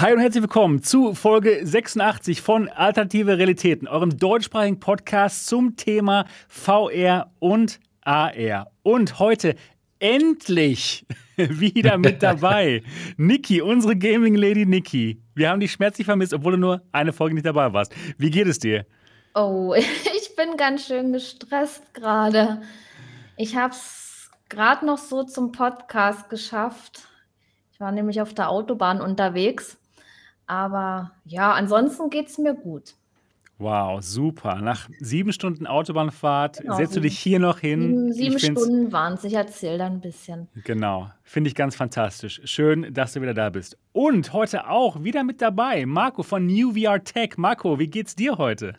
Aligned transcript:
Hi 0.00 0.12
und 0.12 0.18
herzlich 0.18 0.42
willkommen 0.42 0.82
zu 0.82 1.14
Folge 1.14 1.64
86 1.64 2.42
von 2.42 2.68
Alternative 2.68 3.38
Realitäten, 3.38 3.86
eurem 3.86 4.18
deutschsprachigen 4.18 4.80
Podcast 4.80 5.46
zum 5.46 5.76
Thema 5.76 6.26
VR 6.48 7.30
und 7.38 7.78
AR. 8.00 8.72
Und 8.82 9.20
heute 9.20 9.54
endlich 10.00 11.06
wieder 11.36 11.96
mit 11.96 12.24
dabei 12.24 12.82
Niki, 13.16 13.62
unsere 13.62 13.94
Gaming 13.94 14.34
Lady 14.34 14.66
Niki. 14.66 15.22
Wir 15.36 15.50
haben 15.50 15.60
dich 15.60 15.70
schmerzlich 15.70 16.06
vermisst, 16.06 16.34
obwohl 16.34 16.54
du 16.54 16.58
nur 16.58 16.82
eine 16.90 17.12
Folge 17.12 17.36
nicht 17.36 17.46
dabei 17.46 17.72
warst. 17.72 17.94
Wie 18.18 18.32
geht 18.32 18.48
es 18.48 18.58
dir? 18.58 18.86
Oh, 19.36 19.74
ich 19.76 20.34
bin 20.34 20.56
ganz 20.56 20.86
schön 20.86 21.12
gestresst 21.12 21.94
gerade. 21.94 22.62
Ich 23.36 23.54
habe 23.54 23.72
es 23.72 24.28
gerade 24.48 24.84
noch 24.84 24.98
so 24.98 25.22
zum 25.22 25.52
Podcast 25.52 26.28
geschafft. 26.30 27.06
Ich 27.70 27.78
war 27.78 27.92
nämlich 27.92 28.20
auf 28.20 28.34
der 28.34 28.50
Autobahn 28.50 29.00
unterwegs 29.00 29.78
aber 30.46 31.12
ja, 31.24 31.52
ansonsten 31.52 32.10
geht 32.10 32.28
es 32.28 32.38
mir 32.38 32.54
gut. 32.54 32.94
Wow, 33.58 34.02
super. 34.02 34.56
Nach 34.56 34.88
sieben 34.98 35.32
Stunden 35.32 35.66
Autobahnfahrt 35.66 36.58
genau, 36.58 36.76
setzt 36.76 36.96
du 36.96 37.00
dich 37.00 37.16
hier 37.18 37.38
noch 37.38 37.60
hin. 37.60 38.12
Sieben, 38.12 38.38
sieben 38.38 38.56
Stunden 38.56 38.92
waren 38.92 39.14
es. 39.14 39.22
Ich 39.22 39.34
erzähle 39.34 39.78
dann 39.78 39.92
ein 39.94 40.00
bisschen. 40.00 40.48
Genau. 40.64 41.10
Finde 41.22 41.48
ich 41.48 41.54
ganz 41.54 41.76
fantastisch. 41.76 42.40
Schön, 42.44 42.92
dass 42.92 43.12
du 43.12 43.22
wieder 43.22 43.32
da 43.32 43.50
bist. 43.50 43.78
Und 43.92 44.32
heute 44.32 44.68
auch 44.68 45.04
wieder 45.04 45.22
mit 45.22 45.40
dabei 45.40 45.86
Marco 45.86 46.24
von 46.24 46.46
New 46.46 46.72
VR 46.72 47.02
Tech. 47.04 47.36
Marco, 47.36 47.78
wie 47.78 47.86
geht's 47.86 48.16
dir 48.16 48.38
heute? 48.38 48.74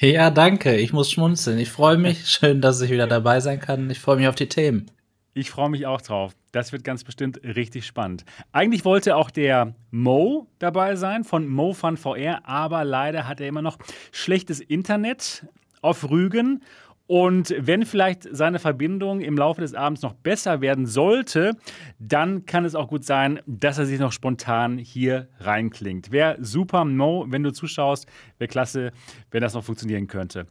Ja, 0.00 0.30
danke. 0.30 0.76
Ich 0.76 0.92
muss 0.92 1.10
schmunzeln. 1.10 1.58
Ich 1.58 1.70
freue 1.70 1.98
mich. 1.98 2.26
Schön, 2.28 2.60
dass 2.60 2.80
ich 2.80 2.90
wieder 2.90 3.06
dabei 3.06 3.40
sein 3.40 3.60
kann. 3.60 3.88
Ich 3.90 4.00
freue 4.00 4.16
mich 4.16 4.28
auf 4.28 4.34
die 4.34 4.48
Themen. 4.48 4.90
Ich 5.38 5.52
freue 5.52 5.70
mich 5.70 5.86
auch 5.86 6.00
drauf. 6.00 6.34
Das 6.50 6.72
wird 6.72 6.82
ganz 6.82 7.04
bestimmt 7.04 7.40
richtig 7.44 7.86
spannend. 7.86 8.24
Eigentlich 8.50 8.84
wollte 8.84 9.14
auch 9.14 9.30
der 9.30 9.72
Mo 9.92 10.48
dabei 10.58 10.96
sein 10.96 11.22
von 11.22 11.46
Mo 11.46 11.74
Fun 11.74 11.96
VR, 11.96 12.40
aber 12.42 12.82
leider 12.82 13.28
hat 13.28 13.40
er 13.40 13.46
immer 13.46 13.62
noch 13.62 13.78
schlechtes 14.10 14.58
Internet 14.58 15.46
auf 15.80 16.10
Rügen. 16.10 16.64
Und 17.06 17.54
wenn 17.56 17.86
vielleicht 17.86 18.26
seine 18.32 18.58
Verbindung 18.58 19.20
im 19.20 19.38
Laufe 19.38 19.60
des 19.60 19.74
Abends 19.74 20.02
noch 20.02 20.14
besser 20.14 20.60
werden 20.60 20.86
sollte, 20.86 21.52
dann 22.00 22.44
kann 22.44 22.64
es 22.64 22.74
auch 22.74 22.88
gut 22.88 23.04
sein, 23.04 23.38
dass 23.46 23.78
er 23.78 23.86
sich 23.86 24.00
noch 24.00 24.10
spontan 24.10 24.76
hier 24.76 25.28
reinklingt. 25.38 26.10
Wäre 26.10 26.36
super, 26.40 26.84
Mo, 26.84 27.26
wenn 27.28 27.44
du 27.44 27.52
zuschaust, 27.52 28.08
wäre 28.38 28.48
klasse, 28.48 28.90
wenn 29.30 29.40
das 29.40 29.54
noch 29.54 29.62
funktionieren 29.62 30.08
könnte. 30.08 30.48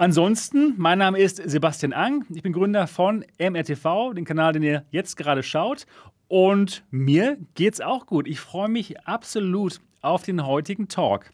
Ansonsten, 0.00 0.74
mein 0.76 0.98
Name 0.98 1.18
ist 1.18 1.42
Sebastian 1.44 1.92
Ang. 1.92 2.24
Ich 2.32 2.44
bin 2.44 2.52
Gründer 2.52 2.86
von 2.86 3.24
MRTV, 3.36 4.14
den 4.14 4.24
Kanal, 4.24 4.52
den 4.52 4.62
ihr 4.62 4.84
jetzt 4.92 5.16
gerade 5.16 5.42
schaut. 5.42 5.86
Und 6.28 6.84
mir 6.92 7.36
geht's 7.56 7.80
auch 7.80 8.06
gut. 8.06 8.28
Ich 8.28 8.38
freue 8.38 8.68
mich 8.68 9.00
absolut 9.08 9.80
auf 10.00 10.22
den 10.22 10.46
heutigen 10.46 10.86
Talk. 10.86 11.32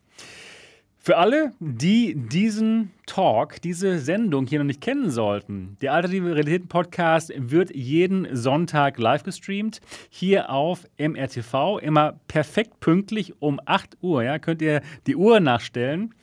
Für 0.97 1.19
alle, 1.19 1.53
die 1.61 2.15
diesen 2.15 2.91
Talk, 3.05 3.61
diese 3.61 3.99
Sendung 3.99 4.47
hier 4.47 4.61
noch 4.61 4.67
nicht 4.67 4.81
kennen 4.81 5.11
sollten, 5.11 5.77
der 5.83 5.93
Alternative 5.93 6.35
Realitäten 6.35 6.69
Podcast 6.69 7.35
wird 7.37 7.77
jeden 7.77 8.35
Sonntag 8.35 8.99
live 8.99 9.25
gestreamt, 9.25 9.83
hier 10.09 10.49
auf 10.49 10.87
MRTV, 10.97 11.81
immer 11.83 12.19
perfekt 12.29 12.81
pünktlich 12.81 13.43
um 13.43 13.61
8 13.67 13.99
Uhr. 14.01 14.23
Ja, 14.23 14.39
könnt 14.39 14.63
ihr 14.63 14.81
die 15.07 15.17
Uhr 15.17 15.41
nachstellen. 15.41 16.15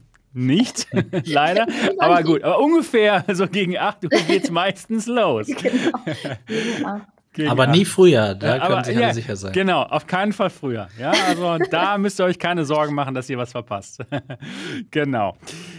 Nicht, 0.32 0.86
leider. 1.24 1.66
Aber 1.98 2.22
gut, 2.22 2.42
aber 2.42 2.60
ungefähr 2.60 3.24
so 3.32 3.46
gegen 3.46 3.76
8 3.76 4.04
Uhr 4.04 4.10
geht 4.10 4.44
es 4.44 4.50
meistens 4.50 5.06
los. 5.06 5.46
Genau. 5.46 7.00
Gegen 7.32 7.50
aber 7.50 7.66
nie 7.66 7.84
früher, 7.84 8.34
da 8.34 8.56
ja, 8.56 8.66
können 8.66 8.84
alle 8.84 9.00
ja, 9.00 9.14
sicher 9.14 9.36
sein. 9.36 9.52
Genau, 9.52 9.82
auf 9.82 10.06
keinen 10.06 10.32
Fall 10.32 10.50
früher. 10.50 10.88
Ja, 10.98 11.12
also 11.28 11.58
da 11.70 11.98
müsst 11.98 12.18
ihr 12.20 12.24
euch 12.24 12.38
keine 12.38 12.64
Sorgen 12.64 12.94
machen, 12.94 13.14
dass 13.14 13.28
ihr 13.28 13.38
was 13.38 13.52
verpasst. 13.52 14.00
genau. 14.90 15.36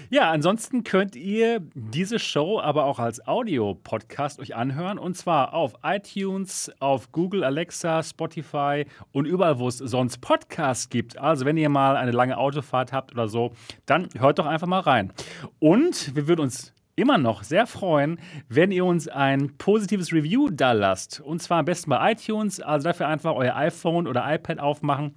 Ja, 0.10 0.32
ansonsten 0.32 0.84
könnt 0.84 1.16
ihr 1.16 1.60
diese 1.74 2.20
Show 2.20 2.60
aber 2.60 2.86
auch 2.86 3.00
als 3.00 3.28
Audio-Podcast 3.28 4.40
euch 4.40 4.56
anhören 4.56 4.98
und 4.98 5.18
zwar 5.18 5.54
auf 5.54 5.74
iTunes, 5.84 6.72
auf 6.80 7.12
Google, 7.12 7.44
Alexa, 7.44 8.04
Spotify 8.04 8.86
und 9.12 9.26
überall, 9.26 9.60
wo 9.60 9.68
es 9.68 9.80
sonst 9.80 10.22
Podcasts 10.22 10.90
gibt. 10.90 11.18
Also, 11.18 11.46
wenn 11.46 11.58
ihr 11.58 11.70
mal 11.70 11.98
eine 11.98 12.12
lange 12.12 12.38
Autofahrt 12.38 12.94
habt 12.94 13.12
oder 13.12 13.28
so, 13.28 13.52
dann 13.86 14.08
hört 14.18 14.40
doch 14.40 14.46
einfach 14.46 14.68
mal 14.68 14.82
rein. 14.82 15.12
Und 15.60 16.16
wir 16.16 16.28
würden 16.28 16.42
uns 16.42 16.74
immer 17.00 17.18
noch 17.18 17.44
sehr 17.44 17.66
freuen, 17.66 18.20
wenn 18.48 18.72
ihr 18.72 18.86
uns 18.86 19.08
ein 19.08 19.58
positives 19.58 20.12
Review 20.12 20.50
da 20.50 20.74
lasst. 20.74 21.20
Und 21.22 21.42
zwar 21.42 21.60
am 21.60 21.66
besten 21.66 21.90
bei 21.90 22.12
iTunes. 22.12 22.60
Also 22.60 22.90
dafür 22.90 23.08
einfach 23.08 23.36
euer 23.36 23.56
iPhone 23.56 24.08
oder 24.08 24.24
iPad 24.34 24.60
aufmachen 24.60 25.16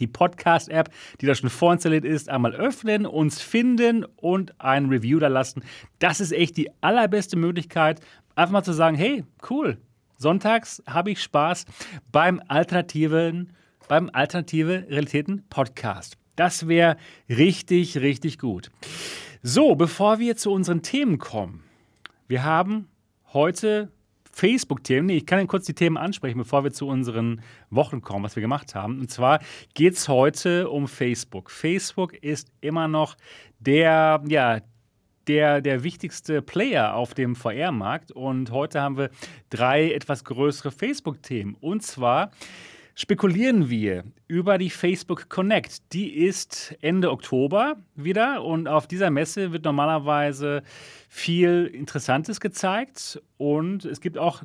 die 0.00 0.06
Podcast-App, 0.06 0.90
die 1.20 1.26
da 1.26 1.34
schon 1.34 1.50
vorinstalliert 1.50 2.04
ist, 2.04 2.28
einmal 2.28 2.54
öffnen, 2.54 3.06
uns 3.06 3.40
finden 3.40 4.04
und 4.16 4.60
ein 4.60 4.86
Review 4.86 5.18
da 5.18 5.28
lassen. 5.28 5.62
Das 5.98 6.20
ist 6.20 6.32
echt 6.32 6.56
die 6.56 6.70
allerbeste 6.82 7.36
Möglichkeit, 7.36 8.00
einfach 8.34 8.52
mal 8.52 8.62
zu 8.62 8.72
sagen, 8.72 8.96
hey, 8.96 9.24
cool, 9.48 9.78
sonntags 10.18 10.82
habe 10.86 11.10
ich 11.10 11.22
Spaß 11.22 11.64
beim 12.12 12.42
alternativen, 12.48 13.52
beim 13.88 14.10
Alternative 14.12 14.84
Realitäten 14.88 15.44
Podcast. 15.48 16.18
Das 16.36 16.68
wäre 16.68 16.98
richtig, 17.30 17.96
richtig 17.98 18.38
gut. 18.38 18.70
So, 19.42 19.74
bevor 19.74 20.18
wir 20.18 20.36
zu 20.36 20.50
unseren 20.50 20.82
Themen 20.82 21.18
kommen. 21.18 21.62
Wir 22.26 22.44
haben 22.44 22.88
heute 23.32 23.92
Facebook-Themen. 24.32 25.06
Nee, 25.06 25.18
ich 25.18 25.26
kann 25.26 25.38
Ihnen 25.38 25.48
kurz 25.48 25.66
die 25.66 25.74
Themen 25.74 25.96
ansprechen, 25.96 26.38
bevor 26.38 26.64
wir 26.64 26.72
zu 26.72 26.86
unseren 26.86 27.42
Wochen 27.70 28.00
kommen, 28.00 28.24
was 28.24 28.36
wir 28.36 28.40
gemacht 28.40 28.74
haben. 28.74 28.98
Und 28.98 29.10
zwar 29.10 29.40
geht 29.74 29.94
es 29.94 30.08
heute 30.08 30.70
um 30.70 30.88
Facebook. 30.88 31.50
Facebook 31.50 32.14
ist 32.14 32.50
immer 32.60 32.88
noch 32.88 33.16
der, 33.58 34.22
ja, 34.26 34.60
der, 35.26 35.60
der 35.60 35.82
wichtigste 35.84 36.42
Player 36.42 36.94
auf 36.94 37.14
dem 37.14 37.36
VR-Markt. 37.36 38.12
Und 38.12 38.50
heute 38.50 38.80
haben 38.80 38.96
wir 38.96 39.10
drei 39.50 39.92
etwas 39.92 40.24
größere 40.24 40.70
Facebook-Themen. 40.70 41.56
Und 41.60 41.82
zwar 41.82 42.30
spekulieren 42.96 43.68
wir 43.68 44.04
über 44.26 44.56
die 44.56 44.70
Facebook 44.70 45.28
Connect. 45.28 45.92
Die 45.92 46.14
ist 46.14 46.74
Ende 46.80 47.12
Oktober 47.12 47.76
wieder 47.94 48.42
und 48.42 48.66
auf 48.66 48.86
dieser 48.88 49.10
Messe 49.10 49.52
wird 49.52 49.64
normalerweise 49.64 50.62
viel 51.08 51.70
Interessantes 51.72 52.40
gezeigt 52.40 53.22
und 53.36 53.84
es 53.84 54.00
gibt 54.00 54.16
auch 54.16 54.42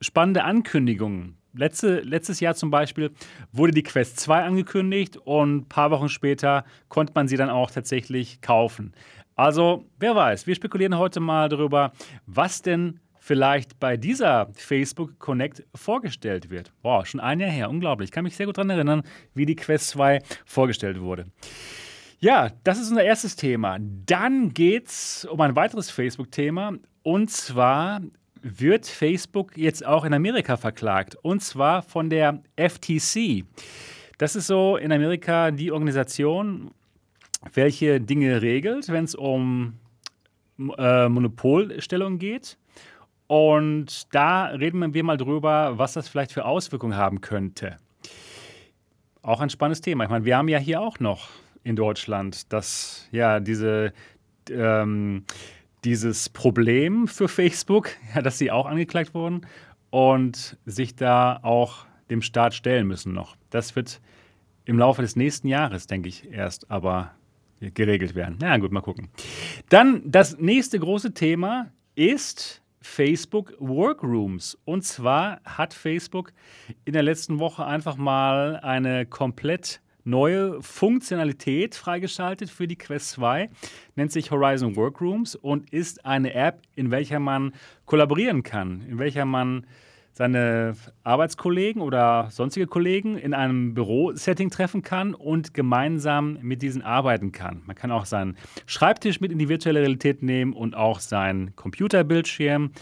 spannende 0.00 0.44
Ankündigungen. 0.44 1.36
Letzte, 1.52 2.00
letztes 2.00 2.40
Jahr 2.40 2.54
zum 2.54 2.70
Beispiel 2.70 3.10
wurde 3.52 3.72
die 3.72 3.82
Quest 3.82 4.18
2 4.20 4.44
angekündigt 4.44 5.18
und 5.18 5.56
ein 5.56 5.64
paar 5.66 5.90
Wochen 5.90 6.08
später 6.08 6.64
konnte 6.88 7.12
man 7.14 7.28
sie 7.28 7.36
dann 7.36 7.50
auch 7.50 7.70
tatsächlich 7.70 8.40
kaufen. 8.40 8.94
Also, 9.36 9.84
wer 9.98 10.14
weiß, 10.16 10.46
wir 10.46 10.54
spekulieren 10.54 10.96
heute 10.96 11.20
mal 11.20 11.48
darüber, 11.48 11.92
was 12.26 12.62
denn 12.62 13.00
vielleicht 13.20 13.78
bei 13.78 13.96
dieser 13.96 14.50
Facebook 14.54 15.18
Connect 15.18 15.62
vorgestellt 15.74 16.50
wird. 16.50 16.72
Boah, 16.82 17.06
schon 17.06 17.20
ein 17.20 17.38
Jahr 17.38 17.50
her, 17.50 17.70
unglaublich. 17.70 18.08
Ich 18.08 18.12
kann 18.12 18.24
mich 18.24 18.34
sehr 18.34 18.46
gut 18.46 18.58
daran 18.58 18.70
erinnern, 18.70 19.02
wie 19.34 19.46
die 19.46 19.54
Quest 19.54 19.88
2 19.90 20.20
vorgestellt 20.44 21.00
wurde. 21.00 21.26
Ja, 22.18 22.50
das 22.64 22.80
ist 22.80 22.90
unser 22.90 23.04
erstes 23.04 23.36
Thema. 23.36 23.78
Dann 23.80 24.52
geht 24.52 24.88
es 24.88 25.26
um 25.30 25.40
ein 25.40 25.54
weiteres 25.54 25.90
Facebook-Thema. 25.90 26.74
Und 27.02 27.30
zwar 27.30 28.00
wird 28.42 28.86
Facebook 28.86 29.56
jetzt 29.56 29.86
auch 29.86 30.04
in 30.04 30.14
Amerika 30.14 30.56
verklagt. 30.56 31.16
Und 31.22 31.42
zwar 31.42 31.82
von 31.82 32.10
der 32.10 32.40
FTC. 32.56 33.44
Das 34.18 34.34
ist 34.34 34.46
so 34.46 34.76
in 34.76 34.92
Amerika 34.92 35.50
die 35.50 35.72
Organisation, 35.72 36.70
welche 37.52 38.00
Dinge 38.00 38.42
regelt, 38.42 38.88
wenn 38.88 39.04
es 39.04 39.14
um 39.14 39.74
äh, 40.76 41.08
Monopolstellung 41.08 42.18
geht. 42.18 42.58
Und 43.30 44.12
da 44.12 44.46
reden 44.46 44.92
wir 44.92 45.04
mal 45.04 45.16
drüber, 45.16 45.78
was 45.78 45.92
das 45.92 46.08
vielleicht 46.08 46.32
für 46.32 46.44
Auswirkungen 46.44 46.96
haben 46.96 47.20
könnte. 47.20 47.76
Auch 49.22 49.40
ein 49.40 49.50
spannendes 49.50 49.80
Thema. 49.80 50.02
Ich 50.02 50.10
meine, 50.10 50.24
wir 50.24 50.36
haben 50.36 50.48
ja 50.48 50.58
hier 50.58 50.80
auch 50.80 50.98
noch 50.98 51.28
in 51.62 51.76
Deutschland 51.76 52.52
das, 52.52 53.08
ja, 53.12 53.38
diese, 53.38 53.92
ähm, 54.50 55.26
dieses 55.84 56.28
Problem 56.28 57.06
für 57.06 57.28
Facebook, 57.28 57.90
ja, 58.16 58.20
dass 58.20 58.36
sie 58.36 58.50
auch 58.50 58.66
angeklagt 58.66 59.14
wurden 59.14 59.46
und 59.90 60.58
sich 60.66 60.96
da 60.96 61.38
auch 61.44 61.86
dem 62.10 62.22
Staat 62.22 62.52
stellen 62.52 62.88
müssen 62.88 63.12
noch. 63.12 63.36
Das 63.50 63.76
wird 63.76 64.00
im 64.64 64.76
Laufe 64.76 65.02
des 65.02 65.14
nächsten 65.14 65.46
Jahres, 65.46 65.86
denke 65.86 66.08
ich, 66.08 66.28
erst 66.32 66.68
aber 66.68 67.12
geregelt 67.60 68.16
werden. 68.16 68.38
Na 68.40 68.48
ja, 68.48 68.56
gut, 68.56 68.72
mal 68.72 68.80
gucken. 68.80 69.08
Dann 69.68 70.02
das 70.04 70.36
nächste 70.38 70.80
große 70.80 71.14
Thema 71.14 71.70
ist 71.94 72.59
Facebook 72.80 73.54
Workrooms. 73.58 74.58
Und 74.64 74.84
zwar 74.84 75.40
hat 75.44 75.74
Facebook 75.74 76.32
in 76.84 76.92
der 76.92 77.02
letzten 77.02 77.38
Woche 77.38 77.64
einfach 77.64 77.96
mal 77.96 78.56
eine 78.56 79.06
komplett 79.06 79.80
neue 80.04 80.62
Funktionalität 80.62 81.74
freigeschaltet 81.74 82.50
für 82.50 82.66
die 82.66 82.76
Quest 82.76 83.10
2, 83.10 83.50
nennt 83.96 84.12
sich 84.12 84.30
Horizon 84.30 84.76
Workrooms 84.76 85.34
und 85.34 85.70
ist 85.70 86.04
eine 86.04 86.34
App, 86.34 86.62
in 86.74 86.90
welcher 86.90 87.20
man 87.20 87.52
kollaborieren 87.84 88.42
kann, 88.42 88.82
in 88.88 88.98
welcher 88.98 89.24
man 89.24 89.66
seine 90.20 90.74
Arbeitskollegen 91.02 91.80
oder 91.80 92.28
sonstige 92.30 92.66
Kollegen 92.66 93.16
in 93.16 93.32
einem 93.32 93.72
Bürosetting 93.72 94.50
treffen 94.50 94.82
kann 94.82 95.14
und 95.14 95.54
gemeinsam 95.54 96.36
mit 96.42 96.60
diesen 96.60 96.82
arbeiten 96.82 97.32
kann. 97.32 97.62
Man 97.64 97.74
kann 97.74 97.90
auch 97.90 98.04
seinen 98.04 98.36
Schreibtisch 98.66 99.22
mit 99.22 99.32
in 99.32 99.38
die 99.38 99.48
virtuelle 99.48 99.80
Realität 99.80 100.22
nehmen 100.22 100.52
und 100.52 100.76
auch 100.76 101.00
seinen 101.00 101.56
Computerbildschirm. 101.56 102.72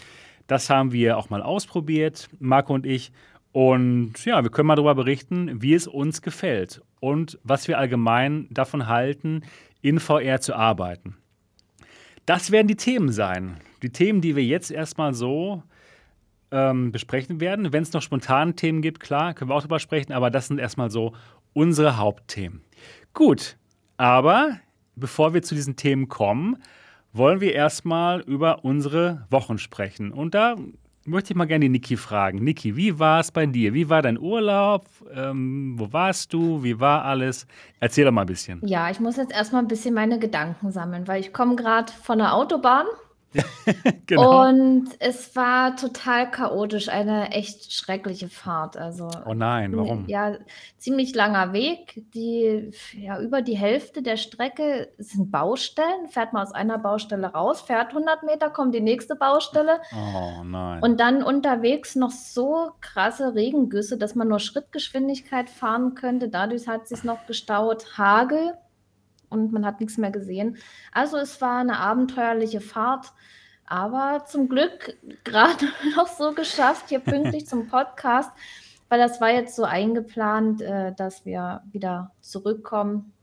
Das 0.47 0.69
haben 0.69 0.91
wir 0.91 1.17
auch 1.17 1.29
mal 1.29 1.41
ausprobiert, 1.41 2.27
Marco 2.41 2.73
und 2.73 2.85
ich. 2.85 3.13
Und 3.53 4.25
ja, 4.25 4.43
wir 4.43 4.51
können 4.51 4.67
mal 4.67 4.75
darüber 4.75 4.95
berichten, 4.95 5.61
wie 5.61 5.75
es 5.75 5.87
uns 5.87 6.21
gefällt 6.21 6.81
und 6.99 7.39
was 7.45 7.69
wir 7.69 7.77
allgemein 7.77 8.47
davon 8.49 8.87
halten, 8.87 9.43
in 9.81 10.01
VR 10.01 10.41
zu 10.41 10.55
arbeiten. 10.55 11.15
Das 12.25 12.51
werden 12.51 12.67
die 12.67 12.75
Themen 12.75 13.13
sein. 13.13 13.61
Die 13.81 13.91
Themen, 13.91 14.19
die 14.19 14.35
wir 14.35 14.43
jetzt 14.43 14.71
erstmal 14.71 15.13
so 15.13 15.63
ähm, 16.51 16.91
besprechen 16.91 17.39
werden. 17.39 17.73
Wenn 17.73 17.83
es 17.83 17.93
noch 17.93 18.01
spontan 18.01 18.55
Themen 18.55 18.81
gibt, 18.81 18.99
klar, 18.99 19.33
können 19.33 19.49
wir 19.49 19.55
auch 19.55 19.61
darüber 19.61 19.79
sprechen, 19.79 20.13
aber 20.13 20.29
das 20.29 20.47
sind 20.47 20.59
erstmal 20.59 20.89
so 20.89 21.13
unsere 21.53 21.97
Hauptthemen. 21.97 22.61
Gut, 23.13 23.57
aber 23.97 24.57
bevor 24.95 25.33
wir 25.33 25.41
zu 25.41 25.55
diesen 25.55 25.75
Themen 25.75 26.09
kommen, 26.09 26.57
wollen 27.13 27.41
wir 27.41 27.53
erstmal 27.53 28.21
über 28.21 28.63
unsere 28.63 29.25
Wochen 29.29 29.57
sprechen. 29.57 30.11
Und 30.11 30.35
da 30.35 30.55
möchte 31.05 31.33
ich 31.33 31.37
mal 31.37 31.45
gerne 31.45 31.65
die 31.65 31.69
Niki 31.69 31.97
fragen. 31.97 32.43
Niki, 32.43 32.75
wie 32.75 32.99
war 32.99 33.19
es 33.19 33.31
bei 33.31 33.45
dir? 33.45 33.73
Wie 33.73 33.89
war 33.89 34.01
dein 34.01 34.19
Urlaub? 34.19 34.85
Ähm, 35.13 35.75
wo 35.77 35.91
warst 35.91 36.33
du? 36.33 36.63
Wie 36.63 36.79
war 36.79 37.03
alles? 37.03 37.47
Erzähl 37.79 38.05
doch 38.05 38.11
mal 38.11 38.21
ein 38.21 38.27
bisschen. 38.27 38.61
Ja, 38.65 38.89
ich 38.89 38.99
muss 38.99 39.17
jetzt 39.17 39.31
erstmal 39.31 39.63
ein 39.63 39.67
bisschen 39.67 39.93
meine 39.93 40.19
Gedanken 40.19 40.71
sammeln, 40.71 41.07
weil 41.07 41.19
ich 41.21 41.33
komme 41.33 41.55
gerade 41.55 41.91
von 41.91 42.19
der 42.19 42.33
Autobahn 42.35 42.85
genau. 44.07 44.47
Und 44.47 44.89
es 44.99 45.35
war 45.35 45.75
total 45.75 46.31
chaotisch, 46.31 46.89
eine 46.89 47.31
echt 47.31 47.71
schreckliche 47.71 48.27
Fahrt. 48.27 48.75
Also, 48.75 49.09
oh 49.25 49.33
nein, 49.33 49.75
warum? 49.77 50.07
Ja, 50.07 50.37
ziemlich 50.77 51.13
langer 51.13 51.53
Weg. 51.53 52.03
Die, 52.13 52.71
ja, 52.93 53.19
über 53.19 53.41
die 53.41 53.57
Hälfte 53.57 54.01
der 54.01 54.17
Strecke 54.17 54.89
sind 54.97 55.31
Baustellen. 55.31 56.07
Fährt 56.07 56.33
man 56.33 56.43
aus 56.43 56.53
einer 56.53 56.79
Baustelle 56.79 57.27
raus, 57.27 57.61
fährt 57.61 57.89
100 57.89 58.23
Meter, 58.23 58.49
kommt 58.49 58.73
die 58.73 58.81
nächste 58.81 59.15
Baustelle. 59.15 59.79
Oh 59.93 60.43
nein. 60.43 60.81
Und 60.81 60.99
dann 60.99 61.21
unterwegs 61.21 61.95
noch 61.95 62.11
so 62.11 62.71
krasse 62.81 63.35
Regengüsse, 63.35 63.97
dass 63.97 64.15
man 64.15 64.27
nur 64.27 64.39
Schrittgeschwindigkeit 64.39 65.49
fahren 65.49 65.93
könnte. 65.93 66.29
Dadurch 66.29 66.67
hat 66.67 66.83
es 66.83 66.89
sich 66.89 67.03
noch 67.03 67.27
gestaut. 67.27 67.97
Hagel 67.97 68.55
und 69.29 69.51
man 69.51 69.65
hat 69.65 69.79
nichts 69.79 69.97
mehr 69.97 70.11
gesehen. 70.11 70.57
Also 70.91 71.17
es 71.17 71.41
war 71.41 71.59
eine 71.59 71.79
abenteuerliche 71.79 72.61
Fahrt, 72.61 73.13
aber 73.65 74.25
zum 74.25 74.49
Glück 74.49 74.97
gerade 75.23 75.65
noch 75.95 76.07
so 76.07 76.33
geschafft, 76.33 76.89
hier 76.89 76.99
pünktlich 76.99 77.47
zum 77.47 77.67
Podcast, 77.69 78.31
weil 78.89 78.99
das 78.99 79.21
war 79.21 79.29
jetzt 79.29 79.55
so 79.55 79.63
eingeplant, 79.63 80.61
äh, 80.61 80.93
dass 80.95 81.25
wir 81.25 81.61
wieder 81.71 82.11
zurückkommen 82.21 83.13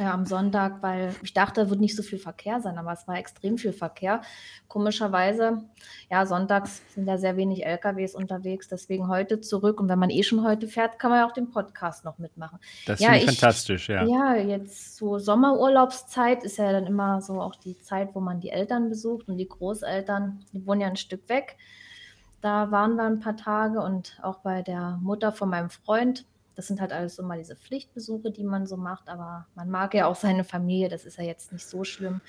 äh, 0.00 0.04
am 0.04 0.24
Sonntag, 0.24 0.82
weil 0.82 1.14
ich 1.22 1.34
dachte, 1.34 1.64
da 1.64 1.70
wird 1.70 1.78
nicht 1.78 1.94
so 1.94 2.02
viel 2.02 2.18
Verkehr 2.18 2.60
sein, 2.60 2.78
aber 2.78 2.92
es 2.92 3.06
war 3.06 3.18
extrem 3.18 3.58
viel 3.58 3.74
Verkehr. 3.74 4.22
Komischerweise, 4.66 5.64
ja, 6.10 6.24
sonntags 6.24 6.80
sind 6.94 7.06
ja 7.06 7.18
sehr 7.18 7.36
wenig 7.36 7.66
LKWs 7.66 8.14
unterwegs, 8.14 8.66
deswegen 8.68 9.08
heute 9.08 9.40
zurück. 9.40 9.78
Und 9.78 9.90
wenn 9.90 9.98
man 9.98 10.08
eh 10.08 10.22
schon 10.22 10.42
heute 10.42 10.68
fährt, 10.68 10.98
kann 10.98 11.10
man 11.10 11.20
ja 11.20 11.28
auch 11.28 11.34
den 11.34 11.50
Podcast 11.50 12.06
noch 12.06 12.18
mitmachen. 12.18 12.58
Das 12.86 12.98
ja, 13.00 13.10
finde 13.10 13.24
ich 13.24 13.38
fantastisch, 13.38 13.90
ja. 13.90 14.06
Ja, 14.06 14.36
jetzt 14.36 14.96
so 14.96 15.18
Sommerurlaubszeit 15.18 16.44
ist 16.44 16.56
ja 16.56 16.72
dann 16.72 16.86
immer 16.86 17.20
so 17.20 17.40
auch 17.40 17.56
die 17.56 17.78
Zeit, 17.78 18.14
wo 18.14 18.20
man 18.20 18.40
die 18.40 18.50
Eltern 18.50 18.88
besucht 18.88 19.28
und 19.28 19.36
die 19.36 19.48
Großeltern, 19.48 20.46
die 20.54 20.66
wohnen 20.66 20.80
ja 20.80 20.86
ein 20.86 20.96
Stück 20.96 21.28
weg. 21.28 21.58
Da 22.40 22.70
waren 22.70 22.94
wir 22.94 23.04
ein 23.04 23.20
paar 23.20 23.36
Tage 23.36 23.80
und 23.82 24.18
auch 24.22 24.38
bei 24.38 24.62
der 24.62 24.98
Mutter 25.02 25.30
von 25.30 25.50
meinem 25.50 25.68
Freund 25.68 26.24
das 26.54 26.66
sind 26.66 26.80
halt 26.80 26.92
alles 26.92 27.16
so 27.16 27.22
mal 27.22 27.38
diese 27.38 27.56
Pflichtbesuche, 27.56 28.30
die 28.30 28.44
man 28.44 28.66
so 28.66 28.76
macht, 28.76 29.08
aber 29.08 29.46
man 29.54 29.70
mag 29.70 29.94
ja 29.94 30.06
auch 30.06 30.16
seine 30.16 30.44
Familie, 30.44 30.88
das 30.88 31.04
ist 31.04 31.18
ja 31.18 31.24
jetzt 31.24 31.52
nicht 31.52 31.66
so 31.66 31.84
schlimm. 31.84 32.20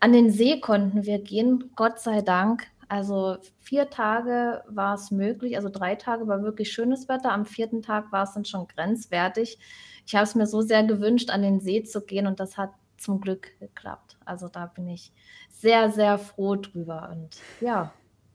An 0.00 0.12
den 0.12 0.30
See 0.30 0.60
konnten 0.60 1.04
wir 1.04 1.18
gehen, 1.18 1.72
Gott 1.74 2.00
sei 2.00 2.22
Dank. 2.22 2.66
Also 2.88 3.36
vier 3.58 3.90
Tage 3.90 4.62
war 4.68 4.94
es 4.94 5.10
möglich, 5.10 5.56
also 5.56 5.68
drei 5.68 5.94
Tage 5.94 6.26
war 6.26 6.42
wirklich 6.42 6.72
schönes 6.72 7.08
Wetter. 7.08 7.32
Am 7.32 7.44
vierten 7.44 7.82
Tag 7.82 8.12
war 8.12 8.22
es 8.22 8.32
dann 8.32 8.44
schon 8.44 8.66
grenzwertig. 8.66 9.58
Ich 10.06 10.14
habe 10.14 10.24
es 10.24 10.34
mir 10.34 10.46
so 10.46 10.62
sehr 10.62 10.84
gewünscht, 10.84 11.30
an 11.30 11.42
den 11.42 11.60
See 11.60 11.82
zu 11.82 12.00
gehen 12.00 12.26
und 12.26 12.40
das 12.40 12.56
hat 12.56 12.70
zum 12.96 13.20
Glück 13.20 13.58
geklappt. 13.60 14.16
Also 14.24 14.48
da 14.48 14.66
bin 14.66 14.88
ich 14.88 15.12
sehr, 15.50 15.90
sehr 15.90 16.18
froh 16.18 16.56
drüber. 16.56 17.10
Und 17.12 17.36
ja, 17.60 17.92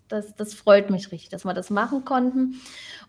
das, 0.07 0.35
das 0.35 0.53
freut 0.53 0.89
mich 0.89 1.11
richtig, 1.11 1.29
dass 1.29 1.45
wir 1.45 1.53
das 1.53 1.69
machen 1.69 2.05
konnten. 2.05 2.61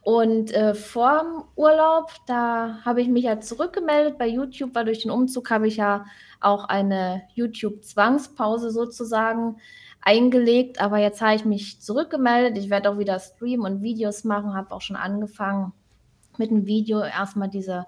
Und 0.02 0.52
äh, 0.52 0.75
vor 0.75 1.20
dem 1.20 1.44
Urlaub, 1.56 2.11
da 2.26 2.81
habe 2.85 3.02
ich 3.02 3.08
mich 3.08 3.25
ja 3.25 3.41
zurückgemeldet 3.41 4.19
bei 4.19 4.26
YouTube, 4.26 4.75
weil 4.75 4.85
durch 4.85 5.02
den 5.02 5.11
Umzug 5.11 5.50
habe 5.50 5.67
ich 5.67 5.76
ja 5.76 6.05
auch 6.41 6.64
eine 6.64 7.23
YouTube-Zwangspause 7.35 8.70
sozusagen 8.70 9.56
eingelegt. 10.00 10.81
Aber 10.81 10.99
jetzt 10.99 11.20
habe 11.20 11.35
ich 11.35 11.44
mich 11.44 11.81
zurückgemeldet. 11.81 12.58
Ich 12.58 12.70
werde 12.70 12.91
auch 12.91 12.99
wieder 12.99 13.19
streamen 13.19 13.64
und 13.64 13.82
Videos 13.82 14.25
machen, 14.25 14.55
habe 14.55 14.75
auch 14.75 14.82
schon 14.82 14.96
angefangen 14.96 15.73
mit 16.38 16.50
einem 16.50 16.67
Video 16.67 17.00
erstmal 17.00 17.49
diese 17.49 17.87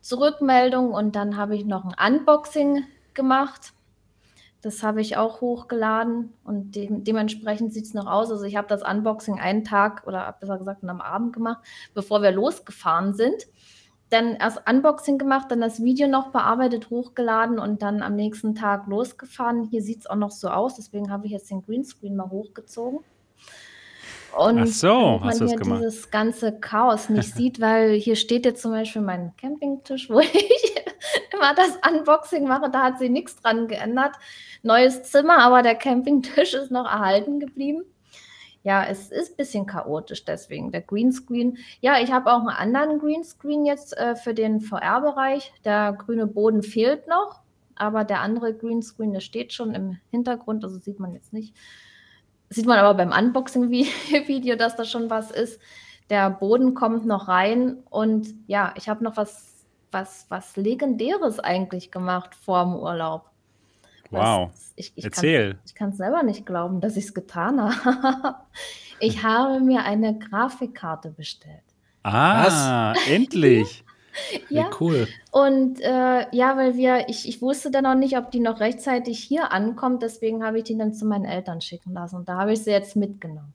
Zurückmeldung 0.00 0.92
und 0.92 1.16
dann 1.16 1.36
habe 1.36 1.56
ich 1.56 1.64
noch 1.64 1.84
ein 1.84 2.14
Unboxing 2.14 2.84
gemacht 3.14 3.72
das 4.64 4.82
habe 4.82 5.02
ich 5.02 5.18
auch 5.18 5.42
hochgeladen 5.42 6.32
und 6.42 6.74
de 6.74 6.88
dementsprechend 6.90 7.74
sieht 7.74 7.84
es 7.84 7.92
noch 7.92 8.06
aus. 8.06 8.30
Also 8.30 8.44
ich 8.44 8.56
habe 8.56 8.66
das 8.66 8.82
Unboxing 8.82 9.38
einen 9.38 9.62
Tag 9.62 10.06
oder 10.06 10.34
besser 10.40 10.56
gesagt 10.56 10.82
am 10.84 11.02
Abend 11.02 11.34
gemacht, 11.34 11.62
bevor 11.92 12.22
wir 12.22 12.32
losgefahren 12.32 13.12
sind. 13.12 13.46
Dann 14.08 14.36
erst 14.36 14.62
Unboxing 14.66 15.18
gemacht, 15.18 15.50
dann 15.50 15.60
das 15.60 15.82
Video 15.82 16.08
noch 16.08 16.30
bearbeitet, 16.30 16.88
hochgeladen 16.88 17.58
und 17.58 17.82
dann 17.82 18.02
am 18.02 18.16
nächsten 18.16 18.54
Tag 18.54 18.86
losgefahren. 18.86 19.64
Hier 19.64 19.82
sieht 19.82 20.00
es 20.00 20.06
auch 20.06 20.16
noch 20.16 20.30
so 20.30 20.48
aus, 20.48 20.76
deswegen 20.76 21.10
habe 21.10 21.26
ich 21.26 21.32
jetzt 21.32 21.50
den 21.50 21.62
Greenscreen 21.62 22.16
mal 22.16 22.30
hochgezogen. 22.30 23.00
Und 24.36 24.58
Ach 24.58 24.66
so, 24.66 25.20
man 25.22 25.36
hier 25.36 25.56
gemacht. 25.56 25.80
dieses 25.80 26.10
ganze 26.10 26.52
Chaos 26.58 27.08
nicht 27.08 27.34
sieht, 27.36 27.60
weil 27.60 27.92
hier 27.92 28.16
steht 28.16 28.44
jetzt 28.44 28.62
zum 28.62 28.72
Beispiel 28.72 29.02
mein 29.02 29.32
Campingtisch, 29.36 30.10
wo 30.10 30.20
ich 30.20 30.74
immer 31.32 31.54
das 31.54 31.78
Unboxing 31.88 32.46
mache, 32.46 32.70
da 32.70 32.82
hat 32.82 32.98
sie 32.98 33.08
nichts 33.08 33.36
dran 33.36 33.68
geändert. 33.68 34.14
Neues 34.62 35.02
Zimmer, 35.04 35.38
aber 35.38 35.62
der 35.62 35.74
Campingtisch 35.74 36.54
ist 36.54 36.70
noch 36.70 36.86
erhalten 36.86 37.40
geblieben. 37.40 37.84
Ja, 38.62 38.82
es 38.86 39.10
ist 39.10 39.32
ein 39.32 39.36
bisschen 39.36 39.66
chaotisch 39.66 40.24
deswegen. 40.24 40.72
Der 40.72 40.80
Greenscreen. 40.80 41.58
Ja, 41.80 42.00
ich 42.00 42.10
habe 42.10 42.32
auch 42.32 42.40
einen 42.40 42.48
anderen 42.48 42.98
Greenscreen 42.98 43.66
jetzt 43.66 43.94
äh, 43.98 44.16
für 44.16 44.32
den 44.32 44.62
VR-Bereich. 44.62 45.52
Der 45.66 45.92
grüne 45.92 46.26
Boden 46.26 46.62
fehlt 46.62 47.06
noch, 47.06 47.40
aber 47.76 48.04
der 48.04 48.20
andere 48.20 48.54
Greenscreen, 48.54 49.12
der 49.12 49.20
steht 49.20 49.52
schon 49.52 49.74
im 49.74 49.98
Hintergrund, 50.10 50.64
also 50.64 50.78
sieht 50.78 50.98
man 50.98 51.12
jetzt 51.12 51.34
nicht. 51.34 51.54
Sieht 52.54 52.66
man 52.66 52.78
aber 52.78 52.94
beim 52.94 53.10
Unboxing-Video, 53.10 54.56
dass 54.58 54.76
da 54.76 54.84
schon 54.84 55.10
was 55.10 55.30
ist. 55.30 55.60
Der 56.10 56.30
Boden 56.30 56.74
kommt 56.74 57.06
noch 57.06 57.28
rein 57.28 57.78
und 57.90 58.28
ja, 58.46 58.74
ich 58.76 58.88
habe 58.88 59.02
noch 59.02 59.16
was 59.16 59.54
was, 59.94 60.26
was 60.28 60.56
Legendäres 60.56 61.40
eigentlich 61.40 61.90
gemacht 61.90 62.34
vor 62.34 62.64
dem 62.64 62.74
Urlaub. 62.74 63.30
Wow. 64.10 64.50
ich, 64.76 64.92
ich 64.96 65.04
Erzähl. 65.04 65.52
Kann, 65.52 65.60
ich 65.64 65.74
kann 65.74 65.90
es 65.90 65.96
selber 65.96 66.22
nicht 66.22 66.44
glauben, 66.44 66.80
dass 66.82 66.96
ich 66.96 67.06
es 67.06 67.14
getan 67.14 67.60
habe. 67.84 68.36
Ich 69.00 69.22
habe 69.22 69.60
mir 69.60 69.84
eine 69.84 70.18
Grafikkarte 70.18 71.10
bestellt. 71.10 71.62
Ah, 72.02 72.92
was? 72.94 73.08
endlich. 73.08 73.84
ja, 74.48 74.64
Wie 74.64 74.74
cool. 74.80 75.08
Und 75.30 75.80
äh, 75.80 76.26
ja, 76.32 76.56
weil 76.56 76.76
wir, 76.76 77.08
ich, 77.08 77.28
ich 77.28 77.42
wusste 77.42 77.70
dann 77.70 77.84
noch 77.84 77.94
nicht, 77.94 78.16
ob 78.16 78.30
die 78.30 78.40
noch 78.40 78.60
rechtzeitig 78.60 79.18
hier 79.18 79.52
ankommt, 79.52 80.02
deswegen 80.02 80.44
habe 80.44 80.58
ich 80.58 80.64
die 80.64 80.76
dann 80.76 80.94
zu 80.94 81.06
meinen 81.06 81.24
Eltern 81.24 81.60
schicken 81.60 81.92
lassen. 81.92 82.16
Und 82.16 82.28
da 82.28 82.38
habe 82.38 82.52
ich 82.52 82.62
sie 82.62 82.70
jetzt 82.70 82.96
mitgenommen. 82.96 83.54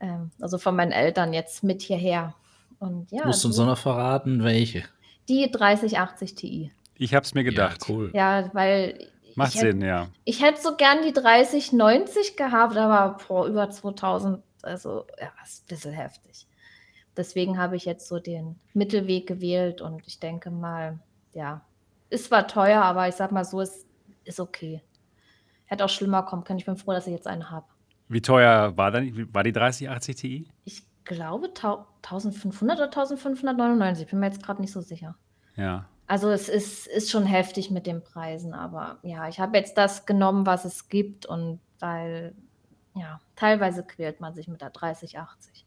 Ähm, 0.00 0.30
also 0.40 0.58
von 0.58 0.76
meinen 0.76 0.92
Eltern 0.92 1.32
jetzt 1.32 1.62
mit 1.62 1.82
hierher. 1.82 2.34
Und 2.78 3.10
ja. 3.12 3.26
Musst 3.26 3.44
du 3.44 3.48
uns 3.48 3.58
noch 3.58 3.78
verraten, 3.78 4.42
welche? 4.42 4.84
Die 5.28 5.50
3080 5.50 6.34
Ti. 6.34 6.72
Ich 6.96 7.14
habe 7.14 7.24
es 7.24 7.34
mir 7.34 7.44
gedacht. 7.44 7.88
Ja, 7.88 7.94
cool. 7.94 8.10
Ja, 8.14 8.50
weil. 8.54 9.08
Macht 9.36 9.52
Sinn, 9.52 9.80
ja. 9.80 10.08
Ich 10.24 10.42
hätte 10.42 10.60
so 10.60 10.76
gern 10.76 11.02
die 11.02 11.12
3090 11.12 12.36
gehabt, 12.36 12.76
aber 12.76 13.18
vor 13.20 13.46
über 13.46 13.70
2000, 13.70 14.42
also 14.62 15.06
ja, 15.20 15.30
ist 15.44 15.62
ein 15.62 15.68
bisschen 15.68 15.92
heftig. 15.92 16.46
Deswegen 17.16 17.58
habe 17.58 17.76
ich 17.76 17.84
jetzt 17.84 18.08
so 18.08 18.18
den 18.18 18.58
Mittelweg 18.72 19.26
gewählt 19.26 19.80
und 19.80 20.06
ich 20.06 20.20
denke 20.20 20.50
mal, 20.50 21.00
ja, 21.32 21.62
ist 22.08 22.26
zwar 22.26 22.46
teuer, 22.46 22.82
aber 22.82 23.08
ich 23.08 23.14
sag 23.14 23.32
mal 23.32 23.44
so, 23.44 23.60
es 23.60 23.86
ist 24.24 24.40
okay. 24.40 24.82
Hätte 25.66 25.84
auch 25.84 25.88
schlimmer 25.88 26.22
kommen 26.22 26.44
können. 26.44 26.58
Ich 26.58 26.66
bin 26.66 26.76
froh, 26.76 26.92
dass 26.92 27.06
ich 27.06 27.12
jetzt 27.12 27.26
eine 27.26 27.50
habe. 27.50 27.66
Wie 28.08 28.20
teuer 28.20 28.76
war, 28.76 28.90
dann, 28.90 29.32
war 29.32 29.44
die 29.44 29.52
3080 29.52 30.16
Ti? 30.16 30.48
Ich 30.64 30.82
glaube 31.04 31.48
1500 31.48 32.78
oder 32.78 32.86
1599. 32.86 34.08
Bin 34.08 34.18
mir 34.18 34.26
jetzt 34.26 34.42
gerade 34.42 34.60
nicht 34.60 34.72
so 34.72 34.80
sicher. 34.80 35.16
Ja. 35.56 35.86
Also 36.06 36.28
es 36.30 36.48
ist, 36.48 36.88
ist 36.88 37.10
schon 37.10 37.24
heftig 37.24 37.70
mit 37.70 37.86
den 37.86 38.02
Preisen, 38.02 38.52
aber 38.52 38.98
ja, 39.02 39.28
ich 39.28 39.38
habe 39.38 39.56
jetzt 39.56 39.78
das 39.78 40.06
genommen, 40.06 40.44
was 40.44 40.64
es 40.64 40.88
gibt 40.88 41.24
und 41.24 41.60
weil, 41.78 42.34
ja, 42.96 43.20
teilweise 43.36 43.84
quält 43.84 44.20
man 44.20 44.34
sich 44.34 44.48
mit 44.48 44.60
der 44.60 44.70
3080. 44.70 45.64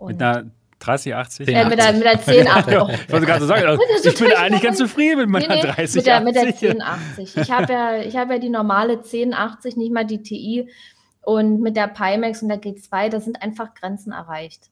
mit 0.00 0.22
einer 0.22 0.50
3080? 0.80 1.48
Äh, 1.48 1.64
mit 1.66 1.78
der, 1.78 1.92
mit 1.92 2.04
der 2.04 2.12
1080. 2.12 2.72
Ja, 2.72 2.88
ich 2.88 3.12
wollte 3.12 3.26
gerade 3.26 3.40
so 3.40 3.46
sagen, 3.46 3.66
also, 3.66 3.82
ich 4.08 4.18
bin 4.18 4.32
eigentlich 4.32 4.62
ganz 4.62 4.78
zufrieden 4.78 5.18
mit 5.18 5.28
meiner 5.28 5.48
Nee, 5.48 5.62
nee, 5.62 5.62
3080. 5.62 5.96
Mit 5.96 6.06
der, 6.06 6.20
mit 6.20 6.34
der 6.34 6.42
1080. 6.42 7.36
Ich 7.36 7.50
habe 7.50 7.72
ja, 7.72 7.96
ich 7.98 8.16
hab 8.16 8.30
ja 8.30 8.38
die 8.38 8.48
normale 8.48 8.94
1080, 8.94 9.76
nicht 9.76 9.92
mal 9.92 10.04
die 10.04 10.22
TI. 10.22 10.70
Und 11.22 11.60
mit 11.60 11.76
der 11.76 11.86
Pimax 11.88 12.42
und 12.42 12.48
der 12.48 12.60
G2, 12.62 13.10
da 13.10 13.20
sind 13.20 13.42
einfach 13.42 13.74
Grenzen 13.74 14.12
erreicht. 14.12 14.70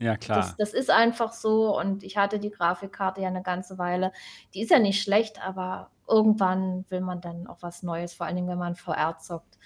ja, 0.00 0.16
klar. 0.16 0.38
Das, 0.38 0.56
das 0.56 0.74
ist 0.74 0.90
einfach 0.90 1.32
so. 1.32 1.78
Und 1.78 2.02
ich 2.02 2.16
hatte 2.16 2.40
die 2.40 2.50
Grafikkarte 2.50 3.20
ja 3.20 3.28
eine 3.28 3.42
ganze 3.42 3.78
Weile. 3.78 4.10
Die 4.52 4.62
ist 4.62 4.70
ja 4.70 4.80
nicht 4.80 5.00
schlecht, 5.00 5.40
aber 5.46 5.90
irgendwann 6.08 6.84
will 6.88 7.00
man 7.00 7.20
dann 7.20 7.46
auch 7.46 7.58
was 7.60 7.84
Neues, 7.84 8.14
vor 8.14 8.26
allen 8.26 8.34
Dingen, 8.34 8.48
wenn 8.48 8.58
man 8.58 8.74
VR 8.74 9.18
zockt. 9.18 9.58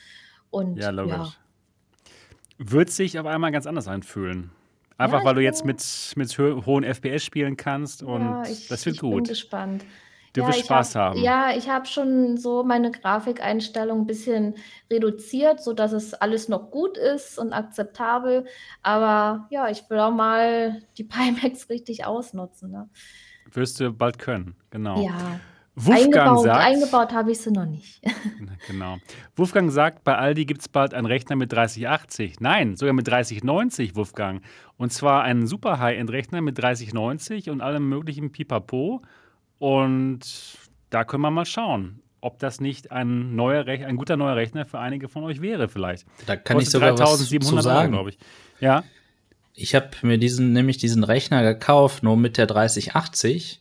Und 0.51 0.77
ja, 0.77 0.91
logisch. 0.91 1.39
Wird 2.59 2.91
sich 2.91 3.19
auf 3.19 3.27
einmal 3.27 3.51
ganz 3.51 3.67
anders 3.67 3.89
anfühlen. 3.89 4.51
Einfach 5.01 5.23
Ja, 5.23 5.25
weil 5.25 5.35
du 5.37 5.41
ich 5.41 5.43
jetzt 5.43 5.65
bin- 5.65 5.65
mit, 5.65 5.83
mit 6.17 6.39
hohen 6.39 6.85
FPS 6.85 7.25
spielen 7.25 7.57
kannst 7.57 8.03
und 8.03 8.39
Ja, 8.39 8.49
ich, 8.49 8.69
das 8.69 8.87
wird 8.87 8.97
ich 8.97 9.09
bin 9.09 9.27
gut. 9.27 9.27
gespannt. 9.27 9.87
Du 10.35 10.45
Ja, 10.45 10.47
wirst 10.47 10.59
ich 10.59 10.71
Spaß 10.71 10.71
hab, 10.71 10.97
haben. 10.97 11.11
Ja, 11.13 11.53
ich 11.57 11.69
habe 11.69 11.87
schon 11.87 12.37
so 12.39 12.63
meine 12.65 12.91
Grafikeinstellung 12.93 14.01
ein 14.03 14.07
bisschen 14.07 14.55
reduziert, 14.91 15.61
sodass 15.63 15.93
es 15.93 16.15
alles 16.15 16.49
noch 16.49 16.71
gut 16.71 16.97
ist 16.97 17.39
und 17.39 17.53
akzeptabel. 17.53 18.47
Aber 18.83 19.47
ja, 19.51 19.69
ich 19.69 19.89
will 19.91 19.99
auch 20.01 20.13
mal 20.13 20.83
die 20.99 21.05
Pimax 21.05 21.69
richtig 21.69 22.05
ausnutzen. 22.07 22.71
Ne? 22.71 22.89
Wirst 23.53 23.81
du 23.81 23.93
bald 23.93 24.19
können, 24.19 24.57
genau. 24.71 25.07
Ja, 25.07 25.43
Wolfgang 25.77 26.17
eingebaut, 26.17 26.45
sagt, 26.45 26.65
eingebaut 26.65 27.13
habe 27.13 27.33
ich 27.33 27.39
sie 27.39 27.51
noch 27.51 27.65
nicht. 27.65 28.03
genau. 28.67 28.99
Wolfgang 29.37 29.71
sagt, 29.71 30.05
bei 30.05 30.17
Aldi 30.17 30.45
gibt 30.45 30.61
es 30.61 30.69
bald 30.69 30.95
einen 30.95 31.07
Rechner 31.07 31.37
mit 31.37 31.53
3080. 31.53 32.41
Nein, 32.41 32.77
sogar 32.77 32.93
mit 32.93 33.07
3090, 33.09 33.95
Wolfgang. 33.97 34.43
Und 34.77 34.93
zwar 34.93 35.23
einen 35.23 35.47
super 35.47 35.79
High-End-Rechner 35.79 36.41
mit 36.41 36.59
3090 36.59 37.51
und 37.51 37.61
allem 37.61 37.89
möglichen 37.89 38.33
Pipapo. 38.33 39.03
Und 39.59 40.59
da 40.91 41.05
können 41.05 41.23
wir 41.23 41.31
mal 41.31 41.47
schauen, 41.47 42.01
ob 42.21 42.39
das 42.39 42.61
nicht 42.61 42.91
ein, 42.91 43.35
neuer 43.37 43.67
Rech 43.67 43.85
ein 43.85 43.97
guter 43.97 44.17
neuer 44.17 44.37
Rechner 44.37 44.67
für 44.67 44.79
einige 44.79 45.09
von 45.09 45.25
euch 45.25 45.41
wäre, 45.41 45.69
vielleicht. 45.69 46.07
Da 46.27 46.37
kann 46.37 46.59
ich 46.59 46.65
Kostet 46.65 46.73
sogar 46.73 46.99
was 46.99 47.19
zu 47.19 47.25
3700 47.25 47.63
sagen. 47.65 47.93
glaube 47.93 48.11
ich. 48.11 48.19
Ja, 48.61 48.85
Ich 49.55 49.75
habe 49.75 49.91
mir 50.03 50.19
diesen, 50.19 50.53
nämlich 50.53 50.79
diesen 50.79 51.05
Rechner 51.05 51.43
gekauft, 51.43 52.03
nur 52.03 52.17
mit 52.17 52.37
der 52.37 52.47
3080. 52.47 53.60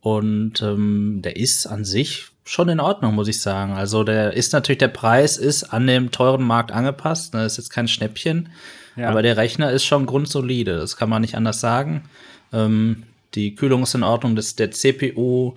Und 0.00 0.62
ähm, 0.62 1.20
der 1.22 1.36
ist 1.36 1.66
an 1.66 1.84
sich 1.84 2.28
schon 2.44 2.68
in 2.68 2.80
Ordnung, 2.80 3.14
muss 3.14 3.28
ich 3.28 3.40
sagen. 3.40 3.74
Also 3.74 4.02
der 4.02 4.32
ist 4.32 4.52
natürlich, 4.52 4.78
der 4.78 4.88
Preis 4.88 5.36
ist 5.36 5.64
an 5.64 5.86
dem 5.86 6.10
teuren 6.10 6.42
Markt 6.42 6.72
angepasst. 6.72 7.34
Ne? 7.34 7.42
Das 7.42 7.52
ist 7.52 7.58
jetzt 7.58 7.70
kein 7.70 7.88
Schnäppchen. 7.88 8.48
ja. 8.96 9.08
Aber 9.08 9.22
der 9.22 9.36
Rechner 9.36 9.70
ist 9.70 9.84
schon 9.84 10.06
grundsolide. 10.06 10.76
Das 10.76 10.96
kann 10.96 11.08
man 11.10 11.22
nicht 11.22 11.36
anders 11.36 11.60
sagen. 11.60 12.08
Ähm, 12.52 13.04
die 13.34 13.54
Kühlung 13.54 13.82
ist 13.84 13.94
in 13.94 14.02
Ordnung, 14.02 14.34
das, 14.34 14.56
der 14.56 14.72
CPU, 14.72 15.54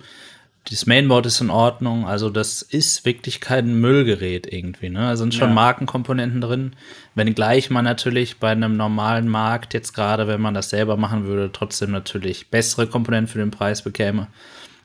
das 0.70 0.86
Mainboard 0.86 1.26
ist 1.26 1.40
in 1.40 1.50
Ordnung. 1.50 2.06
Also 2.06 2.30
das 2.30 2.62
ist 2.62 3.04
wirklich 3.04 3.40
kein 3.40 3.80
Müllgerät 3.80 4.50
irgendwie. 4.50 4.88
Ne? 4.88 5.00
Da 5.00 5.16
sind 5.16 5.34
schon 5.34 5.48
Ja. 5.50 5.54
Markenkomponenten 5.54 6.40
drin. 6.40 6.72
Wenngleich 7.14 7.70
man 7.70 7.84
natürlich 7.84 8.38
bei 8.38 8.50
einem 8.52 8.76
normalen 8.76 9.28
Markt 9.28 9.74
jetzt 9.74 9.92
gerade, 9.92 10.26
wenn 10.26 10.40
man 10.40 10.54
das 10.54 10.70
selber 10.70 10.96
machen 10.96 11.26
würde, 11.26 11.50
trotzdem 11.52 11.90
natürlich 11.90 12.48
bessere 12.48 12.86
Komponenten 12.86 13.28
für 13.28 13.38
den 13.38 13.50
Preis 13.50 13.82
bekäme. 13.82 14.28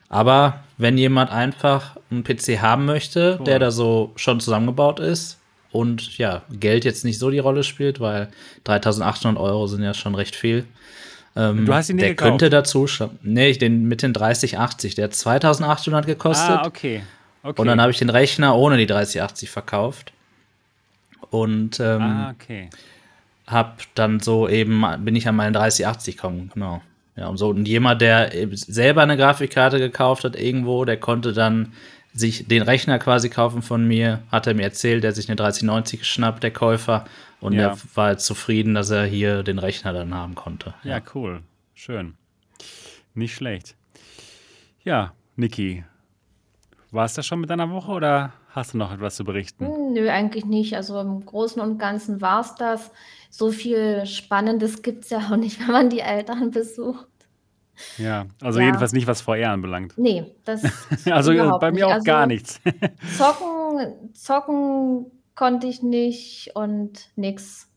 Aber 0.08 0.60
wenn 0.76 0.98
jemand 0.98 1.30
einfach 1.30 1.96
einen 2.10 2.24
PC 2.24 2.60
haben 2.60 2.84
möchte, 2.84 3.36
Cool. 3.38 3.44
der 3.44 3.58
da 3.58 3.70
so 3.70 4.12
schon 4.16 4.40
zusammengebaut 4.40 4.98
ist 5.00 5.38
und 5.70 6.18
ja, 6.18 6.42
Geld 6.50 6.84
jetzt 6.84 7.04
nicht 7.04 7.18
so 7.18 7.30
die 7.30 7.38
Rolle 7.38 7.62
spielt, 7.64 8.00
weil 8.00 8.28
3800 8.64 9.40
Euro 9.42 9.66
sind 9.68 9.82
ja 9.82 9.94
schon 9.94 10.14
recht 10.16 10.34
viel. 10.36 10.66
Ähm, 11.36 11.64
Du 11.66 11.74
hast 11.74 11.88
ihn 11.88 11.96
dir 11.96 12.02
der 12.02 12.10
gekauft? 12.10 12.30
könnte 12.30 12.50
dazu 12.50 12.86
schon. 12.86 13.10
Nee, 13.22 13.50
ich 13.50 13.58
den 13.58 13.86
mit 13.86 14.02
den 14.02 14.12
3080, 14.12 14.94
der 14.94 15.04
hat 15.04 15.14
2800 15.14 16.06
gekostet. 16.06 16.50
ah, 16.50 16.66
okay. 16.66 17.02
okay. 17.42 17.60
Und 17.60 17.66
dann 17.66 17.80
habe 17.80 17.90
ich 17.90 17.98
den 17.98 18.10
Rechner 18.10 18.56
ohne 18.56 18.76
die 18.76 18.86
3080 18.86 19.50
verkauft. 19.50 20.12
Und 21.30 21.78
ähm, 21.78 22.02
ah, 22.02 22.34
okay. 22.34 22.70
hab 23.46 23.82
dann 23.94 24.20
so 24.20 24.48
eben, 24.48 24.84
bin 24.98 25.14
ich 25.14 25.28
an 25.28 25.36
meine 25.36 25.52
3080 25.52 26.16
gekommen, 26.16 26.50
genau. 26.52 26.82
Ja, 27.16 27.28
und 27.28 27.36
so. 27.36 27.50
Und 27.50 27.68
jemand, 27.68 28.00
der 28.00 28.30
selber 28.52 29.02
eine 29.02 29.16
Grafikkarte 29.16 29.78
gekauft 29.78 30.24
hat 30.24 30.36
irgendwo, 30.36 30.84
der 30.84 30.96
konnte 30.96 31.32
dann 31.32 31.72
sich 32.12 32.48
den 32.48 32.62
Rechner 32.62 32.98
quasi 32.98 33.28
kaufen 33.28 33.62
von 33.62 33.86
mir, 33.86 34.20
hat 34.32 34.46
er 34.46 34.54
mir 34.54 34.62
erzählt, 34.62 35.04
der 35.04 35.10
hat 35.10 35.16
sich 35.16 35.28
eine 35.28 35.36
3090 35.36 36.00
geschnappt, 36.00 36.42
der 36.42 36.50
Käufer, 36.50 37.04
und 37.40 37.52
Ja. 37.54 37.70
der 37.70 37.78
war 37.94 38.10
jetzt 38.12 38.26
zufrieden, 38.26 38.74
dass 38.74 38.90
er 38.90 39.04
hier 39.04 39.42
den 39.42 39.58
Rechner 39.58 39.92
dann 39.92 40.14
haben 40.14 40.34
konnte. 40.34 40.74
Ja, 40.84 41.00
cool. 41.14 41.42
Schön. 41.74 42.14
Nicht 43.14 43.34
schlecht. 43.34 43.76
Ja, 44.82 45.12
Niki, 45.36 45.84
war 46.90 47.04
es 47.04 47.14
das 47.14 47.26
schon 47.26 47.40
mit 47.40 47.50
deiner 47.50 47.70
Woche 47.70 47.92
oder 47.92 48.32
hast 48.50 48.74
du 48.74 48.78
noch 48.78 48.92
etwas 48.92 49.16
zu 49.16 49.24
berichten? 49.24 49.66
Hm, 49.66 49.92
Nö, 49.92 50.08
eigentlich 50.08 50.44
nicht. 50.44 50.74
Also 50.74 51.00
im 51.00 51.24
Großen 51.24 51.60
und 51.62 51.78
Ganzen 51.78 52.20
war 52.20 52.40
es 52.40 52.54
das. 52.56 52.90
So 53.30 53.50
viel 53.52 54.04
Spannendes 54.06 54.82
gibt 54.82 55.04
es 55.04 55.10
ja 55.10 55.18
auch 55.18 55.36
nicht, 55.36 55.60
wenn 55.66 55.72
man 55.72 55.90
die 55.90 56.00
Eltern 56.00 56.50
besucht. 56.50 57.06
Ja, 57.96 58.26
also 58.42 58.58
Ja. 58.60 58.66
jedenfalls 58.66 58.92
nicht, 58.92 59.06
was 59.06 59.22
VR 59.22 59.52
anbelangt. 59.52 59.94
Nee, 59.96 60.34
das 60.44 60.62
Also 61.10 61.32
äh, 61.32 61.36
bei 61.58 61.70
mir 61.70 61.76
nicht. 61.76 61.84
auch 61.84 61.90
Also 61.92 62.04
gar 62.04 62.26
nichts. 62.26 62.60
Zocken, 63.16 64.12
zocken 64.14 65.06
konnte 65.40 65.68
ich 65.68 65.82
nicht 65.82 66.50
und 66.54 67.08
nix. 67.16 67.72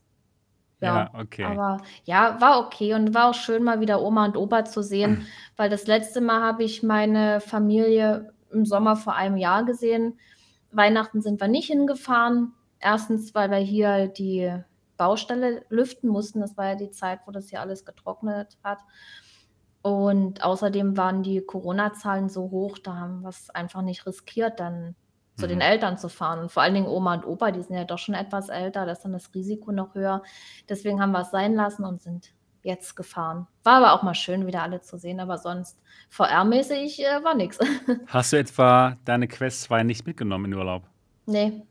Ja, 0.82 1.10
Ja, 1.14 1.18
okay. 1.18 1.44
aber 1.44 1.78
ja, 2.04 2.38
war 2.38 2.58
okay 2.58 2.92
und 2.92 3.14
war 3.14 3.30
auch 3.30 3.34
schön, 3.34 3.64
mal 3.64 3.80
wieder 3.80 4.02
Oma 4.02 4.26
und 4.26 4.36
Opa 4.36 4.66
zu 4.66 4.82
sehen, 4.82 5.26
weil 5.56 5.70
das 5.70 5.86
letzte 5.86 6.20
Mal 6.20 6.42
habe 6.42 6.62
ich 6.62 6.82
meine 6.82 7.40
Familie 7.40 8.34
im 8.52 8.66
Sommer 8.66 8.96
vor 8.96 9.14
einem 9.14 9.38
Jahr 9.38 9.64
gesehen. 9.64 10.18
Weihnachten 10.72 11.22
sind 11.22 11.40
wir 11.40 11.48
nicht 11.48 11.68
hingefahren. 11.68 12.52
Erstens, 12.80 13.34
weil 13.34 13.50
wir 13.50 13.56
hier 13.56 14.08
die 14.08 14.54
Baustelle 14.98 15.64
lüften 15.70 16.10
mussten. 16.10 16.40
Das 16.40 16.58
war 16.58 16.66
ja 16.66 16.74
die 16.74 16.90
Zeit, 16.90 17.20
wo 17.24 17.30
das 17.30 17.48
hier 17.48 17.62
alles 17.62 17.86
getrocknet 17.86 18.58
hat. 18.62 18.80
Und 19.80 20.44
außerdem 20.44 20.98
waren 20.98 21.22
die 21.22 21.40
Corona-Zahlen 21.40 22.28
so 22.28 22.50
hoch, 22.50 22.76
da 22.76 22.96
haben 22.96 23.22
wir 23.22 23.30
es 23.30 23.48
einfach 23.48 23.80
nicht 23.80 24.04
riskiert, 24.04 24.60
dann 24.60 24.96
zu 25.36 25.46
den 25.48 25.58
Mhm. 25.58 25.62
Eltern 25.62 25.98
zu 25.98 26.08
fahren. 26.08 26.38
Und 26.40 26.52
vor 26.52 26.62
allen 26.62 26.74
Dingen 26.74 26.86
Oma 26.86 27.14
und 27.14 27.26
Opa, 27.26 27.50
die 27.50 27.62
sind 27.62 27.74
ja 27.76 27.84
doch 27.84 27.98
schon 27.98 28.14
etwas 28.14 28.48
älter, 28.48 28.86
da 28.86 28.92
ist 28.92 29.02
dann 29.02 29.12
das 29.12 29.34
Risiko 29.34 29.72
noch 29.72 29.94
höher. 29.94 30.22
Deswegen 30.68 31.00
haben 31.00 31.12
wir 31.12 31.20
es 31.22 31.30
sein 31.30 31.54
lassen 31.54 31.84
und 31.84 32.00
sind 32.00 32.32
jetzt 32.62 32.94
gefahren. 32.96 33.46
War 33.62 33.74
aber 33.84 33.92
auch 33.92 34.02
mal 34.02 34.14
schön, 34.14 34.46
wieder 34.46 34.62
alle 34.62 34.80
zu 34.80 34.96
sehen, 34.96 35.20
aber 35.20 35.36
sonst 35.38 35.80
VR-mäßig 36.10 37.00
äh, 37.00 37.22
war 37.24 37.34
nichts. 37.34 37.58
Hast 38.06 38.32
du 38.32 38.38
etwa 38.38 38.96
deine 39.04 39.28
Quest 39.28 39.62
2 39.64 39.82
nicht 39.82 40.06
mitgenommen 40.06 40.46
in 40.46 40.54
Urlaub? 40.54 40.84
nee, 41.26 41.62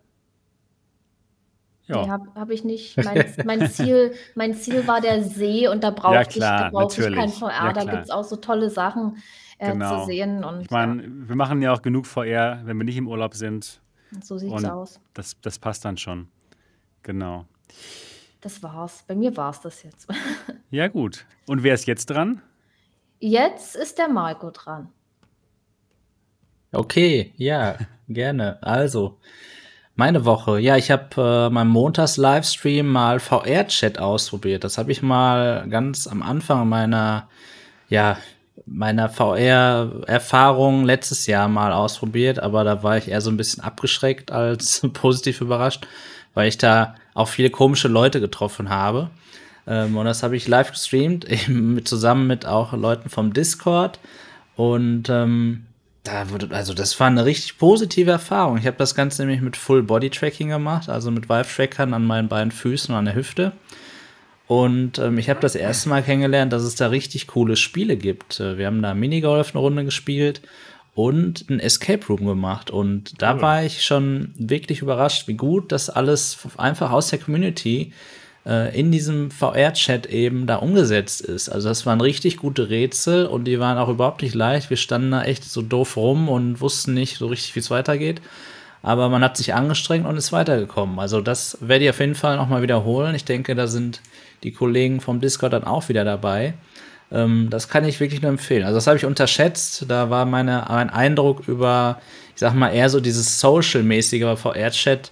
Ja. 1.85 2.03
nee 2.03 2.09
habe 2.11 2.27
hab 2.35 2.49
ich 2.49 2.63
nicht. 2.63 2.97
Mein, 2.97 3.25
mein, 3.45 3.69
Ziel, 3.69 4.13
mein 4.35 4.53
Ziel 4.55 4.87
war 4.87 5.01
der 5.01 5.23
See 5.23 5.67
und 5.67 5.83
da 5.83 5.91
brauchte 5.91 6.29
ich, 6.29 6.35
klar, 6.35 6.63
da 6.65 6.69
brauchte 6.69 7.07
ich 7.09 7.15
kein. 7.15 7.29
VR. 7.29 7.51
Ja, 7.51 7.73
da 7.73 7.83
gibt 7.85 8.03
es 8.03 8.09
auch 8.11 8.23
so 8.23 8.35
tolle 8.37 8.69
Sachen 8.69 9.17
äh, 9.63 9.71
Genau. 9.71 9.99
zu 10.01 10.05
sehen. 10.07 10.43
Und 10.43 10.61
Ich 10.61 10.69
meine, 10.71 11.03
wir 11.07 11.35
machen 11.35 11.61
ja 11.61 11.73
auch 11.73 11.81
genug 11.81 12.05
VR, 12.05 12.61
wenn 12.65 12.77
wir 12.77 12.83
nicht 12.85 12.97
im 12.97 13.07
Urlaub 13.07 13.33
sind. 13.35 13.81
so 14.21 14.37
sieht 14.37 14.49
es 14.53 14.63
und- 14.63 14.69
aus. 14.69 14.99
Das, 15.13 15.35
das 15.41 15.57
passt 15.59 15.85
dann 15.85 15.97
schon. 15.97 16.27
Genau. 17.03 17.45
Das 18.41 18.61
war's. 18.61 19.03
Bei 19.07 19.15
mir 19.15 19.35
war's 19.37 19.61
das 19.61 19.83
jetzt. 19.83 20.07
Ja, 20.71 20.87
gut. 20.87 21.25
Und 21.47 21.61
wer 21.63 21.73
ist 21.75 21.85
jetzt 21.85 22.07
dran? 22.09 22.41
Jetzt 23.19 23.75
ist 23.75 23.97
der 23.99 24.07
Marco 24.09 24.49
dran. 24.51 24.89
Okay, 26.71 27.33
ja, 27.37 27.77
gerne. 28.09 28.57
Also, 28.63 29.19
meine 29.95 30.25
Woche. 30.25 30.59
Ja, 30.59 30.75
ich 30.77 30.89
habe 30.91 31.47
äh, 31.47 31.49
meinem 31.53 31.69
Montags-Livestream 31.69 32.87
mal 32.87 33.19
VR-Chat 33.19 33.99
ausprobiert. 33.99 34.63
Das 34.63 34.77
habe 34.77 34.91
ich 34.91 35.01
mal 35.03 35.67
ganz 35.69 36.07
am 36.07 36.23
Anfang 36.23 36.67
meiner, 36.67 37.29
ja, 37.89 38.17
meiner 38.65 39.09
VR-Erfahrung 39.09 40.85
letztes 40.85 41.27
Jahr 41.27 41.47
mal 41.47 41.73
ausprobiert, 41.73 42.39
aber 42.39 42.63
da 42.63 42.83
war 42.83 42.97
ich 42.97 43.09
eher 43.09 43.21
so 43.21 43.29
ein 43.29 43.37
bisschen 43.37 43.63
abgeschreckt 43.63 44.31
als 44.31 44.87
positiv 44.93 45.41
überrascht, 45.41 45.87
weil 46.33 46.47
ich 46.47 46.57
da 46.57 46.95
auch 47.13 47.27
viele 47.27 47.49
komische 47.49 47.87
Leute 47.87 48.19
getroffen 48.21 48.69
habe. 48.69 49.09
Ähm, 49.67 49.97
und 49.97 50.05
das 50.05 50.23
habe 50.23 50.35
ich 50.35 50.47
live 50.47 50.71
gestreamt, 50.71 51.25
eben 51.29 51.75
mit, 51.75 51.87
zusammen 51.87 52.27
mit 52.27 52.45
auch 52.45 52.73
Leuten 52.73 53.09
vom 53.09 53.33
Discord. 53.33 53.99
Und 54.55 55.09
ähm, 55.09 55.65
da 56.03 56.29
wurde, 56.29 56.53
also 56.53 56.73
das 56.73 56.99
war 56.99 57.07
eine 57.07 57.25
richtig 57.25 57.57
positive 57.57 58.11
Erfahrung. 58.11 58.57
Ich 58.57 58.67
habe 58.67 58.77
das 58.77 58.93
Ganze 58.93 59.21
nämlich 59.21 59.41
mit 59.41 59.55
Full 59.55 59.83
Body 59.83 60.09
Tracking 60.09 60.49
gemacht, 60.49 60.89
also 60.89 61.11
mit 61.11 61.29
Vive-Trackern 61.29 61.93
an 61.93 62.05
meinen 62.05 62.27
beiden 62.27 62.51
Füßen 62.51 62.93
und 62.93 62.99
an 62.99 63.05
der 63.05 63.15
Hüfte. 63.15 63.53
Und 64.47 64.99
ähm, 64.99 65.17
ich 65.17 65.29
habe 65.29 65.39
das 65.39 65.55
erste 65.55 65.89
Mal 65.89 66.03
kennengelernt, 66.03 66.51
dass 66.53 66.63
es 66.63 66.75
da 66.75 66.87
richtig 66.87 67.27
coole 67.27 67.55
Spiele 67.55 67.95
gibt. 67.95 68.39
Äh, 68.39 68.57
Wir 68.57 68.67
haben 68.67 68.81
da 68.81 68.93
Minigolf 68.93 69.51
eine 69.55 69.59
Runde 69.61 69.85
gespielt 69.85 70.41
und 70.95 71.49
ein 71.49 71.59
Escape 71.59 72.05
Room 72.07 72.25
gemacht. 72.25 72.69
Und 72.69 73.21
da 73.21 73.35
Cool. 73.35 73.41
war 73.41 73.63
ich 73.63 73.83
schon 73.85 74.33
wirklich 74.37 74.81
überrascht, 74.81 75.27
wie 75.27 75.33
gut 75.35 75.71
das 75.71 75.89
alles 75.89 76.37
einfach 76.57 76.91
aus 76.91 77.09
der 77.09 77.19
Community 77.19 77.93
äh, 78.45 78.77
in 78.77 78.91
diesem 78.91 79.31
VR-Chat 79.31 80.07
eben 80.07 80.45
da 80.45 80.57
umgesetzt 80.57 81.21
ist. 81.21 81.47
Also 81.49 81.69
das 81.69 81.85
waren 81.85 82.01
richtig 82.01 82.35
gute 82.37 82.69
Rätsel 82.69 83.25
und 83.25 83.45
die 83.45 83.59
waren 83.59 83.77
auch 83.77 83.87
überhaupt 83.89 84.21
nicht 84.21 84.35
leicht. 84.35 84.69
Wir 84.69 84.77
standen 84.77 85.11
da 85.11 85.23
echt 85.23 85.45
so 85.45 85.61
doof 85.61 85.95
rum 85.95 86.27
und 86.27 86.59
wussten 86.59 86.93
nicht 86.93 87.17
so 87.17 87.27
richtig, 87.27 87.55
wie 87.55 87.59
es 87.59 87.71
weitergeht. 87.71 88.21
Aber 88.81 89.07
man 89.07 89.23
hat 89.23 89.37
sich 89.37 89.53
angestrengt 89.53 90.05
und 90.05 90.17
ist 90.17 90.33
weitergekommen. 90.33 90.99
Also 90.99 91.21
das 91.21 91.57
werde 91.61 91.85
ich 91.85 91.89
auf 91.89 92.01
jeden 92.01 92.15
Fall 92.15 92.35
nochmal 92.35 92.61
wiederholen. 92.61 93.15
Ich 93.15 93.23
denke, 93.23 93.55
da 93.55 93.67
sind 93.67 94.01
die 94.43 94.51
Kollegen 94.51 95.01
vom 95.01 95.21
Discord 95.21 95.53
dann 95.53 95.63
auch 95.63 95.89
wieder 95.89 96.03
dabei. 96.03 96.53
Ähm, 97.11 97.47
das 97.49 97.69
kann 97.69 97.85
ich 97.85 97.99
wirklich 97.99 98.21
nur 98.21 98.31
empfehlen. 98.31 98.63
Also 98.63 98.75
das 98.75 98.87
habe 98.87 98.97
ich 98.97 99.05
unterschätzt. 99.05 99.85
Da 99.87 100.09
war 100.09 100.25
meine, 100.25 100.65
mein 100.67 100.89
Eindruck 100.89 101.47
über, 101.47 101.99
ich 102.33 102.39
sag 102.39 102.53
mal, 102.53 102.69
eher 102.69 102.89
so 102.89 102.99
dieses 102.99 103.39
Social-mäßige 103.39 104.37
VR-Chat, 104.37 105.11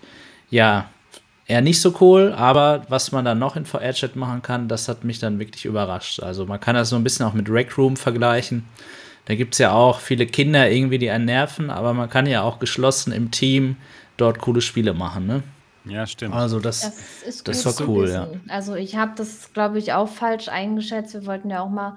ja, 0.49 0.89
eher 1.47 1.61
nicht 1.61 1.81
so 1.81 1.95
cool, 2.01 2.33
aber 2.33 2.85
was 2.87 3.11
man 3.11 3.25
dann 3.25 3.39
noch 3.39 3.55
in 3.55 3.65
VR-Chat 3.65 4.15
machen 4.15 4.41
kann, 4.41 4.67
das 4.67 4.87
hat 4.87 5.03
mich 5.03 5.19
dann 5.19 5.39
wirklich 5.39 5.65
überrascht. 5.65 6.21
Also 6.21 6.45
man 6.45 6.59
kann 6.59 6.75
das 6.75 6.89
so 6.89 6.95
ein 6.95 7.03
bisschen 7.03 7.25
auch 7.25 7.33
mit 7.33 7.49
Rec 7.49 7.77
Room 7.77 7.97
vergleichen. 7.97 8.65
Da 9.25 9.35
gibt 9.35 9.53
es 9.53 9.59
ja 9.59 9.71
auch 9.71 9.99
viele 9.99 10.25
Kinder 10.25 10.69
irgendwie, 10.69 10.97
die 10.97 11.09
einen 11.09 11.25
nerven, 11.25 11.69
aber 11.69 11.93
man 11.93 12.09
kann 12.09 12.25
ja 12.25 12.41
auch 12.41 12.59
geschlossen 12.59 13.11
im 13.11 13.31
Team 13.31 13.75
dort 14.17 14.39
coole 14.39 14.61
Spiele 14.61 14.93
machen, 14.93 15.27
ne? 15.27 15.43
Ja, 15.85 16.05
stimmt. 16.05 16.35
Also 16.35 16.59
das, 16.59 16.81
Das, 17.25 17.43
das 17.43 17.79
war 17.79 17.87
cool, 17.87 18.09
ja. 18.09 18.27
Also 18.49 18.75
ich 18.75 18.95
habe 18.95 19.13
das, 19.15 19.51
glaube 19.53 19.79
ich, 19.79 19.93
auch 19.93 20.07
falsch 20.07 20.47
eingeschätzt. 20.49 21.13
Wir 21.13 21.25
wollten 21.25 21.49
ja 21.49 21.61
auch 21.61 21.69
mal 21.69 21.95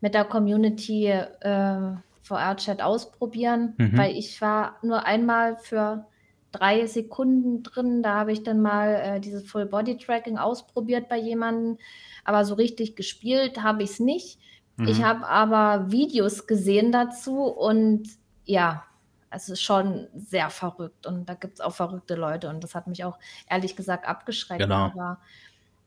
mit 0.00 0.14
der 0.14 0.24
Community 0.24 1.06
äh, 1.06 1.92
VR-Chat 2.22 2.82
ausprobieren, 2.82 3.74
Mhm. 3.78 3.96
weil 3.96 4.16
ich 4.16 4.40
war 4.40 4.76
nur 4.82 5.06
einmal 5.06 5.56
für 5.56 6.06
drei 6.50 6.86
Sekunden 6.86 7.62
drin. 7.62 8.02
Da 8.02 8.14
habe 8.14 8.32
ich 8.32 8.42
dann 8.42 8.60
mal 8.60 8.94
äh, 8.94 9.20
dieses 9.20 9.48
Full-Body-Tracking 9.50 10.36
ausprobiert 10.38 11.08
bei 11.08 11.16
jemandem, 11.18 11.78
aber 12.24 12.44
so 12.44 12.54
richtig 12.54 12.96
gespielt 12.96 13.62
habe 13.62 13.82
ich 13.82 13.90
es 13.92 14.00
nicht. 14.00 14.38
Ich 14.86 14.98
Mhm. 14.98 15.04
habe 15.04 15.26
aber 15.28 15.90
Videos 15.90 16.46
gesehen 16.46 16.92
dazu 16.92 17.44
und 17.44 18.08
ja, 18.44 18.84
es 19.32 19.48
ist 19.48 19.62
schon 19.62 20.08
sehr 20.14 20.50
verrückt 20.50 21.06
und 21.06 21.28
da 21.28 21.34
gibt 21.34 21.54
es 21.54 21.60
auch 21.60 21.74
verrückte 21.74 22.14
Leute 22.14 22.48
und 22.48 22.62
das 22.62 22.74
hat 22.74 22.86
mich 22.86 23.04
auch 23.04 23.18
ehrlich 23.48 23.76
gesagt 23.76 24.06
abgeschreckt. 24.06 24.62
Genau. 24.62 24.86
Aber 24.86 25.18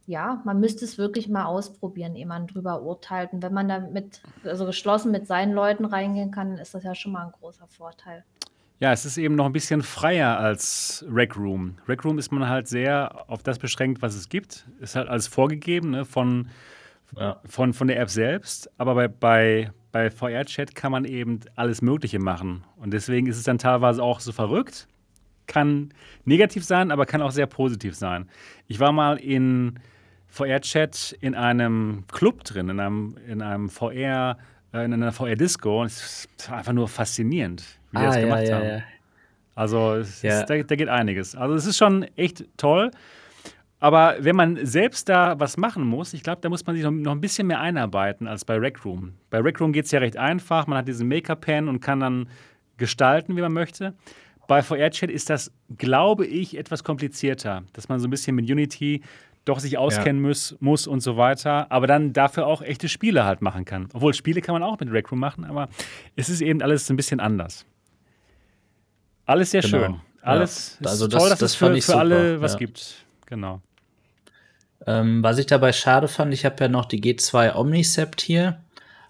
ja, 0.07 0.41
man 0.45 0.59
müsste 0.59 0.85
es 0.85 0.97
wirklich 0.97 1.29
mal 1.29 1.45
ausprobieren, 1.45 2.15
ehe 2.15 2.27
man 2.27 2.47
drüber 2.47 2.81
urteilt. 2.81 3.33
Und 3.33 3.41
wenn 3.41 3.53
man 3.53 3.67
da 3.67 3.79
mit, 3.79 4.21
also 4.43 4.65
geschlossen 4.65 5.11
mit 5.11 5.25
seinen 5.25 5.53
Leuten 5.53 5.85
reingehen 5.85 6.31
kann, 6.31 6.51
dann 6.51 6.59
ist 6.59 6.75
das 6.75 6.83
ja 6.83 6.93
schon 6.93 7.11
mal 7.11 7.25
ein 7.25 7.31
großer 7.31 7.67
Vorteil. 7.67 8.23
Ja, 8.79 8.91
es 8.91 9.05
ist 9.05 9.17
eben 9.17 9.35
noch 9.35 9.45
ein 9.45 9.53
bisschen 9.53 9.81
freier 9.81 10.37
als 10.37 11.05
Rec 11.09 11.37
Room. 11.37 11.77
Rec 11.87 12.03
Room 12.03 12.19
ist 12.19 12.31
man 12.31 12.47
halt 12.47 12.67
sehr 12.67 13.25
auf 13.29 13.41
das 13.41 13.57
beschränkt, 13.57 14.01
was 14.01 14.15
es 14.15 14.29
gibt. 14.29 14.67
Ist 14.79 14.95
halt 14.95 15.07
alles 15.07 15.27
vorgegeben 15.27 15.91
ne, 15.91 16.05
von, 16.05 16.49
Ja. 17.17 17.39
von, 17.45 17.73
von 17.73 17.87
der 17.87 17.99
App 17.99 18.09
selbst. 18.09 18.69
Aber 18.77 18.93
bei, 18.95 19.07
bei, 19.07 19.71
bei 19.95 20.11
VR-Chat 20.11 20.75
kann 20.75 20.91
man 20.91 21.05
eben 21.05 21.39
alles 21.55 21.81
Mögliche 21.81 22.19
machen. 22.19 22.65
Und 22.75 22.91
deswegen 22.91 23.27
ist 23.27 23.37
es 23.37 23.43
dann 23.43 23.57
teilweise 23.57 24.03
auch 24.03 24.19
so 24.19 24.33
verrückt. 24.33 24.89
Kann 25.47 25.93
negativ 26.25 26.65
sein, 26.65 26.91
aber 26.91 27.05
kann 27.05 27.21
auch 27.21 27.31
sehr 27.31 27.45
positiv 27.45 27.95
sein. 27.95 28.27
Ich 28.67 28.81
war 28.81 28.91
mal 28.91 29.15
in 29.15 29.79
VR-Chat 30.27 31.15
in 31.21 31.33
einem 31.33 32.03
Club 32.11 32.43
drin, 32.43 32.67
in 32.67 32.81
einem, 32.81 33.15
in 33.25 33.41
einem 33.41 33.69
VR, 33.69 34.37
äh, 34.73 34.83
in 34.83 34.91
einer 34.91 35.13
VR-Disco. 35.13 35.83
Und 35.83 35.85
es 35.85 36.27
war 36.49 36.57
einfach 36.57 36.73
nur 36.73 36.89
faszinierend, 36.89 37.63
wie 37.91 37.99
die 37.99 38.03
das 38.03 38.17
gemacht 38.17 38.51
haben. 38.51 38.83
Also 39.55 39.93
es 39.93 40.21
Ja. 40.21 40.43
da, 40.43 40.61
da 40.61 40.75
geht 40.75 40.89
einiges. 40.89 41.37
Also 41.37 41.55
es 41.55 41.65
ist 41.65 41.77
schon 41.77 42.03
echt 42.17 42.43
toll. 42.57 42.91
Aber 43.79 44.15
wenn 44.19 44.35
man 44.35 44.65
selbst 44.65 45.09
da 45.09 45.39
was 45.39 45.57
machen 45.57 45.83
muss, 45.85 46.13
ich 46.13 46.23
glaube, 46.23 46.41
da 46.41 46.49
muss 46.49 46.65
man 46.65 46.75
sich 46.75 46.85
noch, 46.85 47.11
ein 47.11 47.21
bisschen 47.21 47.47
mehr 47.47 47.59
einarbeiten 47.59 48.25
als 48.27 48.45
bei 48.45 48.57
Rec 48.57 48.83
Room. 48.85 49.13
Bei 49.29 49.39
Rec 49.39 49.59
Room 49.59 49.73
geht 49.73 49.85
es 49.85 49.91
ja 49.91 49.99
recht 49.99 50.17
einfach. 50.17 50.65
Man 50.65 50.77
hat 50.77 50.87
diesen 50.87 51.07
Make-up-Pen 51.07 51.67
und 51.67 51.81
kann 51.81 51.99
dann 51.99 52.29
gestalten, 52.77 53.35
wie 53.35 53.41
man 53.41 53.53
möchte. 53.53 53.93
Bei 54.47 54.61
VR-Chat 54.61 55.09
ist 55.09 55.29
das, 55.29 55.51
glaube 55.77 56.25
ich, 56.25 56.57
etwas 56.57 56.83
komplizierter, 56.83 57.63
dass 57.73 57.89
man 57.89 57.99
so 57.99 58.07
ein 58.07 58.11
bisschen 58.11 58.35
mit 58.35 58.49
Unity 58.49 59.01
doch 59.43 59.59
sich 59.59 59.77
auskennen 59.77 60.21
muss, 60.21 60.55
muss 60.59 60.87
und 60.87 61.01
so 61.01 61.17
weiter, 61.17 61.71
aber 61.71 61.85
dann 61.85 62.13
dafür 62.13 62.47
auch 62.47 62.61
echte 62.63 62.89
Spiele 62.89 63.25
halt 63.25 63.41
machen 63.41 63.65
kann. 63.65 63.89
Obwohl 63.93 64.13
Spiele 64.13 64.41
kann 64.41 64.53
man 64.53 64.63
auch 64.63 64.79
mit 64.79 64.91
Rec 64.91 65.11
Room 65.11 65.19
machen, 65.19 65.43
aber 65.45 65.69
es 66.15 66.29
ist 66.29 66.41
eben 66.41 66.61
alles 66.63 66.89
ein 66.89 66.95
bisschen 66.95 67.19
anders. 67.19 67.65
Alles 69.25 69.51
sehr 69.51 69.61
Genau. 69.61 69.77
schön. 69.77 69.93
Ja. 69.93 69.99
Alles 70.21 70.77
ist 70.79 70.87
Also 70.87 71.07
das- 71.07 71.19
toll, 71.19 71.29
dass 71.29 71.39
das 71.39 71.51
es 71.51 71.55
für, 71.55 71.81
für 71.81 71.97
alle 71.97 72.41
was 72.41 72.53
ja. 72.53 72.59
gibt. 72.59 73.04
Genau. 73.25 73.61
Ähm, 74.85 75.23
was 75.23 75.37
ich 75.37 75.45
dabei 75.45 75.71
schade 75.71 76.07
fand, 76.07 76.33
ich 76.33 76.45
habe 76.45 76.55
ja 76.59 76.67
noch 76.67 76.85
die 76.85 77.01
G2 77.01 77.55
Omnicept 77.55 78.21
hier, 78.21 78.59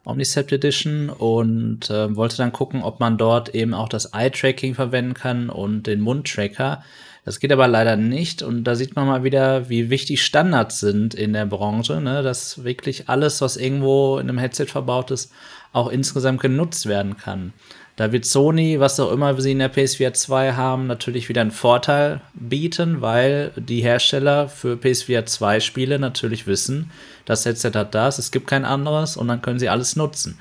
Omnicept 0.06 0.52
Edition, 0.52 1.10
und 1.10 1.90
ähm, 1.90 2.16
wollte 2.16 2.38
dann 2.38 2.52
gucken, 2.52 2.84
ob 2.84 3.00
man 3.00 3.18
dort 3.18 3.54
eben 3.56 3.74
auch 3.74 3.90
das 3.90 4.14
Eye-Tracking 4.14 4.76
verwenden 4.76 5.14
kann 5.14 5.50
und 5.50 5.88
den 5.88 6.02
Mundtracker. 6.02 6.84
Das 7.26 7.40
geht 7.40 7.52
aber 7.52 7.68
leider 7.68 7.96
nicht 7.96 8.44
und 8.44 8.66
da 8.66 8.76
sieht 8.76 8.96
man 8.96 9.08
mal 9.08 9.24
wieder, 9.24 9.68
wie 9.68 9.90
wichtig 9.90 10.24
Standards 10.24 10.80
sind 10.80 11.16
in 11.16 11.34
der 11.34 11.48
Branche, 11.48 12.00
ne? 12.00 12.22
dass 12.22 12.64
wirklich 12.64 13.10
alles, 13.10 13.42
was 13.42 13.58
irgendwo 13.58 14.20
in 14.20 14.30
einem 14.30 14.38
Headset 14.38 14.68
verbaut 14.68 15.10
ist, 15.10 15.34
auch 15.74 15.90
insgesamt 15.90 16.40
genutzt 16.40 16.86
werden 16.86 17.18
kann. 17.18 17.52
Da 17.96 18.12
wird 18.12 18.26
Sony, 18.26 18.80
was 18.82 19.00
auch 19.00 19.12
immer 19.12 19.40
sie 19.40 19.54
in 19.54 19.60
der 19.60 19.70
PSVR 19.70 20.14
2 20.14 20.54
haben, 20.54 20.86
natürlich 20.86 21.30
wieder 21.30 21.42
einen 21.42 21.52
Vorteil 21.52 22.20
bieten, 22.34 23.00
weil 23.00 23.54
die 23.56 23.82
Hersteller 23.82 24.50
für 24.50 24.76
PSVR 24.76 25.26
2 25.26 25.62
Spiele 25.62 25.98
natürlich 25.98 26.46
wissen, 26.46 26.92
das 27.24 27.46
Headset 27.46 27.72
hat 27.74 27.96
das, 27.96 28.20
es 28.20 28.32
gibt 28.32 28.48
kein 28.48 28.66
anderes 28.66 29.16
und 29.16 29.30
dann 29.30 29.42
können 29.42 29.60
sie 29.60 29.70
alles 29.70 29.96
nutzen. 29.96 30.38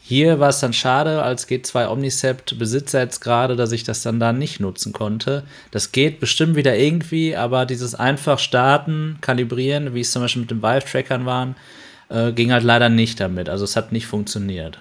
Hier 0.00 0.38
war 0.38 0.50
es 0.50 0.60
dann 0.60 0.72
schade, 0.72 1.20
als 1.24 1.48
G2 1.48 1.90
Omnicept 1.90 2.56
Besitzer 2.60 3.00
jetzt 3.00 3.18
gerade, 3.18 3.56
dass 3.56 3.72
ich 3.72 3.82
das 3.82 4.02
dann 4.02 4.20
da 4.20 4.32
nicht 4.32 4.60
nutzen 4.60 4.92
konnte. 4.92 5.42
Das 5.72 5.90
geht 5.90 6.20
bestimmt 6.20 6.54
wieder 6.54 6.76
irgendwie, 6.76 7.34
aber 7.34 7.66
dieses 7.66 7.96
einfach 7.96 8.38
starten, 8.38 9.18
kalibrieren, 9.20 9.94
wie 9.94 10.02
es 10.02 10.12
zum 10.12 10.22
Beispiel 10.22 10.42
mit 10.42 10.52
den 10.52 10.62
Vive-Trackern 10.62 11.26
waren, 11.26 11.56
äh, 12.08 12.30
ging 12.30 12.52
halt 12.52 12.62
leider 12.62 12.88
nicht 12.88 13.18
damit. 13.18 13.48
Also 13.48 13.64
es 13.64 13.74
hat 13.74 13.90
nicht 13.90 14.06
funktioniert. 14.06 14.78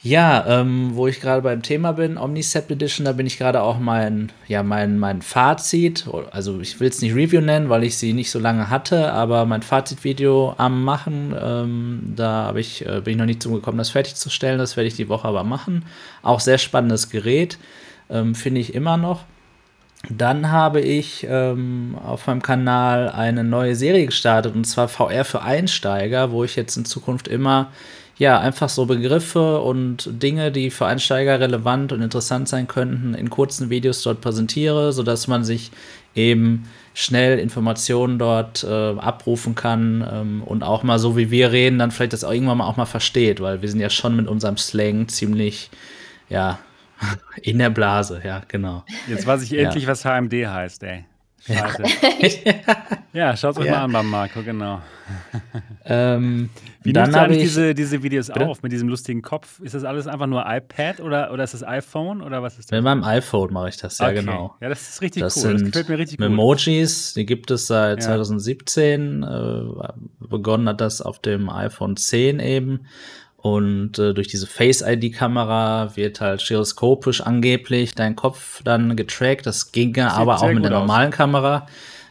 Ja, 0.00 0.44
ähm, 0.46 0.90
wo 0.94 1.08
ich 1.08 1.20
gerade 1.20 1.42
beim 1.42 1.60
Thema 1.62 1.90
bin, 1.90 2.18
Omnicept 2.18 2.70
Edition, 2.70 3.04
da 3.04 3.10
bin 3.12 3.26
ich 3.26 3.36
gerade 3.36 3.62
auch 3.62 3.80
mein, 3.80 4.30
ja, 4.46 4.62
mein, 4.62 4.96
mein 4.96 5.22
Fazit, 5.22 6.08
also 6.30 6.60
ich 6.60 6.78
will 6.78 6.88
es 6.88 7.02
nicht 7.02 7.16
Review 7.16 7.40
nennen, 7.40 7.68
weil 7.68 7.82
ich 7.82 7.98
sie 7.98 8.12
nicht 8.12 8.30
so 8.30 8.38
lange 8.38 8.70
hatte, 8.70 9.12
aber 9.12 9.44
mein 9.44 9.62
Fazitvideo 9.62 10.54
am 10.56 10.84
Machen, 10.84 11.34
ähm, 11.40 12.12
da 12.14 12.54
ich, 12.54 12.86
äh, 12.86 13.00
bin 13.02 13.14
ich 13.14 13.18
noch 13.18 13.26
nicht 13.26 13.42
zugekommen, 13.42 13.78
das 13.78 13.90
fertigzustellen, 13.90 14.58
das 14.58 14.76
werde 14.76 14.86
ich 14.86 14.94
die 14.94 15.08
Woche 15.08 15.26
aber 15.26 15.42
machen. 15.42 15.84
Auch 16.22 16.38
sehr 16.38 16.58
spannendes 16.58 17.10
Gerät, 17.10 17.58
ähm, 18.08 18.36
finde 18.36 18.60
ich 18.60 18.74
immer 18.74 18.98
noch. 18.98 19.24
Dann 20.08 20.52
habe 20.52 20.80
ich 20.80 21.26
ähm, 21.28 21.96
auf 22.00 22.28
meinem 22.28 22.40
Kanal 22.40 23.08
eine 23.08 23.42
neue 23.42 23.74
Serie 23.74 24.06
gestartet 24.06 24.54
und 24.54 24.64
zwar 24.64 24.86
VR 24.86 25.24
für 25.24 25.42
Einsteiger, 25.42 26.30
wo 26.30 26.44
ich 26.44 26.54
jetzt 26.54 26.76
in 26.76 26.84
Zukunft 26.84 27.26
immer 27.26 27.72
ja 28.18 28.38
einfach 28.38 28.68
so 28.68 28.86
Begriffe 28.86 29.60
und 29.60 30.08
Dinge, 30.22 30.50
die 30.52 30.70
für 30.70 30.86
Einsteiger 30.86 31.40
relevant 31.40 31.92
und 31.92 32.02
interessant 32.02 32.48
sein 32.48 32.66
könnten, 32.66 33.14
in 33.14 33.30
kurzen 33.30 33.70
Videos 33.70 34.02
dort 34.02 34.20
präsentiere, 34.20 34.92
sodass 34.92 35.28
man 35.28 35.44
sich 35.44 35.70
eben 36.14 36.68
schnell 36.94 37.38
Informationen 37.38 38.18
dort 38.18 38.64
äh, 38.64 38.66
abrufen 38.98 39.54
kann 39.54 40.06
ähm, 40.12 40.42
und 40.44 40.64
auch 40.64 40.82
mal 40.82 40.98
so 40.98 41.16
wie 41.16 41.30
wir 41.30 41.52
reden, 41.52 41.78
dann 41.78 41.92
vielleicht 41.92 42.12
das 42.12 42.24
auch 42.24 42.32
irgendwann 42.32 42.58
mal 42.58 42.66
auch 42.66 42.76
mal 42.76 42.86
versteht, 42.86 43.40
weil 43.40 43.62
wir 43.62 43.68
sind 43.68 43.78
ja 43.80 43.88
schon 43.90 44.16
mit 44.16 44.26
unserem 44.26 44.56
Slang 44.56 45.06
ziemlich 45.08 45.70
ja 46.28 46.58
in 47.42 47.58
der 47.58 47.70
Blase, 47.70 48.20
ja 48.24 48.42
genau. 48.48 48.84
Jetzt 49.06 49.26
weiß 49.26 49.42
ich 49.42 49.50
Ja. 49.50 49.62
endlich, 49.62 49.86
was 49.86 50.04
HMD 50.04 50.32
heißt, 50.48 50.82
ey. 50.82 51.04
Scheiße. 51.54 51.82
Ja, 53.14 53.36
schaut 53.36 53.56
euch 53.58 53.64
Ja. 53.66 53.72
mal 53.72 53.84
an 53.84 53.92
beim 53.92 54.10
Marco, 54.10 54.42
genau. 54.42 54.80
Ähm, 55.86 56.50
Wie 56.82 56.92
nimmst 56.92 57.14
du 57.14 57.20
eigentlich 57.20 57.38
ich, 57.38 57.44
diese, 57.44 57.74
diese 57.74 58.02
Videos 58.02 58.26
Bitte? 58.28 58.46
auf 58.46 58.62
mit 58.62 58.70
diesem 58.70 58.88
lustigen 58.88 59.22
Kopf? 59.22 59.58
Ist 59.60 59.74
das 59.74 59.82
alles 59.84 60.06
einfach 60.06 60.26
nur 60.26 60.44
iPad 60.46 61.00
oder, 61.00 61.32
oder 61.32 61.42
ist 61.42 61.54
das 61.54 61.66
iPhone 61.66 62.20
oder 62.22 62.42
was 62.42 62.58
ist 62.58 62.70
das? 62.70 62.76
mit 62.76 62.84
meinem 62.84 63.02
iPhone 63.04 63.52
mache 63.52 63.70
ich 63.70 63.78
das, 63.78 63.98
ja 63.98 64.06
Okay. 64.08 64.16
genau. 64.16 64.54
Ja, 64.60 64.68
das 64.68 64.88
ist 64.88 65.00
richtig 65.02 65.22
Das 65.22 65.36
cool. 65.36 65.52
Das 65.52 65.60
sind 65.60 65.66
gefällt 65.72 65.88
mir 65.88 65.98
richtig 65.98 66.18
gut. 66.18 66.28
Memojis, 66.28 67.14
die 67.14 67.24
gibt 67.26 67.50
es 67.50 67.66
seit 67.66 68.00
Ja. 68.00 68.06
2017. 68.08 69.22
Äh, 69.22 69.62
begonnen 70.28 70.68
hat 70.68 70.80
das 70.82 71.00
auf 71.00 71.18
dem 71.20 71.48
iPhone 71.48 71.96
10 71.96 72.40
eben. 72.40 72.86
Und 73.40 74.00
äh, 74.00 74.14
durch 74.14 74.26
diese 74.26 74.48
Face-ID-Kamera 74.48 75.96
wird 75.96 76.20
halt 76.20 76.44
gyroskopisch 76.46 77.20
angeblich 77.20 77.94
dein 77.94 78.16
Kopf 78.16 78.62
dann 78.64 78.96
getrackt. 78.96 79.46
Das 79.46 79.70
ginge 79.72 80.12
aber 80.12 80.38
auch 80.38 80.42
mit 80.48 80.56
der 80.64 80.70
gut 80.70 80.72
aus. 80.72 80.80
normalen 80.80 81.10
Kamera. 81.12 81.66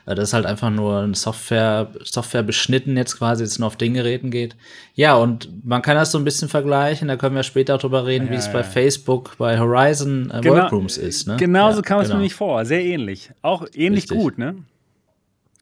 Äh, 0.06 0.16
Das 0.16 0.30
ist 0.30 0.34
halt 0.34 0.46
einfach 0.46 0.70
nur 0.70 1.02
ein 1.02 1.16
Software, 1.16 1.90
Software 2.06 2.44
beschnitten 2.44 2.96
jetzt 2.96 3.18
quasi, 3.18 3.44
jetzt 3.44 3.60
nur 3.60 3.68
auf 3.68 3.76
den 3.76 3.94
Geräten 3.94 4.32
geht. 4.32 4.56
Ja, 4.96 5.16
und 5.16 5.50
man 5.66 5.82
kann 5.82 5.96
das 5.98 6.12
so 6.14 6.18
ein 6.18 6.24
bisschen 6.24 6.48
vergleichen, 6.48 7.10
da 7.10 7.18
können 7.18 7.36
wir 7.36 7.44
später 7.44 7.78
drüber 7.78 8.06
reden, 8.06 8.28
Ja, 8.28 8.32
wie 8.32 8.36
es 8.38 8.48
ja, 8.48 8.54
bei. 8.54 8.64
Facebook, 8.64 9.36
bei 9.38 9.60
Horizon 9.60 10.32
äh, 10.32 10.46
Workrooms 10.46 10.98
ist. 10.98 11.28
Ne? 11.28 11.36
Genau 11.36 11.68
Ja, 11.70 11.76
so 11.76 11.82
kam 11.82 12.00
es 12.00 12.08
genau. 12.08 12.18
mir 12.20 12.24
nicht 12.24 12.36
vor. 12.36 12.64
Sehr 12.64 12.86
ähnlich. 12.86 13.32
Auch 13.42 13.66
ähnlich 13.74 14.04
Richtig. 14.04 14.18
gut, 14.18 14.38
ne? 14.38 14.56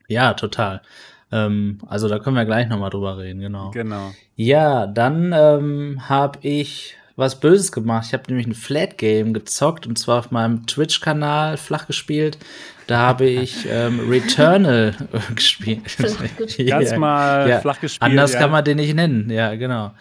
Ja, 0.08 0.36
total. 0.36 0.82
Ähm, 1.32 1.80
also 1.88 2.08
da 2.08 2.20
können 2.20 2.36
wir 2.36 2.46
gleich 2.46 2.68
nochmal 2.68 2.90
drüber 2.90 3.18
reden, 3.18 3.40
genau. 3.40 3.72
Genau. 3.72 4.12
Ja, 4.36 4.88
dann 4.88 5.34
ähm, 5.34 6.08
habe 6.08 6.40
ich 6.42 6.96
was 7.16 7.40
Böses 7.40 7.72
gemacht. 7.72 8.06
Ich 8.08 8.14
habe 8.14 8.24
nämlich 8.28 8.48
ein 8.48 8.54
Flat 8.54 8.98
Game 8.98 9.34
gezockt 9.34 9.88
und 9.88 9.98
zwar 9.98 10.20
auf 10.20 10.32
meinem 10.32 10.66
Twitch-Kanal 10.66 11.58
flach 11.58 11.88
gespielt. 11.88 12.38
Da 12.88 13.00
habe 13.00 13.26
ich 13.26 13.66
ähm, 13.70 14.00
Returnal 14.10 14.96
gespielt. 15.34 15.90
Flach 15.90 16.38
gespielt. 16.38 16.68
Ganz 16.70 16.96
mal 16.98 17.50
ja. 17.50 17.60
flach 17.62 17.80
gespielt. 17.80 18.04
Anders 18.04 18.34
ja. 18.34 18.40
kann 18.40 18.52
man 18.52 18.64
den 18.64 18.78
nicht 18.78 18.94
nennen, 18.94 19.30
ja, 19.30 19.56
genau. 19.56 19.92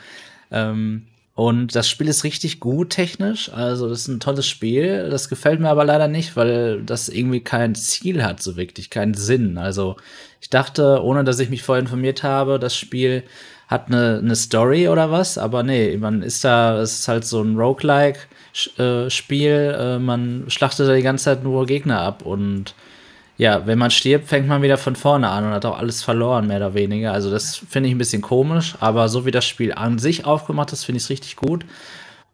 Ähm, 0.51 1.07
und 1.35 1.75
das 1.75 1.89
Spiel 1.89 2.09
ist 2.09 2.23
richtig 2.23 2.61
gut 2.61 2.91
technisch. 2.91 3.51
Also, 3.53 3.89
das 3.89 4.01
ist 4.01 4.09
ein 4.09 4.21
tolles 4.21 4.47
Spiel. 4.47 5.11
Das 5.11 5.29
gefällt 5.29 5.59
mir 5.59 5.69
aber 5.69 5.85
leider 5.85 6.07
nicht, 6.07 6.37
weil 6.37 6.83
das 6.83 7.09
irgendwie 7.09 7.41
kein 7.41 7.75
Ziel 7.75 8.23
hat, 8.23 8.41
so 8.41 8.57
wirklich, 8.57 8.89
keinen 8.89 9.15
Sinn. 9.15 9.59
Also, 9.59 9.97
ich 10.41 10.49
dachte, 10.49 11.03
ohne 11.03 11.25
dass 11.25 11.41
ich 11.41 11.51
mich 11.51 11.65
vorher 11.65 11.83
informiert 11.83 12.23
habe, 12.23 12.61
das 12.61 12.77
Spiel 12.77 13.25
hat 13.67 13.89
eine, 13.89 14.19
eine 14.19 14.37
Story 14.37 14.89
oder 14.89 15.11
was, 15.11 15.39
aber 15.39 15.65
nee, 15.65 15.97
man 15.97 16.23
ist 16.23 16.45
da, 16.45 16.81
es 16.81 17.01
ist 17.01 17.09
halt 17.09 17.25
so 17.25 17.43
ein 17.43 17.57
Roguelike-Spiel. 17.57 19.77
Äh, 19.79 19.99
man 19.99 20.45
schlachtet 20.49 20.89
da 20.89 20.95
die 20.95 21.03
ganze 21.03 21.25
Zeit 21.25 21.43
nur 21.43 21.67
Gegner 21.67 22.01
ab 22.01 22.25
und 22.25 22.75
ja, 23.37 23.67
wenn 23.67 23.79
man 23.79 23.91
stirbt, 23.91 24.29
fängt 24.29 24.47
man 24.47 24.63
wieder 24.63 24.79
von 24.79 24.95
vorne 24.95 25.29
an 25.29 25.45
und 25.45 25.53
hat 25.53 25.65
auch 25.65 25.79
alles 25.79 26.03
verloren, 26.03 26.47
mehr 26.47 26.59
oder 26.59 26.75
weniger. 26.75 27.13
Also 27.13 27.31
das 27.31 27.57
finde 27.57 27.89
ich 27.89 27.95
ein 27.95 27.99
bisschen 27.99 28.23
komisch, 28.23 28.77
aber 28.81 29.09
so 29.09 29.27
wie 29.27 29.33
das 29.33 29.45
Spiel 29.45 29.73
an 29.73 29.99
sich 29.99 30.25
aufgemacht 30.25 30.73
ist, 30.73 30.85
finde 30.85 30.99
ich 30.99 31.05
es 31.05 31.11
richtig 31.11 31.37
gut. 31.37 31.65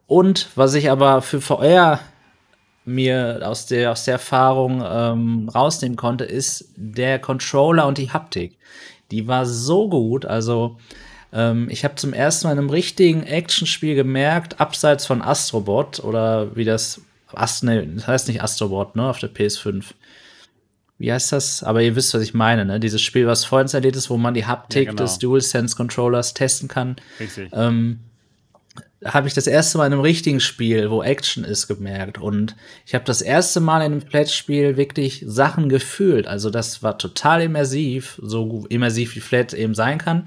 Und 0.07 0.49
was 0.57 0.75
ich 0.75 0.91
aber 0.91 1.23
für 1.23 1.41
VR 1.41 2.01
mir 2.85 3.41
aus 3.45 3.67
der, 3.67 3.93
aus 3.93 4.05
der 4.05 4.15
Erfahrung 4.15 4.83
ähm, 4.87 5.49
rausnehmen 5.49 5.97
konnte, 5.97 6.25
ist 6.25 6.69
der 6.77 7.19
Controller 7.19 7.87
und 7.87 7.97
die 7.97 8.11
Haptik. 8.11 8.59
Die 9.11 9.27
war 9.27 9.47
so 9.47 9.89
gut. 9.89 10.27
Also 10.27 10.79
ähm, 11.33 11.69
ich 11.71 11.85
habe 11.85 11.95
zum 11.95 12.13
ersten 12.13 12.47
Mal 12.47 12.53
in 12.53 12.59
einem 12.59 12.71
richtigen 12.71 13.23
Actionspiel 13.23 13.95
gemerkt, 13.95 14.61
abseits 14.61 15.07
von 15.07 15.23
Astrobot 15.23 16.01
oder 16.01 16.55
wie 16.57 16.65
das, 16.65 17.01
Ast, 17.33 17.65
nee, 17.65 17.89
das 17.95 18.07
heißt 18.07 18.29
nicht 18.29 18.43
Astrobot, 18.43 18.97
ne, 18.97 19.09
auf 19.09 19.19
der 19.19 19.31
PS5 19.31 19.85
wie 21.01 21.11
heißt 21.11 21.33
das? 21.33 21.63
Aber 21.63 21.83
ihr 21.83 21.97
wisst, 21.97 22.13
was 22.13 22.23
ich 22.23 22.35
meine, 22.35 22.67
ne? 22.67 22.79
Dieses 22.79 23.01
Spiel, 23.01 23.27
was 23.27 23.47
vorinstalliert 23.47 23.97
ist, 23.97 24.11
wo 24.11 24.19
man 24.19 24.35
die 24.35 24.45
Haptik 24.45 24.85
Ja, 24.85 24.91
genau. 24.91 25.03
des 25.03 25.19
DualSense-Controllers 25.19 26.35
testen 26.35 26.69
kann. 26.69 26.97
Richtig. 27.19 27.49
Ähm, 27.55 28.01
habe 29.03 29.27
ich 29.27 29.33
das 29.33 29.47
erste 29.47 29.79
Mal 29.79 29.87
in 29.87 29.95
einem 29.95 30.03
richtigen 30.03 30.41
Spiel, 30.41 30.91
wo 30.91 31.03
Action 31.03 31.43
ist, 31.43 31.69
gemerkt. 31.69 32.19
Und 32.19 32.55
ich 32.85 32.95
habe 32.95 33.07
das 33.07 33.23
erste 33.23 33.61
Mal 33.61 33.79
in 33.79 33.93
einem 33.93 34.03
Flat-Spiel 34.03 34.77
wirklich 34.77 35.25
Sachen 35.27 35.71
gefühlt. 35.71 36.27
Also 36.27 36.51
das 36.51 36.83
war 36.83 36.99
total 36.99 37.41
immersiv, 37.41 38.21
so 38.23 38.67
immersiv 38.69 39.17
wie 39.17 39.21
Flat 39.21 39.55
eben 39.55 39.75
sein 39.75 39.97
kann. 39.97 40.25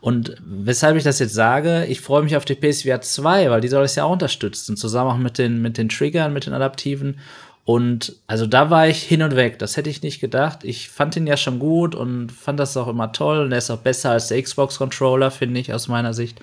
Und 0.00 0.36
weshalb 0.38 0.96
ich 0.96 1.02
das 1.02 1.18
jetzt 1.18 1.34
sage, 1.34 1.84
ich 1.86 2.00
freue 2.00 2.22
mich 2.22 2.36
auf 2.36 2.44
die 2.44 2.54
PSVR 2.54 3.00
2, 3.00 3.50
weil 3.50 3.60
die 3.60 3.66
soll 3.66 3.82
es 3.82 3.96
ja 3.96 4.04
auch 4.04 4.12
unterstützen, 4.12 4.76
zusammen 4.76 5.10
auch 5.10 5.16
mit 5.16 5.36
den, 5.36 5.60
mit 5.60 5.78
den 5.78 5.88
Triggern, 5.88 6.32
mit 6.32 6.46
den 6.46 6.52
Adaptiven. 6.52 7.18
Und 7.66 8.14
also 8.28 8.46
da 8.46 8.70
war 8.70 8.86
ich 8.86 9.02
hin 9.02 9.22
und 9.22 9.34
weg. 9.34 9.58
Das 9.58 9.76
hätte 9.76 9.90
ich 9.90 10.00
nicht 10.00 10.20
gedacht. 10.20 10.62
Ich 10.62 10.88
fand 10.88 11.16
ihn 11.16 11.26
ja 11.26 11.36
schon 11.36 11.58
gut 11.58 11.96
und 11.96 12.30
fand 12.30 12.60
das 12.60 12.76
auch 12.76 12.86
immer 12.86 13.10
toll. 13.10 13.40
Und 13.40 13.50
er 13.50 13.58
ist 13.58 13.70
auch 13.70 13.80
besser 13.80 14.12
als 14.12 14.28
der 14.28 14.40
Xbox-Controller, 14.40 15.32
finde 15.32 15.58
ich, 15.58 15.74
aus 15.74 15.88
meiner 15.88 16.14
Sicht. 16.14 16.40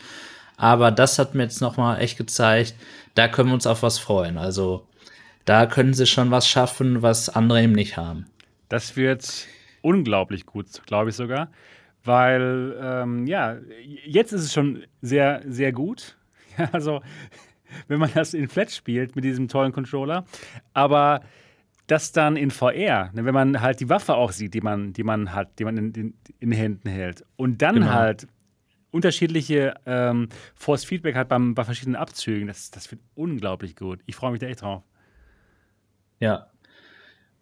Aber 0.58 0.92
das 0.92 1.18
hat 1.20 1.34
mir 1.34 1.44
jetzt 1.44 1.62
noch 1.62 1.78
mal 1.78 1.98
echt 2.00 2.18
gezeigt, 2.18 2.76
da 3.16 3.30
können 3.30 3.50
wir 3.50 3.54
uns 3.54 3.66
auf 3.66 3.84
was 3.84 4.00
freuen. 4.00 4.38
Also 4.38 4.86
da 5.46 5.66
können 5.66 5.94
sie 5.94 6.08
schon 6.08 6.30
was 6.30 6.46
schaffen, 6.46 7.02
was 7.02 7.30
andere 7.30 7.64
eben 7.64 7.72
nicht 7.72 7.96
haben. 7.96 8.26
Das 8.68 8.98
wird 8.98 9.48
unglaublich 9.82 10.46
gut, 10.46 10.68
glaube 10.86 11.12
ich 11.12 11.16
sogar. 11.16 11.50
Weil, 12.04 12.78
ähm, 12.82 13.28
ja, 13.28 13.56
jetzt 14.06 14.34
ist 14.34 14.42
es 14.44 14.52
schon 14.52 14.84
sehr, 15.02 15.42
sehr 15.48 15.72
gut. 15.72 16.18
Also, 16.72 17.02
wenn 17.88 18.00
man 18.00 18.10
das 18.14 18.34
in 18.34 18.48
Flat 18.48 18.72
spielt 18.72 19.16
mit 19.16 19.24
diesem 19.26 19.48
tollen 19.48 19.72
Controller. 19.72 20.26
Aber 20.74 21.22
das 21.88 22.12
dann 22.12 22.38
in 22.38 22.50
VR, 22.52 23.12
ne, 23.14 23.26
wenn 23.26 23.34
man 23.34 23.62
halt 23.62 23.80
die 23.80 23.90
Waffe 23.90 24.16
auch 24.16 24.32
sieht, 24.32 24.54
die 24.54 24.62
man, 24.62 24.94
die 24.94 25.04
man 25.04 25.34
hat, 25.34 25.60
die 25.60 25.66
man 25.66 25.78
in, 25.78 25.92
in, 25.94 26.14
in 26.40 26.50
den 26.52 26.58
Händen 26.58 26.90
hält. 26.90 27.26
Und 27.36 27.62
dann 27.62 27.76
Genau. 27.76 27.90
halt 27.90 28.28
unterschiedliche 28.92 29.74
ähm, 29.86 30.30
Force 30.56 30.86
Feedback 30.86 31.16
hat 31.16 31.28
beim, 31.28 31.56
bei 31.56 31.64
verschiedenen 31.64 31.96
Abzügen. 31.96 32.48
Das, 32.48 32.72
das 32.72 32.90
wird 32.92 33.02
unglaublich 33.16 33.76
gut. 33.76 34.00
Ich 34.06 34.16
freue 34.16 34.32
mich 34.32 34.40
da 34.40 34.48
echt 34.48 34.62
drauf. 34.62 34.84
Ja. 36.20 36.48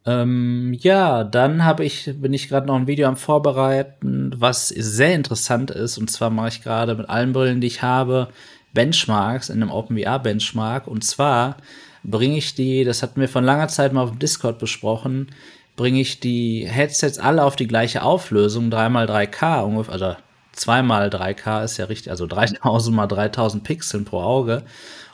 Ähm, 0.05 0.73
ja, 0.79 1.23
dann 1.23 1.63
habe 1.63 1.85
ich, 1.85 2.09
bin 2.19 2.33
ich 2.33 2.47
gerade 2.49 2.65
noch 2.65 2.75
ein 2.75 2.87
Video 2.87 3.07
am 3.07 3.17
Vorbereiten, 3.17 4.33
was 4.35 4.69
sehr 4.69 5.13
interessant 5.13 5.69
ist. 5.69 5.97
Und 5.99 6.09
zwar 6.09 6.29
mache 6.31 6.47
ich 6.47 6.63
gerade 6.63 6.95
mit 6.95 7.07
allen 7.09 7.33
Brillen, 7.33 7.61
die 7.61 7.67
ich 7.67 7.83
habe, 7.83 8.29
Benchmarks 8.73 9.49
in 9.49 9.61
einem 9.61 9.71
OpenVR-Benchmark. 9.71 10.87
Und 10.87 11.03
zwar 11.03 11.57
bringe 12.03 12.37
ich 12.37 12.55
die, 12.55 12.83
das 12.83 13.03
hatten 13.03 13.21
wir 13.21 13.29
von 13.29 13.43
langer 13.43 13.67
Zeit 13.67 13.93
mal 13.93 14.03
auf 14.03 14.11
dem 14.11 14.19
Discord 14.19 14.59
besprochen, 14.59 15.27
bringe 15.75 16.01
ich 16.01 16.19
die 16.19 16.67
Headsets 16.67 17.19
alle 17.19 17.43
auf 17.43 17.55
die 17.55 17.67
gleiche 17.67 18.03
Auflösung, 18.03 18.69
3x3K 18.69 19.63
ungefähr, 19.63 19.93
also 19.93 20.15
2x3K 20.55 21.63
ist 21.63 21.77
ja 21.77 21.85
richtig, 21.85 22.11
also 22.11 22.27
3000 22.27 22.95
mal 22.95 23.07
3000 23.07 23.63
Pixeln 23.63 24.05
pro 24.05 24.21
Auge, 24.21 24.63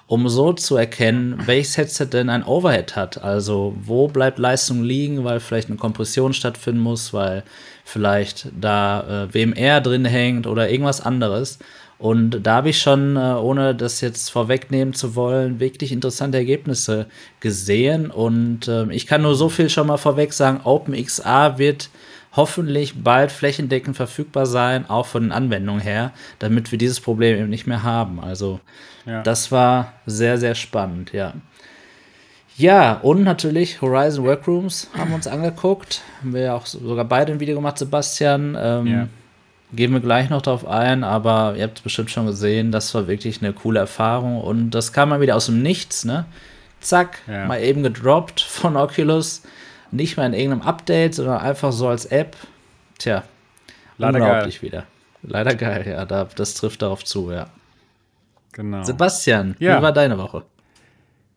um 0.08 0.30
so 0.30 0.54
zu 0.54 0.78
erkennen, 0.78 1.38
welches 1.46 1.78
Headset 1.78 2.08
denn 2.08 2.30
ein 2.30 2.44
Overhead 2.44 2.96
hat. 2.96 3.22
Also 3.22 3.76
wo 3.80 4.08
bleibt 4.08 4.40
Leistung 4.40 4.84
liegen, 4.84 5.26
weil 5.26 5.40
vielleicht 5.40 5.68
eine 5.68 5.78
Kompression 5.78 6.34
stattfinden 6.34 6.82
muss, 6.82 7.14
weil 7.14 7.44
vielleicht 7.84 8.48
da 8.60 9.26
äh, 9.26 9.34
WMR 9.34 9.82
drin 9.82 10.06
hängt 10.06 10.48
oder 10.48 10.70
irgendwas 10.70 11.02
anderes. 11.02 11.60
Und 12.00 12.42
da 12.46 12.56
habe 12.58 12.70
ich 12.70 12.80
schon, 12.80 13.16
äh, 13.16 13.20
ohne 13.20 13.74
das 13.74 14.02
jetzt 14.02 14.30
vorwegnehmen 14.30 14.94
zu 14.94 15.16
wollen, 15.16 15.60
wirklich 15.60 15.92
interessante 15.92 16.38
Ergebnisse 16.38 17.08
gesehen. 17.40 18.12
Und 18.12 18.68
ähm, 18.68 18.92
ich 18.92 19.08
kann 19.08 19.24
nur 19.24 19.36
so 19.36 19.50
viel 19.50 19.70
schon 19.70 19.88
mal 19.88 19.98
vorweg 19.98 20.34
sagen, 20.34 20.62
OpenXR 20.64 21.58
wird 21.58 21.90
hoffentlich 22.36 23.04
bald 23.04 23.32
flächendeckend 23.32 23.96
verfügbar 23.98 24.46
sein, 24.46 24.88
auch 24.88 25.08
von 25.08 25.24
den 25.24 25.32
Anwendungen 25.32 25.82
her, 25.82 26.12
damit 26.38 26.72
wir 26.72 26.78
dieses 26.78 27.00
Problem 27.00 27.40
eben 27.40 27.50
nicht 27.50 27.66
mehr 27.66 27.82
haben. 27.82 28.20
Also 28.20 28.60
Ja. 29.08 29.24
das 29.24 29.52
war 29.52 29.94
sehr, 30.06 30.38
sehr 30.38 30.54
spannend, 30.54 31.14
ja. 31.14 31.34
Ja, 32.58 32.94
und 32.94 33.24
natürlich 33.24 33.82
Horizon 33.82 34.26
Workrooms 34.26 34.90
haben 34.98 35.10
wir 35.12 35.16
uns 35.16 35.28
angeguckt. 35.28 36.02
Haben 36.22 36.34
wir 36.34 36.42
ja 36.42 36.56
auch 36.56 36.66
sogar 36.66 37.06
beide 37.06 37.32
ein 37.32 37.40
Video 37.40 37.56
gemacht, 37.56 37.78
Sebastian. 37.78 38.56
Ähm, 38.60 38.88
Ja. 38.88 39.08
Gehen 39.74 39.92
wir 39.92 40.00
gleich 40.00 40.30
noch 40.30 40.42
drauf 40.42 40.66
ein, 40.66 41.04
aber 41.04 41.56
ihr 41.58 41.64
habt 41.64 41.80
es 41.80 41.84
bestimmt 41.84 42.10
schon 42.10 42.26
gesehen, 42.26 42.72
das 42.72 42.94
war 42.96 43.08
wirklich 43.08 43.42
eine 43.42 43.52
coole 43.52 43.80
Erfahrung 43.82 44.40
und 44.42 44.72
das 44.72 44.94
kam 44.94 45.10
mal 45.10 45.20
wieder 45.20 45.36
aus 45.36 45.48
dem 45.48 45.62
Nichts, 45.62 46.06
ne? 46.06 46.26
Zack, 46.80 47.20
Ja. 47.28 47.46
mal 47.48 47.62
eben 47.62 47.84
gedroppt 47.84 48.40
von 48.40 48.78
Oculus. 48.78 49.42
Nicht 49.92 50.16
mal 50.16 50.26
in 50.28 50.34
irgendeinem 50.34 50.62
Update, 50.68 51.16
sondern 51.16 51.40
einfach 51.40 51.72
so 51.74 51.88
als 51.90 52.06
App. 52.06 52.36
Tja, 52.98 53.24
Leider 53.98 54.20
unglaublich 54.20 54.62
wieder. 54.62 54.86
Leider 55.24 55.56
geil, 55.56 55.86
ja, 55.88 56.06
da, 56.06 56.26
das 56.36 56.54
trifft 56.54 56.82
darauf 56.82 57.04
zu, 57.04 57.32
ja. 57.32 57.48
Genau. 58.54 58.84
Sebastian, 58.84 59.56
Ja. 59.60 59.78
wie 59.78 59.82
war 59.84 59.92
deine 59.92 60.18
Woche? 60.18 60.44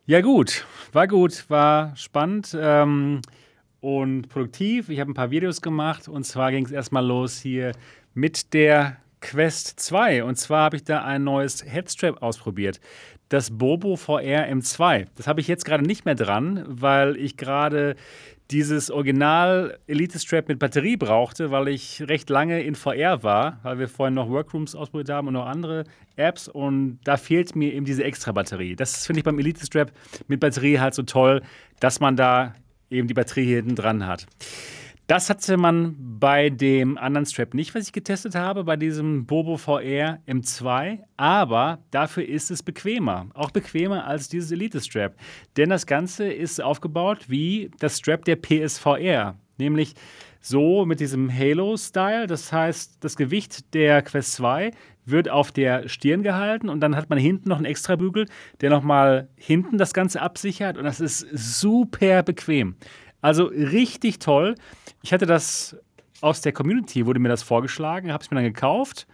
Ja, 0.06 0.20
gut. 0.20 0.64
War 0.92 1.06
gut, 1.08 1.44
war 1.48 1.92
spannend 1.96 2.56
ähm, 2.60 3.22
und 3.80 4.28
produktiv. 4.28 4.88
Ich 4.88 5.00
habe 5.00 5.10
ein 5.10 5.14
paar 5.14 5.30
Videos 5.30 5.62
gemacht 5.62 6.08
und 6.08 6.24
zwar 6.24 6.50
ging 6.50 6.66
es 6.66 6.72
erstmal 6.72 7.04
los 7.06 7.38
hier 7.38 7.72
mit 8.20 8.52
der 8.52 8.98
Quest 9.22 9.80
2. 9.80 10.24
Und 10.24 10.37
zwar 10.37 10.64
habe 10.64 10.76
ich 10.76 10.85
da 10.85 11.02
ein 11.02 11.24
neues 11.24 11.64
Headstrap 11.64 12.22
ausprobiert. 12.22 12.78
Das 13.30 13.50
Bobo 13.56 13.96
VR 13.96 14.46
M2. 14.48 15.06
Das 15.16 15.26
habe 15.26 15.40
ich 15.40 15.48
jetzt 15.48 15.64
gerade 15.64 15.85
nicht 15.85 16.04
mehr 16.04 16.14
dran, 16.14 16.64
weil 16.68 17.16
ich 17.16 17.38
gerade 17.38 17.96
dieses 18.50 18.90
Original 18.90 19.78
Elite 19.87 20.18
Strap 20.18 20.48
mit 20.48 20.59
Batterie 20.59 20.96
brauchte, 20.96 21.50
weil 21.50 21.68
ich 21.68 22.02
recht 22.09 22.28
lange 22.28 22.62
in 22.62 22.74
VR 22.74 23.22
war, 23.22 23.61
weil 23.62 23.78
wir 23.78 23.88
vorhin 23.88 24.14
noch 24.14 24.28
Workrooms 24.28 24.74
ausprobiert 24.74 25.09
haben 25.09 25.28
und 25.28 25.35
noch 25.35 25.46
andere 25.46 25.85
Apps 26.16 26.48
und 26.48 26.98
da 27.04 27.16
fehlt 27.16 27.54
mir 27.54 27.72
eben 27.72 27.87
diese 27.87 28.04
extra 28.04 28.33
Batterie. 28.33 28.74
Das 28.74 29.06
finde 29.06 29.20
ich 29.20 29.24
beim 29.24 29.38
Elite 29.38 29.64
Strap 29.64 29.92
mit 30.26 30.40
Batterie 30.40 30.80
halt 30.80 30.94
so 30.94 31.04
toll, 31.04 31.42
dass 31.78 32.00
man 32.00 32.16
da 32.16 32.54
eben 32.90 33.06
die 33.06 33.14
Batterie 33.14 33.54
hinten 33.54 33.76
dran 33.76 34.04
hat. 34.06 34.26
Das 35.10 35.28
hatte 35.28 35.56
man 35.56 35.96
bei 36.20 36.50
dem 36.50 36.96
anderen 36.96 37.26
Strap 37.26 37.52
nicht, 37.52 37.74
was 37.74 37.88
ich 37.88 37.92
getestet 37.92 38.36
habe, 38.36 38.62
bei 38.62 38.76
diesem 38.76 39.26
Bobo 39.26 39.56
VR 39.56 40.20
M2. 40.28 41.00
Aber 41.16 41.80
dafür 41.90 42.24
ist 42.28 42.52
es 42.52 42.62
bequemer. 42.62 43.26
Auch 43.34 43.50
bequemer 43.50 44.06
als 44.06 44.28
dieses 44.28 44.52
Elite 44.52 44.80
Strap. 44.80 45.16
Denn 45.56 45.68
das 45.68 45.86
Ganze 45.86 46.32
ist 46.32 46.62
aufgebaut 46.62 47.24
wie 47.26 47.72
das 47.80 47.98
Strap 47.98 48.24
der 48.24 48.36
PSVR. 48.36 49.36
Nämlich 49.58 49.94
so 50.40 50.86
mit 50.86 51.00
diesem 51.00 51.28
Halo-Style. 51.28 52.28
Das 52.28 52.52
heißt, 52.52 52.98
das 53.00 53.16
Gewicht 53.16 53.74
der 53.74 54.02
Quest 54.02 54.34
2 54.34 54.70
wird 55.06 55.28
auf 55.28 55.50
der 55.50 55.88
Stirn 55.88 56.22
gehalten 56.22 56.68
und 56.68 56.78
dann 56.80 56.94
hat 56.94 57.10
man 57.10 57.18
hinten 57.18 57.48
noch 57.48 57.56
einen 57.56 57.66
extra 57.66 57.96
Bügel, 57.96 58.26
der 58.60 58.70
nochmal 58.70 59.28
hinten 59.34 59.76
das 59.76 59.92
Ganze 59.92 60.22
absichert. 60.22 60.78
Und 60.78 60.84
das 60.84 61.00
ist 61.00 61.26
super 61.32 62.22
bequem. 62.22 62.76
Also 63.20 63.44
richtig 63.44 64.18
toll. 64.18 64.54
Ich 65.02 65.12
hatte 65.12 65.26
das 65.26 65.76
aus 66.20 66.40
der 66.40 66.52
Community 66.52 67.06
wurde 67.06 67.18
mir 67.18 67.28
das 67.28 67.42
vorgeschlagen, 67.42 68.12
habe 68.12 68.22
es 68.22 68.30
mir 68.30 68.37
dann 68.37 68.44
gekauft 68.44 69.06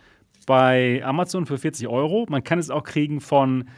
bei 0.46 1.02
Amazon 1.04 1.46
für 1.46 1.58
40 1.58 1.88
Euro. 1.88 2.26
Man 2.28 2.44
kann 2.44 2.58
es 2.58 2.70
auch 2.70 2.84
kriegen 2.84 3.20
von 3.20 3.68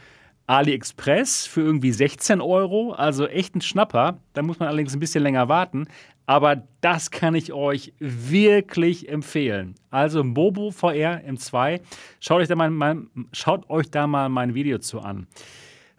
AliExpress 0.47 1.45
für 1.45 1.61
irgendwie 1.61 1.91
16 1.91 2.41
Euro, 2.41 2.93
also 2.93 3.27
echt 3.27 3.55
ein 3.55 3.61
Schnapper. 3.61 4.19
Da 4.33 4.41
muss 4.41 4.59
man 4.59 4.67
allerdings 4.67 4.93
ein 4.93 4.99
bisschen 4.99 5.23
länger 5.23 5.47
warten. 5.47 5.87
Aber 6.25 6.63
das 6.81 7.09
kann 7.09 7.33
ich 7.33 7.53
euch 7.53 7.93
wirklich 7.99 9.09
empfehlen. 9.09 9.75
Also 9.89 10.23
Bobo 10.23 10.69
VR 10.69 11.21
M2. 11.27 11.81
Schaut 12.19 12.41
euch 12.41 12.47
da 12.47 12.55
mal, 12.55 12.69
mein, 12.69 13.09
schaut 13.31 13.67
euch 13.69 13.89
da 13.89 14.05
mal 14.05 14.29
mein 14.29 14.53
Video 14.53 14.77
zu 14.77 14.99
an. 14.99 15.27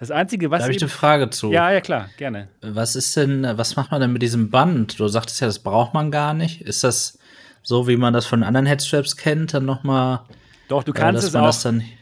Das 0.00 0.10
Einzige, 0.10 0.50
was. 0.50 0.60
Da 0.60 0.64
habe 0.64 0.74
ich 0.74 0.82
eine 0.82 0.88
Frage 0.88 1.28
zu. 1.28 1.52
Ja, 1.52 1.70
ja, 1.70 1.80
klar, 1.82 2.08
gerne. 2.16 2.48
Was 2.62 2.96
ist 2.96 3.14
denn, 3.16 3.46
was 3.54 3.76
macht 3.76 3.90
man 3.90 4.00
denn 4.00 4.12
mit 4.12 4.22
diesem 4.22 4.50
Band? 4.50 4.98
Du 4.98 5.06
sagtest 5.08 5.40
ja, 5.40 5.46
das 5.46 5.58
braucht 5.58 5.92
man 5.92 6.10
gar 6.10 6.32
nicht. 6.32 6.62
Ist 6.62 6.82
das 6.82 7.18
so, 7.62 7.86
wie 7.86 7.98
man 7.98 8.14
das 8.14 8.24
von 8.24 8.42
anderen 8.42 8.64
Headstraps 8.64 9.16
kennt, 9.16 9.52
dann 9.52 9.66
nochmal. 9.66 10.20
Doch, 10.68 10.84
du 10.84 10.92
kannst 10.94 11.22
es 11.22 11.36
auch. 11.36 11.54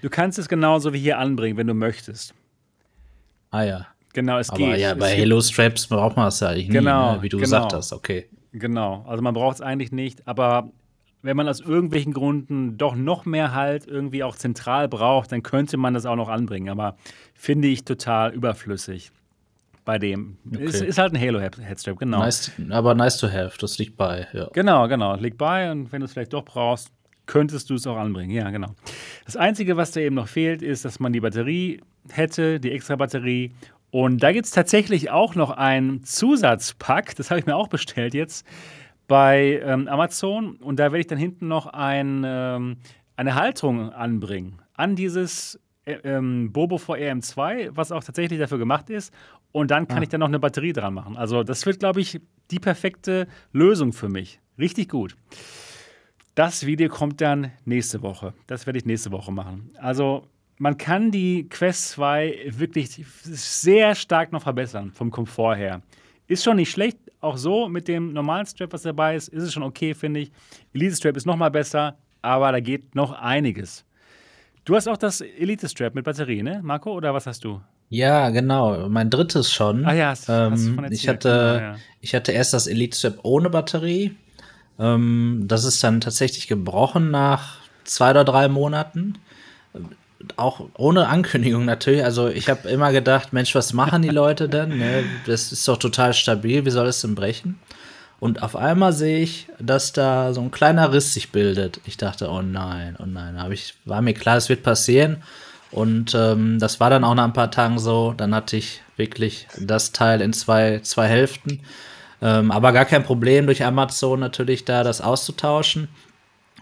du 0.02 0.10
kannst 0.10 0.38
es 0.38 0.48
genauso 0.48 0.92
wie 0.92 1.00
hier 1.00 1.18
anbringen, 1.18 1.56
wenn 1.56 1.66
du 1.66 1.74
möchtest. 1.74 2.34
Ah 3.50 3.62
ja. 3.62 3.86
Genau, 4.12 4.38
es 4.38 4.50
Aber 4.50 4.58
geht. 4.58 4.78
ja, 4.78 4.94
bei 4.94 5.14
es 5.14 5.20
Halo 5.20 5.40
Straps 5.40 5.86
braucht 5.86 6.16
man 6.16 6.26
das 6.26 6.40
ja 6.40 6.48
eigentlich 6.48 6.68
Genau, 6.68 7.10
nie, 7.12 7.16
ne? 7.16 7.22
wie 7.22 7.28
du 7.28 7.36
genau. 7.38 7.46
gesagt 7.46 7.72
hast. 7.72 7.92
Okay. 7.92 8.28
Genau, 8.52 9.04
also 9.08 9.22
man 9.22 9.34
braucht 9.34 9.56
es 9.56 9.60
eigentlich 9.60 9.92
nicht, 9.92 10.26
aber 10.26 10.70
wenn 11.28 11.36
man 11.36 11.46
aus 11.46 11.60
irgendwelchen 11.60 12.14
Gründen 12.14 12.78
doch 12.78 12.96
noch 12.96 13.26
mehr 13.26 13.52
Halt 13.54 13.86
irgendwie 13.86 14.24
auch 14.24 14.34
zentral 14.34 14.88
braucht, 14.88 15.30
dann 15.30 15.42
könnte 15.42 15.76
man 15.76 15.92
das 15.92 16.06
auch 16.06 16.16
noch 16.16 16.30
anbringen. 16.30 16.70
Aber 16.70 16.96
finde 17.34 17.68
ich 17.68 17.84
total 17.84 18.32
überflüssig 18.32 19.10
bei 19.84 19.98
dem. 19.98 20.38
Es 20.50 20.76
Okay. 20.76 20.86
ist 20.86 20.96
halt 20.98 21.12
ein 21.12 21.20
Halo-Headstrap, 21.20 21.98
genau. 21.98 22.20
Nice, 22.20 22.50
aber 22.70 22.94
nice 22.94 23.18
to 23.18 23.28
have, 23.30 23.58
das 23.60 23.76
liegt 23.76 23.98
bei. 23.98 24.26
Ja. 24.32 24.48
Genau, 24.54 24.88
genau. 24.88 25.16
Liegt 25.16 25.36
bei 25.36 25.70
und 25.70 25.92
wenn 25.92 26.00
du 26.00 26.06
es 26.06 26.12
vielleicht 26.14 26.32
doch 26.32 26.46
brauchst, 26.46 26.88
könntest 27.26 27.68
du 27.68 27.74
es 27.74 27.86
auch 27.86 27.98
anbringen. 27.98 28.30
Ja, 28.30 28.48
genau. 28.48 28.74
Das 29.26 29.36
Einzige, 29.36 29.76
was 29.76 29.90
da 29.92 30.00
eben 30.00 30.14
noch 30.14 30.28
fehlt, 30.28 30.62
ist, 30.62 30.86
dass 30.86 30.98
man 30.98 31.12
die 31.12 31.20
Batterie 31.20 31.82
hätte, 32.10 32.58
die 32.58 32.72
extra 32.72 32.96
Batterie. 32.96 33.52
Und 33.90 34.22
da 34.22 34.32
gibt 34.32 34.46
es 34.46 34.50
tatsächlich 34.50 35.10
auch 35.10 35.34
noch 35.34 35.50
ein 35.50 36.02
Zusatzpack, 36.04 37.16
das 37.16 37.30
habe 37.30 37.40
ich 37.40 37.46
mir 37.46 37.54
auch 37.56 37.68
bestellt 37.68 38.14
jetzt 38.14 38.46
bei 39.08 39.60
ähm, 39.64 39.88
Amazon. 39.88 40.56
Und 40.56 40.78
da 40.78 40.84
werde 40.84 41.00
ich 41.00 41.06
dann 41.08 41.18
hinten 41.18 41.48
noch 41.48 41.66
ein, 41.66 42.22
ähm, 42.24 42.76
eine 43.16 43.34
Haltung 43.34 43.90
anbringen 43.92 44.62
an 44.74 44.94
dieses 44.94 45.58
äh, 45.84 45.94
ähm, 46.04 46.52
Bobo 46.52 46.78
VR 46.78 47.12
M2, 47.12 47.70
was 47.72 47.90
auch 47.90 48.04
tatsächlich 48.04 48.38
dafür 48.38 48.58
gemacht 48.58 48.88
ist. 48.90 49.12
Und 49.50 49.70
dann 49.72 49.88
kann 49.88 49.98
Ah. 49.98 50.02
ich 50.02 50.08
dann 50.10 50.20
noch 50.20 50.28
eine 50.28 50.38
Batterie 50.38 50.72
dran 50.72 50.94
machen. 50.94 51.16
Also 51.16 51.42
das 51.42 51.66
wird, 51.66 51.80
glaube 51.80 52.00
ich, 52.00 52.20
die 52.52 52.60
perfekte 52.60 53.26
Lösung 53.52 53.92
für 53.92 54.08
mich. 54.08 54.40
Richtig 54.58 54.88
gut. 54.90 55.16
Das 56.34 56.66
Video 56.66 56.88
kommt 56.88 57.20
dann 57.20 57.50
nächste 57.64 58.02
Woche. 58.02 58.34
Das 58.46 58.66
werde 58.66 58.78
ich 58.78 58.84
nächste 58.84 59.10
Woche 59.10 59.32
machen. 59.32 59.70
Also 59.78 60.26
man 60.58 60.76
kann 60.76 61.10
die 61.10 61.48
Quest 61.48 61.90
2 61.90 62.50
wirklich 62.50 62.90
sehr 63.22 63.94
stark 63.94 64.32
noch 64.32 64.42
verbessern 64.42 64.92
vom 64.92 65.10
Komfort 65.10 65.56
her. 65.56 65.82
Ist 66.26 66.44
schon 66.44 66.56
nicht 66.56 66.70
schlecht, 66.70 66.98
auch 67.20 67.36
so 67.36 67.68
mit 67.68 67.88
dem 67.88 68.12
normalen 68.12 68.46
Strap, 68.46 68.72
was 68.72 68.82
dabei 68.82 69.16
ist, 69.16 69.28
ist 69.28 69.42
es 69.42 69.52
schon 69.52 69.62
okay, 69.62 69.94
finde 69.94 70.20
ich. 70.20 70.32
Elite 70.72 70.96
Strap 70.96 71.16
ist 71.16 71.26
noch 71.26 71.36
mal 71.36 71.50
besser, 71.50 71.96
aber 72.22 72.52
da 72.52 72.60
geht 72.60 72.94
noch 72.94 73.12
einiges. 73.12 73.84
Du 74.64 74.76
hast 74.76 74.86
auch 74.88 74.96
das 74.98 75.20
Elite 75.20 75.68
Strap 75.68 75.94
mit 75.94 76.04
Batterie, 76.04 76.42
ne, 76.42 76.60
Marco? 76.62 76.92
Oder 76.92 77.14
was 77.14 77.26
hast 77.26 77.42
du? 77.44 77.60
Ja, 77.90 78.28
genau. 78.28 78.88
Mein 78.88 79.08
drittes 79.08 79.50
schon. 79.50 79.84
Ah 79.86 79.94
ja, 79.94 80.08
hast- 80.10 80.28
hast 80.28 80.62
du 80.64 80.68
ähm, 80.68 80.74
von 80.74 80.84
erzählt, 80.84 81.00
ich 81.00 81.08
hatte, 81.08 81.28
genau, 81.28 81.72
ja. 81.72 81.76
ich 82.02 82.14
hatte 82.14 82.32
erst 82.32 82.52
das 82.52 82.66
Elite 82.66 82.96
Strap 82.96 83.18
ohne 83.22 83.48
Batterie. 83.50 84.14
Ähm, 84.78 85.44
das 85.46 85.64
ist 85.64 85.82
dann 85.82 86.00
tatsächlich 86.00 86.46
gebrochen 86.48 87.10
nach 87.10 87.58
zwei 87.84 88.10
oder 88.10 88.24
drei 88.24 88.48
Monaten. 88.48 89.14
Auch 90.36 90.68
ohne 90.76 91.08
Ankündigung 91.08 91.64
natürlich. 91.64 92.04
Also 92.04 92.28
ich 92.28 92.48
habe 92.48 92.68
immer 92.68 92.92
gedacht, 92.92 93.32
Mensch, 93.32 93.54
was 93.54 93.72
machen 93.72 94.02
die 94.02 94.08
Leute 94.08 94.48
denn? 94.48 94.76
Ne? 94.76 95.04
Das 95.26 95.52
ist 95.52 95.66
doch 95.68 95.76
total 95.76 96.12
stabil. 96.12 96.64
Wie 96.64 96.70
soll 96.70 96.88
es 96.88 97.00
denn 97.00 97.14
brechen? 97.14 97.58
Und 98.20 98.42
auf 98.42 98.56
einmal 98.56 98.92
sehe 98.92 99.20
ich, 99.20 99.46
dass 99.60 99.92
da 99.92 100.34
so 100.34 100.40
ein 100.40 100.50
kleiner 100.50 100.92
Riss 100.92 101.14
sich 101.14 101.30
bildet. 101.30 101.80
Ich 101.84 101.96
dachte, 101.96 102.28
oh 102.30 102.42
nein, 102.42 102.96
oh 102.98 103.06
nein. 103.06 103.40
Hab 103.40 103.52
ich, 103.52 103.74
war 103.84 104.02
mir 104.02 104.14
klar, 104.14 104.36
es 104.36 104.48
wird 104.48 104.64
passieren. 104.64 105.22
Und 105.70 106.14
ähm, 106.14 106.58
das 106.58 106.80
war 106.80 106.90
dann 106.90 107.04
auch 107.04 107.14
nach 107.14 107.24
ein 107.24 107.32
paar 107.32 107.52
Tagen 107.52 107.78
so. 107.78 108.12
Dann 108.16 108.34
hatte 108.34 108.56
ich 108.56 108.82
wirklich 108.96 109.46
das 109.60 109.92
Teil 109.92 110.20
in 110.20 110.32
zwei, 110.32 110.80
zwei 110.80 111.06
Hälften. 111.06 111.60
Ähm, 112.20 112.50
aber 112.50 112.72
gar 112.72 112.86
kein 112.86 113.04
Problem 113.04 113.46
durch 113.46 113.64
Amazon 113.64 114.18
natürlich 114.18 114.64
da 114.64 114.82
das 114.82 115.00
auszutauschen. 115.00 115.88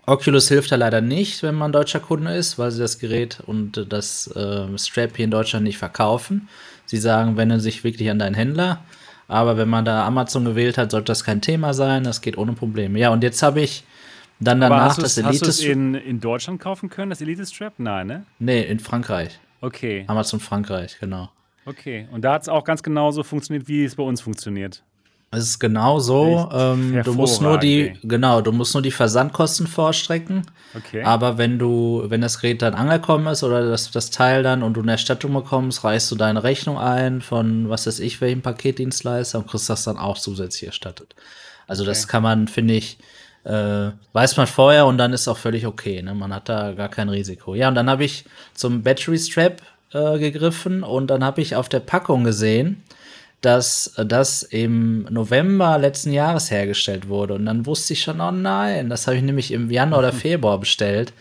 Oculus 0.07 0.49
hilft 0.49 0.71
da 0.71 0.77
leider 0.77 1.01
nicht, 1.01 1.43
wenn 1.43 1.57
man 1.57 1.73
deutscher 1.73 1.99
Kunde 1.99 2.35
ist, 2.35 2.59
weil 2.59 2.71
sie 2.71 2.79
das 2.81 2.99
Gerät 3.01 3.41
und 3.45 3.93
das 3.93 4.29
äh, 4.29 4.79
Strap 4.79 5.17
hier 5.17 5.25
in 5.25 5.33
Deutschland 5.33 5.65
nicht 5.65 5.79
verkaufen. 5.79 6.49
Sie 6.87 6.99
sagen, 6.99 7.37
wende 7.37 7.59
sich 7.59 7.83
wirklich 7.83 8.09
an 8.11 8.21
deinen 8.21 8.35
Händler. 8.35 8.85
Aber 9.27 9.57
wenn 9.57 9.69
man 9.69 9.85
da 9.85 10.07
Amazon 10.07 10.45
gewählt 10.45 10.79
hat, 10.79 10.93
sollte 10.93 11.07
das 11.07 11.25
kein 11.25 11.41
Thema 11.41 11.75
sein. 11.75 12.05
Das 12.05 12.21
geht 12.21 12.39
ohne 12.39 12.53
Probleme. 12.53 12.99
Ja, 13.01 13.11
und 13.11 13.25
jetzt 13.25 13.43
habe 13.43 13.61
ich 13.61 13.83
dann 14.39 14.63
Aber 14.63 14.77
danach 14.77 14.95
du 14.95 15.03
das 15.03 15.17
es 15.17 15.25
hast 15.25 15.31
Elite 15.31 15.45
du's 15.47 15.61
in, 15.61 15.95
in 15.95 16.21
Deutschland 16.21 16.61
kaufen 16.61 16.89
können, 16.89 17.11
das 17.11 17.21
Elite 17.21 17.45
Strap? 17.45 17.75
Nein, 17.79 18.07
ne? 18.07 18.27
Nee, 18.39 18.63
in 18.63 18.79
Frankreich. 18.79 19.39
Okay, 19.61 20.05
Amazon 20.07 20.39
Frankreich, 20.39 20.99
genau. 21.01 21.31
okay. 21.65 22.07
Und 22.13 22.23
da 22.23 22.35
hat 22.35 22.43
es 22.43 22.49
auch 22.49 22.63
ganz 22.63 22.83
genauso 22.83 23.25
funktioniert, 23.25 23.67
wie 23.67 23.85
es 23.85 23.97
bei 23.97 24.03
uns 24.03 24.21
funktioniert. 24.21 24.83
Es 25.33 25.45
ist 25.45 25.59
genau 25.59 25.99
so. 25.99 26.49
Ähm, 26.53 27.03
du 27.05 27.13
musst 27.13 27.43
nur 27.43 27.59
die, 27.59 27.95
genau, 28.03 28.41
du 28.41 28.53
musst 28.53 28.75
nur 28.75 28.83
die 28.83 28.91
Versandkosten 28.93 29.67
vorstrecken. 29.67 30.47
Okay. 30.75 31.03
Aber 31.03 31.37
wenn 31.37 31.59
du, 31.59 32.05
wenn 32.07 32.21
das 32.21 32.41
Gerät 32.41 32.63
dann 32.63 32.75
angekommen 32.75 33.27
ist 33.27 33.43
oder 33.43 33.69
das, 33.69 33.91
das 33.91 34.11
Teil 34.11 34.43
dann 34.43 34.63
und 34.63 34.75
du 34.75 34.83
eine 34.83 34.93
Erstattung 34.93 35.33
bekommst, 35.35 35.85
reichst 35.85 36.11
du 36.11 36.17
deine 36.17 36.43
Rechnung 36.45 36.79
ein 36.79 37.21
von 37.23 37.69
was 37.69 37.87
weiß 37.87 37.99
ich, 38.01 38.21
welchem 38.21 38.43
Paketdienstleister 38.43 39.39
und 39.39 39.49
kriegst 39.49 39.69
das 39.69 39.85
dann 39.85 39.99
auch 39.99 40.17
zusätzlich 40.19 40.67
erstattet. 40.67 41.15
Also 41.67 41.85
das 41.85 42.05
Okay. 42.05 42.13
kann 42.13 42.23
man, 42.23 42.49
finde 42.49 42.75
ich, 42.75 42.99
äh, 43.45 43.91
weiß 44.13 44.37
man 44.37 44.47
vorher 44.47 44.87
und 44.87 44.99
dann 44.99 45.13
ist 45.13 45.29
auch 45.29 45.39
völlig 45.39 45.67
okay. 45.67 46.03
Ne? 46.03 46.15
Man 46.15 46.33
hat 46.35 46.49
da 46.49 46.73
gar 46.73 46.89
kein 46.89 47.09
Risiko. 47.09 47.55
Ja, 47.55 47.69
und 47.69 47.75
dann 47.75 47.91
habe 47.91 48.05
ich 48.05 48.25
zum 48.55 48.83
Battery 48.83 49.19
Strap 49.19 49.63
äh, 49.93 50.19
gegriffen 50.19 50.83
und 50.83 51.09
dann 51.09 51.25
habe 51.25 51.41
ich 51.41 51.57
auf 51.57 51.69
der 51.69 51.81
Packung 51.81 52.25
gesehen, 52.25 52.83
dass 53.41 53.93
das 53.97 54.43
im 54.43 55.07
November 55.11 55.79
letzten 55.79 56.13
Jahres 56.13 56.51
hergestellt 56.51 57.09
wurde. 57.09 57.35
Und 57.35 57.47
dann 57.47 57.67
wusste 57.67 57.93
ich 57.93 58.03
schon, 58.03 58.21
oh 58.21 58.31
nein, 58.31 58.89
das 58.89 59.07
habe 59.07 59.17
ich 59.17 59.23
nämlich 59.23 59.53
im 59.53 59.71
Januar 59.71 60.01
oder 60.01 60.13
Februar 60.13 60.59
bestellt. 60.59 61.13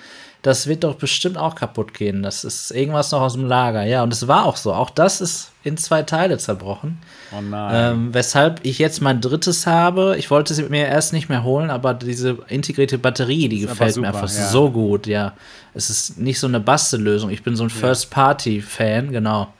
Das 0.41 0.67
wird 0.67 0.84
doch 0.84 0.95
bestimmt 0.95 1.39
auch 1.39 1.56
kaputt 1.56 1.95
gehen. 1.95 2.21
Das 2.21 2.43
ist 2.43 2.69
irgendwas 2.69 3.12
noch 3.12 3.21
aus 3.21 3.34
dem 3.34 3.47
Lager. 3.47 3.84
Ja, 3.84 4.04
und 4.04 4.13
es 4.13 4.28
war 4.28 4.45
auch 4.45 4.58
so. 4.58 4.73
Auch 4.73 4.91
das 4.91 5.19
ist 5.19 5.51
in 5.63 5.75
zwei 5.75 6.04
Teile 6.04 6.38
zerbrochen. 6.38 6.99
oh 7.36 7.41
nein. 7.41 7.93
Ähm, 7.93 8.13
weshalb 8.13 8.60
ich 8.63 8.78
jetzt 8.78 9.01
mein 9.01 9.21
drittes 9.21 9.65
habe. 9.65 10.15
Ich 10.19 10.30
wollte 10.30 10.54
es 10.54 10.69
mir 10.69 10.86
erst 10.86 11.13
nicht 11.13 11.30
mehr 11.30 11.43
holen, 11.43 11.71
aber 11.71 11.95
diese 11.95 12.38
integrierte 12.47 12.99
Batterie, 12.99 13.49
die 13.49 13.62
Ist 13.62 13.69
gefällt 13.69 13.97
mir 13.97 14.08
super, 14.08 14.08
einfach 14.10 14.36
ja. 14.36 14.47
so 14.47 14.69
gut. 14.69 15.08
Ja, 15.08 15.34
es 15.73 15.89
ist 15.89 16.19
nicht 16.19 16.39
so 16.39 16.45
eine 16.45 16.60
Bastellösung. 16.60 17.32
Ich 17.32 17.41
bin 17.41 17.56
so 17.56 17.63
ein 17.63 17.71
First-Party-Fan, 17.71 19.12
genau. 19.12 19.51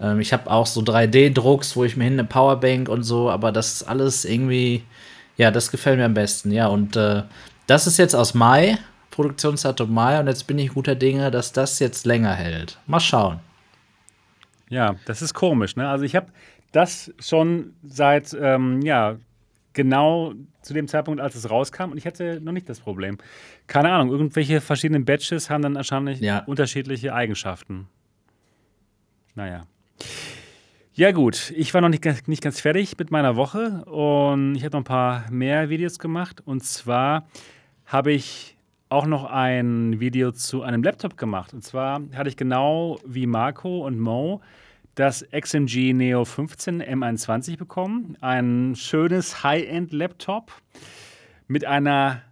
Ähm, 0.00 0.20
ich 0.20 0.32
habe 0.32 0.50
auch 0.50 0.66
so 0.66 0.80
3D-Drucks, 0.82 1.76
wo 1.76 1.84
ich 1.84 1.96
mir 1.96 2.04
hin 2.04 2.14
eine 2.14 2.24
Powerbank 2.24 2.88
und 2.88 3.02
so, 3.02 3.30
aber 3.30 3.52
das 3.52 3.74
ist 3.74 3.82
alles 3.84 4.24
irgendwie, 4.24 4.84
ja, 5.36 5.50
das 5.50 5.70
gefällt 5.70 5.98
mir 5.98 6.04
am 6.04 6.14
besten. 6.14 6.50
Ja, 6.52 6.66
und 6.68 6.96
äh, 6.96 7.22
das 7.66 7.86
ist 7.86 7.98
jetzt 7.98 8.14
aus 8.14 8.34
Mai, 8.34 8.78
Produktionsdatum 9.10 9.92
Mai, 9.92 10.20
und 10.20 10.26
jetzt 10.26 10.46
bin 10.46 10.58
ich 10.58 10.74
guter 10.74 10.94
Dinge, 10.94 11.30
dass 11.30 11.52
das 11.52 11.78
jetzt 11.78 12.04
länger 12.06 12.34
hält. 12.34 12.78
Mal 12.86 13.00
schauen. 13.00 13.40
Ja, 14.68 14.96
das 15.06 15.22
ist 15.22 15.34
komisch. 15.34 15.76
Ne? 15.76 15.88
Also 15.88 16.04
ich 16.04 16.16
habe 16.16 16.26
das 16.72 17.12
schon 17.20 17.72
seit, 17.84 18.36
ähm, 18.38 18.82
ja, 18.82 19.16
genau 19.72 20.32
zu 20.62 20.74
dem 20.74 20.88
Zeitpunkt, 20.88 21.20
als 21.20 21.34
es 21.34 21.48
rauskam 21.48 21.90
und 21.92 21.98
ich 21.98 22.06
hatte 22.06 22.40
noch 22.40 22.52
nicht 22.52 22.68
das 22.68 22.80
Problem. 22.80 23.18
Keine 23.66 23.92
Ahnung, 23.92 24.10
irgendwelche 24.10 24.60
verschiedenen 24.60 25.04
Batches 25.04 25.48
haben 25.50 25.62
dann 25.62 25.74
wahrscheinlich 25.76 26.20
Ja. 26.20 26.40
unterschiedliche 26.46 27.14
Eigenschaften. 27.14 27.86
Naja. 29.34 29.62
Ja 30.92 31.12
gut, 31.12 31.52
ich 31.54 31.74
war 31.74 31.82
noch 31.82 31.90
nicht, 31.90 32.02
ganz- 32.02 32.26
nicht 32.26 32.42
ganz 32.42 32.60
fertig 32.60 32.96
mit 32.98 33.10
meiner 33.10 33.36
Woche 33.36 33.84
und 33.84 34.54
ich 34.54 34.64
habe 34.64 34.72
noch 34.76 34.80
ein 34.80 34.84
paar 34.84 35.30
mehr 35.30 35.68
Videos 35.68 35.98
gemacht. 35.98 36.42
Und 36.46 36.64
zwar 36.64 37.28
habe 37.84 38.12
ich 38.12 38.56
auch 38.88 39.04
noch 39.06 39.24
ein 39.24 40.00
Video 40.00 40.32
zu 40.32 40.62
einem 40.62 40.82
Laptop 40.82 41.16
gemacht. 41.18 41.52
Und 41.52 41.62
zwar 41.62 42.00
hatte 42.14 42.28
ich 42.30 42.36
genau 42.36 42.98
wie 43.04 43.26
Marco 43.26 43.84
und 43.84 43.98
Mo 43.98 44.40
das 44.94 45.26
XMG 45.38 45.92
Neo 45.92 46.24
15 46.24 46.82
M21 46.82 47.58
bekommen. 47.58 48.16
Ein 48.22 48.74
schönes 48.74 49.42
High-End-Laptop 49.42 50.50
mit 51.46 51.66
einer 51.66 52.22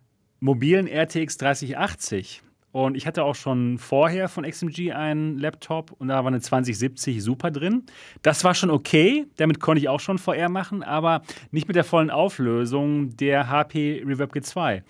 mobilen 0.41 0.87
RTX 0.89 1.37
3080. 1.37 2.44
Und 2.75 2.97
ich 2.97 3.07
hatte 3.07 3.23
auch 3.23 3.37
schon 3.37 3.79
vorher 3.79 4.29
von 4.29 4.43
XMG 4.43 4.91
einen 4.91 5.39
Laptop 5.39 5.93
und 5.93 6.09
da 6.09 6.17
war 6.25 6.27
eine 6.27 6.41
2070 6.41 7.23
Super 7.23 7.53
drin. 7.53 7.85
Das 8.23 8.43
war 8.43 8.53
schon 8.53 8.69
okay, 8.69 9.27
damit 9.37 9.61
konnte 9.61 9.81
ich 9.81 9.89
auch 9.89 10.01
schon 10.01 10.19
VR 10.19 10.49
machen, 10.49 10.83
aber 10.83 11.23
nicht 11.53 11.69
mit 11.69 11.77
der 11.77 11.85
vollen 11.85 12.11
Auflösung 12.11 13.17
der 13.17 13.49
HP 13.49 14.03
Reverb 14.05 14.33
G2. 14.33 14.83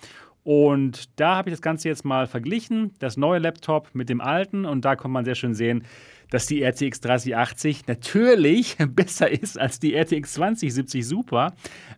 Und 0.45 1.21
da 1.21 1.37
habe 1.37 1.51
ich 1.51 1.53
das 1.53 1.61
Ganze 1.61 1.91
jetzt 1.91 2.07
mal 2.07 2.27
verglichen, 2.27 2.95
das 3.01 3.19
neue 3.19 3.39
Laptop 3.39 3.91
mit 3.93 4.09
dem 4.09 4.23
alten. 4.23 4.65
Und 4.65 4.87
da 4.87 4.97
kann 4.97 5.11
man 5.11 5.27
sehr 5.27 5.35
schön 5.35 5.55
sehen, 5.55 5.85
dass 6.31 6.47
die 6.47 6.63
RTX 6.63 7.01
3080 7.01 7.87
natürlich 7.87 8.77
besser 8.89 9.31
ist 9.31 9.59
als 9.59 9.81
die 9.81 9.95
RTX 9.95 10.35
2070 10.35 11.07
Super, 11.07 11.55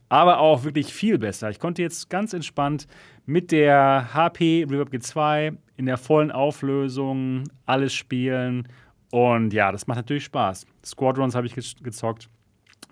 aber 0.08 0.38
auch 0.38 0.64
wirklich 0.64 0.92
viel 0.92 1.18
besser. 1.18 1.50
Ich 1.50 1.58
konnte 1.58 1.82
jetzt 1.82 2.10
ganz 2.10 2.32
entspannt 2.32 2.86
mit 3.24 3.52
der 3.52 4.14
HP 4.14 4.66
Reverb 4.68 4.92
G2 4.92 5.56
in 5.76 5.86
der 5.86 5.98
vollen 5.98 6.30
Auflösung 6.30 7.44
alles 7.66 7.92
spielen. 7.92 8.68
Und 9.10 9.52
ja, 9.52 9.72
das 9.72 9.86
macht 9.86 9.96
natürlich 9.96 10.24
Spaß. 10.24 10.66
Squadrons 10.84 11.34
habe 11.34 11.46
ich 11.46 11.54
gezockt 11.54 12.28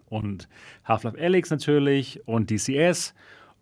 und 0.08 0.48
Half-Life 0.84 1.18
Alyx 1.18 1.50
natürlich 1.50 2.20
und 2.26 2.50
DCS. 2.50 3.14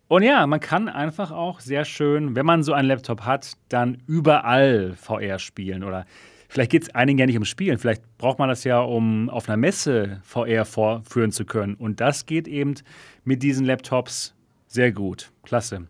Und 0.07 0.23
ja, 0.23 0.45
man 0.45 0.59
kann 0.59 0.89
einfach 0.89 1.31
auch 1.31 1.59
sehr 1.59 1.85
schön, 1.85 2.35
wenn 2.35 2.45
man 2.45 2.63
so 2.63 2.73
einen 2.73 2.87
Laptop 2.87 3.21
hat, 3.21 3.53
dann 3.69 4.03
überall 4.05 4.93
VR 4.95 5.39
spielen. 5.39 5.83
Oder 5.83 6.05
vielleicht 6.53 6.71
geht 6.71 6.83
es 6.83 6.93
einigen 6.93 7.17
ja 7.17 7.25
nicht 7.25 7.37
um 7.37 7.45
Spielen. 7.45 7.79
Vielleicht 7.79 8.03
braucht 8.19 8.37
man 8.37 8.47
das 8.47 8.63
ja, 8.63 8.79
um 8.79 9.27
auf 9.31 9.49
einer 9.49 9.57
Messe 9.57 10.21
VR 10.23 10.65
vorführen 10.65 11.31
zu 11.31 11.45
können. 11.45 11.73
Und 11.73 11.99
das 11.99 12.27
geht 12.27 12.47
eben 12.47 12.75
mit 13.23 13.41
diesen 13.41 13.65
Laptops 13.65 14.35
sehr 14.67 14.91
gut. 14.91 15.31
Klasse. 15.41 15.87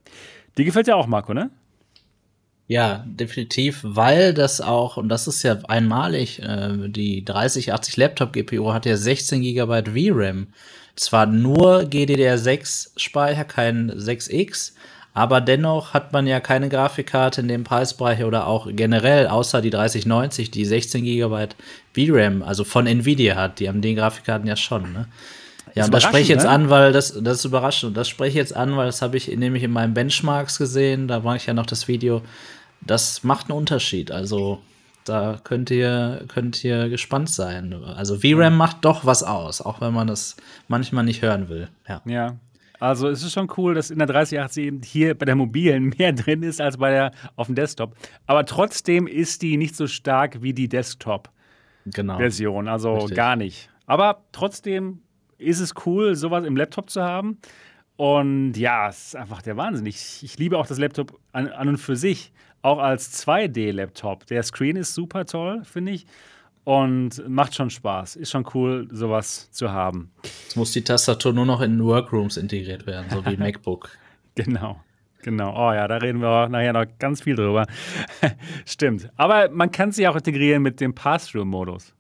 Dir 0.58 0.64
gefällt 0.64 0.88
ja 0.88 0.96
auch, 0.96 1.06
Marco, 1.06 1.34
ne? 1.34 1.52
Ja, 2.68 3.04
definitiv, 3.06 3.82
weil 3.84 4.34
das 4.34 4.62
auch, 4.62 4.96
und 4.96 5.10
das 5.10 5.28
ist 5.28 5.44
ja 5.44 5.58
einmalig, 5.68 6.42
äh, 6.42 6.88
die 6.88 7.26
3080 7.26 7.98
Laptop 7.98 8.32
GPU 8.32 8.72
hat 8.72 8.86
ja 8.86 8.96
16 8.96 9.42
GB 9.42 9.84
VRAM. 9.92 10.48
Zwar 10.96 11.26
nur 11.26 11.82
GDDR6 11.82 12.92
Speicher, 12.96 13.44
kein 13.44 13.92
6X, 13.92 14.76
aber 15.14 15.42
dennoch 15.42 15.94
hat 15.94 16.12
man 16.12 16.26
ja 16.26 16.40
keine 16.40 16.70
Grafikkarte 16.70 17.42
in 17.42 17.48
dem 17.48 17.64
Preisbereich 17.64 18.24
oder 18.24 18.48
auch 18.48 18.68
generell, 18.72 19.28
außer 19.28 19.62
die 19.62 19.70
3090, 19.70 20.50
die 20.50 20.66
16 20.66 21.04
GB 21.04 21.48
VRAM, 21.94 22.42
also 22.42 22.64
von 22.64 22.88
Nvidia 22.88 23.36
hat. 23.36 23.60
Die 23.60 23.68
haben 23.68 23.82
den 23.82 23.96
Grafikkarten 23.96 24.48
ja 24.48 24.56
schon, 24.56 24.92
ne? 24.92 25.08
Ja, 25.76 25.86
und 25.86 25.94
das 25.94 26.04
spreche 26.04 26.24
ich 26.24 26.28
jetzt 26.30 26.44
ne? 26.44 26.50
an, 26.50 26.70
weil 26.70 26.92
das, 26.92 27.20
das 27.20 27.40
ist 27.40 27.46
überraschend. 27.46 27.90
Und 27.90 27.98
das 27.98 28.08
spreche 28.08 28.30
ich 28.30 28.36
jetzt 28.36 28.56
an, 28.56 28.78
weil 28.78 28.86
das 28.86 29.02
habe 29.02 29.18
ich 29.18 29.28
nämlich 29.28 29.64
in 29.64 29.72
meinen 29.72 29.94
Benchmarks 29.94 30.60
gesehen. 30.60 31.08
Da 31.08 31.22
mache 31.22 31.38
ich 31.38 31.46
ja 31.48 31.54
noch 31.54 31.66
das 31.66 31.88
Video. 31.88 32.22
Das 32.82 33.24
macht 33.24 33.50
einen 33.50 33.58
Unterschied. 33.58 34.12
Also 34.12 34.62
da 35.06 35.40
könnt 35.44 35.72
ihr, 35.72 36.26
könnt 36.28 36.64
ihr 36.64 36.90
gespannt 36.90 37.30
sein. 37.30 37.74
Also 37.96 38.18
VRAM 38.20 38.56
macht 38.56 38.86
doch 38.86 39.06
was 39.06 39.24
aus, 39.24 39.62
auch 39.62 39.82
wenn 39.82 39.94
man 39.94 40.08
das 40.08 40.36
manchmal 40.68 41.06
nicht 41.06 41.22
hören 41.22 41.50
will. 41.50 41.70
Ja. 41.88 42.02
ja. 42.06 42.36
Also 42.84 43.08
es 43.08 43.24
ist 43.24 43.32
schon 43.32 43.50
cool, 43.56 43.76
dass 43.76 43.92
in 43.92 43.98
der 43.98 44.08
3080 44.08 44.66
eben 44.66 44.82
hier 44.82 45.18
bei 45.18 45.24
der 45.24 45.38
mobilen 45.38 45.94
mehr 45.98 46.12
drin 46.12 46.44
ist 46.44 46.60
als 46.60 46.76
bei 46.76 46.92
der 46.92 47.12
auf 47.38 47.48
dem 47.48 47.56
Desktop. 47.56 47.96
Aber 48.26 48.46
trotzdem 48.46 49.08
ist 49.08 49.42
die 49.42 49.56
nicht 49.56 49.78
so 49.78 49.88
stark 49.88 50.42
wie 50.42 50.52
die 50.52 50.68
Desktop-Version. 50.68 52.66
Genau. 52.66 52.72
Also 52.72 52.96
Richtig. 52.96 53.16
gar 53.16 53.38
nicht. 53.38 53.70
Aber 53.86 54.26
trotzdem 54.34 55.00
ist 55.38 55.62
es 55.62 55.74
cool, 55.86 56.16
sowas 56.16 56.44
im 56.44 56.58
Laptop 56.58 56.90
zu 56.90 57.02
haben. 57.02 57.38
Und 57.96 58.56
ja, 58.56 58.90
es 58.90 59.08
ist 59.08 59.16
einfach 59.16 59.42
der 59.42 59.56
Wahnsinn. 59.56 59.86
Ich, 59.86 60.22
ich 60.22 60.38
liebe 60.38 60.58
auch 60.58 60.68
das 60.68 60.78
Laptop 60.78 61.18
an, 61.32 61.48
an 61.48 61.70
und 61.70 61.78
für 61.78 61.96
sich, 61.96 62.34
auch 62.64 62.80
als 62.80 63.26
2D-Laptop. 63.26 64.26
Der 64.26 64.44
Screen 64.44 64.76
ist 64.76 64.94
super 64.94 65.24
toll, 65.24 65.62
finde 65.64 65.94
ich. 65.94 66.06
Und 66.64 67.28
macht 67.28 67.56
schon 67.56 67.70
Spaß. 67.70 68.16
Ist 68.16 68.32
schon 68.32 68.46
cool, 68.54 68.88
sowas 68.92 69.52
zu 69.52 69.72
haben. 69.72 70.12
Jetzt 70.44 70.56
muss 70.56 70.72
die 70.72 70.84
Tastatur 70.84 71.34
nur 71.34 71.46
noch 71.46 71.62
in 71.62 71.84
Workrooms 71.84 72.38
integriert 72.38 72.88
werden, 72.88 73.08
so 73.10 73.26
wie 73.26 73.36
MacBook. 73.38 73.90
Genau. 74.36 74.80
Genau. 75.24 75.54
Oh 75.56 75.74
ja, 75.74 75.88
da 75.88 75.98
reden 75.98 76.20
wir 76.20 76.50
nachher 76.50 76.74
noch 76.74 76.86
ganz 77.00 77.22
viel 77.22 77.36
drüber. 77.36 77.66
Stimmt. 78.66 79.10
Aber 79.16 79.50
man 79.50 79.72
kann 79.72 79.92
sie 79.92 80.08
auch 80.08 80.16
integrieren 80.16 80.62
mit 80.62 80.80
dem 80.80 80.94
Pass-Through-Modus. 80.94 81.94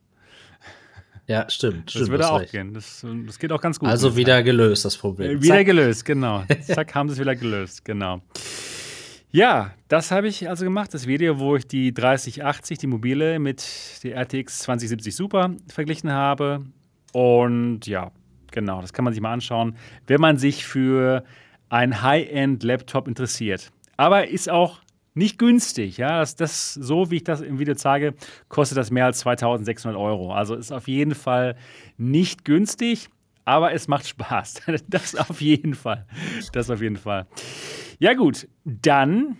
Ja, 1.25 1.49
stimmt. 1.49 1.87
Das 1.87 1.93
stimmt, 1.93 2.09
würde 2.09 2.29
auch 2.29 2.45
gehen. 2.45 2.73
Das, 2.73 3.05
das, 3.25 3.39
geht 3.39 3.51
auch 3.53 3.61
ganz 3.61 3.79
gut. 3.79 3.87
Also 3.87 4.17
wieder 4.17 4.43
gelöst, 4.43 4.83
das 4.83 4.97
Problem. 4.97 5.37
Äh, 5.37 5.41
wieder 5.41 5.55
Zack. 5.55 5.65
gelöst, 5.65 6.05
genau. 6.05 6.43
Zack, 6.63 6.93
haben 6.95 7.07
sie 7.07 7.13
es 7.13 7.19
wieder 7.19 7.35
gelöst, 7.35 7.85
genau. 7.85 8.21
Ja, 9.35 9.71
das 9.87 10.11
habe 10.11 10.27
ich 10.27 10.47
also 10.47 10.63
gemacht, 10.63 10.93
das 10.93 11.07
Video, 11.07 11.39
wo 11.39 11.55
ich 11.55 11.65
die 11.65 11.91
3080, 11.91 12.77
die 12.77 12.85
mobile, 12.85 13.39
mit 13.39 13.63
der 14.03 14.15
RTX 14.15 14.59
2070 14.59 15.15
Super 15.15 15.55
verglichen 15.67 16.11
habe. 16.11 16.63
Und 17.13 17.87
ja, 17.87 18.11
genau, 18.51 18.79
das 18.79 18.93
kann 18.93 19.03
man 19.03 19.11
sich 19.11 19.23
mal 19.23 19.33
anschauen, 19.33 19.75
wenn 20.05 20.21
man 20.21 20.37
sich 20.37 20.63
für 20.63 21.23
ein 21.69 22.03
High-End-Laptop 22.03 23.07
interessiert. 23.07 23.71
Aber 23.97 24.27
ist 24.27 24.51
auch 24.51 24.81
nicht 25.15 25.39
günstig. 25.39 25.97
Ja, 25.97 26.19
das, 26.19 26.35
das, 26.35 26.75
so 26.75 27.09
wie 27.09 27.15
ich 27.15 27.23
das 27.23 27.41
im 27.41 27.57
Video 27.57 27.73
zeige, 27.73 28.13
kostet 28.49 28.77
das 28.77 28.91
mehr 28.91 29.05
als 29.05 29.17
2600 29.17 29.99
Euro. 29.99 30.31
Also 30.31 30.53
ist 30.53 30.71
auf 30.71 30.87
jeden 30.87 31.15
Fall 31.15 31.55
nicht 31.97 32.45
günstig, 32.45 33.09
aber 33.45 33.73
es 33.73 33.87
macht 33.87 34.07
Spaß. 34.07 34.61
Das 34.87 35.15
auf 35.15 35.41
jeden 35.41 35.75
Fall. 35.75 36.05
Das 36.51 36.69
auf 36.69 36.81
jeden 36.81 36.97
Fall. 36.97 37.27
Ja, 37.99 38.13
gut, 38.13 38.47
dann, 38.65 39.37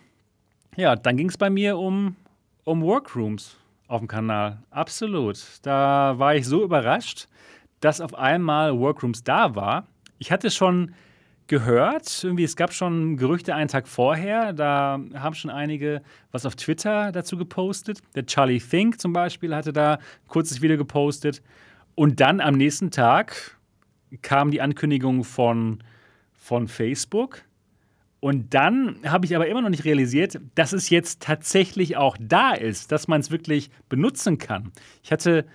ja, 0.75 0.95
dann 0.95 1.17
ging 1.17 1.29
es 1.29 1.37
bei 1.37 1.49
mir 1.49 1.77
um, 1.77 2.15
um 2.63 2.81
Workrooms 2.81 3.57
auf 3.87 3.99
dem 3.99 4.07
Kanal. 4.07 4.59
Absolut. 4.69 5.37
Da 5.63 6.15
war 6.17 6.35
ich 6.35 6.45
so 6.47 6.63
überrascht, 6.63 7.27
dass 7.79 8.01
auf 8.01 8.15
einmal 8.15 8.77
Workrooms 8.77 9.23
da 9.23 9.55
war. 9.55 9.87
Ich 10.17 10.31
hatte 10.31 10.49
schon 10.49 10.93
gehört. 11.47 12.23
Irgendwie, 12.23 12.43
es 12.43 12.55
gab 12.55 12.73
schon 12.73 13.17
Gerüchte 13.17 13.53
einen 13.53 13.67
Tag 13.67 13.87
vorher. 13.87 14.53
Da 14.53 14.99
haben 15.13 15.35
schon 15.35 15.51
einige 15.51 16.01
was 16.31 16.45
auf 16.45 16.55
Twitter 16.55 17.11
dazu 17.11 17.37
gepostet. 17.37 17.99
Der 18.15 18.25
Charlie 18.25 18.59
Think 18.59 18.99
zum 18.99 19.13
Beispiel 19.13 19.53
hatte 19.55 19.73
da 19.73 19.95
ein 19.95 20.27
kurzes 20.27 20.61
Video 20.61 20.77
gepostet. 20.77 21.41
Und 21.95 22.19
dann 22.19 22.39
am 22.39 22.55
nächsten 22.55 22.89
Tag 22.89 23.57
kam 24.21 24.52
die 24.52 24.62
Ankündigung 24.62 25.23
von, 25.23 25.80
von 26.34 26.67
Facebook. 26.67 27.43
Und 28.19 28.54
dann 28.54 28.99
habe 29.06 29.26
ich 29.26 29.36
aber 29.36 29.47
immer 29.47 29.62
noch 29.62 29.69
nicht 29.69 29.84
realisiert, 29.84 30.39
dass 30.56 30.71
es 30.71 30.89
jetzt 30.89 31.21
tatsächlich 31.21 31.97
auch 31.97 32.15
da 32.19 32.54
ist, 32.54 32.91
dass 32.91 33.08
man 33.08 33.19
es 33.19 33.32
wirklich 33.32 33.69
benutzen 33.89 34.38
kann. 34.38 34.71
Ich 35.04 35.12
hatte 35.12 35.45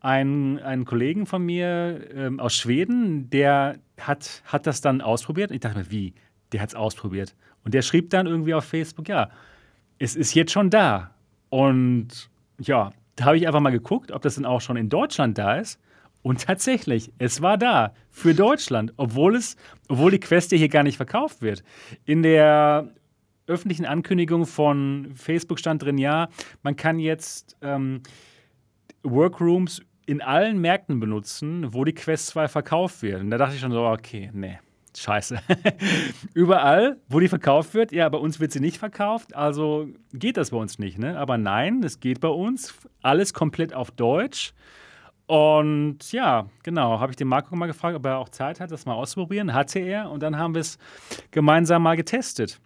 einen, 0.00 0.58
einen 0.58 0.84
Kollegen 0.84 1.26
von 1.26 1.44
mir 1.44 2.08
ähm, 2.14 2.38
aus 2.38 2.54
Schweden, 2.54 3.30
der 3.30 3.78
hat, 3.98 4.42
hat 4.44 4.66
das 4.66 4.80
dann 4.80 5.00
ausprobiert. 5.00 5.50
Ich 5.50 5.60
dachte 5.60 5.78
mir, 5.78 5.90
wie? 5.90 6.14
Der 6.52 6.60
hat 6.60 6.68
es 6.68 6.74
ausprobiert. 6.74 7.34
Und 7.64 7.74
der 7.74 7.82
schrieb 7.82 8.10
dann 8.10 8.26
irgendwie 8.26 8.54
auf 8.54 8.64
Facebook, 8.64 9.08
ja, 9.08 9.30
es 9.98 10.14
ist 10.14 10.34
jetzt 10.34 10.52
schon 10.52 10.70
da. 10.70 11.14
Und 11.48 12.28
ja, 12.60 12.92
da 13.16 13.24
habe 13.24 13.38
ich 13.38 13.46
einfach 13.46 13.60
mal 13.60 13.70
geguckt, 13.70 14.12
ob 14.12 14.22
das 14.22 14.34
dann 14.34 14.44
auch 14.44 14.60
schon 14.60 14.76
in 14.76 14.88
Deutschland 14.88 15.38
da 15.38 15.56
ist. 15.56 15.80
Und 16.24 16.40
tatsächlich, 16.40 17.12
es 17.18 17.42
war 17.42 17.58
da 17.58 17.92
für 18.08 18.32
Deutschland, 18.32 18.94
obwohl 18.96 19.36
es, 19.36 19.56
obwohl 19.88 20.10
die 20.10 20.20
Quest 20.20 20.50
hier 20.50 20.70
gar 20.70 20.82
nicht 20.82 20.96
verkauft 20.96 21.42
wird. 21.42 21.62
In 22.06 22.22
der 22.22 22.88
öffentlichen 23.46 23.84
Ankündigung 23.84 24.46
von 24.46 25.12
Facebook 25.14 25.58
stand 25.58 25.82
drin, 25.82 25.98
ja, 25.98 26.30
man 26.62 26.76
kann 26.76 26.98
jetzt 26.98 27.58
ähm, 27.60 28.00
Workrooms 29.02 29.82
in 30.06 30.22
allen 30.22 30.62
Märkten 30.62 30.98
benutzen, 30.98 31.74
wo 31.74 31.84
die 31.84 31.92
Quest 31.92 32.28
2 32.28 32.48
verkauft 32.48 33.02
wird. 33.02 33.20
Und 33.20 33.28
da 33.28 33.36
dachte 33.36 33.56
ich 33.56 33.60
schon 33.60 33.72
so, 33.72 33.84
okay, 33.84 34.30
nee, 34.32 34.58
scheiße. 34.96 35.38
Überall, 36.32 36.96
wo 37.06 37.20
die 37.20 37.28
verkauft 37.28 37.74
wird, 37.74 37.92
ja, 37.92 38.08
bei 38.08 38.18
uns 38.18 38.40
wird 38.40 38.50
sie 38.50 38.60
nicht 38.60 38.78
verkauft, 38.78 39.36
also 39.36 39.88
geht 40.14 40.38
das 40.38 40.52
bei 40.52 40.56
uns 40.56 40.78
nicht, 40.78 40.98
ne? 40.98 41.18
Aber 41.18 41.36
nein, 41.36 41.82
es 41.82 42.00
geht 42.00 42.20
bei 42.20 42.28
uns. 42.28 42.74
Alles 43.02 43.34
komplett 43.34 43.74
auf 43.74 43.90
Deutsch. 43.90 44.54
Und 45.26 46.12
ja, 46.12 46.46
genau, 46.62 47.00
habe 47.00 47.12
ich 47.12 47.16
den 47.16 47.28
Marco 47.28 47.54
mal 47.56 47.66
gefragt, 47.66 47.96
ob 47.96 48.04
er 48.04 48.18
auch 48.18 48.28
Zeit 48.28 48.60
hat, 48.60 48.70
das 48.70 48.84
mal 48.84 48.94
auszuprobieren. 48.94 49.54
Hatte 49.54 49.78
er 49.78 50.10
und 50.10 50.22
dann 50.22 50.36
haben 50.36 50.54
wir 50.54 50.60
es 50.60 50.78
gemeinsam 51.30 51.82
mal 51.82 51.96
getestet. 51.96 52.60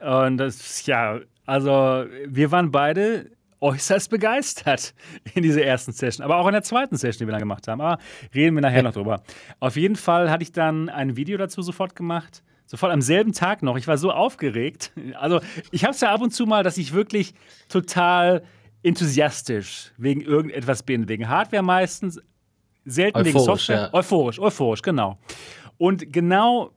Und 0.00 0.36
das, 0.38 0.86
ja, 0.86 1.18
also 1.44 2.04
wir 2.26 2.50
waren 2.52 2.70
beide 2.70 3.30
äußerst 3.60 4.10
begeistert 4.10 4.94
in 5.34 5.42
dieser 5.42 5.62
ersten 5.62 5.92
Session, 5.92 6.24
aber 6.24 6.36
auch 6.36 6.46
in 6.46 6.52
der 6.52 6.62
zweiten 6.62 6.96
Session, 6.96 7.20
die 7.20 7.28
wir 7.28 7.32
dann 7.32 7.40
gemacht 7.40 7.66
haben. 7.68 7.80
Aber 7.80 8.02
reden 8.34 8.56
wir 8.56 8.60
nachher 8.62 8.82
noch 8.82 8.92
drüber. 8.92 9.22
Auf 9.60 9.76
jeden 9.76 9.96
Fall 9.96 10.30
hatte 10.30 10.42
ich 10.42 10.52
dann 10.52 10.88
ein 10.88 11.16
Video 11.16 11.38
dazu 11.38 11.62
sofort 11.62 11.96
gemacht. 11.96 12.42
Sofort 12.66 12.92
am 12.92 13.02
selben 13.02 13.32
Tag 13.32 13.62
noch. 13.62 13.76
Ich 13.76 13.86
war 13.86 13.98
so 13.98 14.10
aufgeregt. 14.12 14.92
Also, 15.18 15.40
ich 15.72 15.84
habe 15.84 15.92
es 15.92 16.00
ja 16.00 16.12
ab 16.12 16.22
und 16.22 16.30
zu 16.30 16.46
mal, 16.46 16.62
dass 16.62 16.78
ich 16.78 16.94
wirklich 16.94 17.34
total 17.68 18.42
enthusiastisch 18.82 19.92
wegen 19.96 20.20
irgendetwas 20.20 20.82
bin. 20.82 21.08
Wegen 21.08 21.28
Hardware 21.28 21.62
meistens, 21.62 22.20
selten 22.84 23.18
euphorisch, 23.18 23.34
wegen 23.34 23.44
Software. 23.44 23.76
Ja. 23.76 23.94
Euphorisch, 23.94 24.38
euphorisch, 24.38 24.82
genau. 24.82 25.18
Und 25.78 26.12
genau 26.12 26.70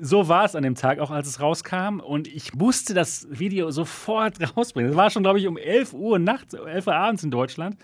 so 0.00 0.28
war 0.28 0.44
es 0.44 0.54
an 0.54 0.62
dem 0.62 0.74
Tag, 0.74 0.98
auch 0.98 1.10
als 1.10 1.26
es 1.26 1.40
rauskam. 1.40 2.00
Und 2.00 2.28
ich 2.28 2.54
musste 2.54 2.94
das 2.94 3.26
Video 3.30 3.70
sofort 3.70 4.36
rausbringen. 4.56 4.90
Es 4.90 4.96
war 4.96 5.10
schon, 5.10 5.22
glaube 5.22 5.38
ich, 5.38 5.46
um 5.46 5.56
11 5.56 5.94
Uhr 5.94 6.18
nachts, 6.18 6.54
11 6.54 6.86
Uhr 6.86 6.94
abends 6.94 7.24
in 7.24 7.30
Deutschland. 7.30 7.76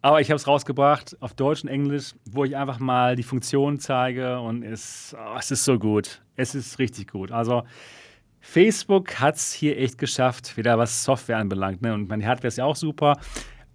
Aber 0.00 0.20
ich 0.20 0.30
habe 0.30 0.36
es 0.36 0.48
rausgebracht 0.48 1.16
auf 1.20 1.34
Deutsch 1.34 1.62
und 1.62 1.68
Englisch, 1.68 2.14
wo 2.28 2.44
ich 2.44 2.56
einfach 2.56 2.80
mal 2.80 3.14
die 3.14 3.22
Funktion 3.22 3.78
zeige 3.78 4.40
und 4.40 4.64
es, 4.64 5.14
oh, 5.16 5.36
es 5.38 5.52
ist 5.52 5.64
so 5.64 5.78
gut. 5.78 6.22
Es 6.34 6.56
ist 6.56 6.80
richtig 6.80 7.12
gut. 7.12 7.30
Also 7.30 7.62
Facebook 8.44 9.20
hat 9.20 9.36
es 9.36 9.52
hier 9.52 9.78
echt 9.78 9.96
geschafft, 9.98 10.56
wieder 10.56 10.76
was 10.76 11.04
Software 11.04 11.38
anbelangt. 11.38 11.80
Ne? 11.80 11.94
Und 11.94 12.08
meine 12.08 12.26
Hardware 12.26 12.48
ist 12.48 12.58
ja 12.58 12.64
auch 12.64 12.76
super. 12.76 13.18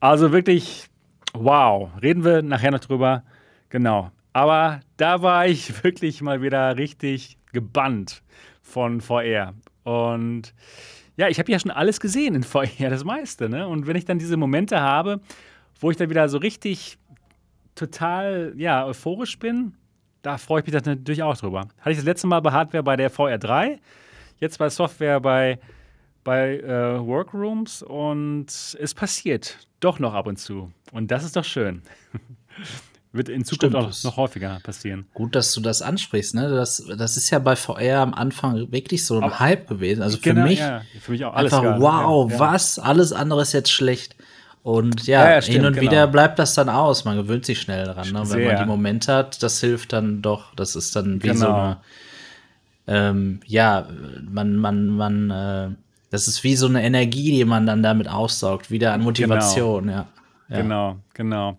Also 0.02 0.32
wirklich, 0.34 0.88
wow. 1.34 1.90
Reden 2.02 2.24
wir 2.24 2.42
nachher 2.42 2.72
noch 2.72 2.82
drüber. 2.82 3.24
Genau. 3.70 4.12
Aber 4.34 4.82
da 4.98 5.22
war 5.22 5.48
ich 5.48 5.84
wirklich 5.84 6.22
mal 6.22 6.42
wieder 6.42 6.78
richtig 6.78 7.38
gebannt 7.54 8.22
von 8.62 9.00
VR. 9.00 9.54
Und 9.84 10.54
ja, 11.16 11.30
ich 11.30 11.40
habe 11.40 11.52
ja 11.52 11.60
schon 11.60 11.72
alles 11.72 12.00
gesehen 12.02 12.36
in 12.36 12.44
VR, 12.44 12.90
das 12.90 13.06
meiste. 13.06 13.50
Ne? 13.50 13.68
Und 13.68 13.88
wenn 13.88 13.96
ich 13.96 14.06
dann 14.06 14.20
diese 14.20 14.36
Momente 14.36 14.82
habe, 14.82 15.22
wo 15.80 15.90
ich 15.90 15.98
dann 15.98 16.10
wieder 16.10 16.28
so 16.28 16.38
richtig 16.40 17.00
total 17.74 18.54
ja, 18.58 18.86
euphorisch 18.86 19.40
bin, 19.40 19.76
da 20.24 20.38
freue 20.38 20.60
ich 20.60 20.68
mich 20.68 20.76
natürlich 20.76 21.24
auch 21.24 21.38
drüber. 21.38 21.62
Hatte 21.80 21.92
ich 21.92 21.98
das 21.98 22.06
letzte 22.06 22.28
Mal 22.28 22.42
bei 22.42 22.52
Hardware 22.52 22.84
bei 22.84 22.98
der 22.98 23.10
VR3, 23.10 23.80
jetzt 24.40 24.60
bei 24.60 24.70
Software 24.70 25.20
bei, 25.20 25.60
bei 26.24 26.60
äh, 26.60 27.00
Workrooms 27.00 27.84
und 27.84 28.48
es 28.48 28.94
passiert 28.94 29.58
doch 29.80 30.00
noch 30.00 30.14
ab 30.14 30.28
und 30.28 30.38
zu. 30.38 30.72
Und 30.92 31.12
das 31.12 31.24
ist 31.24 31.36
doch 31.36 31.46
schön. 31.46 31.82
Wird 33.14 33.30
in 33.30 33.46
Zukunft 33.46 33.76
Stimmt, 33.76 33.76
auch 33.76 34.04
noch 34.04 34.18
häufiger 34.18 34.60
passieren. 34.62 35.08
Gut, 35.14 35.34
dass 35.34 35.54
du 35.54 35.62
das 35.62 35.82
ansprichst. 35.82 36.36
Ne? 36.36 36.50
Das, 36.50 36.84
das 36.98 37.16
ist 37.16 37.30
ja 37.30 37.40
bei 37.40 37.56
VR 37.56 38.02
am 38.02 38.14
Anfang 38.14 38.72
wirklich 38.72 39.06
so 39.06 39.18
ein 39.18 39.24
auch, 39.24 39.40
Hype 39.40 39.68
gewesen. 39.68 40.04
Also 40.04 40.18
für 40.18 40.34
genau, 40.34 40.44
mich, 40.44 40.60
ja, 40.60 40.82
für 41.00 41.12
mich 41.14 41.24
auch 41.24 41.34
alles 41.34 41.54
einfach, 41.54 41.80
wow, 41.80 42.30
ja, 42.30 42.40
was? 42.40 42.80
Alles 42.80 43.14
andere 43.14 43.42
ist 43.42 43.54
jetzt 43.54 43.72
schlecht. 43.72 44.16
Und 44.62 45.08
ja, 45.08 45.32
ja, 45.32 45.42
stimmt, 45.42 45.56
hin 45.56 45.66
und 45.66 45.74
genau. 45.76 45.90
wieder 45.90 46.08
bleibt 46.08 46.38
das 46.38 46.54
dann 46.54 46.68
aus. 46.68 47.06
Man 47.06 47.16
gewöhnt 47.16 47.46
sich 47.46 47.62
schnell 47.62 47.86
daran. 47.86 48.12
Ne? 48.12 48.22
Wenn 48.26 48.46
man 48.46 48.58
die 48.58 48.66
Momente 48.66 49.14
hat, 49.14 49.42
das 49.42 49.62
hilft 49.62 49.94
dann 49.94 50.22
doch. 50.22 50.54
Das 50.56 50.76
ist 50.76 50.94
dann 50.94 51.24
wie 51.24 51.30
genau. 51.30 51.40
so 51.40 51.48
eine, 51.48 51.78
ähm, 52.88 53.42
ja, 53.46 53.88
man, 54.30 54.56
man, 54.56 54.88
man, 54.88 55.30
äh, 55.30 55.70
das 56.10 56.28
ist 56.28 56.44
wie 56.44 56.56
so 56.56 56.68
eine 56.68 56.84
Energie, 56.84 57.32
die 57.32 57.46
man 57.46 57.66
dann 57.66 57.84
damit 57.84 58.10
aussaugt, 58.10 58.72
wieder 58.72 58.94
an 58.94 59.02
Motivation, 59.02 59.88
genau. 59.88 59.98
ja. 59.98 60.08
ja. 60.50 60.62
Genau, 60.62 60.98
genau. 61.14 61.58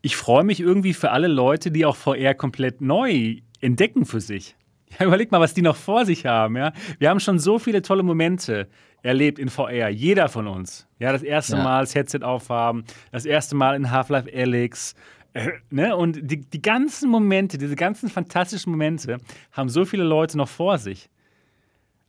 Ich 0.00 0.16
freue 0.16 0.44
mich 0.44 0.60
irgendwie 0.60 0.94
für 0.94 1.10
alle 1.10 1.28
Leute, 1.28 1.70
die 1.70 1.86
auch 1.86 1.96
VR 1.96 2.34
komplett 2.34 2.80
neu 2.80 3.36
entdecken 3.60 4.04
für 4.04 4.20
sich. 4.20 4.56
Ja, 5.00 5.06
überleg 5.06 5.32
mal, 5.32 5.40
was 5.40 5.54
die 5.54 5.62
noch 5.62 5.74
vor 5.74 6.04
sich 6.04 6.24
haben. 6.24 6.56
Ja? 6.56 6.72
Wir 7.00 7.10
haben 7.10 7.18
schon 7.18 7.40
so 7.40 7.58
viele 7.58 7.82
tolle 7.82 8.04
Momente 8.04 8.68
erlebt 9.02 9.40
in 9.40 9.48
VR. 9.48 9.88
Jeder 9.88 10.28
von 10.28 10.46
uns. 10.46 10.86
Ja, 11.00 11.10
das 11.10 11.24
erste 11.24 11.56
ja. 11.56 11.64
Mal 11.64 11.80
das 11.80 11.96
Headset 11.96 12.20
aufhaben, 12.22 12.84
das 13.10 13.24
erste 13.24 13.56
Mal 13.56 13.74
in 13.74 13.90
Half-Life 13.90 14.30
Alyx. 14.32 14.94
Äh, 15.34 15.50
ne? 15.70 15.96
Und 15.96 16.18
die, 16.22 16.40
die 16.40 16.62
ganzen 16.62 17.10
Momente, 17.10 17.58
diese 17.58 17.76
ganzen 17.76 18.08
fantastischen 18.08 18.72
Momente, 18.72 19.18
haben 19.52 19.68
so 19.68 19.84
viele 19.84 20.04
Leute 20.04 20.38
noch 20.38 20.48
vor 20.48 20.78
sich. 20.78 21.10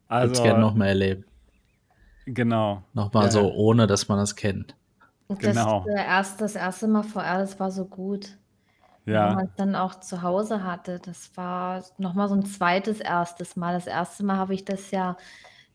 Also, 0.08 0.36
ich 0.36 0.44
gerne 0.44 0.60
noch 0.60 0.76
mal 0.76 0.88
erleben. 0.88 1.26
Genau. 2.26 2.84
Nochmal 2.94 3.26
ja. 3.26 3.32
so, 3.32 3.52
ohne 3.54 3.88
dass 3.88 4.08
man 4.08 4.18
das 4.18 4.36
kennt. 4.36 4.76
Das, 5.28 5.40
genau. 5.40 5.86
erste, 5.88 6.40
das 6.40 6.56
erste 6.56 6.88
Mal 6.88 7.04
VR, 7.04 7.40
das 7.40 7.60
war 7.60 7.72
so 7.72 7.86
gut. 7.86 8.38
Ja. 9.06 9.30
Wenn 9.30 9.36
man 9.36 9.46
es 9.46 9.56
dann 9.56 9.76
auch 9.76 10.00
zu 10.00 10.22
Hause 10.22 10.64
hatte. 10.64 11.00
Das 11.00 11.36
war 11.36 11.84
nochmal 11.98 12.28
so 12.28 12.36
ein 12.36 12.46
zweites 12.46 13.00
erstes 13.00 13.56
Mal. 13.56 13.74
Das 13.74 13.88
erste 13.88 14.24
Mal 14.24 14.38
habe 14.38 14.54
ich 14.54 14.66
das 14.66 14.92
ja 14.92 15.18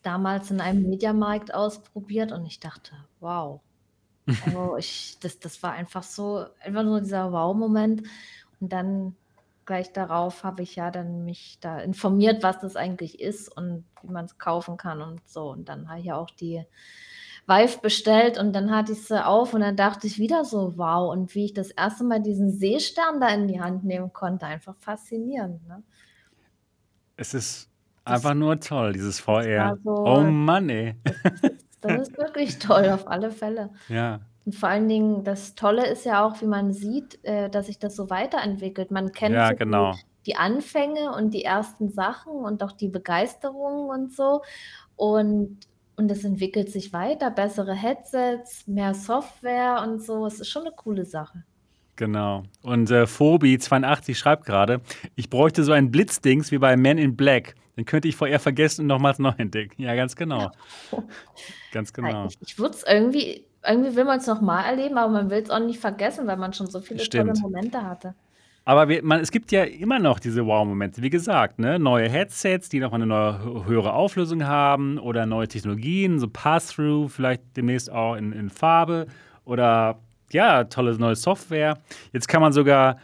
damals 0.03 0.51
in 0.51 0.61
einem 0.61 0.88
Mediamarkt 0.88 1.55
ausprobiert 1.55 2.32
und 2.32 2.46
ich 2.46 2.59
dachte, 2.61 2.92
wow. 3.20 3.61
Also 4.27 4.77
ich, 4.77 5.18
das, 5.21 5.39
das 5.39 5.62
war 5.62 5.73
einfach 5.73 6.03
so, 6.03 6.47
einfach 6.62 6.83
nur 6.83 7.01
dieser 7.01 7.33
Wow-Moment. 7.33 8.03
Und 8.61 8.73
dann 8.73 9.16
gleich 9.64 9.93
darauf 9.93 10.45
habe 10.45 10.62
ich 10.62 10.77
ja 10.77 10.91
dann 10.91 11.25
mich 11.25 11.59
da 11.61 11.79
informiert, 11.81 12.43
was 12.43 12.61
das 12.61 12.77
eigentlich 12.77 13.21
ist 13.21 13.55
und 13.57 13.85
wie 14.03 14.11
man 14.11 14.25
es 14.25 14.39
kaufen 14.39 14.77
kann 14.77 15.01
und 15.03 15.27
so. 15.29 15.51
Und 15.51 15.68
dann 15.68 15.89
habe 15.89 16.01
ich 16.01 16.07
ja 16.07 16.16
auch 16.16 16.31
die 16.31 16.64
Vive 17.47 17.79
bestellt 17.81 18.39
und 18.39 18.53
dann 18.53 18.71
hatte 18.71 18.93
ich 18.93 19.07
sie 19.07 19.25
auf 19.25 19.55
und 19.55 19.61
dann 19.61 19.77
dachte 19.77 20.07
ich 20.07 20.18
wieder 20.18 20.45
so, 20.45 20.77
wow. 20.77 21.11
Und 21.11 21.35
wie 21.35 21.47
ich 21.47 21.55
das 21.55 21.71
erste 21.71 22.05
Mal 22.05 22.21
diesen 22.21 22.53
Seestern 22.53 23.21
da 23.21 23.29
in 23.29 23.49
die 23.49 23.61
Hand 23.61 23.85
nehmen 23.85 24.12
konnte, 24.12 24.47
einfach 24.47 24.77
faszinierend. 24.77 25.66
Ne? 25.66 25.83
Es 27.16 27.35
ist 27.35 27.71
Einfach 28.05 28.35
nur 28.35 28.59
toll, 28.61 28.93
dieses 28.93 29.21
VR. 29.21 29.79
So, 29.85 29.91
oh 29.91 30.23
Mann, 30.23 30.68
ey. 30.68 30.97
Das 31.81 32.09
ist, 32.09 32.18
wirklich 32.18 32.59
toll, 32.59 32.89
auf 32.91 33.09
alle 33.09 33.31
Fälle. 33.31 33.70
Ja. 33.89 34.20
Und 34.45 34.55
vor 34.55 34.68
allen 34.68 34.89
Dingen, 34.89 35.24
das 35.24 35.55
Tolle 35.55 35.87
ist 35.87 36.05
ja 36.05 36.24
auch, 36.24 36.41
wie 36.41 36.47
man 36.47 36.72
sieht, 36.72 37.22
äh, 37.24 37.51
dass 37.51 37.66
sich 37.66 37.78
das 37.78 37.97
so 37.97 38.11
weiterentwickelt. 38.11 38.91
Man 38.91 39.12
kennt 39.12 39.35
ja, 39.35 39.49
so 39.49 39.57
genau. 39.57 39.93
die, 39.93 39.99
die, 40.26 40.37
Anfänge 40.37 41.14
und 41.14 41.35
die 41.35 41.45
ersten 41.45 41.91
Sachen 41.91 42.33
und 42.33 42.62
auch 42.62 42.72
die 42.72 42.89
Begeisterung 42.89 43.89
und 43.89 44.12
so. 44.12 44.43
Und, 44.97 45.59
und 45.97 46.11
es 46.11 46.24
entwickelt 46.24 46.70
sich 46.70 46.93
weiter, 46.93 47.31
bessere 47.31 47.74
Headsets, 47.74 48.66
mehr 48.66 48.95
Software 48.95 49.83
und 49.83 50.03
so. 50.03 50.26
Es 50.26 50.41
ist 50.41 50.49
schon 50.49 50.62
eine 50.62 50.72
coole 50.72 51.05
Sache. 51.05 51.45
Genau. 52.01 52.44
Und 52.62 52.90
äh, 52.90 53.03
Phobi82 53.03 54.14
schreibt 54.14 54.46
gerade, 54.46 54.80
ich 55.16 55.28
bräuchte 55.28 55.64
so 55.64 55.72
ein 55.72 55.90
Blitzdings 55.90 56.51
wie 56.51 56.57
bei 56.57 56.74
Men 56.74 56.96
in 56.96 57.14
Black. 57.14 57.57
Den 57.76 57.84
könnte 57.84 58.09
ich 58.09 58.16
vorher 58.16 58.40
vergessen 58.40 58.82
und 58.82 58.86
nochmals 58.86 59.18
neu 59.18 59.34
entdecken. 59.36 59.82
Ja, 59.82 59.94
ganz 59.94 60.16
genau. 60.16 60.51
ganz 61.72 61.92
genau. 61.92 62.28
Ich, 62.28 62.38
ich 62.40 62.59
würde 62.59 62.74
es 62.74 62.84
irgendwie, 62.84 63.44
irgendwie 63.68 63.94
will 63.96 64.07
man 64.07 64.18
es 64.18 64.26
nochmal 64.26 64.64
erleben, 64.64 64.96
aber 64.96 65.12
man 65.12 65.28
will 65.28 65.42
es 65.42 65.51
auch 65.51 65.59
nicht 65.59 65.78
vergessen, 65.78 66.26
weil 66.26 66.38
man 66.38 66.55
schon 66.55 66.68
so 66.68 66.80
viele 66.80 67.01
Stimmt. 67.01 67.36
tolle 67.36 67.40
Momente 67.42 67.82
hatte. 67.82 68.14
Aber 68.64 68.88
wir, 68.88 69.05
man, 69.05 69.20
es 69.20 69.30
gibt 69.30 69.53
ja 69.53 69.64
immer 69.64 69.98
noch 69.98 70.20
diese 70.20 70.46
Wow-Momente. 70.46 71.03
Wie 71.03 71.11
gesagt, 71.11 71.59
ne? 71.59 71.78
neue 71.78 72.09
Headsets, 72.09 72.70
die 72.70 72.80
noch 72.80 72.94
eine 72.94 73.05
neue, 73.05 73.66
höhere 73.66 73.92
Auflösung 73.92 74.46
haben 74.46 74.98
oder 74.98 75.26
neue 75.26 75.48
Technologien, 75.48 76.18
so 76.18 76.28
Pass-Through, 76.28 77.11
vielleicht 77.12 77.42
demnächst 77.59 77.92
auch 77.92 78.14
in, 78.14 78.32
in 78.32 78.48
Farbe 78.48 79.07
oder 79.44 79.98
ja, 80.33 80.64
tolle 80.64 80.97
neue 80.97 81.16
Software. 81.16 81.78
Jetzt 82.12 82.28
kann 82.28 82.41
man 82.41 82.53
sogar 82.53 82.99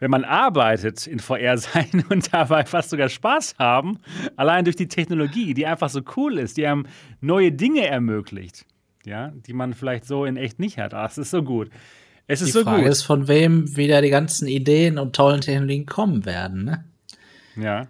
wenn 0.00 0.10
man 0.10 0.24
arbeitet 0.24 1.06
in 1.06 1.20
VR 1.20 1.58
sein 1.58 2.04
und 2.08 2.32
dabei 2.32 2.64
fast 2.64 2.90
sogar 2.90 3.08
Spaß 3.08 3.54
haben, 3.58 4.00
allein 4.34 4.64
durch 4.64 4.76
die 4.76 4.88
Technologie, 4.88 5.54
die 5.54 5.66
einfach 5.66 5.90
so 5.90 6.00
cool 6.16 6.38
ist, 6.38 6.56
die 6.56 6.66
einem 6.66 6.86
neue 7.20 7.52
Dinge 7.52 7.86
ermöglicht, 7.86 8.64
ja, 9.04 9.32
die 9.46 9.52
man 9.52 9.74
vielleicht 9.74 10.06
so 10.06 10.24
in 10.24 10.36
echt 10.36 10.58
nicht 10.58 10.78
hat. 10.78 10.94
Ah, 10.94 11.06
es 11.06 11.18
ist 11.18 11.30
so 11.30 11.42
gut. 11.42 11.70
Es 12.26 12.40
ist 12.40 12.48
die 12.48 12.52
so 12.52 12.62
Frage 12.62 12.82
gut. 12.82 12.90
ist, 12.90 13.02
von 13.02 13.28
wem 13.28 13.76
wieder 13.76 14.02
die 14.02 14.10
ganzen 14.10 14.48
Ideen 14.48 14.98
und 14.98 15.14
tollen 15.14 15.42
Technologien 15.42 15.86
kommen 15.86 16.24
werden, 16.24 16.64
ne? 16.64 16.84
Ja. 17.56 17.86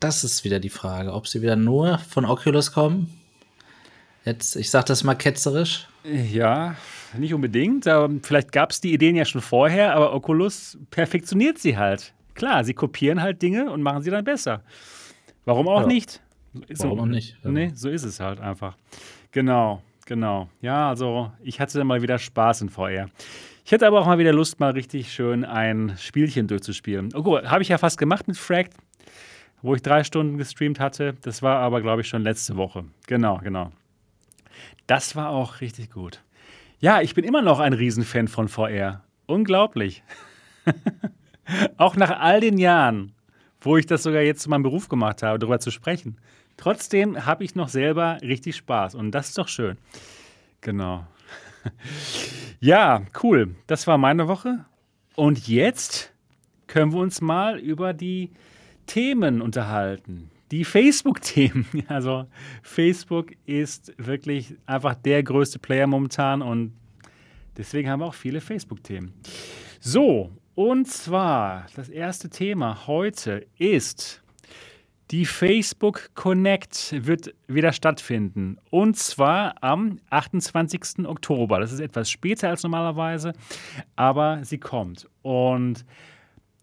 Das 0.00 0.22
ist 0.22 0.44
wieder 0.44 0.60
die 0.60 0.68
Frage, 0.68 1.12
ob 1.12 1.26
sie 1.26 1.42
wieder 1.42 1.56
nur 1.56 1.98
von 1.98 2.24
Oculus 2.24 2.72
kommen. 2.72 3.12
Jetzt, 4.24 4.54
ich 4.54 4.70
sag 4.70 4.86
das 4.86 5.02
mal 5.02 5.16
ketzerisch. 5.16 5.88
Ja, 6.04 6.76
nicht 7.16 7.34
unbedingt. 7.34 7.84
vielleicht 8.22 8.52
gab 8.52 8.70
es 8.70 8.80
die 8.80 8.92
Ideen 8.92 9.16
ja 9.16 9.24
schon 9.24 9.40
vorher, 9.40 9.94
aber 9.94 10.14
Oculus 10.14 10.78
perfektioniert 10.90 11.58
sie 11.58 11.76
halt. 11.76 12.12
Klar, 12.34 12.64
sie 12.64 12.74
kopieren 12.74 13.22
halt 13.22 13.42
Dinge 13.42 13.70
und 13.70 13.82
machen 13.82 14.02
sie 14.02 14.10
dann 14.10 14.24
besser. 14.24 14.62
Warum 15.44 15.68
auch 15.68 15.82
ja. 15.82 15.86
nicht? 15.86 16.20
Warum 16.78 17.00
auch 17.00 17.06
nicht? 17.06 17.36
Ja. 17.42 17.50
Nee, 17.50 17.72
so 17.74 17.88
ist 17.88 18.04
es 18.04 18.20
halt 18.20 18.40
einfach. 18.40 18.76
Genau, 19.32 19.82
genau. 20.06 20.48
Ja, 20.60 20.88
also 20.88 21.32
ich 21.42 21.60
hatte 21.60 21.82
mal 21.84 22.02
wieder 22.02 22.18
Spaß 22.18 22.62
in 22.62 22.68
VR. 22.68 23.08
Ich 23.64 23.72
hätte 23.72 23.86
aber 23.86 24.00
auch 24.00 24.06
mal 24.06 24.18
wieder 24.18 24.32
Lust, 24.32 24.60
mal 24.60 24.70
richtig 24.70 25.12
schön 25.12 25.44
ein 25.44 25.94
Spielchen 25.98 26.46
durchzuspielen. 26.46 27.10
Oh 27.14 27.22
gut, 27.22 27.44
habe 27.44 27.62
ich 27.62 27.68
ja 27.68 27.78
fast 27.78 27.98
gemacht 27.98 28.26
mit 28.26 28.36
Fragged, 28.36 28.72
wo 29.60 29.74
ich 29.74 29.82
drei 29.82 30.04
Stunden 30.04 30.38
gestreamt 30.38 30.80
hatte. 30.80 31.14
Das 31.22 31.42
war 31.42 31.58
aber, 31.58 31.82
glaube 31.82 32.02
ich, 32.02 32.08
schon 32.08 32.22
letzte 32.22 32.56
Woche. 32.56 32.84
Genau, 33.06 33.38
genau. 33.42 33.72
Das 34.86 35.16
war 35.16 35.30
auch 35.30 35.60
richtig 35.60 35.90
gut. 35.90 36.22
Ja, 36.80 37.00
ich 37.00 37.14
bin 37.14 37.24
immer 37.24 37.42
noch 37.42 37.58
ein 37.58 37.72
Riesenfan 37.72 38.28
von 38.28 38.46
VR. 38.48 39.02
Unglaublich. 39.26 40.04
Auch 41.76 41.96
nach 41.96 42.20
all 42.20 42.40
den 42.40 42.56
Jahren, 42.56 43.12
wo 43.60 43.76
ich 43.76 43.86
das 43.86 44.04
sogar 44.04 44.22
jetzt 44.22 44.42
zu 44.42 44.50
meinem 44.50 44.62
Beruf 44.62 44.88
gemacht 44.88 45.24
habe, 45.24 45.40
darüber 45.40 45.58
zu 45.58 45.72
sprechen. 45.72 46.18
Trotzdem 46.56 47.26
habe 47.26 47.42
ich 47.42 47.56
noch 47.56 47.68
selber 47.68 48.18
richtig 48.22 48.56
Spaß 48.56 48.94
und 48.94 49.10
das 49.10 49.28
ist 49.28 49.38
doch 49.38 49.48
schön. 49.48 49.76
Genau. 50.60 51.06
Ja, 52.60 53.02
cool. 53.22 53.54
Das 53.68 53.86
war 53.86 53.98
meine 53.98 54.26
Woche. 54.26 54.64
Und 55.14 55.46
jetzt 55.46 56.12
können 56.66 56.92
wir 56.92 56.98
uns 56.98 57.20
mal 57.20 57.56
über 57.60 57.92
die 57.92 58.32
Themen 58.86 59.40
unterhalten. 59.40 60.28
Die 60.50 60.64
Facebook-Themen. 60.64 61.66
Also 61.88 62.26
Facebook 62.62 63.32
ist 63.46 63.92
wirklich 63.98 64.54
einfach 64.66 64.94
der 64.94 65.22
größte 65.22 65.58
Player 65.58 65.86
momentan 65.86 66.42
und 66.42 66.72
deswegen 67.56 67.88
haben 67.88 68.00
wir 68.00 68.06
auch 68.06 68.14
viele 68.14 68.40
Facebook-Themen. 68.40 69.12
So, 69.80 70.30
und 70.54 70.88
zwar 70.88 71.66
das 71.76 71.88
erste 71.88 72.28
Thema 72.28 72.86
heute 72.86 73.46
ist 73.58 74.22
die 75.10 75.24
Facebook 75.24 76.10
Connect 76.14 77.06
wird 77.06 77.34
wieder 77.46 77.72
stattfinden. 77.72 78.58
Und 78.70 78.96
zwar 78.96 79.54
am 79.62 80.00
28. 80.10 81.06
Oktober. 81.06 81.60
Das 81.60 81.72
ist 81.72 81.80
etwas 81.80 82.10
später 82.10 82.50
als 82.50 82.62
normalerweise, 82.62 83.32
aber 83.96 84.44
sie 84.44 84.58
kommt. 84.58 85.08
Und 85.22 85.86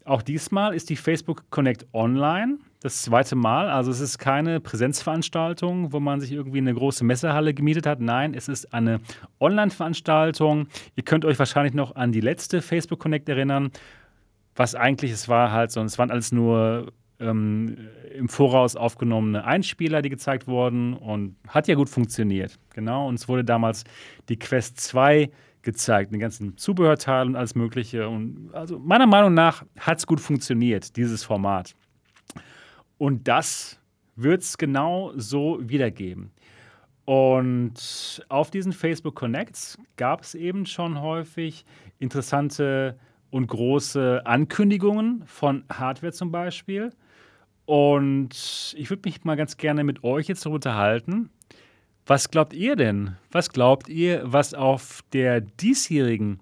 auch 0.06 0.22
diesmal 0.22 0.74
ist 0.74 0.88
die 0.88 0.96
Facebook 0.96 1.50
Connect 1.50 1.86
online. 1.92 2.58
Das 2.80 3.02
zweite 3.02 3.34
Mal. 3.34 3.68
Also 3.68 3.90
es 3.90 4.00
ist 4.00 4.18
keine 4.18 4.60
Präsenzveranstaltung, 4.60 5.92
wo 5.92 5.98
man 5.98 6.20
sich 6.20 6.32
irgendwie 6.32 6.58
eine 6.58 6.74
große 6.74 7.04
Messehalle 7.04 7.54
gemietet 7.54 7.86
hat. 7.86 8.00
Nein, 8.00 8.32
es 8.34 8.48
ist 8.48 8.72
eine 8.72 9.00
Online-Veranstaltung. 9.40 10.68
Ihr 10.94 11.02
könnt 11.02 11.24
euch 11.24 11.38
wahrscheinlich 11.38 11.74
noch 11.74 11.96
an 11.96 12.12
die 12.12 12.20
letzte 12.20 12.62
Facebook 12.62 13.00
Connect 13.00 13.28
erinnern. 13.28 13.70
Was 14.54 14.74
eigentlich, 14.74 15.10
es 15.10 15.28
war 15.28 15.50
halt 15.50 15.72
so, 15.72 15.82
es 15.82 15.98
waren 15.98 16.10
alles 16.10 16.30
nur 16.30 16.92
ähm, 17.18 17.76
im 18.14 18.28
Voraus 18.28 18.76
aufgenommene 18.76 19.44
Einspieler, 19.44 20.02
die 20.02 20.10
gezeigt 20.10 20.46
wurden 20.46 20.94
und 20.94 21.36
hat 21.48 21.68
ja 21.68 21.74
gut 21.74 21.88
funktioniert. 21.88 22.58
Genau, 22.74 23.08
und 23.08 23.16
es 23.16 23.28
wurde 23.28 23.44
damals 23.44 23.84
die 24.28 24.38
Quest 24.38 24.80
2 24.80 25.30
gezeigt, 25.66 26.12
den 26.12 26.20
ganzen 26.20 26.56
Zubehörteil 26.56 27.26
und 27.26 27.36
alles 27.36 27.54
Mögliche. 27.54 28.08
Und 28.08 28.50
also 28.54 28.78
meiner 28.78 29.06
Meinung 29.06 29.34
nach 29.34 29.64
hat 29.78 29.98
es 29.98 30.06
gut 30.06 30.20
funktioniert, 30.20 30.96
dieses 30.96 31.24
Format. 31.24 31.74
Und 32.96 33.28
das 33.28 33.78
wird 34.14 34.40
es 34.40 34.56
genau 34.56 35.12
so 35.16 35.58
wiedergeben. 35.60 36.30
Und 37.04 38.24
auf 38.28 38.50
diesen 38.50 38.72
Facebook 38.72 39.14
Connects 39.14 39.78
gab 39.96 40.22
es 40.22 40.34
eben 40.34 40.66
schon 40.66 41.00
häufig 41.00 41.64
interessante 41.98 42.98
und 43.30 43.46
große 43.48 44.22
Ankündigungen 44.24 45.24
von 45.26 45.64
Hardware 45.70 46.12
zum 46.12 46.32
Beispiel. 46.32 46.92
Und 47.66 48.74
ich 48.78 48.88
würde 48.88 49.02
mich 49.04 49.24
mal 49.24 49.36
ganz 49.36 49.56
gerne 49.56 49.84
mit 49.84 50.04
euch 50.04 50.28
jetzt 50.28 50.44
darüber 50.44 50.56
unterhalten. 50.56 51.30
Was 52.08 52.30
glaubt 52.30 52.52
ihr 52.52 52.76
denn? 52.76 53.16
Was 53.32 53.50
glaubt 53.50 53.88
ihr, 53.88 54.22
was 54.24 54.54
auf 54.54 55.00
der 55.12 55.40
diesjährigen 55.40 56.38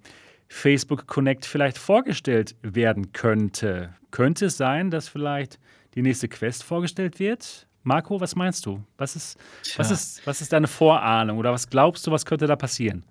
Facebook 0.46 1.06
Connect 1.06 1.46
vielleicht 1.46 1.78
vorgestellt 1.78 2.54
werden 2.60 3.12
könnte? 3.12 3.94
Könnte 4.10 4.46
es 4.46 4.58
sein, 4.58 4.90
dass 4.90 5.08
vielleicht 5.08 5.58
die 5.94 6.02
nächste 6.02 6.28
Quest 6.28 6.64
vorgestellt 6.64 7.18
wird? 7.18 7.66
Marco, 7.82 8.20
was 8.20 8.36
meinst 8.36 8.66
du? 8.66 8.84
Was 8.98 9.16
ist, 9.16 9.38
was 9.76 9.90
ist, 9.90 10.26
was 10.26 10.42
ist 10.42 10.52
deine 10.52 10.68
Vorahnung 10.68 11.38
oder 11.38 11.52
was 11.52 11.70
glaubst 11.70 12.06
du, 12.06 12.10
was 12.10 12.26
könnte 12.26 12.46
da 12.46 12.56
passieren? 12.56 13.02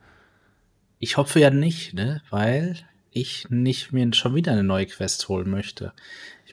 Ich 0.99 1.18
hoffe 1.18 1.39
ja 1.39 1.49
nicht, 1.49 1.95
ne? 1.95 2.22
weil 2.30 2.78
ich 3.10 3.47
nicht 3.49 3.91
mir 3.91 4.14
schon 4.14 4.36
wieder 4.36 4.51
eine 4.51 4.64
neue 4.64 4.86
Quest 4.86 5.28
holen 5.28 5.49
möchte 5.49 5.91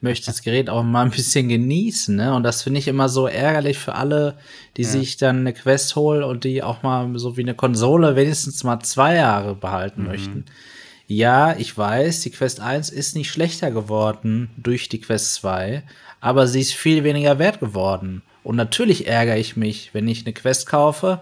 ich 0.01 0.03
möchte 0.03 0.26
das 0.26 0.40
Gerät 0.40 0.70
auch 0.70 0.82
mal 0.82 1.05
ein 1.05 1.11
bisschen 1.11 1.51
genießen, 1.51 2.16
ne? 2.16 2.34
Und 2.34 2.42
das 2.42 2.62
finde 2.62 2.78
ich 2.78 2.88
immer 2.88 3.11
so 3.11 3.26
ärgerlich 3.26 3.76
für 3.78 3.96
alle, 3.96 4.38
die 4.78 4.82
ja. 4.82 4.88
sich 4.88 5.18
dann 5.18 5.40
eine 5.40 5.53
Quest 5.53 5.94
holen 5.94 6.24
und 6.24 6.44
die 6.44 6.62
auch 6.62 6.82
mal 6.82 7.07
so 7.18 7.36
wie 7.36 7.42
eine 7.42 7.55
Konsole 7.55 8.16
wenigstens 8.16 8.64
mal 8.64 8.80
zwei 8.80 9.16
Jahre 9.16 9.55
behalten 9.55 10.01
mhm. 10.01 10.09
möchten. 10.09 10.44
Ja, 11.07 11.55
ich 11.55 11.76
weiß, 11.76 12.20
die 12.20 12.30
Quest 12.30 12.61
1 12.61 12.88
ist 12.88 13.14
nicht 13.14 13.30
schlechter 13.30 13.70
geworden 13.70 14.48
durch 14.57 14.88
die 14.88 15.03
Quest 15.03 15.34
2, 15.34 15.82
aber 16.22 16.46
sie 16.46 16.62
ist 16.62 16.72
viel 16.72 17.05
weniger 17.05 17.38
wert 17.38 17.61
geworden. 17.61 18.22
Und 18.42 18.57
natürlich 18.57 19.07
ärgere 19.07 19.36
ich 19.36 19.55
mich, 19.59 19.92
wenn 19.92 20.09
ich 20.09 20.24
eine 20.24 20.32
Quest 20.32 20.66
kaufe 20.66 21.20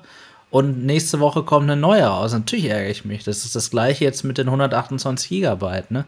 und 0.50 0.86
nächste 0.86 1.18
Woche 1.18 1.42
kommt 1.42 1.68
eine 1.68 1.80
neue 1.80 2.04
raus. 2.04 2.32
Natürlich 2.32 2.66
ärgere 2.66 2.90
ich 2.90 3.04
mich. 3.04 3.24
Das 3.24 3.44
ist 3.44 3.56
das 3.56 3.70
gleiche 3.70 4.04
jetzt 4.04 4.22
mit 4.22 4.38
den 4.38 4.46
128 4.46 5.28
Gigabyte, 5.30 5.90
ne? 5.90 6.04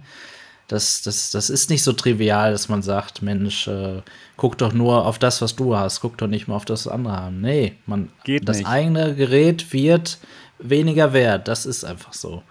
Das, 0.70 1.02
das, 1.02 1.32
das 1.32 1.50
ist 1.50 1.68
nicht 1.68 1.82
so 1.82 1.92
trivial, 1.92 2.52
dass 2.52 2.68
man 2.68 2.80
sagt, 2.80 3.22
Mensch, 3.22 3.66
äh, 3.66 4.02
guck 4.36 4.56
doch 4.56 4.72
nur 4.72 5.04
auf 5.04 5.18
das, 5.18 5.42
was 5.42 5.56
du 5.56 5.76
hast, 5.76 6.00
guck 6.00 6.16
doch 6.16 6.28
nicht 6.28 6.46
mal 6.46 6.54
auf 6.54 6.64
das, 6.64 6.86
was 6.86 6.92
andere 6.92 7.16
haben. 7.16 7.40
Nee, 7.40 7.74
man, 7.86 8.08
Geht 8.22 8.48
das 8.48 8.58
nicht. 8.58 8.68
eigene 8.68 9.16
Gerät 9.16 9.72
wird 9.72 10.18
weniger 10.60 11.12
wert. 11.12 11.48
Das 11.48 11.66
ist 11.66 11.82
einfach 11.82 12.12
so. 12.12 12.44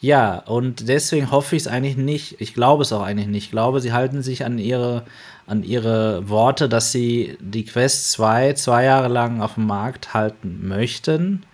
Ja, 0.00 0.36
und 0.40 0.86
deswegen 0.86 1.30
hoffe 1.30 1.56
ich 1.56 1.62
es 1.62 1.68
eigentlich 1.68 1.96
nicht. 1.96 2.40
Ich 2.42 2.52
glaube 2.52 2.82
es 2.82 2.92
auch 2.92 3.00
eigentlich 3.02 3.28
nicht. 3.28 3.44
Ich 3.44 3.50
glaube, 3.52 3.80
sie 3.80 3.94
halten 3.94 4.20
sich 4.20 4.44
an 4.44 4.58
ihre, 4.58 5.04
an 5.46 5.62
ihre 5.62 6.28
Worte, 6.28 6.68
dass 6.68 6.92
sie 6.92 7.38
die 7.40 7.64
Quest 7.64 8.10
2 8.12 8.52
zwei 8.52 8.84
Jahre 8.84 9.08
lang 9.08 9.40
auf 9.40 9.54
dem 9.54 9.66
Markt 9.66 10.12
halten 10.12 10.68
möchten. 10.68 11.44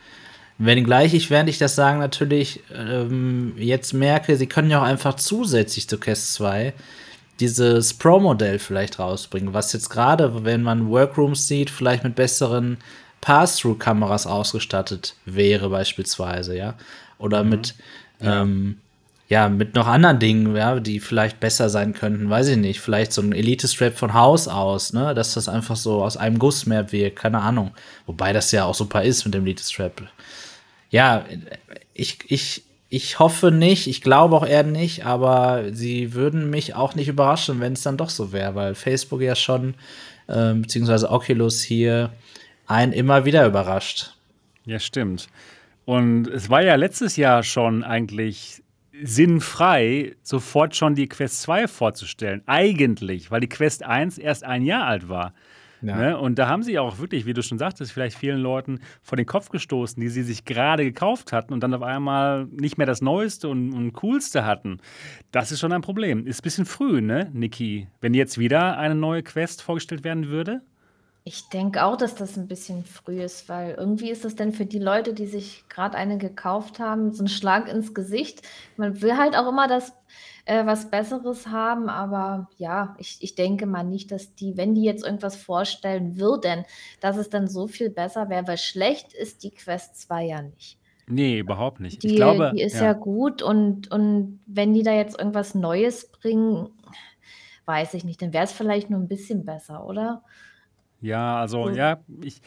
Wenngleich 0.59 1.15
ich, 1.15 1.31
während 1.31 1.49
ich 1.49 1.59
das 1.59 1.77
sagen, 1.77 2.01
natürlich 2.01 2.61
ähm, 2.75 3.55
jetzt 3.57 3.95
merke, 3.95 4.37
sie 4.37 4.49
können 4.49 4.71
ja 4.71 4.81
auch 4.81 4.87
einfach 4.87 5.15
zusätzlich 5.15 5.89
zu 5.89 5.99
Quest 5.99 6.35
2 6.35 6.75
dieses 7.39 7.95
Pro-Modell 7.95 8.59
vielleicht 8.59 8.99
rausbringen, 8.99 9.55
was 9.55 9.73
jetzt 9.73 9.89
gerade, 9.89 10.45
wenn 10.45 10.63
man 10.63 10.89
Workrooms 10.89 11.47
sieht, 11.47 11.71
vielleicht 11.71 12.03
mit 12.03 12.17
besseren 12.17 12.79
Pass-Through-Kameras 13.21 14.27
ausgestattet 14.27 15.15
wäre, 15.25 15.71
beispielsweise, 15.71 16.57
ja. 16.57 16.75
Oder 17.19 17.45
mhm. 17.45 17.51
mit, 17.51 17.75
ja. 18.21 18.43
Ähm, 18.43 18.79
ja, 19.29 19.51
mit 19.51 19.75
noch 19.75 19.87
anderen 19.87 20.19
Dingen, 20.19 20.57
ja, 20.57 20.81
die 20.81 21.01
vielleicht 21.01 21.39
besser 21.39 21.69
sein 21.69 21.93
könnten, 21.93 22.31
weiß 22.31 22.49
ich 22.49 22.57
nicht. 22.57 22.81
Vielleicht 22.81 23.13
so 23.13 23.21
ein 23.21 23.33
Elite-Strap 23.33 23.97
von 23.97 24.15
Haus 24.15 24.49
aus, 24.49 24.95
ne, 24.95 25.15
dass 25.15 25.35
das 25.35 25.49
einfach 25.49 25.77
so 25.77 26.03
aus 26.03 26.17
einem 26.17 26.39
Guss 26.39 26.65
mehr 26.65 26.91
wirkt, 26.93 27.19
keine 27.19 27.41
Ahnung. 27.41 27.73
Wobei 28.07 28.33
das 28.33 28.51
ja 28.53 28.65
auch 28.65 28.75
super 28.75 29.03
ist 29.03 29.27
mit 29.27 29.35
dem 29.35 29.45
Elite-Strap 29.45 30.03
ja, 30.91 31.25
ich, 31.95 32.19
ich, 32.29 32.65
ich 32.89 33.19
hoffe 33.19 33.51
nicht, 33.51 33.87
ich 33.87 34.01
glaube 34.01 34.37
auch 34.37 34.47
eher 34.47 34.63
nicht, 34.63 35.05
aber 35.05 35.65
sie 35.73 36.15
würden 36.15 36.51
mich 36.51 36.75
auch 36.75 36.95
nicht 36.95 37.09
überraschen, 37.09 37.61
wenn 37.61 37.75
es 37.75 37.83
dann 37.83 37.97
doch 37.97 38.11
so 38.11 38.33
wäre, 38.33 38.55
weil 38.55 38.75
Facebook 38.75 39.21
ja 39.21 39.35
schon, 39.35 39.75
äh, 40.27 40.55
beziehungsweise 40.55 41.11
Oculus 41.11 41.63
hier 41.63 42.11
einen 42.67 42.93
immer 42.93 43.25
wieder 43.25 43.47
überrascht. 43.47 44.15
Ja, 44.65 44.79
stimmt. 44.79 45.29
Und 45.85 46.29
es 46.29 46.51
war 46.51 46.63
ja 46.63 46.75
letztes 46.75 47.17
Jahr 47.17 47.43
schon 47.43 47.83
eigentlich 47.83 48.63
sinnfrei, 49.03 50.17
sofort 50.23 50.77
schon 50.77 50.95
die 50.95 51.09
Quest 51.09 51.43
2 51.43 51.69
vorzustellen. 51.69 52.43
Eigentlich, 52.47 53.31
weil 53.31 53.41
die 53.41 53.49
Quest 53.49 53.83
1 53.83 54.19
erst 54.19 54.45
ein 54.45 54.65
Jahr 54.65 54.87
alt 54.87 55.09
war. 55.09 55.33
Ja. 55.83 55.97
Ne? 55.97 56.19
Und 56.19 56.39
da 56.39 56.49
haben 56.49 56.63
sie 56.63 56.79
auch 56.79 56.99
wirklich, 56.99 57.27
wie 57.27 57.35
du 57.35 57.43
schon 57.43 57.59
sagtest, 57.59 57.93
vielleicht 57.93 58.17
vielen 58.17 58.41
Leuten 58.41 58.81
vor 59.03 59.17
den 59.17 59.27
Kopf 59.27 59.51
gestoßen, 59.51 60.01
die 60.01 60.09
sie 60.09 60.23
sich 60.23 60.45
gerade 60.45 60.85
gekauft 60.85 61.33
hatten 61.33 61.53
und 61.53 61.61
dann 61.61 61.75
auf 61.75 61.83
einmal 61.83 62.47
nicht 62.47 62.79
mehr 62.79 62.87
das 62.87 63.01
Neueste 63.01 63.49
und, 63.49 63.73
und 63.73 63.93
Coolste 63.93 64.45
hatten. 64.45 64.81
Das 65.31 65.53
ist 65.53 65.61
schon 65.61 65.73
ein 65.73 65.83
Problem. 65.83 66.27
Ist 66.27 66.41
ein 66.41 66.43
bisschen 66.43 66.67
früh, 66.67 67.01
ne, 67.01 67.31
Niki? 67.33 67.89
Wenn 68.01 68.15
jetzt 68.15 68.39
wieder 68.39 68.79
eine 68.79 68.95
neue 68.95 69.23
Quest 69.23 69.63
vorgestellt 69.63 70.05
werden 70.05 70.29
würde? 70.29 70.63
Ich 71.25 71.51
denke 71.51 71.85
auch, 71.85 71.97
dass 71.97 72.15
das 72.15 72.39
ein 72.39 72.49
bisschen 72.49 72.87
früh 72.87 73.21
ist, 73.21 73.51
weil 73.51 73.75
irgendwie 73.75 74.11
ist 74.11 74.25
das 74.25 74.35
denn 74.35 74.53
für 74.55 74.65
die 74.65 74.79
Leute, 74.79 75.13
die 75.13 75.27
sich 75.27 75.65
gerade 75.69 75.97
eine 75.99 76.17
gekauft 76.17 76.79
haben, 76.79 77.13
so 77.13 77.23
ein 77.23 77.29
Schlag 77.29 77.69
ins 77.69 77.93
Gesicht. 77.93 78.41
Man 78.79 79.03
will 79.03 79.15
halt 79.19 79.37
auch 79.37 79.47
immer 79.47 79.69
das 79.69 79.93
äh, 80.49 80.65
was 80.67 80.91
Besseres 80.91 81.47
haben. 81.47 81.89
Aber 81.89 82.49
ja, 82.57 82.97
ich, 82.99 83.19
ich 83.21 83.35
denke 83.35 83.67
mal 83.67 83.85
nicht, 83.85 84.11
dass 84.11 84.35
die, 84.35 84.57
wenn 84.57 84.75
die 84.75 84.83
jetzt 84.83 85.05
irgendwas 85.05 85.37
vorstellen 85.37 86.19
würden, 86.19 86.65
dass 87.01 87.17
es 87.17 87.31
dann 87.31 87.49
so 87.49 87.67
viel 87.67 87.91
besser 87.91 88.29
wäre, 88.29 88.49
weil 88.49 88.59
schlecht 88.59 89.13
ist 89.13 89.45
die 89.45 89.51
Quest 89.51 90.01
2 90.01 90.25
ja 90.25 90.43
nicht. 90.43 90.79
Nee, 91.07 91.39
überhaupt 91.39 91.81
nicht. 91.81 92.03
Die, 92.03 92.09
ich 92.09 92.17
glaube, 92.17 92.53
die 92.55 92.63
ist 92.63 92.75
ja. 92.75 92.87
ja 92.87 92.93
gut 92.93 93.43
und, 93.43 93.91
und 93.91 94.41
wenn 94.47 94.75
die 94.75 94.83
da 94.83 94.93
jetzt 94.93 95.19
irgendwas 95.19 95.55
Neues 95.55 96.11
bringen, 96.11 96.69
weiß 97.65 97.95
ich 97.95 98.05
nicht, 98.05 98.21
dann 98.21 98.33
wäre 98.33 98.45
es 98.45 98.53
vielleicht 98.53 98.91
nur 98.91 99.01
ein 99.01 99.09
bisschen 99.09 99.45
besser, 99.45 99.87
oder? 99.87 100.23
Ja, 101.01 101.41
also 101.41 101.69
so. 101.69 101.71
ja, 101.71 102.01
ich, 102.23 102.41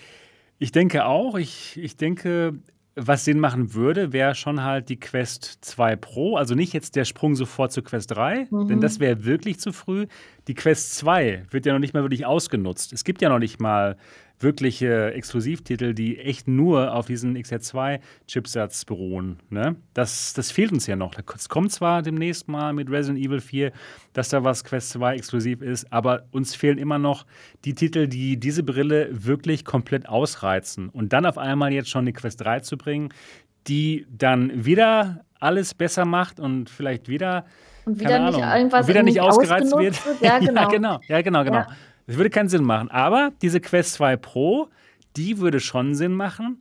ich 0.60 0.72
denke 0.72 1.06
auch. 1.06 1.36
Ich, 1.36 1.78
ich 1.78 1.98
denke, 1.98 2.60
was 2.96 3.24
Sinn 3.24 3.40
machen 3.40 3.74
würde, 3.74 4.12
wäre 4.12 4.36
schon 4.36 4.64
halt 4.64 4.90
die 4.90 5.00
Quest 5.00 5.60
2 5.62 5.96
Pro. 5.96 6.36
Also 6.36 6.56
nicht 6.56 6.74
jetzt 6.74 6.96
der 6.96 7.06
Sprung 7.06 7.36
sofort 7.36 7.72
zur 7.72 7.84
Quest 7.84 8.12
3, 8.12 8.48
mhm. 8.50 8.68
denn 8.68 8.82
das 8.82 9.00
wäre 9.00 9.24
wirklich 9.24 9.60
zu 9.60 9.72
früh. 9.72 10.08
Die 10.48 10.54
Quest 10.54 10.96
2 10.96 11.46
wird 11.50 11.66
ja 11.66 11.74
noch 11.74 11.80
nicht 11.80 11.94
mal 11.94 12.04
wirklich 12.04 12.26
ausgenutzt. 12.26 12.92
Es 12.92 13.04
gibt 13.04 13.22
ja 13.22 13.30
noch 13.30 13.40
nicht 13.40 13.62
mal 13.62 13.98
wirkliche 14.44 15.14
Exklusivtitel, 15.14 15.94
die 15.94 16.20
echt 16.20 16.48
nur 16.48 16.94
auf 16.94 17.06
diesen 17.06 17.38
XR2-Chipsatz 17.38 18.86
beruhen. 18.86 19.40
Ne? 19.50 19.76
Das, 19.94 20.34
das 20.34 20.52
fehlt 20.52 20.72
uns 20.72 20.88
ja 20.88 20.96
noch. 20.96 21.14
Es 21.36 21.50
kommt 21.50 21.72
zwar 21.72 22.02
demnächst 22.02 22.48
mal 22.48 22.74
mit 22.74 22.90
Resident 22.90 23.24
Evil 23.24 23.42
4, 23.42 23.72
dass 24.14 24.30
da 24.30 24.44
was 24.44 24.64
Quest 24.64 24.92
2 24.92 25.16
exklusiv 25.16 25.62
ist, 25.62 25.92
aber 25.92 26.24
uns 26.32 26.56
fehlen 26.56 26.78
immer 26.78 27.00
noch 27.00 27.26
die 27.66 27.74
Titel, 27.74 28.08
die 28.08 28.38
diese 28.38 28.64
Brille 28.64 29.10
wirklich 29.12 29.66
komplett 29.66 30.08
ausreizen. 30.08 30.90
Und 30.90 31.14
dann 31.14 31.26
auf 31.26 31.38
einmal 31.38 31.72
jetzt 31.74 31.90
schon 31.90 32.06
die 32.06 32.14
Quest 32.14 32.42
3 32.42 32.62
zu 32.62 32.78
bringen, 32.78 33.10
die 33.68 34.06
dann 34.10 34.66
wieder 34.66 35.24
alles 35.40 35.74
besser 35.74 36.06
macht 36.06 36.40
und 36.40 36.70
vielleicht 36.70 37.08
wieder 37.08 37.46
und 37.86 38.00
wieder 38.00 38.20
nicht 38.20 38.36
Ahnung, 38.36 38.58
irgendwas 38.58 38.88
wieder 38.88 39.04
nicht 39.04 39.20
ausgereizt 39.20 39.76
wird. 39.76 40.00
Ja, 40.22 40.40
genau. 40.40 40.62
ja, 40.62 40.68
genau. 40.70 41.00
Ja, 41.08 41.22
genau, 41.22 41.44
genau. 41.44 41.58
Ja. 41.58 41.68
Das 42.08 42.18
würde 42.18 42.30
keinen 42.30 42.50
Sinn 42.50 42.64
machen. 42.64 42.90
Aber 42.90 43.32
diese 43.42 43.60
Quest 43.60 43.94
2 43.94 44.18
Pro, 44.18 44.70
die 45.16 45.40
würde 45.40 45.60
schon 45.60 45.96
Sinn 45.96 46.14
machen. 46.14 46.60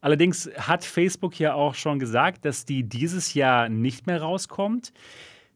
Allerdings 0.00 0.48
hat 0.56 0.84
Facebook 0.84 1.38
ja 1.38 1.54
auch 1.54 1.74
schon 1.74 1.98
gesagt, 1.98 2.44
dass 2.44 2.64
die 2.64 2.84
dieses 2.84 3.34
Jahr 3.34 3.68
nicht 3.68 4.06
mehr 4.06 4.22
rauskommt. 4.22 4.92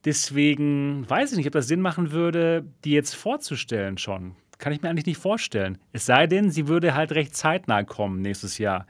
Deswegen 0.04 1.08
weiß 1.08 1.32
ich 1.32 1.38
nicht, 1.38 1.46
ob 1.46 1.52
das 1.52 1.68
Sinn 1.68 1.80
machen 1.80 2.10
würde, 2.10 2.64
die 2.84 2.92
jetzt 2.92 3.14
vorzustellen 3.14 3.98
schon. 3.98 4.34
Kann 4.58 4.72
ich 4.72 4.82
mir 4.82 4.90
eigentlich 4.90 5.06
nicht 5.06 5.18
vorstellen. 5.18 5.78
Es 5.92 6.06
sei 6.06 6.26
denn, 6.26 6.50
sie 6.50 6.66
würde 6.66 6.94
halt 6.94 7.12
recht 7.12 7.36
zeitnah 7.36 7.84
kommen 7.84 8.20
nächstes 8.20 8.58
Jahr. 8.58 8.86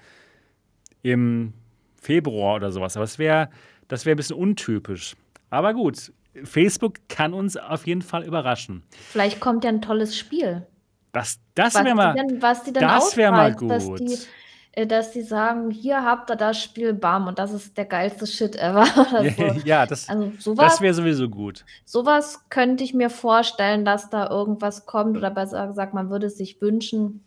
Im 1.03 1.53
Februar 1.97 2.57
oder 2.57 2.73
sowas. 2.73 2.97
Aber 2.97 3.05
das 3.05 3.19
wäre 3.19 3.51
das 3.89 4.07
wär 4.07 4.15
ein 4.15 4.17
bisschen 4.17 4.37
untypisch. 4.37 5.17
Aber 5.51 5.75
gut, 5.75 6.13
Facebook 6.45 6.95
kann 7.09 7.35
uns 7.35 7.57
auf 7.57 7.87
jeden 7.87 8.03
Fall 8.03 8.25
überraschen. 8.25 8.83
Vielleicht 8.91 9.41
kommt 9.41 9.65
ja 9.65 9.71
ein 9.71 9.83
tolles 9.83 10.17
Spiel. 10.17 10.67
Das, 11.13 11.39
das 11.55 11.75
wäre 11.75 11.95
mal, 11.95 12.15
was 12.41 12.65
die 12.65 12.73
das 12.73 12.83
mal 12.83 12.99
ausreizt, 12.99 13.63
dass 13.63 13.85
gut. 13.85 14.01
die, 14.01 14.17
äh, 14.73 14.87
dass 14.87 15.13
die 15.13 15.21
sagen, 15.21 15.71
hier 15.71 16.03
habt 16.03 16.31
ihr 16.31 16.37
das 16.37 16.63
Spiel, 16.63 16.95
bam, 16.95 17.27
und 17.27 17.39
das 17.39 17.53
ist 17.53 17.77
der 17.77 17.85
geilste 17.85 18.27
Shit 18.27 18.57
ever. 18.57 18.87
So. 19.37 19.61
ja, 19.65 19.85
das, 19.85 20.09
Also 20.09 20.33
sowas, 20.39 20.73
das 20.73 20.81
wäre 20.81 20.95
sowieso 20.95 21.29
gut. 21.29 21.65
sowas 21.85 22.49
könnte 22.49 22.83
ich 22.83 22.95
mir 22.95 23.11
vorstellen, 23.11 23.85
dass 23.85 24.09
da 24.09 24.31
irgendwas 24.31 24.87
kommt 24.87 25.19
oder 25.19 25.31
besser 25.31 25.67
gesagt, 25.67 25.93
man 25.93 26.09
würde 26.09 26.27
es 26.27 26.39
sich 26.39 26.61
wünschen. 26.63 27.23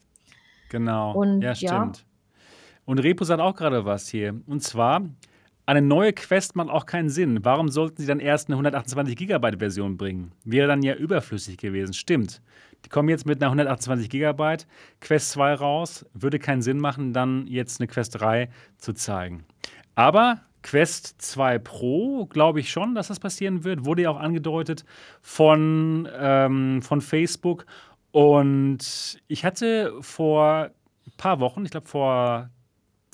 Genau. 0.69 1.13
Und 1.13 1.41
ja, 1.41 1.53
ja. 1.53 1.55
stimmt. 1.55 2.05
Und 2.85 2.99
Repo 2.99 3.23
sagt 3.23 3.41
auch 3.41 3.55
gerade 3.55 3.85
was 3.85 4.07
hier. 4.07 4.35
Und 4.47 4.63
zwar, 4.63 5.03
eine 5.65 5.81
neue 5.81 6.13
Quest 6.13 6.55
macht 6.55 6.69
auch 6.69 6.85
keinen 6.85 7.09
Sinn. 7.09 7.43
Warum 7.43 7.69
sollten 7.69 8.01
sie 8.01 8.07
dann 8.07 8.19
erst 8.19 8.49
eine 8.49 8.55
128 8.55 9.15
Gigabyte 9.15 9.59
Version 9.59 9.97
bringen? 9.97 10.31
Wäre 10.43 10.67
dann 10.67 10.83
ja 10.83 10.95
überflüssig 10.95 11.57
gewesen. 11.57 11.93
Stimmt. 11.93 12.41
Die 12.85 12.89
kommen 12.89 13.09
jetzt 13.09 13.25
mit 13.25 13.41
einer 13.41 13.47
128 13.47 14.09
Gigabyte 14.09 14.67
Quest 15.01 15.31
2 15.31 15.55
raus. 15.55 16.05
Würde 16.13 16.37
keinen 16.37 16.61
Sinn 16.61 16.79
machen, 16.79 17.13
dann 17.13 17.47
jetzt 17.47 17.79
eine 17.79 17.87
Quest 17.87 18.19
3 18.19 18.49
zu 18.77 18.93
zeigen. 18.93 19.45
Aber 19.95 20.41
Quest 20.61 21.21
2 21.21 21.59
Pro, 21.59 22.25
glaube 22.25 22.59
ich 22.59 22.69
schon, 22.69 22.93
dass 22.93 23.07
das 23.07 23.19
passieren 23.19 23.63
wird. 23.63 23.85
Wurde 23.85 24.03
ja 24.03 24.09
auch 24.11 24.19
angedeutet 24.19 24.85
von, 25.21 26.07
ähm, 26.15 26.81
von 26.83 27.01
Facebook. 27.01 27.65
Und 28.11 29.19
ich 29.27 29.45
hatte 29.45 29.93
vor 30.01 30.69
ein 31.05 31.17
paar 31.17 31.39
Wochen, 31.39 31.65
ich 31.65 31.71
glaube 31.71 31.87
vor 31.87 32.49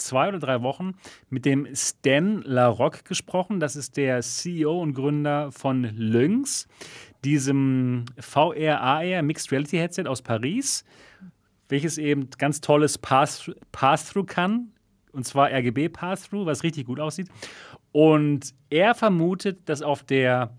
zwei 0.05 0.29
oder 0.29 0.39
drei 0.39 0.61
Wochen, 0.61 0.95
mit 1.29 1.45
dem 1.45 1.67
Stan 1.75 2.41
Larocque 2.43 3.03
gesprochen. 3.03 3.59
Das 3.59 3.75
ist 3.75 3.97
der 3.97 4.21
CEO 4.21 4.81
und 4.81 4.93
Gründer 4.93 5.51
von 5.51 5.83
Lynx, 5.83 6.67
diesem 7.23 8.05
VR-AR 8.19 9.21
Mixed 9.21 9.51
Reality 9.51 9.77
Headset 9.77 10.05
aus 10.07 10.21
Paris, 10.21 10.83
welches 11.69 11.97
eben 11.97 12.29
ganz 12.37 12.61
tolles 12.61 12.97
Pass- 12.97 13.51
Pass-Through 13.71 14.25
kann. 14.25 14.71
Und 15.11 15.25
zwar 15.25 15.51
RGB 15.51 15.89
Pass-Through, 15.89 16.45
was 16.45 16.63
richtig 16.63 16.85
gut 16.85 16.99
aussieht. 16.99 17.27
Und 17.91 18.53
er 18.69 18.95
vermutet, 18.95 19.67
dass 19.67 19.81
auf 19.81 20.03
der 20.03 20.55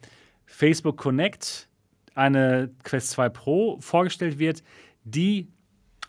Facebook 0.47 0.99
Connect 0.99 1.69
eine 2.15 2.71
Quest 2.85 3.11
2 3.13 3.29
Pro 3.31 3.81
vorgestellt 3.81 4.39
wird, 4.39 4.63
die 5.05 5.49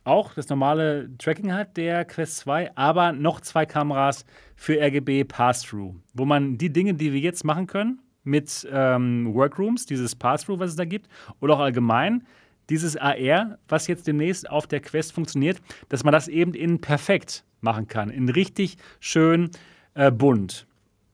auch 0.04 0.34
das 0.34 0.50
normale 0.50 1.10
Tracking 1.18 1.54
hat, 1.54 1.78
der 1.78 2.06
Quest 2.06 2.38
2, 2.38 2.76
aber 2.76 3.12
noch 3.12 3.42
zwei 3.42 3.66
Kameras 3.66 4.26
für 4.56 4.80
RGB 4.80 5.24
Pass-Through, 5.24 5.96
wo 6.14 6.26
man 6.26 6.58
die 6.58 6.72
Dinge, 6.72 6.94
die 6.94 7.14
wir 7.14 7.20
jetzt 7.20 7.44
machen 7.44 7.68
können, 7.68 8.00
mit 8.24 8.68
ähm, 8.72 9.34
Workrooms, 9.34 9.86
dieses 9.86 10.16
Pass-Through, 10.16 10.60
was 10.60 10.72
es 10.72 10.76
da 10.76 10.86
gibt, 10.86 11.08
oder 11.40 11.56
auch 11.56 11.60
allgemein, 11.60 12.26
dieses 12.70 12.96
AR, 12.96 13.58
was 13.68 13.88
jetzt 13.88 14.08
demnächst 14.08 14.50
auf 14.50 14.68
der 14.68 14.80
Quest 14.80 15.12
funktioniert, 15.14 15.62
dass 15.90 16.04
man 16.04 16.14
das 16.14 16.28
eben 16.28 16.54
in 16.54 16.80
perfekt 16.80 17.44
machen 17.62 17.88
kann, 17.88 18.10
in 18.10 18.30
richtig 18.30 18.78
schön 19.00 19.52
äh, 19.96 20.12
bunt. 20.12 20.66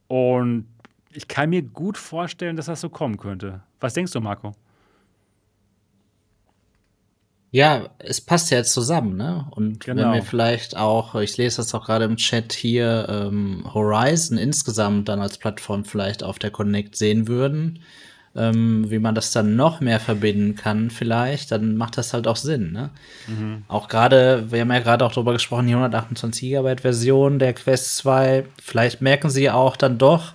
Und 0.08 0.68
ich 1.12 1.28
kann 1.28 1.50
mir 1.50 1.64
gut 1.64 1.98
vorstellen, 1.98 2.56
dass 2.56 2.68
das 2.68 2.82
so 2.82 2.90
kommen 2.90 3.18
könnte. 3.18 3.62
Was 3.80 3.94
denkst 3.94 4.12
du, 4.12 4.20
Marco? 4.20 4.54
Ja, 7.52 7.90
es 7.98 8.22
passt 8.22 8.52
ja 8.52 8.58
jetzt 8.58 8.74
zusammen, 8.74 9.18
ne? 9.18 9.46
Und 9.52 9.80
Genau. 9.84 10.04
wenn 10.04 10.14
wir 10.14 10.22
vielleicht 10.22 10.78
auch, 10.78 11.16
ich 11.16 11.36
lese 11.38 11.58
das 11.58 11.74
auch 11.74 11.86
gerade 11.86 12.06
im 12.06 12.16
Chat 12.18 12.54
hier, 12.54 13.08
ähm, 13.10 13.64
Horizon 13.74 14.38
insgesamt 14.38 15.10
dann 15.10 15.20
als 15.20 15.38
Plattform 15.40 15.84
vielleicht 15.84 16.22
auf 16.24 16.38
der 16.38 16.52
Connect 16.52 16.96
sehen 16.96 17.28
würden, 17.28 17.80
ähm, 18.36 18.92
wie 18.92 19.00
man 19.00 19.16
das 19.16 19.32
dann 19.32 19.56
noch 19.56 19.82
mehr 19.82 20.00
verbinden 20.00 20.56
kann, 20.56 20.92
vielleicht, 20.92 21.52
dann 21.52 21.76
macht 21.76 21.98
das 21.98 22.14
halt 22.14 22.28
auch 22.28 22.36
Sinn, 22.36 22.72
ne? 22.72 22.92
Auch 23.68 23.88
gerade, 23.88 24.52
wir 24.52 24.62
haben 24.62 24.72
ja 24.72 24.80
gerade 24.80 25.04
auch 25.04 25.12
drüber 25.12 25.34
gesprochen, 25.34 25.66
die 25.66 25.74
128 25.74 26.50
GB 26.52 26.76
Version 26.82 27.40
der 27.40 27.54
Quest 27.54 27.98
2, 27.98 28.46
vielleicht 28.62 29.02
merken 29.02 29.32
sie 29.32 29.50
auch 29.50 29.76
dann 29.76 29.98
doch, 29.98 30.34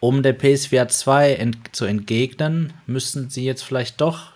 um 0.00 0.24
der 0.24 0.32
PSVR 0.32 0.88
2 0.88 1.34
ent 1.34 1.58
zu 1.70 1.84
entgegnen, 1.84 2.72
müssen 2.86 3.30
sie 3.30 3.44
jetzt 3.44 3.62
vielleicht 3.62 4.00
doch 4.00 4.35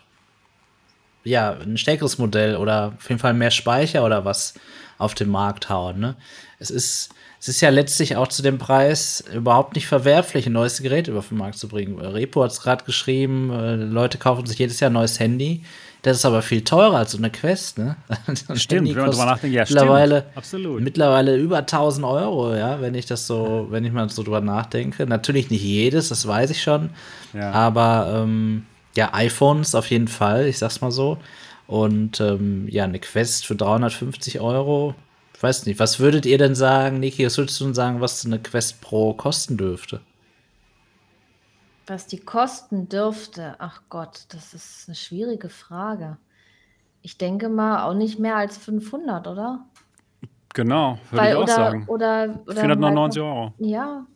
ja, 1.25 1.53
ein 1.53 1.77
stärkeres 1.77 2.19
Modell 2.19 2.57
oder 2.57 2.95
auf 2.99 3.09
jeden 3.09 3.19
Fall 3.21 3.35
mehr 3.35 3.51
Speicher 3.51 4.05
oder 4.05 4.25
was 4.25 4.55
auf 4.99 5.15
den 5.15 5.31
Markt 5.31 5.69
hauen. 5.69 5.99
Ne? 5.99 6.17
Es, 6.59 6.71
ist, 6.71 7.11
es 7.41 7.49
ist 7.49 7.61
ja 7.61 7.71
letztlich 7.71 8.17
auch 8.17 8.29
zu 8.29 8.43
dem 8.43 8.59
Preis 8.59 9.25
überhaupt 9.33 9.75
nicht 9.75 9.87
verwerflich, 9.87 10.47
ein 10.47 10.53
neues 10.53 10.83
Gerät 10.83 11.09
über 11.09 11.23
den 11.23 11.39
Markt 11.39 11.59
zu 11.59 11.69
bringen. 11.69 11.99
Repo 11.99 12.43
hat 12.43 12.53
es 12.53 12.61
gerade 12.61 12.85
geschrieben, 12.85 13.51
äh, 13.51 13.77
Leute 13.77 14.19
kaufen 14.19 14.47
sich 14.47 14.59
jedes 14.59 14.81
Jahr 14.81 14.91
ein 14.91 14.95
neues 14.95 15.19
Handy. 15.19 15.65
Das 16.03 16.17
ist 16.17 16.25
aber 16.25 16.41
viel 16.41 16.65
teurer 16.65 16.97
als 16.97 17.13
so 17.13 17.19
eine 17.19 17.31
Quest. 17.31 17.79
Ne? 17.79 17.97
So 18.27 18.53
ein 18.53 18.57
Stimmt, 18.57 18.81
Handy 18.81 18.95
wenn 18.95 19.03
man 19.03 19.11
drüber 19.11 19.27
nachdenkt, 19.27 19.55
ja, 19.55 19.65
mittlerweile, 19.69 20.21
stimmt. 20.21 20.37
Absolut. 20.37 20.81
mittlerweile 20.81 21.37
über 21.37 21.59
1000 21.59 22.07
Euro, 22.07 22.55
ja, 22.55 22.81
wenn 22.81 22.95
ich 22.95 23.07
das 23.07 23.27
so, 23.27 23.67
wenn 23.71 23.85
ich 23.85 23.93
mal 23.93 24.09
so 24.09 24.23
drüber 24.23 24.41
nachdenke. 24.41 25.07
Natürlich 25.07 25.51
nicht 25.51 25.63
jedes, 25.63 26.09
das 26.09 26.27
weiß 26.27 26.51
ich 26.51 26.63
schon. 26.63 26.91
Ja. 27.35 27.51
Aber 27.53 28.23
ähm, 28.23 28.65
ja, 28.97 29.15
iPhones 29.15 29.75
auf 29.75 29.91
jeden 29.91 30.09
Fall, 30.09 30.47
ich 30.47 30.59
sag's 30.59 30.81
mal 30.81 30.91
so. 30.91 31.19
Und 31.67 32.21
ähm, 32.21 32.67
ja, 32.69 32.85
eine 32.85 32.99
Quest 32.99 33.47
für 33.47 33.55
350 33.55 34.41
Euro. 34.41 34.95
Ich 35.35 35.43
weiß 35.43 35.67
nicht, 35.67 35.79
was 35.79 36.01
würdet 36.01 36.27
ihr 36.27 36.37
denn 36.37 36.55
sagen, 36.55 36.99
Niki, 36.99 37.25
was 37.25 37.39
würdest 37.39 37.61
du 37.61 37.65
denn 37.65 37.75
sagen, 37.75 38.01
was 38.01 38.27
eine 38.27 38.41
Quest 38.41 38.81
Pro 38.81 39.15
kosten 39.15 39.57
dürfte? 39.57 40.01
Was 41.87 42.07
die 42.07 42.21
kosten 42.21 42.89
dürfte, 42.89 43.57
ach 43.59 43.83
Gott, 43.89 44.27
das 44.29 44.55
ist 44.55 44.85
eine 44.87 44.97
schwierige 44.97 45.49
Frage. 45.49 46.19
Ich 47.03 47.19
denke 47.19 47.49
mal 47.49 47.85
auch 47.85 47.95
nicht 47.95 48.19
mehr 48.19 48.37
als 48.37 48.59
500, 48.59 49.27
oder? 49.27 49.65
Genau, 50.55 50.99
würde 51.11 51.29
ich 51.29 51.35
auch 51.35 51.43
oder, 51.43 51.55
sagen. 51.55 51.85
Oder, 51.87 52.41
oder 52.47 52.61
499 52.61 53.23
Euro. 53.23 53.55
Ja, 53.59 54.07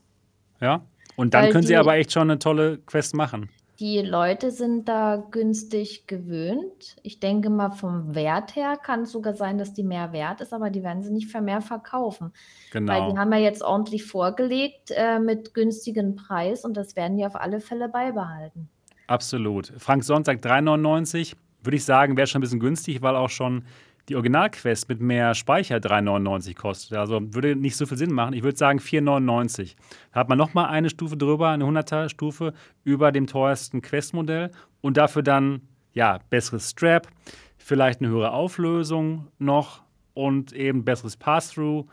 Ja. 0.61 0.83
Und 1.17 1.33
dann 1.33 1.45
Weil 1.45 1.53
können 1.53 1.67
sie 1.67 1.77
aber 1.77 1.95
echt 1.95 2.13
schon 2.13 2.29
eine 2.29 2.41
tolle 2.41 2.79
Quest 2.79 3.15
machen. 3.15 3.49
Die 3.81 4.01
Leute 4.01 4.51
sind 4.53 4.89
da 4.89 5.17
günstig 5.31 6.07
gewöhnt. 6.07 6.97
Ich 7.03 7.19
denke 7.19 7.51
mal, 7.51 7.71
vom 7.71 8.15
Wert 8.15 8.55
her 8.55 8.77
kann 8.77 9.03
es 9.03 9.13
sogar 9.13 9.35
sein, 9.35 9.59
dass 9.59 9.73
die 9.75 9.83
mehr 9.83 10.13
wert 10.13 10.41
ist, 10.41 10.53
aber 10.53 10.71
die 10.71 10.83
werden 10.85 11.03
sie 11.03 11.13
nicht 11.13 11.31
für 11.31 11.41
mehr 11.41 11.61
verkaufen. 11.61 12.33
Weil 12.73 12.83
Genau. 12.83 13.11
die 13.13 13.19
haben 13.19 13.33
ja 13.33 13.39
jetzt 13.39 13.63
ordentlich 13.63 14.05
vorgelegt 14.05 14.93
äh, 14.95 15.19
mit 15.19 15.55
günstigen 15.55 16.15
Preis 16.15 16.65
und 16.65 16.77
das 16.77 16.95
werden 16.95 17.17
die 17.17 17.27
auf 17.27 17.35
alle 17.37 17.61
Fälle 17.61 17.89
beibehalten. 17.89 18.69
Absolut. 19.09 19.73
Frank 19.79 20.05
Sonntag 20.05 20.39
3,99 20.39 21.35
würde 21.63 21.77
ich 21.77 21.85
sagen, 21.85 22.17
wäre 22.17 22.27
schon 22.27 22.39
ein 22.41 22.43
bisschen 22.43 22.61
günstig, 22.61 23.03
weil 23.03 23.17
auch 23.17 23.31
schon 23.31 23.65
die 24.09 24.17
Originalquest 24.17 24.89
mit 24.89 25.01
mehr 25.01 25.35
Speicher 25.35 25.77
3,99 25.77 26.55
kostet. 26.55 26.99
Also 26.99 27.21
würde 27.35 27.57
nicht 27.57 27.77
so 27.77 27.87
viel 27.87 27.97
Sinn 27.99 28.13
machen. 28.13 28.35
Ich 28.35 28.43
würde 28.43 28.59
sagen 28.59 28.79
4,99. 28.79 29.77
Da 30.13 30.21
hat 30.21 30.29
man 30.29 30.39
nochmal 30.39 30.67
eine 30.67 30.91
Stufe 30.91 31.17
drüber, 31.17 31.49
eine 31.51 31.65
100er 31.65 32.09
Stufe 32.09 32.53
über 32.85 33.13
dem 33.13 33.27
teuersten 33.27 33.81
Quest-Modell 33.83 34.51
und 34.81 34.97
dafür 34.97 35.23
dann, 35.23 35.63
ja, 35.93 36.19
besseres 36.31 36.71
Strap, 36.71 37.09
vielleicht 37.57 38.01
eine 38.01 38.11
höhere 38.11 38.33
Auflösung 38.33 39.29
noch 39.39 39.83
und 40.13 40.53
eben 40.53 40.85
besseres 40.85 41.17
Pass-Through. 41.17 41.87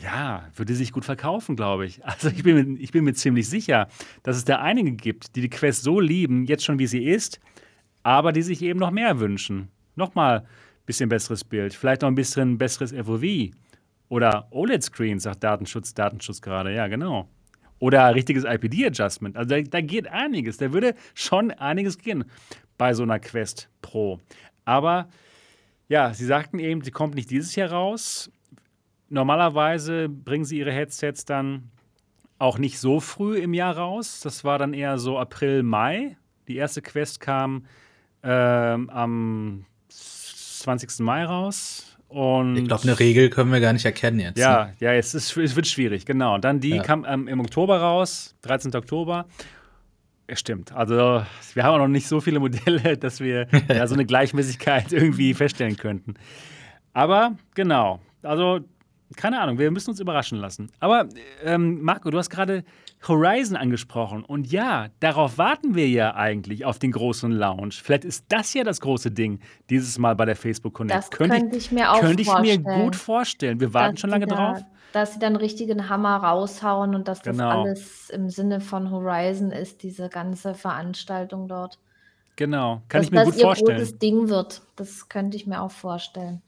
Ja, 0.00 0.44
würde 0.54 0.74
sich 0.74 0.92
gut 0.92 1.04
verkaufen, 1.04 1.56
glaube 1.56 1.86
ich. 1.86 2.00
Also 2.04 2.28
ich 2.28 2.42
bin, 2.42 2.74
mir- 2.74 2.80
ich 2.80 2.92
bin 2.92 3.04
mir 3.04 3.14
ziemlich 3.14 3.48
sicher, 3.48 3.88
dass 4.22 4.36
es 4.36 4.44
da 4.44 4.56
einige 4.58 4.92
gibt, 4.92 5.34
die 5.34 5.40
die 5.40 5.48
Quest 5.50 5.82
so 5.82 5.98
lieben, 5.98 6.44
jetzt 6.44 6.64
schon 6.64 6.78
wie 6.78 6.86
sie 6.86 7.04
ist, 7.04 7.40
aber 8.02 8.32
die 8.32 8.42
sich 8.42 8.62
eben 8.62 8.78
noch 8.78 8.90
mehr 8.90 9.18
wünschen. 9.18 9.68
Nochmal 9.96 10.44
bisschen 10.88 11.10
besseres 11.10 11.44
Bild, 11.44 11.74
vielleicht 11.74 12.00
noch 12.00 12.08
ein 12.08 12.14
bisschen 12.14 12.56
besseres 12.56 12.92
FOV 12.92 13.52
oder 14.08 14.48
OLED-Screen, 14.50 15.20
sagt 15.20 15.44
Datenschutz, 15.44 15.92
Datenschutz 15.92 16.40
gerade, 16.40 16.74
ja 16.74 16.86
genau. 16.88 17.28
Oder 17.78 18.14
richtiges 18.14 18.44
IPD-Adjustment. 18.44 19.36
Also 19.36 19.54
da, 19.54 19.60
da 19.60 19.80
geht 19.82 20.08
einiges, 20.08 20.56
da 20.56 20.72
würde 20.72 20.94
schon 21.14 21.50
einiges 21.50 21.98
gehen 21.98 22.24
bei 22.78 22.94
so 22.94 23.02
einer 23.02 23.20
Quest 23.20 23.68
Pro. 23.82 24.18
Aber 24.64 25.08
ja, 25.88 26.14
sie 26.14 26.24
sagten 26.24 26.58
eben, 26.58 26.82
sie 26.82 26.90
kommt 26.90 27.14
nicht 27.14 27.30
dieses 27.30 27.54
Jahr 27.54 27.70
raus. 27.70 28.32
Normalerweise 29.10 30.08
bringen 30.08 30.46
sie 30.46 30.58
ihre 30.58 30.72
Headsets 30.72 31.26
dann 31.26 31.70
auch 32.38 32.58
nicht 32.58 32.78
so 32.78 32.98
früh 32.98 33.36
im 33.36 33.52
Jahr 33.52 33.76
raus. 33.76 34.20
Das 34.20 34.42
war 34.42 34.58
dann 34.58 34.72
eher 34.72 34.98
so 34.98 35.18
April, 35.18 35.62
Mai. 35.62 36.16
Die 36.48 36.56
erste 36.56 36.80
Quest 36.80 37.20
kam 37.20 37.66
ähm, 38.22 38.88
am 38.88 39.66
20. 40.68 41.00
Mai 41.00 41.24
raus. 41.24 41.96
Und 42.08 42.56
Ich 42.56 42.64
glaube, 42.66 42.82
eine 42.82 42.98
Regel 42.98 43.30
können 43.30 43.50
wir 43.52 43.60
gar 43.60 43.72
nicht 43.72 43.84
erkennen 43.86 44.20
jetzt. 44.20 44.36
Ne? 44.36 44.42
ja, 44.42 44.70
ja, 44.80 44.92
es, 44.92 45.14
ist, 45.14 45.34
es 45.36 45.56
wird 45.56 45.66
schwierig, 45.66 46.04
genau. 46.04 46.34
Und 46.34 46.44
dann 46.44 46.60
die 46.60 46.76
Ja. 46.76 46.82
kam 46.82 47.06
ähm, 47.08 47.26
im 47.28 47.40
Oktober 47.40 47.78
raus, 47.80 48.34
13. 48.42 48.74
Oktober. 48.74 49.26
Stimmt. 50.34 50.72
Also 50.72 51.22
wir 51.54 51.62
haben 51.64 51.74
auch 51.74 51.78
noch 51.78 51.88
nicht 51.88 52.06
so 52.06 52.20
viele 52.20 52.38
Modelle, 52.38 52.96
dass 52.98 53.20
wir 53.20 53.46
ja, 53.68 53.86
so 53.86 53.94
eine 53.94 54.04
Gleichmäßigkeit 54.12 54.92
irgendwie 54.92 55.32
feststellen 55.32 55.76
könnten. 55.78 56.14
Aber 56.92 57.36
genau, 57.54 58.00
also 58.22 58.60
keine 59.16 59.40
Ahnung, 59.40 59.58
wir 59.58 59.70
müssen 59.70 59.90
uns 59.90 60.00
überraschen 60.00 60.38
lassen. 60.38 60.70
Aber 60.80 61.08
ähm, 61.44 61.80
Marco, 61.82 62.10
du 62.10 62.18
hast 62.18 62.28
gerade 62.28 62.62
Horizon 63.06 63.56
angesprochen. 63.56 64.24
Und 64.24 64.50
ja, 64.50 64.88
darauf 65.00 65.38
warten 65.38 65.74
wir 65.74 65.88
ja 65.88 66.14
eigentlich 66.14 66.64
auf 66.64 66.78
den 66.78 66.92
großen 66.92 67.30
Launch. 67.30 67.82
Vielleicht 67.82 68.04
ist 68.04 68.24
das 68.28 68.54
ja 68.54 68.64
das 68.64 68.80
große 68.80 69.10
Ding 69.10 69.40
dieses 69.70 69.98
Mal 69.98 70.16
bei 70.16 70.24
der 70.24 70.36
Facebook 70.36 70.74
Connect. 70.74 70.98
Das 70.98 71.10
könnte, 71.10 71.38
könnte 71.38 71.56
ich, 71.56 71.70
mir 71.70 71.92
auch 71.92 72.00
könnte 72.00 72.22
ich 72.22 72.38
mir 72.40 72.58
gut 72.58 72.96
vorstellen. 72.96 73.60
Wir 73.60 73.72
warten 73.72 73.96
schon 73.96 74.10
lange 74.10 74.26
da, 74.26 74.34
drauf. 74.34 74.64
Dass 74.92 75.14
sie 75.14 75.18
dann 75.18 75.36
richtigen 75.36 75.88
Hammer 75.88 76.16
raushauen 76.16 76.94
und 76.94 77.08
dass 77.08 77.22
das 77.22 77.36
genau. 77.36 77.62
alles 77.62 78.10
im 78.10 78.30
Sinne 78.30 78.60
von 78.60 78.90
Horizon 78.90 79.52
ist, 79.52 79.82
diese 79.82 80.08
ganze 80.08 80.54
Veranstaltung 80.54 81.46
dort. 81.46 81.78
Genau, 82.36 82.82
kann 82.88 83.00
dass 83.00 83.06
ich 83.06 83.10
mir 83.12 83.24
gut 83.24 83.34
vorstellen. 83.34 83.78
Dass 83.78 83.92
das 83.92 83.92
ihr 83.92 83.98
großes 83.98 83.98
Ding 83.98 84.28
wird, 84.28 84.62
das 84.76 85.08
könnte 85.08 85.36
ich 85.36 85.46
mir 85.46 85.60
auch 85.60 85.70
vorstellen. 85.70 86.40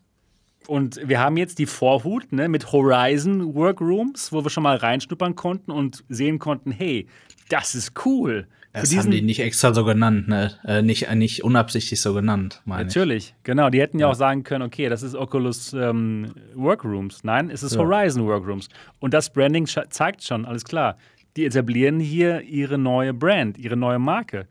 Und 0.71 1.01
wir 1.05 1.18
haben 1.18 1.37
jetzt 1.37 1.59
die 1.59 1.66
Vorhut 1.66 2.31
ne, 2.31 2.49
mit 2.49 2.71
Horizon 2.71 3.57
Workrooms, 3.57 4.31
wo 4.31 4.45
wir 4.45 4.51
schon 4.51 4.62
mal 4.62 4.77
reinschnuppern 4.77 5.35
konnten 5.35 5.73
und 5.73 6.05
sehen 6.09 6.39
konnten, 6.39 6.71
hey, 6.71 7.09
das 7.49 7.75
ist 7.75 8.07
cool. 8.07 8.47
Das 8.73 8.97
haben 8.97 9.11
die 9.11 9.21
nicht 9.21 9.41
extra 9.41 9.75
so 9.75 9.85
genannt, 9.85 10.29
ne? 10.29 10.53
Äh, 10.64 10.83
nicht, 10.83 11.09
äh, 11.09 11.16
nicht 11.16 11.43
unabsichtlich 11.43 12.01
so 12.01 12.14
genannt, 12.14 12.62
meine 12.66 12.85
Natürlich, 12.85 13.31
ich. 13.31 13.43
genau. 13.43 13.68
Die 13.68 13.81
hätten 13.81 13.99
ja. 13.99 14.07
ja. 14.07 14.12
auch 14.12 14.14
sagen 14.14 14.45
können, 14.45 14.62
okay, 14.62 14.89
das 14.89 15.03
ist 15.03 15.16
Oculus 15.16 15.73
ähm, 15.73 16.35
Workrooms. 16.55 17.25
Nein, 17.25 17.51
es 17.51 17.64
ist 17.64 17.75
ja. 17.75 17.81
Horizon 17.81 18.25
Workrooms. 18.27 18.68
Und 19.01 19.12
das 19.12 19.33
Branding 19.33 19.66
zeigt 19.66 20.23
schon, 20.23 20.45
alles 20.45 20.62
klar. 20.62 20.97
Die 21.37 21.47
etablieren 21.47 21.99
hier 21.99 22.43
ihre 22.43 22.79
neue 22.79 23.12
Brand, 23.12 23.59
ihre 23.59 23.77
neue 23.77 23.99
Marke. 23.99 24.47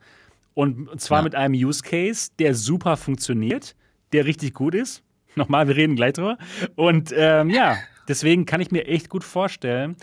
Und 0.52 1.00
zwar 1.00 1.20
ja. 1.20 1.24
mit 1.24 1.34
einem 1.34 1.54
Use 1.54 1.82
Case, 1.82 2.28
der 2.38 2.54
super 2.54 2.98
funktioniert, 2.98 3.74
der 4.12 4.26
richtig 4.26 4.52
gut 4.52 4.74
ist. 4.74 5.02
Nochmal, 5.36 5.68
wir 5.68 5.76
reden 5.76 5.96
gleich 5.96 6.14
drüber. 6.14 6.38
Und 6.76 7.12
ähm, 7.16 7.50
ja, 7.50 7.76
deswegen 8.08 8.46
kann 8.46 8.60
ich 8.60 8.70
mir 8.70 8.86
echt 8.86 9.08
gut 9.08 9.24
vorstellen, 9.24 9.96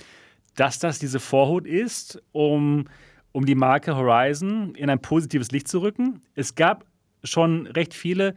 dass 0.55 0.80
das 0.80 0.99
diese 0.99 1.19
Vorhut 1.19 1.65
ist, 1.67 2.21
um, 2.32 2.86
um 3.32 3.45
die 3.45 3.55
Marke 3.55 3.95
Horizon 3.95 4.73
in 4.75 4.89
ein 4.89 4.99
positives 4.99 5.51
Licht 5.51 5.67
zu 5.67 5.80
rücken. 5.80 6.21
Es 6.36 6.55
gab 6.55 6.86
schon 7.23 7.67
recht 7.67 7.93
viele 7.93 8.36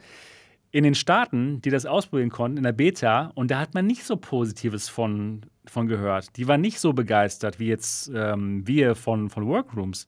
in 0.73 0.85
den 0.85 0.95
Staaten, 0.95 1.61
die 1.63 1.71
das 1.71 1.87
ausprobieren 1.87 2.31
konnten, 2.31 2.59
in 2.59 2.63
der 2.63 2.73
Beta, 2.73 3.33
und 3.35 3.51
da 3.51 3.59
hat 3.59 3.75
man 3.75 3.87
nicht 3.87 4.05
so 4.05 4.17
Positives 4.17 4.89
von, 4.89 5.43
von 5.67 5.89
gehört. 5.89 6.37
Die 6.37 6.47
waren 6.47 6.61
nicht 6.61 6.79
so 6.79 6.93
begeistert 6.93 7.59
wie 7.59 7.67
jetzt 7.67 8.11
ähm, 8.15 8.67
wir 8.67 8.95
von, 8.95 9.31
von 9.31 9.47
Workrooms. 9.47 10.07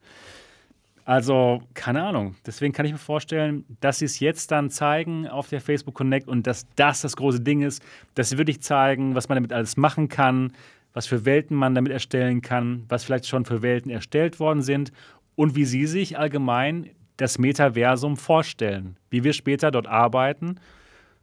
Also, 1.04 1.62
keine 1.74 2.04
Ahnung. 2.04 2.36
Deswegen 2.46 2.72
kann 2.72 2.86
ich 2.86 2.92
mir 2.92 2.98
vorstellen, 2.98 3.64
dass 3.80 3.98
sie 3.98 4.04
es 4.04 4.20
jetzt 4.20 4.52
dann 4.52 4.70
zeigen 4.70 5.26
auf 5.26 5.48
der 5.48 5.60
Facebook 5.60 5.94
Connect 5.94 6.28
und 6.28 6.46
dass 6.46 6.66
das 6.76 7.00
das 7.00 7.16
große 7.16 7.40
Ding 7.40 7.62
ist, 7.62 7.82
dass 8.14 8.30
sie 8.30 8.38
wirklich 8.38 8.62
zeigen, 8.62 9.14
was 9.14 9.28
man 9.28 9.36
damit 9.36 9.52
alles 9.52 9.76
machen 9.76 10.08
kann, 10.08 10.52
was 10.92 11.06
für 11.06 11.24
Welten 11.24 11.56
man 11.56 11.74
damit 11.74 11.92
erstellen 11.92 12.40
kann, 12.40 12.84
was 12.88 13.04
vielleicht 13.04 13.26
schon 13.26 13.44
für 13.44 13.62
Welten 13.62 13.90
erstellt 13.90 14.38
worden 14.38 14.62
sind 14.62 14.92
und 15.34 15.56
wie 15.56 15.64
sie 15.64 15.86
sich 15.86 16.18
allgemein 16.18 16.90
das 17.16 17.38
Metaversum 17.38 18.16
vorstellen, 18.16 18.96
wie 19.10 19.24
wir 19.24 19.32
später 19.32 19.70
dort 19.70 19.86
arbeiten, 19.86 20.60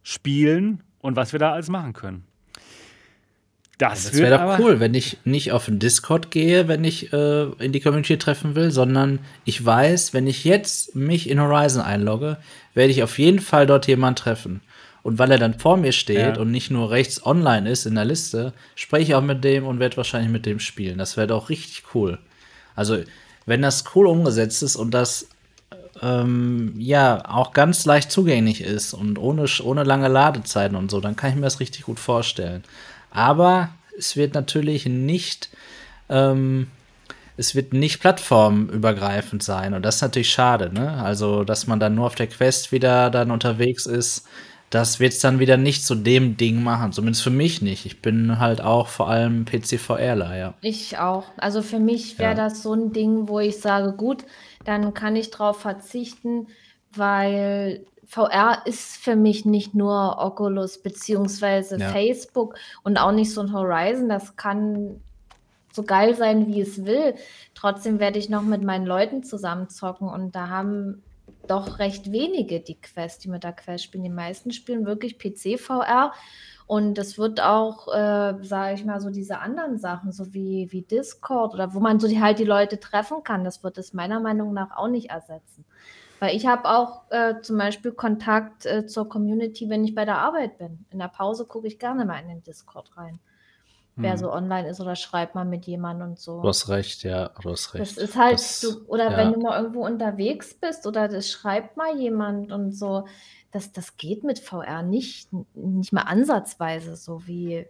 spielen 0.02 0.82
und 0.98 1.16
was 1.16 1.32
wir 1.32 1.38
da 1.38 1.52
alles 1.52 1.68
machen 1.68 1.92
können. 1.94 2.24
Das, 3.80 4.10
das 4.10 4.18
wäre 4.18 4.38
doch 4.38 4.58
cool, 4.58 4.78
wenn 4.78 4.92
ich 4.92 5.16
nicht 5.24 5.52
auf 5.52 5.64
den 5.64 5.78
Discord 5.78 6.30
gehe, 6.30 6.68
wenn 6.68 6.84
ich 6.84 7.14
äh, 7.14 7.44
in 7.58 7.72
die 7.72 7.80
Community 7.80 8.18
treffen 8.18 8.54
will, 8.54 8.70
sondern 8.70 9.20
ich 9.46 9.64
weiß, 9.64 10.12
wenn 10.12 10.26
ich 10.26 10.44
jetzt 10.44 10.94
mich 10.94 11.30
in 11.30 11.40
Horizon 11.40 11.80
einlogge, 11.80 12.36
werde 12.74 12.90
ich 12.90 13.02
auf 13.02 13.18
jeden 13.18 13.40
Fall 13.40 13.66
dort 13.66 13.86
jemanden 13.86 14.16
treffen. 14.16 14.60
Und 15.02 15.18
weil 15.18 15.30
er 15.30 15.38
dann 15.38 15.58
vor 15.58 15.78
mir 15.78 15.92
steht 15.92 16.36
ja. 16.36 16.38
und 16.38 16.50
nicht 16.50 16.70
nur 16.70 16.90
rechts 16.90 17.24
online 17.24 17.70
ist 17.70 17.86
in 17.86 17.94
der 17.94 18.04
Liste, 18.04 18.52
spreche 18.74 19.04
ich 19.04 19.14
auch 19.14 19.22
mit 19.22 19.42
dem 19.44 19.64
und 19.64 19.80
werde 19.80 19.96
wahrscheinlich 19.96 20.30
mit 20.30 20.44
dem 20.44 20.60
spielen. 20.60 20.98
Das 20.98 21.16
wäre 21.16 21.28
doch 21.28 21.48
richtig 21.48 21.94
cool. 21.94 22.18
Also, 22.76 22.98
wenn 23.46 23.62
das 23.62 23.84
cool 23.94 24.06
umgesetzt 24.06 24.62
ist 24.62 24.76
und 24.76 24.90
das 24.90 25.28
ähm, 26.02 26.74
ja 26.76 27.22
auch 27.26 27.54
ganz 27.54 27.86
leicht 27.86 28.12
zugänglich 28.12 28.60
ist 28.60 28.92
und 28.92 29.18
ohne, 29.18 29.46
ohne 29.62 29.84
lange 29.84 30.08
Ladezeiten 30.08 30.76
und 30.76 30.90
so, 30.90 31.00
dann 31.00 31.16
kann 31.16 31.30
ich 31.30 31.36
mir 31.36 31.42
das 31.42 31.60
richtig 31.60 31.84
gut 31.84 31.98
vorstellen. 31.98 32.62
Aber 33.10 33.70
es 33.96 34.16
wird 34.16 34.34
natürlich 34.34 34.86
nicht, 34.86 35.50
ähm, 36.08 36.68
es 37.36 37.54
wird 37.54 37.72
nicht 37.72 38.00
plattformübergreifend 38.00 39.42
sein. 39.42 39.74
Und 39.74 39.82
das 39.82 39.96
ist 39.96 40.02
natürlich 40.02 40.30
schade, 40.30 40.72
ne? 40.72 41.02
Also, 41.02 41.44
dass 41.44 41.66
man 41.66 41.80
dann 41.80 41.94
nur 41.94 42.06
auf 42.06 42.14
der 42.14 42.26
Quest 42.26 42.72
wieder 42.72 43.10
dann 43.10 43.30
unterwegs 43.30 43.86
ist, 43.86 44.26
das 44.70 45.00
wird 45.00 45.12
es 45.12 45.18
dann 45.18 45.40
wieder 45.40 45.56
nicht 45.56 45.84
zu 45.84 45.96
dem 45.96 46.36
Ding 46.36 46.62
machen. 46.62 46.92
Zumindest 46.92 47.24
für 47.24 47.30
mich 47.30 47.60
nicht. 47.60 47.86
Ich 47.86 48.00
bin 48.00 48.38
halt 48.38 48.60
auch 48.60 48.86
vor 48.86 49.08
allem 49.08 49.44
PC-VRler, 49.44 50.36
ja. 50.36 50.54
Ich 50.60 50.96
auch. 50.98 51.24
Also 51.36 51.60
für 51.60 51.80
mich 51.80 52.18
wäre 52.20 52.36
ja. 52.36 52.36
das 52.36 52.62
so 52.62 52.72
ein 52.72 52.92
Ding, 52.92 53.28
wo 53.28 53.40
ich 53.40 53.58
sage, 53.58 53.92
gut, 53.92 54.24
dann 54.64 54.94
kann 54.94 55.16
ich 55.16 55.30
drauf 55.30 55.60
verzichten, 55.60 56.46
weil 56.92 57.84
VR 58.10 58.62
ist 58.64 58.96
für 58.96 59.14
mich 59.14 59.44
nicht 59.44 59.72
nur 59.72 60.18
Oculus 60.18 60.82
beziehungsweise 60.82 61.78
ja. 61.78 61.90
Facebook 61.90 62.56
und 62.82 62.98
auch 62.98 63.12
nicht 63.12 63.32
so 63.32 63.40
ein 63.40 63.52
Horizon. 63.52 64.08
Das 64.08 64.34
kann 64.34 65.00
so 65.72 65.84
geil 65.84 66.16
sein, 66.16 66.48
wie 66.48 66.60
es 66.60 66.84
will. 66.84 67.14
Trotzdem 67.54 68.00
werde 68.00 68.18
ich 68.18 68.28
noch 68.28 68.42
mit 68.42 68.64
meinen 68.64 68.84
Leuten 68.84 69.22
zusammenzocken 69.22 70.08
und 70.08 70.34
da 70.34 70.48
haben 70.48 71.04
doch 71.46 71.78
recht 71.78 72.10
wenige 72.10 72.58
die 72.58 72.80
Quest, 72.80 73.22
die 73.22 73.28
mit 73.28 73.44
der 73.44 73.52
Quest 73.52 73.84
spielen. 73.84 74.02
Die 74.02 74.10
meisten 74.10 74.50
spielen 74.50 74.86
wirklich 74.86 75.16
PC-VR. 75.18 76.12
Und 76.66 76.98
es 76.98 77.16
wird 77.16 77.40
auch, 77.40 77.88
äh, 77.88 78.34
sage 78.42 78.74
ich 78.74 78.84
mal, 78.84 79.00
so 79.00 79.10
diese 79.10 79.38
anderen 79.38 79.78
Sachen, 79.78 80.12
so 80.12 80.34
wie, 80.34 80.68
wie 80.70 80.82
Discord 80.82 81.54
oder 81.54 81.74
wo 81.74 81.80
man 81.80 81.98
so 81.98 82.06
die, 82.06 82.20
halt 82.20 82.38
die 82.38 82.44
Leute 82.44 82.78
treffen 82.78 83.24
kann, 83.24 83.42
das 83.44 83.64
wird 83.64 83.78
es 83.78 83.92
meiner 83.92 84.20
Meinung 84.20 84.52
nach 84.52 84.76
auch 84.76 84.86
nicht 84.86 85.10
ersetzen. 85.10 85.64
Weil 86.20 86.36
ich 86.36 86.46
habe 86.46 86.68
auch 86.68 87.10
äh, 87.10 87.40
zum 87.40 87.56
Beispiel 87.56 87.92
Kontakt 87.92 88.66
äh, 88.66 88.86
zur 88.86 89.08
Community, 89.08 89.70
wenn 89.70 89.84
ich 89.84 89.94
bei 89.94 90.04
der 90.04 90.18
Arbeit 90.18 90.58
bin. 90.58 90.84
In 90.90 90.98
der 90.98 91.08
Pause 91.08 91.46
gucke 91.46 91.66
ich 91.66 91.78
gerne 91.78 92.04
mal 92.04 92.20
in 92.20 92.28
den 92.28 92.42
Discord 92.42 92.94
rein. 92.96 93.18
Hm. 93.96 94.04
Wer 94.04 94.18
so 94.18 94.30
online 94.30 94.68
ist 94.68 94.82
oder 94.82 94.96
schreibt 94.96 95.34
mal 95.34 95.46
mit 95.46 95.64
jemandem 95.64 96.10
und 96.10 96.18
so. 96.18 96.42
Du 96.42 96.48
hast 96.48 96.68
recht, 96.68 97.04
ja, 97.04 97.30
du 97.40 97.50
hast 97.50 97.72
recht. 97.72 97.80
Das 97.80 97.96
ist 97.96 98.16
halt, 98.16 98.34
das, 98.34 98.60
du, 98.60 98.84
oder 98.86 99.12
ja. 99.12 99.16
wenn 99.16 99.32
du 99.32 99.40
mal 99.40 99.58
irgendwo 99.58 99.86
unterwegs 99.86 100.52
bist 100.52 100.86
oder 100.86 101.08
das 101.08 101.30
schreibt 101.30 101.78
mal 101.78 101.98
jemand 101.98 102.52
und 102.52 102.72
so, 102.72 103.06
das, 103.50 103.72
das 103.72 103.96
geht 103.96 104.22
mit 104.22 104.38
VR 104.38 104.82
nicht, 104.82 105.30
nicht 105.54 105.92
mal 105.94 106.02
ansatzweise 106.02 106.96
so 106.96 107.26
wie, 107.26 107.66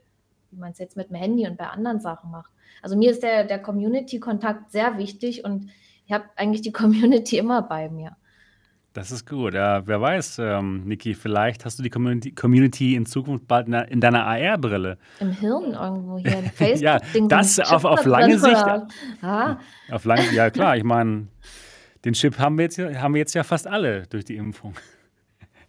wie 0.50 0.56
man 0.56 0.72
es 0.72 0.78
jetzt 0.78 0.96
mit 0.96 1.10
dem 1.10 1.16
Handy 1.16 1.46
und 1.46 1.56
bei 1.56 1.68
anderen 1.68 2.00
Sachen 2.00 2.32
macht. 2.32 2.50
Also 2.82 2.96
mir 2.96 3.12
ist 3.12 3.22
der, 3.22 3.44
der 3.44 3.62
Community-Kontakt 3.62 4.72
sehr 4.72 4.98
wichtig 4.98 5.44
und 5.44 5.70
ich 6.06 6.12
habe 6.12 6.24
eigentlich 6.34 6.62
die 6.62 6.72
Community 6.72 7.38
immer 7.38 7.62
bei 7.62 7.88
mir. 7.88 8.16
Das 8.92 9.12
ist 9.12 9.28
gut. 9.28 9.54
Ja, 9.54 9.86
wer 9.86 10.00
weiß, 10.00 10.40
ähm, 10.40 10.82
Niki, 10.84 11.14
vielleicht 11.14 11.64
hast 11.64 11.78
du 11.78 11.82
die 11.84 11.90
Community, 11.90 12.32
Community 12.32 12.96
in 12.96 13.06
Zukunft 13.06 13.46
bald 13.46 13.68
in, 13.68 13.74
in 13.74 14.00
deiner 14.00 14.26
AR-Brille. 14.26 14.98
Im 15.20 15.30
Hirn 15.30 15.74
irgendwo 15.74 16.18
hier, 16.18 16.38
im 16.38 16.50
Facebook. 16.50 16.82
ja, 16.82 17.00
das 17.28 17.60
auf, 17.60 17.84
auf 17.84 18.04
lange 18.04 18.36
Sicht. 18.38 18.64
Ah. 19.22 19.58
Auf 19.90 20.04
lange, 20.04 20.32
ja 20.32 20.50
klar, 20.50 20.76
ich 20.76 20.82
meine, 20.82 21.28
den 22.04 22.14
Chip 22.14 22.38
haben 22.40 22.58
wir, 22.58 22.64
jetzt, 22.64 22.78
haben 22.78 23.14
wir 23.14 23.20
jetzt 23.20 23.34
ja 23.34 23.44
fast 23.44 23.68
alle 23.68 24.08
durch 24.08 24.24
die 24.24 24.36
Impfung. 24.36 24.74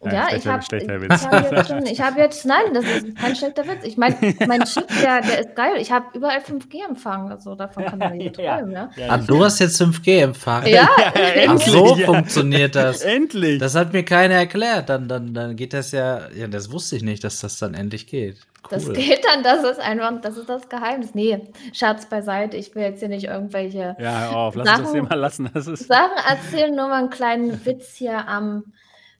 Ja, 0.03 0.29
ich 0.35 0.47
habe 0.47 0.63
hab 0.63 1.51
jetzt, 1.51 1.67
schon, 1.67 1.85
ich 1.85 2.01
hab 2.01 2.17
jetzt, 2.17 2.45
nein, 2.45 2.73
das 2.73 2.85
ist 2.85 3.15
kein 3.15 3.35
schlechter 3.35 3.67
Witz. 3.67 3.83
Ich 3.83 3.97
meine, 3.97 4.15
mein 4.47 4.63
Chip, 4.63 4.87
der, 4.99 5.21
der 5.21 5.39
ist 5.41 5.55
geil. 5.55 5.73
Ich 5.79 5.91
habe 5.91 6.05
überall 6.15 6.39
5G-Empfang, 6.39 7.29
also 7.29 7.53
davon 7.53 7.85
kann 7.85 7.99
man 7.99 8.17
nicht 8.17 8.35
träumen. 8.35 8.71
Ja. 8.71 8.89
Ja. 8.95 9.07
Ach, 9.09 9.25
du 9.25 9.43
hast 9.43 9.59
jetzt 9.59 9.79
5G-Empfang? 9.79 10.65
Ja. 10.65 10.89
Ach, 11.47 11.59
so 11.59 11.95
funktioniert 11.95 12.75
das. 12.75 13.01
Endlich. 13.01 13.59
Das 13.59 13.75
hat 13.75 13.93
mir 13.93 14.03
keiner 14.03 14.35
erklärt. 14.35 14.89
Dann, 14.89 15.07
dann, 15.07 15.35
dann 15.35 15.55
geht 15.55 15.73
das 15.73 15.91
ja, 15.91 16.31
ja, 16.35 16.47
das 16.47 16.71
wusste 16.71 16.95
ich 16.95 17.03
nicht, 17.03 17.23
dass 17.23 17.39
das 17.39 17.59
dann 17.59 17.75
endlich 17.75 18.07
geht. 18.07 18.37
Cool. 18.63 18.69
Das 18.71 18.93
geht 18.93 19.23
dann, 19.23 19.43
das 19.43 19.63
ist 19.63 19.79
einfach, 19.79 20.19
das 20.21 20.37
ist 20.37 20.49
das 20.49 20.67
Geheimnis. 20.67 21.13
Nee, 21.13 21.41
Scherz 21.73 22.07
beiseite, 22.07 22.57
ich 22.57 22.73
will 22.73 22.83
jetzt 22.83 22.99
hier 22.99 23.09
nicht 23.09 23.25
irgendwelche 23.25 23.95
ja, 23.99 24.31
auf, 24.31 24.55
lass 24.55 24.67
Sachen, 24.67 24.83
das 24.83 24.91
Thema 24.93 25.15
lassen. 25.15 25.49
Das 25.53 25.67
ist 25.67 25.87
Sachen 25.87 26.17
erzählen, 26.27 26.75
nur 26.75 26.87
mal 26.87 26.99
einen 26.99 27.09
kleinen 27.11 27.65
Witz 27.65 27.95
hier 27.95 28.27
am 28.27 28.63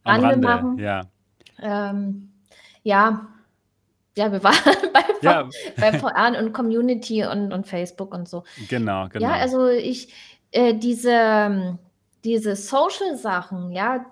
am 0.03 0.23
Rande, 0.23 0.47
machen. 0.47 0.77
Ja. 0.77 1.01
Ähm, 1.61 2.31
ja. 2.83 3.27
Ja, 4.17 4.31
wir 4.31 4.43
waren 4.43 4.55
bei, 4.93 5.03
ja. 5.21 5.49
bei 5.77 5.97
VR 5.97 6.37
und 6.37 6.51
Community 6.51 7.25
und, 7.25 7.53
und 7.53 7.65
Facebook 7.65 8.13
und 8.13 8.27
so. 8.27 8.43
Genau, 8.69 9.07
genau. 9.07 9.25
Ja, 9.25 9.35
also 9.35 9.67
ich, 9.67 10.13
äh, 10.51 10.73
diese, 10.73 11.77
diese 12.23 12.55
Social-Sachen, 12.55 13.71
ja, 13.71 14.05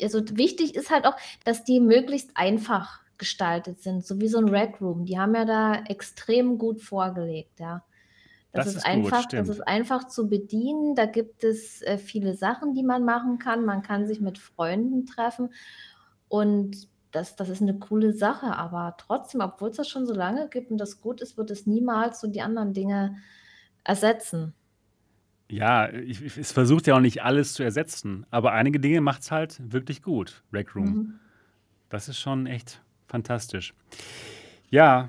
also 0.00 0.22
wichtig 0.36 0.74
ist 0.74 0.90
halt 0.90 1.06
auch, 1.06 1.16
dass 1.44 1.64
die 1.64 1.80
möglichst 1.80 2.30
einfach 2.34 3.00
gestaltet 3.18 3.82
sind, 3.82 4.06
so 4.06 4.20
wie 4.20 4.28
so 4.28 4.38
ein 4.38 4.48
Rec 4.48 4.80
Room. 4.80 5.04
Die 5.04 5.18
haben 5.18 5.34
ja 5.34 5.44
da 5.44 5.74
extrem 5.88 6.56
gut 6.56 6.80
vorgelegt, 6.80 7.60
ja. 7.60 7.82
Das, 8.52 8.66
Das 8.66 8.76
ist 8.76 8.76
ist 8.76 8.84
gut, 8.84 8.92
einfach, 8.92 9.16
das 9.16 9.24
stimmt. 9.24 9.48
ist 9.48 9.60
einfach 9.68 10.08
zu 10.08 10.28
bedienen. 10.28 10.94
Da 10.94 11.06
gibt 11.06 11.44
es 11.44 11.82
äh, 11.82 11.98
viele 11.98 12.34
Sachen, 12.34 12.74
die 12.74 12.82
man 12.82 13.04
machen 13.04 13.38
kann. 13.38 13.64
Man 13.64 13.82
kann 13.82 14.06
sich 14.06 14.20
mit 14.20 14.38
Freunden 14.38 15.06
treffen 15.06 15.50
und 16.28 16.88
das, 17.10 17.36
das 17.36 17.48
ist 17.48 17.62
eine 17.62 17.78
coole 17.78 18.12
Sache. 18.12 18.46
Aber 18.56 18.96
trotzdem, 18.98 19.40
obwohl 19.40 19.70
es 19.70 19.76
das 19.76 19.88
schon 19.88 20.06
so 20.06 20.14
lange 20.14 20.48
gibt 20.48 20.70
und 20.70 20.78
das 20.78 21.00
gut 21.00 21.20
ist, 21.20 21.36
wird 21.36 21.50
es 21.50 21.66
niemals 21.66 22.20
so 22.20 22.26
die 22.28 22.42
anderen 22.42 22.72
Dinge 22.72 23.16
ersetzen. 23.84 24.54
Ja, 25.50 25.88
ich, 25.90 26.22
ich, 26.22 26.36
es 26.36 26.52
versucht 26.52 26.86
ja 26.86 26.96
auch 26.96 27.00
nicht 27.00 27.22
alles 27.22 27.54
zu 27.54 27.62
ersetzen, 27.62 28.26
aber 28.30 28.52
einige 28.52 28.80
Dinge 28.80 29.00
macht 29.00 29.22
es 29.22 29.30
halt 29.30 29.58
wirklich 29.72 30.02
gut, 30.02 30.42
Rec 30.52 30.74
Room. 30.76 30.84
Mhm. 30.84 31.20
Das 31.88 32.08
ist 32.08 32.18
schon 32.18 32.46
echt 32.46 32.82
fantastisch. 33.06 33.72
Ja, 34.68 35.08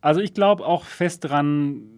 also 0.00 0.20
ich 0.20 0.34
glaube 0.34 0.66
auch 0.66 0.84
fest 0.84 1.24
dran, 1.24 1.97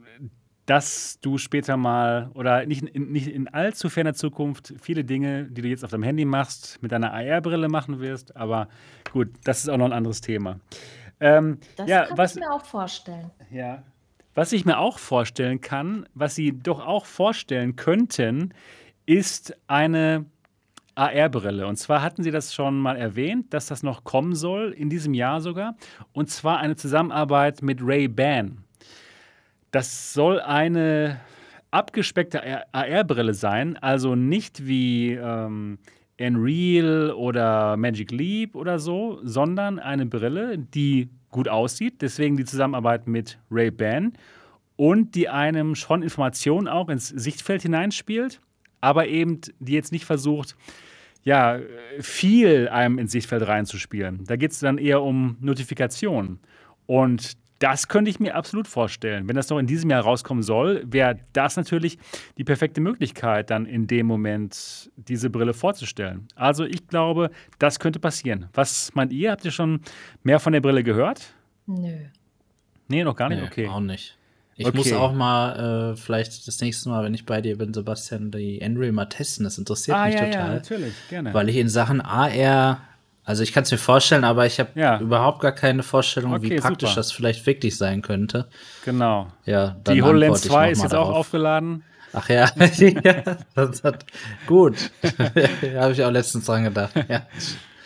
dass 0.71 1.19
du 1.21 1.37
später 1.37 1.77
mal 1.77 2.31
oder 2.35 2.65
nicht 2.65 2.85
in, 2.85 3.11
nicht 3.11 3.27
in 3.27 3.49
allzu 3.49 3.89
ferner 3.89 4.15
Zukunft 4.15 4.73
viele 4.81 5.03
Dinge, 5.05 5.47
die 5.47 5.63
du 5.63 5.69
jetzt 5.69 5.85
auf 5.85 5.91
deinem 5.91 6.05
Handy 6.05 6.25
machst, 6.25 6.81
mit 6.81 6.93
deiner 6.93 7.13
AR-Brille 7.13 7.69
machen 7.69 7.99
wirst. 7.99 8.37
Aber 8.37 8.69
gut, 9.13 9.31
das 9.43 9.65
ist 9.65 9.69
auch 9.69 9.79
noch 9.79 9.87
ein 9.87 9.93
anderes 9.93 10.21
Thema. 10.21 10.61
Ähm, 11.19 11.59
Das 11.75 11.89
ja, 11.89 12.07
kann 12.07 12.19
was, 12.19 12.37
ich 12.37 12.41
mir 12.41 12.53
auch 12.53 12.65
vorstellen. 12.65 13.33
ja. 13.51 13.83
Was 14.37 14.53
ich 14.53 14.65
mir 14.65 14.79
auch 14.79 15.01
vorstellen 15.01 15.61
kann, 15.61 16.07
was 16.15 16.37
Sie 16.37 16.53
doch 16.53 16.87
auch 16.87 17.05
vorstellen 17.05 17.75
könnten, 17.75 18.55
ist 19.07 19.57
eine 19.67 20.27
AR-Brille. 20.95 21.67
Und 21.67 21.79
zwar 21.79 22.01
hatten 22.01 22.23
Sie 22.23 22.31
das 22.31 22.55
schon 22.55 22.79
mal 22.79 22.97
erwähnt, 22.97 23.53
dass 23.53 23.67
das 23.67 23.83
noch 23.83 24.05
kommen 24.05 24.37
soll, 24.37 24.71
in 24.71 24.89
diesem 24.89 25.15
Jahr 25.15 25.41
sogar. 25.41 25.75
Und 26.13 26.31
zwar 26.31 26.59
eine 26.59 26.77
Zusammenarbeit 26.77 27.61
mit 27.61 27.81
Ray-Ban. 27.83 28.63
Das 29.71 30.13
soll 30.13 30.41
eine 30.41 31.21
abgespeckte 31.71 32.43
AR-Brille 32.73 33.35
sein, 33.35 33.77
also 33.77 34.17
nicht 34.17 34.67
wie 34.67 35.13
ähm, 35.13 35.79
Unreal 36.21 37.13
oder 37.13 37.77
Magic 37.77 38.11
Leap 38.11 38.55
oder 38.57 38.79
so, 38.79 39.21
sondern 39.23 39.79
eine 39.79 40.07
Brille, 40.07 40.59
die 40.59 41.09
gut 41.31 41.49
aussieht. 41.49 42.03
Deswegen 42.03 42.37
die 42.37 42.45
Zusammenarbeit 42.45 43.07
mit 43.07 43.39
Ray-Ban 43.51 44.15
und 44.77 45.15
die 45.15 45.29
einem 45.29 45.75
schon 45.75 46.03
Informationen 46.03 46.67
auch 46.67 46.89
ins 46.89 47.09
Sichtfeld 47.09 47.63
hineinspielt, 47.63 48.41
aber 48.81 49.07
eben 49.07 49.41
die 49.61 49.73
jetzt 49.73 49.93
nicht 49.93 50.05
versucht, 50.05 50.57
ja, 51.23 51.59
viel 52.01 52.69
einem 52.69 52.99
ins 52.99 53.13
Sichtfeld 53.13 53.47
reinzuspielen. 53.47 54.25
Da 54.25 54.37
geht 54.37 54.53
es 54.53 54.59
dann 54.59 54.79
eher 54.79 55.03
um 55.03 55.37
Notifikationen. 55.41 56.41
Und 56.87 57.37
das 57.61 57.87
könnte 57.89 58.11
ich 58.11 58.19
mir 58.19 58.35
absolut 58.35 58.67
vorstellen. 58.67 59.29
Wenn 59.29 59.37
das 59.37 59.49
noch 59.51 59.59
in 59.59 59.67
diesem 59.69 59.91
Jahr 59.91 60.03
rauskommen 60.03 60.43
soll, 60.43 60.83
wäre 60.87 61.19
das 61.33 61.57
natürlich 61.57 61.99
die 62.39 62.45
perfekte 62.45 62.81
Möglichkeit, 62.81 63.51
dann 63.51 63.67
in 63.67 63.87
dem 63.87 64.07
Moment 64.07 64.91
diese 64.97 65.31
Brille 65.31 65.55
vorzustellen. 65.55 66.27
Also 66.35 66.65
ich 66.65 66.89
glaube, 66.89 67.31
das 67.59 67.79
könnte 67.79 68.01
passieren. 68.01 68.49
Was 68.55 68.93
meint 68.95 69.13
ihr? 69.13 69.31
Habt 69.31 69.45
ihr 69.45 69.51
schon 69.53 69.81
mehr 70.25 70.41
von 70.41 70.53
der 70.53 70.61
Brille 70.61 70.83
gehört? 70.83 71.35
Nö. 71.67 71.93
Nee, 72.89 73.05
noch 73.05 73.15
gar 73.15 73.29
nicht? 73.29 73.41
Nee, 73.41 73.47
Okay. 73.47 73.69
auch 73.69 73.81
nicht. 73.81 74.17
Ich 74.57 74.67
Okay. 74.67 74.77
muss 74.77 74.93
auch 74.93 75.13
mal, 75.15 75.93
äh, 75.93 75.97
vielleicht 75.97 76.47
das 76.47 76.61
nächste 76.61 76.89
Mal, 76.91 77.05
wenn 77.05 77.15
ich 77.15 77.25
bei 77.25 77.41
dir 77.41 77.57
bin, 77.57 77.73
Sebastian, 77.73 78.31
die 78.31 78.61
Unreal 78.63 78.93
mal 78.93 79.07
testen. 79.07 79.45
Das 79.45 79.57
interessiert 79.59 79.97
Ah, 79.97 80.07
mich 80.07 80.15
ja, 80.17 80.25
ja, 80.25 80.31
total. 80.33 80.55
natürlich, 80.55 80.95
gerne. 81.09 81.33
weil 81.33 81.49
ich 81.49 81.57
in 81.57 81.69
Sachen 81.69 82.01
AR, 82.03 82.83
also 83.31 83.43
ich 83.43 83.53
kann 83.53 83.63
es 83.63 83.71
mir 83.71 83.79
vorstellen, 83.79 84.25
aber 84.25 84.45
ich 84.45 84.59
habe 84.61 84.71
Ja. 84.79 84.99
überhaupt 85.01 85.41
gar 85.41 85.53
keine 85.53 85.83
Vorstellung, 85.83 86.35
Okay, 86.35 86.51
wie 86.51 86.57
praktisch 86.57 86.91
super. 86.91 87.01
das 87.01 87.13
vielleicht 87.13 87.47
wirklich 87.47 87.77
sein 87.79 88.03
könnte. 88.03 88.49
Genau. 88.85 89.29
Ja, 89.47 89.77
dann 89.85 89.95
Die 89.95 90.03
HoloLens 90.03 90.43
antworte 90.43 90.47
ich 90.47 90.53
2 90.53 90.65
noch 90.67 90.71
ist 90.73 90.79
mal 90.79 90.85
jetzt 90.85 90.95
auch 90.95 91.05
darauf. 91.07 91.17
aufgeladen. 91.17 91.85
Ach 92.13 92.29
ja, 92.29 92.51
ja 93.05 93.23
das 93.55 93.85
hat, 93.85 94.05
gut. 94.47 94.91
habe 95.77 95.93
ich 95.93 96.03
auch 96.05 96.11
letztens 96.11 96.45
dran 96.47 96.65
gedacht. 96.65 96.93
Ja. 97.09 97.23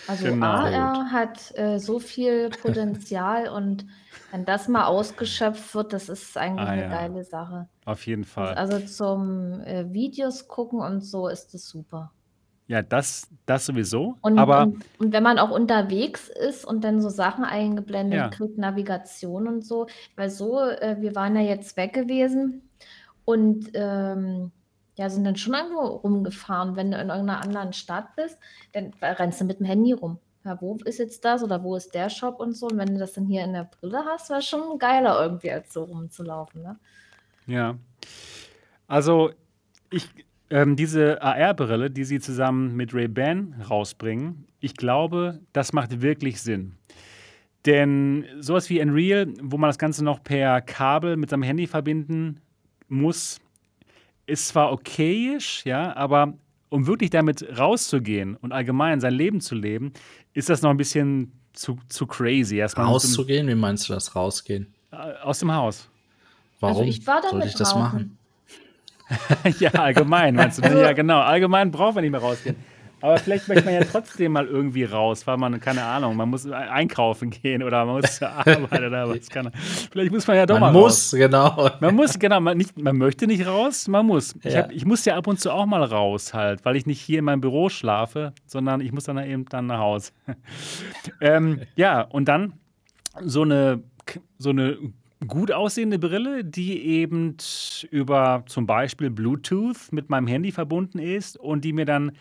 Also 0.09 0.25
Genau. 0.27 0.47
AR 0.47 1.11
hat 1.13 1.53
äh, 1.57 1.79
so 1.79 1.99
viel 1.99 2.51
Potenzial 2.51 3.49
und 3.55 3.87
wenn 4.33 4.45
das 4.45 4.69
mal 4.69 4.85
ausgeschöpft 4.87 5.75
wird, 5.75 5.93
das 5.93 6.09
ist 6.09 6.37
eigentlich 6.37 6.67
Ah, 6.69 6.73
eine 6.73 6.83
ja. 6.83 6.89
geile 6.89 7.25
Sache. 7.25 7.69
Auf 7.85 8.07
jeden 8.07 8.25
Fall. 8.25 8.55
Also 8.55 8.81
zum 8.81 9.61
äh, 9.61 9.93
Videos 9.93 10.49
gucken 10.49 10.81
und 10.81 11.01
so 11.05 11.29
ist 11.29 11.55
es 11.55 11.69
super. 11.69 12.11
Ja, 12.67 12.81
das, 12.81 13.29
das 13.45 13.67
sowieso. 13.67 14.17
Und, 14.23 14.39
aber 14.39 14.63
und, 14.63 14.85
und 14.99 15.13
wenn 15.13 15.23
man 15.23 15.39
auch 15.39 15.51
unterwegs 15.51 16.29
ist 16.29 16.65
und 16.65 16.83
dann 16.83 17.03
so 17.03 17.11
Sachen 17.11 17.45
eingeblendet 17.45 18.19
Ja. 18.19 18.29
kriegt, 18.29 18.57
Navigation 18.57 19.47
und 19.47 19.67
so, 19.67 19.87
weil 20.17 20.31
so, 20.31 20.61
äh, 20.61 20.97
wir 21.01 21.15
waren 21.15 21.37
ja 21.37 21.43
jetzt 21.43 21.77
weg 21.77 21.93
gewesen 21.93 22.71
und 23.27 23.71
ähm, 23.75 24.51
ja, 24.97 25.11
sind 25.11 25.25
dann 25.25 25.37
schon 25.37 25.55
irgendwo 25.55 25.81
rumgefahren. 25.81 26.77
Wenn 26.77 26.91
du 26.91 26.99
in 26.99 27.09
irgendeiner 27.09 27.43
anderen 27.43 27.73
Stadt 27.73 28.15
bist, 28.17 28.39
dann 28.73 28.93
rennst 29.03 29.41
du 29.41 29.45
mit 29.45 29.59
dem 29.59 29.67
Handy 29.67 29.93
rum. 29.93 30.19
Ja, 30.45 30.61
wo 30.61 30.77
ist 30.85 30.99
jetzt 30.99 31.25
das 31.25 31.43
oder 31.43 31.63
wo 31.63 31.75
ist 31.75 31.95
der 31.95 32.11
Shop 32.11 32.39
und 32.39 32.55
so? 32.55 32.67
Und 32.67 32.79
wenn 32.79 32.93
du 32.95 32.99
das 32.99 33.15
dann 33.15 33.27
hier 33.27 33.45
in 33.45 33.55
der 33.55 33.65
Brille 33.65 34.05
hast, 34.07 34.31
wäre 34.31 34.43
schon 34.43 34.79
geiler 34.79 35.21
irgendwie, 35.21 35.51
als 35.51 35.73
so 35.73 35.85
rumzulaufen. 35.85 36.63
Ne? 36.63 36.79
Ja. 37.47 37.77
Also, 38.87 39.33
ich, 39.91 40.09
ähm, 40.55 40.77
diese 40.77 41.21
AR-Brille, 41.21 41.91
die 41.91 42.05
sie 42.05 42.21
zusammen 42.21 42.77
mit 42.77 42.95
Ray-Ban 42.95 43.65
rausbringen, 43.69 44.47
ich 44.61 44.77
glaube, 44.77 45.41
das 45.53 45.73
macht 45.73 46.01
wirklich 46.01 46.41
Sinn. 46.41 46.77
Denn 47.67 48.25
sowas 48.39 48.71
wie 48.71 48.81
Unreal, 48.81 49.27
wo 49.43 49.59
man 49.59 49.69
das 49.69 49.79
Ganze 49.79 50.05
noch 50.05 50.23
per 50.23 50.61
Kabel 50.61 51.17
mit 51.17 51.31
seinem 51.31 51.43
Handy 51.43 51.67
verbinden 51.67 52.41
muss, 52.89 53.41
ist 54.27 54.47
zwar 54.47 54.71
okayisch, 54.71 55.67
ja, 55.67 55.97
aber 55.97 56.35
um 56.69 56.87
wirklich 56.87 57.11
damit 57.11 57.45
rauszugehen 57.59 58.37
und 58.37 58.53
allgemein 58.53 59.01
sein 59.01 59.15
Leben 59.15 59.41
zu 59.41 59.57
leben, 59.57 59.93
ist 60.35 60.51
das 60.51 60.63
noch 60.63 60.71
ein 60.71 60.77
bisschen 60.77 61.33
zu, 61.53 61.79
zu 61.89 62.07
crazy. 62.07 62.61
Rauszugehen, 62.61 63.49
wie 63.49 63.57
meinst 63.57 63.89
du 63.89 63.93
das, 63.93 64.15
rausgehen? 64.15 64.73
aus 65.25 65.41
dem 65.41 65.53
Haus. 65.53 65.89
Warum 66.61 66.77
Also 66.77 66.89
ich 66.89 67.05
war 67.09 67.17
damit 67.17 67.31
sollte 67.31 67.47
ich 67.49 67.55
das 67.55 67.75
rauchen. 67.75 67.83
machen? 67.83 68.19
ja, 69.59 69.71
allgemein 69.73 70.35
meinst 70.35 70.59
du? 70.65 70.69
Ja, 70.81 70.93
genau. 70.93 71.21
Allgemein 71.21 71.71
braucht 71.71 71.95
man 71.97 72.03
nicht 72.03 72.11
mehr 72.11 72.21
rausgehen. 72.21 72.57
Aber 73.01 73.19
vielleicht 73.19 73.49
möchte 73.49 73.67
man 73.67 73.75
ja 73.75 73.85
trotzdem 73.85 74.33
mal 74.33 74.47
irgendwie 74.47 74.85
raus, 74.85 75.27
weil 75.27 75.37
man, 75.37 75.61
keine 75.61 75.85
Ahnung, 75.85 76.17
man 76.17 76.31
muss 76.31 76.51
einkaufen 76.51 77.29
gehen 77.29 77.63
oder 77.63 77.85
man 77.85 77.97
muss 78.01 78.17
zur 78.17 78.29
Arbeit 78.33 78.73
oder 78.81 79.07
was. 79.11 79.29
Kann, 79.29 79.51
vielleicht 79.93 80.11
muss 80.11 80.27
man 80.27 80.37
ja 80.39 80.47
doch 80.47 80.59
Man 80.59 80.73
mal 80.73 80.81
muss, 80.81 81.13
raus. 81.13 81.19
genau. 81.19 81.71
Man 81.81 81.95
muss, 81.97 82.19
genau, 82.19 82.41
man, 82.41 82.57
nicht, 82.57 82.81
man 82.81 82.97
möchte 82.97 83.27
nicht 83.27 83.47
raus, 83.47 83.89
man 83.89 84.07
muss. 84.07 84.35
Ich, 84.43 84.55
Ja. 84.55 84.63
hab, 84.63 84.73
ich 84.73 84.87
muss 84.87 85.05
ja 85.05 85.17
ab 85.17 85.27
und 85.27 85.39
zu 85.39 85.51
auch 85.53 85.67
mal 85.67 85.85
raus 85.85 86.33
halt, 86.33 86.65
weil 86.65 86.77
ich 86.77 86.87
nicht 86.87 87.01
hier 87.01 87.19
in 87.19 87.27
meinem 87.27 87.43
Büro 87.43 87.69
schlafe, 87.69 88.33
sondern 88.47 88.81
ich 88.81 88.91
muss 88.93 89.05
dann 89.05 89.19
eben 89.19 89.45
dann 89.51 89.67
nach 89.67 89.81
Hause. 89.81 90.13
ähm, 91.21 91.61
ja, 91.77 92.01
und 92.01 92.27
dann 92.27 92.55
so 93.21 93.43
eine, 93.43 93.83
so 94.39 94.49
eine 94.51 94.79
gut 95.27 95.53
aussehende 95.53 95.99
Brille, 95.99 96.45
die 96.45 96.83
eben 96.83 97.37
über 97.91 98.45
zum 98.47 98.67
Beispiel 98.67 99.11
Bluetooth 99.11 99.93
mit 99.93 100.11
meinem 100.11 100.27
Handy 100.27 100.53
verbunden 100.53 100.99
ist 100.99 101.37
und 101.37 101.65
die 101.65 101.73
mir 101.73 101.85
dann 101.85 102.13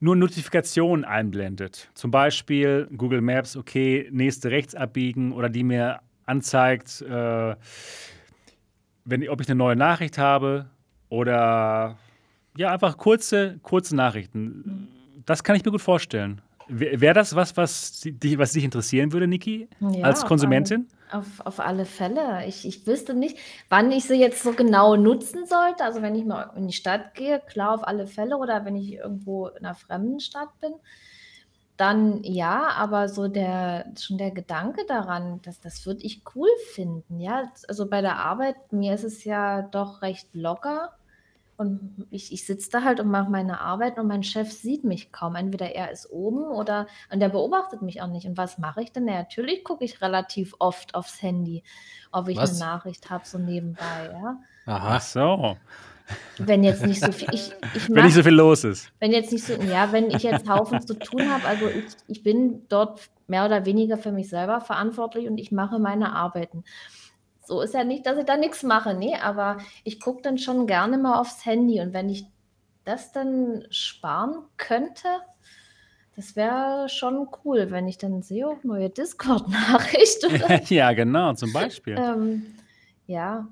nur 0.00 0.16
Notifikationen 0.16 1.04
einblendet. 1.04 1.90
Zum 1.94 2.10
Beispiel 2.10 2.88
Google 2.96 3.20
Maps, 3.20 3.56
okay, 3.56 4.08
nächste 4.10 4.50
rechts 4.50 4.74
abbiegen 4.74 5.32
oder 5.32 5.48
die 5.48 5.62
mir 5.62 6.00
anzeigt, 6.26 7.02
äh, 7.02 7.54
wenn, 9.04 9.28
ob 9.28 9.40
ich 9.40 9.48
eine 9.48 9.56
neue 9.56 9.76
Nachricht 9.76 10.18
habe 10.18 10.66
oder 11.08 11.98
ja, 12.56 12.72
einfach 12.72 12.96
kurze, 12.96 13.58
kurze 13.62 13.94
Nachrichten. 13.94 14.88
Das 15.24 15.44
kann 15.44 15.56
ich 15.56 15.64
mir 15.64 15.70
gut 15.70 15.80
vorstellen. 15.80 16.40
Wäre 16.68 17.00
wär 17.00 17.14
das 17.14 17.34
was, 17.36 17.56
was 17.56 18.00
dich, 18.00 18.38
was 18.38 18.52
dich 18.52 18.64
interessieren 18.64 19.12
würde, 19.12 19.26
Niki, 19.26 19.68
Ja, 19.80 20.04
als 20.04 20.24
Konsumentin? 20.24 20.88
Auf, 21.12 21.40
auf 21.44 21.60
alle 21.60 21.84
Fälle. 21.84 22.46
Ich, 22.46 22.66
ich 22.66 22.86
wüsste 22.86 23.14
nicht, 23.14 23.38
wann 23.68 23.92
ich 23.92 24.04
sie 24.04 24.14
jetzt 24.14 24.42
so 24.42 24.52
genau 24.52 24.96
nutzen 24.96 25.46
sollte. 25.46 25.84
Also 25.84 26.02
wenn 26.02 26.14
ich 26.14 26.24
mal 26.24 26.50
in 26.56 26.66
die 26.66 26.72
Stadt 26.72 27.14
gehe, 27.14 27.40
klar 27.40 27.74
auf 27.74 27.86
alle 27.86 28.06
Fälle. 28.06 28.36
Oder 28.38 28.64
wenn 28.64 28.76
ich 28.76 28.94
irgendwo 28.94 29.48
in 29.48 29.64
einer 29.64 29.74
fremden 29.74 30.20
Stadt 30.20 30.48
bin, 30.60 30.72
dann 31.76 32.22
ja, 32.22 32.68
aber 32.76 33.08
so 33.08 33.28
der, 33.28 33.92
schon 33.98 34.18
der 34.18 34.30
Gedanke 34.30 34.84
daran, 34.86 35.40
dass 35.42 35.60
das 35.60 35.84
würde 35.86 36.02
ich 36.02 36.22
cool 36.34 36.48
finden. 36.72 37.20
Ja, 37.20 37.50
also 37.68 37.88
bei 37.88 38.00
der 38.00 38.18
Arbeit, 38.18 38.72
mir 38.72 38.94
ist 38.94 39.04
es 39.04 39.24
ja 39.24 39.62
doch 39.62 40.02
recht 40.02 40.28
locker. 40.34 40.96
Und 41.62 42.06
ich, 42.10 42.32
ich 42.32 42.44
sitze 42.46 42.68
da 42.70 42.82
halt 42.82 43.00
und 43.00 43.08
mache 43.10 43.30
meine 43.30 43.60
Arbeit 43.60 43.98
und 43.98 44.06
mein 44.06 44.22
Chef 44.22 44.52
sieht 44.52 44.84
mich 44.84 45.12
kaum. 45.12 45.34
Entweder 45.36 45.74
er 45.74 45.90
ist 45.90 46.10
oben 46.10 46.44
oder 46.44 46.86
und 47.10 47.20
der 47.20 47.30
beobachtet 47.30 47.80
mich 47.82 48.02
auch 48.02 48.08
nicht. 48.08 48.26
Und 48.26 48.36
was 48.36 48.58
mache 48.58 48.82
ich 48.82 48.92
denn? 48.92 49.08
Ja, 49.08 49.14
natürlich 49.14 49.64
gucke 49.64 49.84
ich 49.84 50.00
relativ 50.02 50.54
oft 50.58 50.94
aufs 50.94 51.22
Handy, 51.22 51.62
ob 52.10 52.28
ich 52.28 52.36
Was? 52.36 52.50
eine 52.60 52.70
Nachricht 52.70 53.08
habe, 53.08 53.24
so 53.26 53.38
nebenbei. 53.38 54.10
Ja? 54.12 54.36
Aha. 54.66 55.00
So. 55.00 55.56
Wenn 56.38 56.62
jetzt 56.64 56.84
nicht 56.84 57.00
so 57.02 57.10
viel, 57.12 57.28
ich, 57.32 57.52
ich 57.74 57.88
Wenn 57.88 58.04
nicht 58.04 58.04
mach- 58.04 58.10
so 58.10 58.22
viel 58.22 58.34
los 58.34 58.64
ist. 58.64 58.92
wenn 58.98 59.12
jetzt 59.12 59.32
nicht 59.32 59.44
so, 59.46 59.54
ja, 59.54 59.92
wenn 59.92 60.10
ich 60.10 60.22
jetzt 60.24 60.48
Haufen 60.48 60.84
zu 60.86 60.98
tun 60.98 61.30
habe, 61.32 61.46
also 61.46 61.68
ich, 61.68 61.84
ich 62.08 62.22
bin 62.22 62.66
dort 62.68 63.00
mehr 63.28 63.46
oder 63.46 63.64
weniger 63.64 63.96
für 63.96 64.12
mich 64.12 64.28
selber 64.28 64.60
verantwortlich 64.60 65.26
und 65.28 65.38
ich 65.38 65.52
mache 65.52 65.78
meine 65.78 66.12
Arbeiten. 66.12 66.64
So 67.44 67.60
ist 67.60 67.74
ja 67.74 67.84
nicht, 67.84 68.06
dass 68.06 68.18
ich 68.18 68.24
da 68.24 68.36
nichts 68.36 68.62
mache, 68.62 68.94
nee, 68.94 69.16
aber 69.16 69.58
ich 69.84 70.00
gucke 70.00 70.22
dann 70.22 70.38
schon 70.38 70.66
gerne 70.66 70.98
mal 70.98 71.18
aufs 71.18 71.44
Handy 71.44 71.80
und 71.80 71.92
wenn 71.92 72.08
ich 72.08 72.26
das 72.84 73.12
dann 73.12 73.64
sparen 73.70 74.44
könnte, 74.56 75.08
das 76.14 76.36
wäre 76.36 76.88
schon 76.88 77.28
cool, 77.44 77.70
wenn 77.70 77.88
ich 77.88 77.98
dann 77.98 78.22
sehe, 78.22 78.46
oh, 78.46 78.58
neue 78.62 78.90
Discord-Nachricht. 78.90 80.26
ja, 80.70 80.92
genau, 80.92 81.32
zum 81.34 81.52
Beispiel. 81.52 81.96
ähm, 81.96 82.54
ja. 83.06 83.46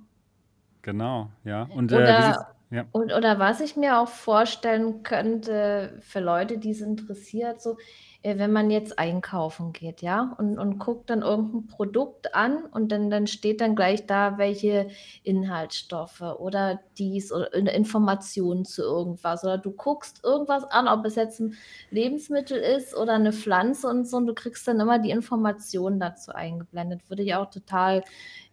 Genau, 0.82 1.30
ja. 1.44 1.68
Und, 1.74 1.92
äh, 1.92 1.96
oder, 1.96 2.48
äh, 2.70 2.76
ja. 2.76 2.84
Und, 2.92 3.12
oder 3.12 3.38
was 3.38 3.60
ich 3.60 3.76
mir 3.76 3.98
auch 3.98 4.08
vorstellen 4.08 5.02
könnte 5.02 5.98
für 6.00 6.20
Leute, 6.20 6.58
die 6.58 6.70
es 6.70 6.80
interessiert, 6.80 7.60
so, 7.60 7.76
wenn 8.22 8.52
man 8.52 8.70
jetzt 8.70 8.98
einkaufen 8.98 9.72
geht, 9.72 10.02
ja, 10.02 10.34
und, 10.36 10.58
und 10.58 10.78
guckt 10.78 11.08
dann 11.08 11.22
irgendein 11.22 11.66
Produkt 11.68 12.34
an 12.34 12.64
und 12.70 12.92
dann, 12.92 13.08
dann 13.08 13.26
steht 13.26 13.62
dann 13.62 13.74
gleich 13.74 14.06
da, 14.06 14.36
welche 14.36 14.88
Inhaltsstoffe 15.22 16.20
oder 16.20 16.80
dies 16.98 17.32
oder 17.32 17.48
eine 17.54 17.72
Information 17.72 18.66
zu 18.66 18.82
irgendwas 18.82 19.42
oder 19.42 19.56
du 19.56 19.70
guckst 19.70 20.22
irgendwas 20.22 20.64
an, 20.64 20.86
ob 20.86 21.06
es 21.06 21.14
jetzt 21.14 21.40
ein 21.40 21.56
Lebensmittel 21.90 22.58
ist 22.58 22.94
oder 22.94 23.14
eine 23.14 23.32
Pflanze 23.32 23.88
und 23.88 24.06
so 24.06 24.18
und 24.18 24.26
du 24.26 24.34
kriegst 24.34 24.68
dann 24.68 24.80
immer 24.80 24.98
die 24.98 25.10
Informationen 25.10 25.98
dazu 25.98 26.32
eingeblendet. 26.32 27.08
Würde 27.08 27.22
ich 27.22 27.34
auch 27.34 27.48
total 27.48 28.04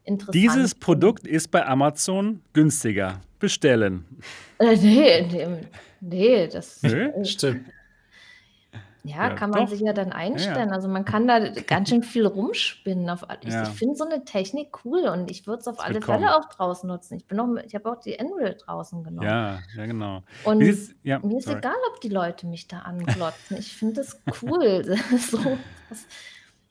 interessant. 0.05 0.35
Dieses 0.35 0.75
Produkt 0.75 1.27
ist 1.27 1.51
bei 1.51 1.65
Amazon 1.65 2.41
günstiger. 2.53 3.19
Bestellen. 3.39 4.05
Äh, 4.59 4.75
nee, 4.77 5.21
nee, 5.29 5.47
nee, 5.99 6.47
das 6.47 6.81
nee? 6.81 7.23
stimmt. 7.25 7.67
Ja, 9.07 9.29
ja, 9.29 9.33
kann 9.35 9.49
man 9.49 9.61
doch. 9.61 9.69
sich 9.69 9.81
ja 9.81 9.93
dann 9.93 10.11
einstellen. 10.11 10.69
Ja. 10.69 10.75
Also 10.75 10.87
man 10.87 11.05
kann 11.05 11.27
da 11.27 11.49
ganz 11.49 11.89
schön 11.89 12.03
viel 12.03 12.25
rumspinnen. 12.25 13.09
Auf, 13.09 13.25
ich, 13.41 13.53
ich 13.53 13.69
finde 13.69 13.95
so 13.95 14.05
eine 14.05 14.25
Technik 14.25 14.85
cool 14.85 15.07
und 15.07 15.31
ich 15.31 15.47
würde 15.47 15.61
es 15.61 15.67
auf 15.67 15.77
das 15.77 15.85
alle 15.85 16.01
Fälle 16.01 16.35
auch 16.35 16.45
draußen 16.49 16.87
nutzen. 16.87 17.15
Ich 17.15 17.25
bin 17.25 17.37
noch, 17.37 17.47
ich 17.65 17.73
habe 17.73 17.89
auch 17.89 17.99
die 17.99 18.17
Unreal 18.19 18.55
draußen 18.55 19.03
genommen. 19.03 19.27
Ja, 19.27 19.59
ja, 19.75 19.85
genau. 19.85 20.23
Und 20.43 20.61
ist, 20.61 20.95
mir 21.03 21.37
ist 21.37 21.45
sorry. 21.45 21.59
egal, 21.59 21.75
ob 21.91 22.01
die 22.01 22.09
Leute 22.09 22.47
mich 22.47 22.67
da 22.67 22.79
anglotzen. 22.79 23.57
Ich 23.57 23.75
finde 23.75 23.95
das 23.95 24.21
cool. 24.41 24.83
so, 25.17 25.37
das, 25.89 26.05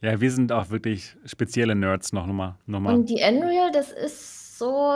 ja, 0.00 0.20
wir 0.20 0.30
sind 0.30 0.52
auch 0.52 0.70
wirklich 0.70 1.16
spezielle 1.24 1.74
Nerds 1.74 2.12
noch 2.12 2.26
mal. 2.26 2.58
Noch 2.66 2.80
mal. 2.80 2.94
Und 2.94 3.08
die 3.08 3.22
Unreal, 3.22 3.70
das 3.72 3.92
ist 3.92 4.58
so, 4.58 4.92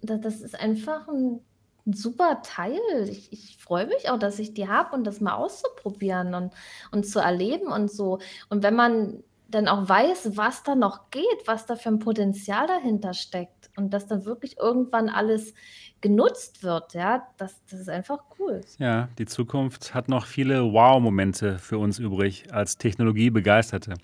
das 0.00 0.40
ist 0.40 0.58
einfach 0.58 1.08
ein 1.08 1.40
ein 1.88 1.94
super 1.94 2.42
Teil. 2.42 2.78
Ich, 3.10 3.32
ich 3.32 3.56
freue 3.56 3.86
mich 3.86 4.10
auch, 4.10 4.18
dass 4.18 4.38
ich 4.38 4.54
die 4.54 4.68
habe 4.68 4.94
und 4.94 5.04
das 5.04 5.20
mal 5.20 5.34
auszuprobieren 5.34 6.34
und, 6.34 6.52
und 6.92 7.06
zu 7.06 7.18
erleben 7.18 7.68
und 7.68 7.90
so. 7.90 8.18
Und 8.48 8.62
wenn 8.62 8.74
man 8.74 9.24
dann 9.50 9.66
auch 9.66 9.88
weiß, 9.88 10.36
was 10.36 10.62
da 10.62 10.74
noch 10.74 11.10
geht, 11.10 11.24
was 11.46 11.64
da 11.64 11.74
für 11.74 11.88
ein 11.88 11.98
Potenzial 11.98 12.66
dahinter 12.66 13.14
steckt 13.14 13.70
und 13.76 13.94
dass 13.94 14.06
dann 14.06 14.26
wirklich 14.26 14.58
irgendwann 14.58 15.08
alles 15.08 15.54
genutzt 16.02 16.62
wird, 16.62 16.92
ja, 16.92 17.26
das, 17.38 17.56
das 17.70 17.80
ist 17.80 17.88
einfach 17.88 18.18
cool. 18.38 18.60
Ja, 18.78 19.08
die 19.18 19.24
Zukunft 19.24 19.94
hat 19.94 20.08
noch 20.08 20.26
viele 20.26 20.70
Wow-Momente 20.72 21.58
für 21.58 21.78
uns 21.78 21.98
übrig 21.98 22.52
als 22.52 22.76
Technologiebegeisterte. 22.76 23.94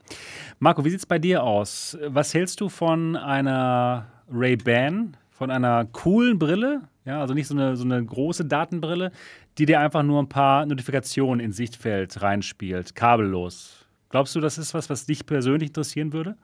Marco, 0.59 0.83
wie 0.85 0.91
sieht 0.91 1.01
es 1.01 1.07
bei 1.07 1.19
dir 1.19 1.43
aus? 1.43 1.99
Was 2.07 2.33
hältst 2.33 2.63
du 2.63 2.71
von 2.71 3.15
einer 3.15 4.07
Ray-Ban, 4.31 5.17
von 5.35 5.51
einer 5.51 5.85
coolen 5.87 6.39
Brille, 6.39 6.83
ja, 7.05 7.21
also 7.21 7.35
nicht 7.35 7.49
so 7.49 7.55
eine, 7.55 7.77
so 7.77 7.85
eine 7.85 8.03
große 8.03 8.45
Datenbrille, 8.45 9.11
die 9.59 9.67
dir 9.67 9.81
einfach 9.81 10.03
nur 10.03 10.23
ein 10.23 10.29
paar 10.29 10.65
Notifikationen 10.65 11.45
ins 11.45 11.57
Sichtfeld 11.57 12.23
reinspielt, 12.23 12.95
kabellos. 12.95 13.85
Glaubst 14.11 14.35
du, 14.37 14.41
das 14.41 14.59
ist 14.59 14.75
was, 14.75 14.89
was 14.89 15.07
dich 15.07 15.27
persönlich 15.27 15.71
interessieren 15.71 16.13
würde? 16.13 16.37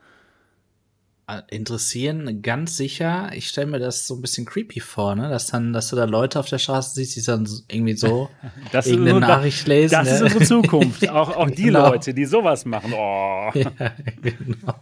Ah, 1.29 1.45
interessieren, 1.49 2.43
ganz 2.43 2.77
sicher. 2.77 3.31
Ich 3.33 3.47
stelle 3.47 3.69
mir 3.69 3.79
das 3.79 4.09
so 4.09 4.17
ein 4.17 4.21
bisschen 4.21 4.45
creepy 4.45 4.81
vor, 4.81 5.15
ne? 5.15 5.29
Dass 5.29 5.47
dann, 5.47 5.73
dass 5.73 5.89
du 5.91 5.95
da 5.95 6.05
Leute 6.05 6.41
auf 6.41 6.49
der 6.49 6.59
Straße 6.59 6.95
siehst, 6.95 7.15
die 7.15 7.23
dann 7.23 7.49
irgendwie 7.71 7.95
so 7.95 8.29
das 8.73 8.89
irgendeine 8.89 9.21
ist, 9.21 9.29
Nachricht 9.29 9.69
lesen. 9.69 9.93
Das 9.93 10.09
ne? 10.09 10.15
ist 10.15 10.23
unsere 10.23 10.45
Zukunft. 10.45 11.09
auch, 11.09 11.37
auch 11.37 11.49
die 11.49 11.63
genau. 11.67 11.91
Leute, 11.91 12.13
die 12.13 12.25
sowas 12.25 12.65
machen. 12.65 12.93
Oh. 12.93 13.53
Ja, 13.55 13.93
genau. 14.21 14.75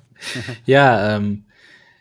ja 0.64 1.16
ähm, 1.16 1.44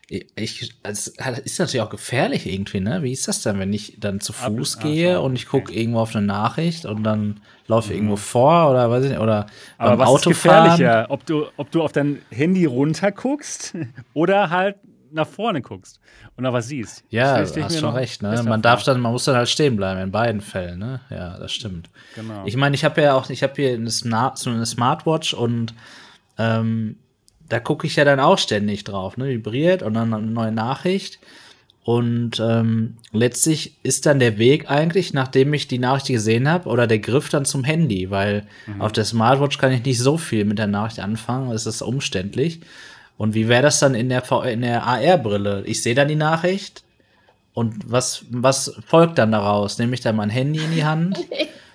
ich, 0.10 0.74
also, 0.84 1.12
ist 1.44 1.60
natürlich 1.60 1.82
auch 1.82 1.90
gefährlich 1.90 2.46
irgendwie, 2.46 2.80
ne? 2.80 3.04
Wie 3.04 3.12
ist 3.12 3.28
das 3.28 3.42
denn, 3.42 3.60
wenn 3.60 3.74
ich 3.74 3.98
dann 4.00 4.22
zu 4.22 4.32
Fuß 4.32 4.78
Ab, 4.78 4.84
gehe 4.84 5.18
ach, 5.18 5.24
und 5.24 5.36
ich 5.36 5.48
gucke 5.48 5.72
okay. 5.72 5.82
irgendwo 5.82 6.00
auf 6.00 6.16
eine 6.16 6.26
Nachricht 6.26 6.86
und 6.86 7.04
dann 7.04 7.42
laufe 7.68 7.88
ich 7.88 8.00
mhm. 8.00 8.06
irgendwo 8.06 8.16
vor 8.16 8.72
oder 8.72 8.90
weiß 8.90 9.04
ich 9.04 9.10
nicht, 9.12 9.20
oder 9.20 9.48
Aber 9.78 9.92
beim 9.92 10.00
was 10.00 10.08
Autofahren. 10.08 10.68
Ist 10.68 10.78
gefährlicher, 10.78 11.08
ob 11.10 11.26
du, 11.26 11.48
ob 11.58 11.72
du 11.72 11.84
auf 11.84 11.92
dein 11.92 12.22
Handy 12.30 12.64
runter 12.64 13.12
guckst 13.12 13.76
oder 14.14 14.50
halt 14.50 14.78
nach 15.12 15.28
vorne 15.28 15.62
guckst 15.62 16.00
und 16.38 16.44
nach 16.44 16.54
was 16.54 16.70
siehst. 16.70 17.04
Ja, 17.10 17.44
du 17.44 17.64
hast 17.64 17.78
schon 17.78 17.94
recht, 17.94 18.22
ne? 18.22 18.44
Man 18.44 18.62
darf 18.62 18.84
dann, 18.84 19.02
man 19.02 19.12
muss 19.12 19.26
dann 19.26 19.36
halt 19.36 19.50
stehen 19.50 19.76
bleiben 19.76 20.00
in 20.00 20.12
beiden 20.12 20.40
Fällen, 20.40 20.80
ne? 20.80 21.02
Ja, 21.10 21.38
das 21.38 21.52
stimmt. 21.52 21.90
Genau. 22.16 22.44
Ich 22.46 22.56
meine, 22.56 22.76
ich 22.76 22.86
habe 22.86 23.02
ja 23.02 23.14
auch, 23.14 23.30
ich 23.30 23.44
habe 23.44 23.54
hier 23.56 23.74
eine, 23.74 23.92
Smart, 23.92 24.38
so 24.38 24.50
eine 24.52 24.66
Smartwatch 24.66 25.34
und 25.34 25.74
ähm, 26.38 26.98
da 27.50 27.60
gucke 27.60 27.88
ich 27.88 27.96
ja 27.96 28.06
dann 28.06 28.20
auch 28.20 28.38
ständig 28.38 28.84
drauf, 28.84 29.18
ne? 29.18 29.30
Vibriert 29.30 29.84
und 29.84 29.94
dann 29.94 30.14
eine 30.14 30.26
neue 30.26 30.52
Nachricht. 30.52 31.20
Und 31.84 32.42
ähm, 32.42 32.98
letztlich 33.14 33.78
ist 33.82 34.06
dann 34.06 34.20
der 34.20 34.38
Weg 34.38 34.70
eigentlich, 34.70 35.14
nachdem 35.14 35.54
ich 35.54 35.70
die 35.70 35.80
Nachricht 35.80 36.08
gesehen 36.08 36.50
habe, 36.50 36.68
oder 36.68 36.86
der 36.86 37.00
Griff 37.00 37.30
dann 37.30 37.46
zum 37.46 37.64
Handy, 37.64 38.12
weil 38.12 38.46
mhm. 38.66 38.82
auf 38.82 38.92
der 38.92 39.06
Smartwatch 39.06 39.58
kann 39.58 39.72
ich 39.72 39.86
nicht 39.86 40.00
so 40.00 40.18
viel 40.18 40.44
mit 40.44 40.60
der 40.60 40.68
Nachricht 40.68 41.00
anfangen, 41.00 41.52
es 41.52 41.66
ist 41.66 41.82
umständlich. 41.82 42.60
Und 43.16 43.36
wie 43.36 43.48
wäre 43.48 43.64
das 43.64 43.80
dann 43.80 43.96
in 43.96 44.10
der, 44.10 44.30
in 44.46 44.62
der 44.62 44.86
AR-Brille? 44.86 45.64
Ich 45.66 45.82
sehe 45.82 45.96
dann 45.96 46.10
die 46.10 46.16
Nachricht 46.16 46.84
und 47.54 47.90
was, 47.90 48.26
was 48.30 48.76
folgt 48.86 49.18
dann 49.18 49.32
daraus? 49.32 49.80
Nehme 49.80 49.94
ich 49.94 50.02
dann 50.02 50.18
mein 50.18 50.30
Handy 50.30 50.60
in 50.60 50.72
die 50.74 50.84
Hand? 50.86 51.18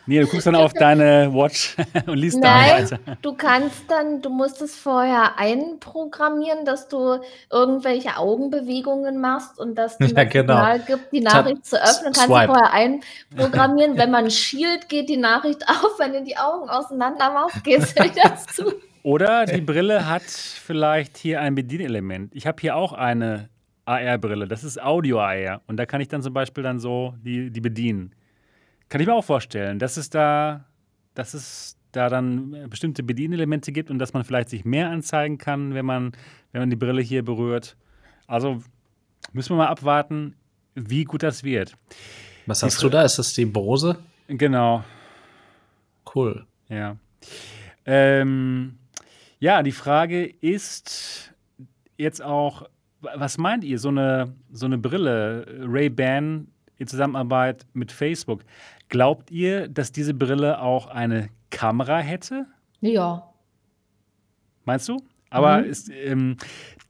Nee, 0.06 0.20
du 0.20 0.26
guckst 0.26 0.46
dann 0.46 0.56
auf 0.56 0.72
deine 0.72 1.32
Watch 1.32 1.76
und 2.06 2.16
liest 2.16 2.38
Nein, 2.38 2.88
dann 2.88 3.00
weiter. 3.00 3.16
Du 3.22 3.34
kannst 3.34 3.84
dann, 3.88 4.20
du 4.20 4.30
musst 4.30 4.60
es 4.60 4.76
vorher 4.76 5.38
einprogrammieren, 5.38 6.64
dass 6.64 6.88
du 6.88 7.20
irgendwelche 7.50 8.16
Augenbewegungen 8.16 9.20
machst 9.20 9.60
und 9.60 9.76
dass 9.76 9.96
es 10.00 10.12
ja, 10.16 10.24
genau. 10.24 10.76
Gibt, 10.86 11.12
die 11.12 11.20
Nachricht 11.20 11.64
zu 11.64 11.76
öffnen. 11.76 12.12
Kannst 12.12 12.22
Swipe. 12.22 12.48
du 12.48 12.54
vorher 12.54 12.72
einprogrammieren. 12.72 13.96
Wenn 13.96 14.10
man 14.10 14.30
schielt, 14.30 14.88
geht 14.88 15.08
die 15.08 15.16
Nachricht 15.16 15.62
auf. 15.68 15.98
Wenn 15.98 16.12
du 16.12 16.24
die 16.24 16.36
Augen 16.36 16.68
auseinander 16.68 17.32
machst, 17.32 17.62
geht 17.62 17.80
es 17.80 17.94
wieder 17.94 18.36
zu. 18.36 18.72
Oder 19.04 19.46
die 19.46 19.60
Brille 19.60 20.08
hat 20.08 20.22
vielleicht 20.22 21.16
hier 21.16 21.40
ein 21.40 21.54
Bedienelement. 21.54 22.34
Ich 22.34 22.46
habe 22.46 22.60
hier 22.60 22.76
auch 22.76 22.92
eine 22.92 23.48
AR-Brille. 23.84 24.46
Das 24.46 24.64
ist 24.64 24.80
Audio-AR. 24.80 25.60
Und 25.66 25.76
da 25.76 25.86
kann 25.86 26.00
ich 26.00 26.08
dann 26.08 26.22
zum 26.22 26.32
Beispiel 26.32 26.62
dann 26.62 26.78
so 26.78 27.14
die, 27.20 27.50
die 27.50 27.60
bedienen. 27.60 28.14
Kann 28.92 29.00
ich 29.00 29.06
mir 29.06 29.14
auch 29.14 29.24
vorstellen, 29.24 29.78
dass 29.78 29.96
es 29.96 30.10
da, 30.10 30.66
dass 31.14 31.32
es 31.32 31.78
da 31.92 32.10
dann 32.10 32.68
bestimmte 32.68 33.02
Bedienelemente 33.02 33.72
gibt 33.72 33.90
und 33.90 33.98
dass 33.98 34.12
man 34.12 34.22
vielleicht 34.22 34.50
sich 34.50 34.66
mehr 34.66 34.90
anzeigen 34.90 35.38
kann, 35.38 35.72
wenn 35.72 35.86
man, 35.86 36.12
wenn 36.50 36.60
man 36.60 36.68
die 36.68 36.76
Brille 36.76 37.00
hier 37.00 37.24
berührt. 37.24 37.78
Also 38.26 38.62
müssen 39.32 39.54
wir 39.54 39.56
mal 39.56 39.68
abwarten, 39.68 40.36
wie 40.74 41.04
gut 41.04 41.22
das 41.22 41.42
wird. 41.42 41.74
Was 42.44 42.62
hast 42.62 42.82
du 42.82 42.90
da? 42.90 43.02
Ist 43.02 43.18
das 43.18 43.32
die 43.32 43.46
Bose? 43.46 43.98
Genau. 44.28 44.84
Cool. 46.14 46.44
Ja. 46.68 46.98
Ähm, 47.86 48.76
ja, 49.40 49.62
die 49.62 49.72
Frage 49.72 50.26
ist 50.26 51.32
jetzt 51.96 52.22
auch, 52.22 52.68
was 53.00 53.38
meint 53.38 53.64
ihr, 53.64 53.78
so 53.78 53.88
eine, 53.88 54.34
so 54.52 54.66
eine 54.66 54.76
Brille, 54.76 55.46
Ray-Ban 55.62 56.48
in 56.78 56.86
Zusammenarbeit 56.86 57.66
mit 57.72 57.92
Facebook, 57.92 58.42
Glaubt 58.92 59.30
ihr, 59.30 59.68
dass 59.68 59.90
diese 59.90 60.12
Brille 60.12 60.60
auch 60.60 60.86
eine 60.86 61.30
Kamera 61.48 62.00
hätte? 62.00 62.44
Ja. 62.82 63.32
Meinst 64.66 64.86
du? 64.86 64.98
Aber 65.30 65.62
mhm. 65.62 65.64
ist, 65.64 65.88
ähm, 65.88 66.36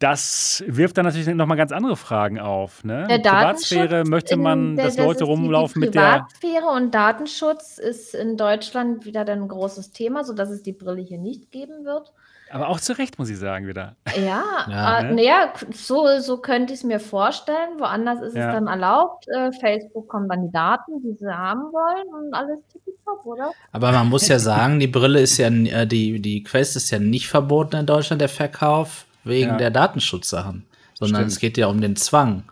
das 0.00 0.64
wirft 0.66 0.98
dann 0.98 1.04
natürlich 1.04 1.28
nochmal 1.28 1.56
ganz 1.56 1.70
andere 1.70 1.94
Fragen 1.94 2.40
auf. 2.40 2.82
Ne? 2.82 3.06
Der 3.08 3.18
Privatsphäre 3.18 4.02
möchte 4.02 4.36
man, 4.36 4.74
der, 4.74 4.86
dass 4.86 4.96
Leute 4.96 5.22
rumlaufen 5.22 5.80
die, 5.80 5.86
die 5.86 5.86
mit 5.90 5.94
der. 5.94 6.00
Privatsphäre 6.00 6.66
und 6.74 6.92
Datenschutz 6.92 7.78
ist 7.78 8.16
in 8.16 8.36
Deutschland 8.36 9.04
wieder 9.04 9.24
ein 9.28 9.46
großes 9.46 9.92
Thema, 9.92 10.24
sodass 10.24 10.50
es 10.50 10.64
die 10.64 10.72
Brille 10.72 11.02
hier 11.02 11.18
nicht 11.18 11.52
geben 11.52 11.84
wird. 11.84 12.12
Aber 12.52 12.68
auch 12.68 12.80
zu 12.80 12.96
Recht, 12.98 13.18
muss 13.18 13.30
ich 13.30 13.38
sagen, 13.38 13.66
wieder. 13.66 13.96
Ja, 14.14 14.44
ja, 14.68 14.98
äh, 14.98 15.02
ne? 15.04 15.14
naja, 15.14 15.52
so, 15.72 16.06
so 16.20 16.36
könnte 16.36 16.74
ich 16.74 16.80
es 16.80 16.84
mir 16.84 17.00
vorstellen. 17.00 17.78
Woanders 17.78 18.20
ist 18.20 18.36
ja. 18.36 18.48
es 18.48 18.54
dann 18.54 18.66
erlaubt. 18.66 19.26
Äh, 19.28 19.52
Facebook 19.52 20.06
kommen 20.08 20.28
dann 20.28 20.42
die 20.46 20.52
Daten, 20.52 21.02
die 21.02 21.16
sie 21.18 21.32
haben 21.32 21.62
wollen 21.72 22.06
und 22.14 22.34
alles 22.34 22.58
tippitopp, 22.70 23.24
oder? 23.24 23.52
Aber 23.72 23.92
man 23.92 24.08
muss 24.08 24.28
ja 24.28 24.38
sagen, 24.38 24.78
die 24.80 24.86
Brille 24.86 25.20
ist 25.20 25.38
ja, 25.38 25.48
äh, 25.48 25.86
die, 25.86 26.20
die 26.20 26.42
Quest 26.42 26.76
ist 26.76 26.90
ja 26.90 26.98
nicht 26.98 27.28
verboten 27.28 27.76
in 27.76 27.86
Deutschland, 27.86 28.20
der 28.20 28.28
Verkauf, 28.28 29.06
wegen 29.24 29.52
ja. 29.52 29.56
der 29.56 29.70
Datenschutzsachen. 29.70 30.66
Sondern 30.94 31.22
Stimmt. 31.22 31.32
es 31.32 31.38
geht 31.38 31.56
ja 31.56 31.68
um 31.68 31.80
den 31.80 31.96
Zwang. 31.96 32.44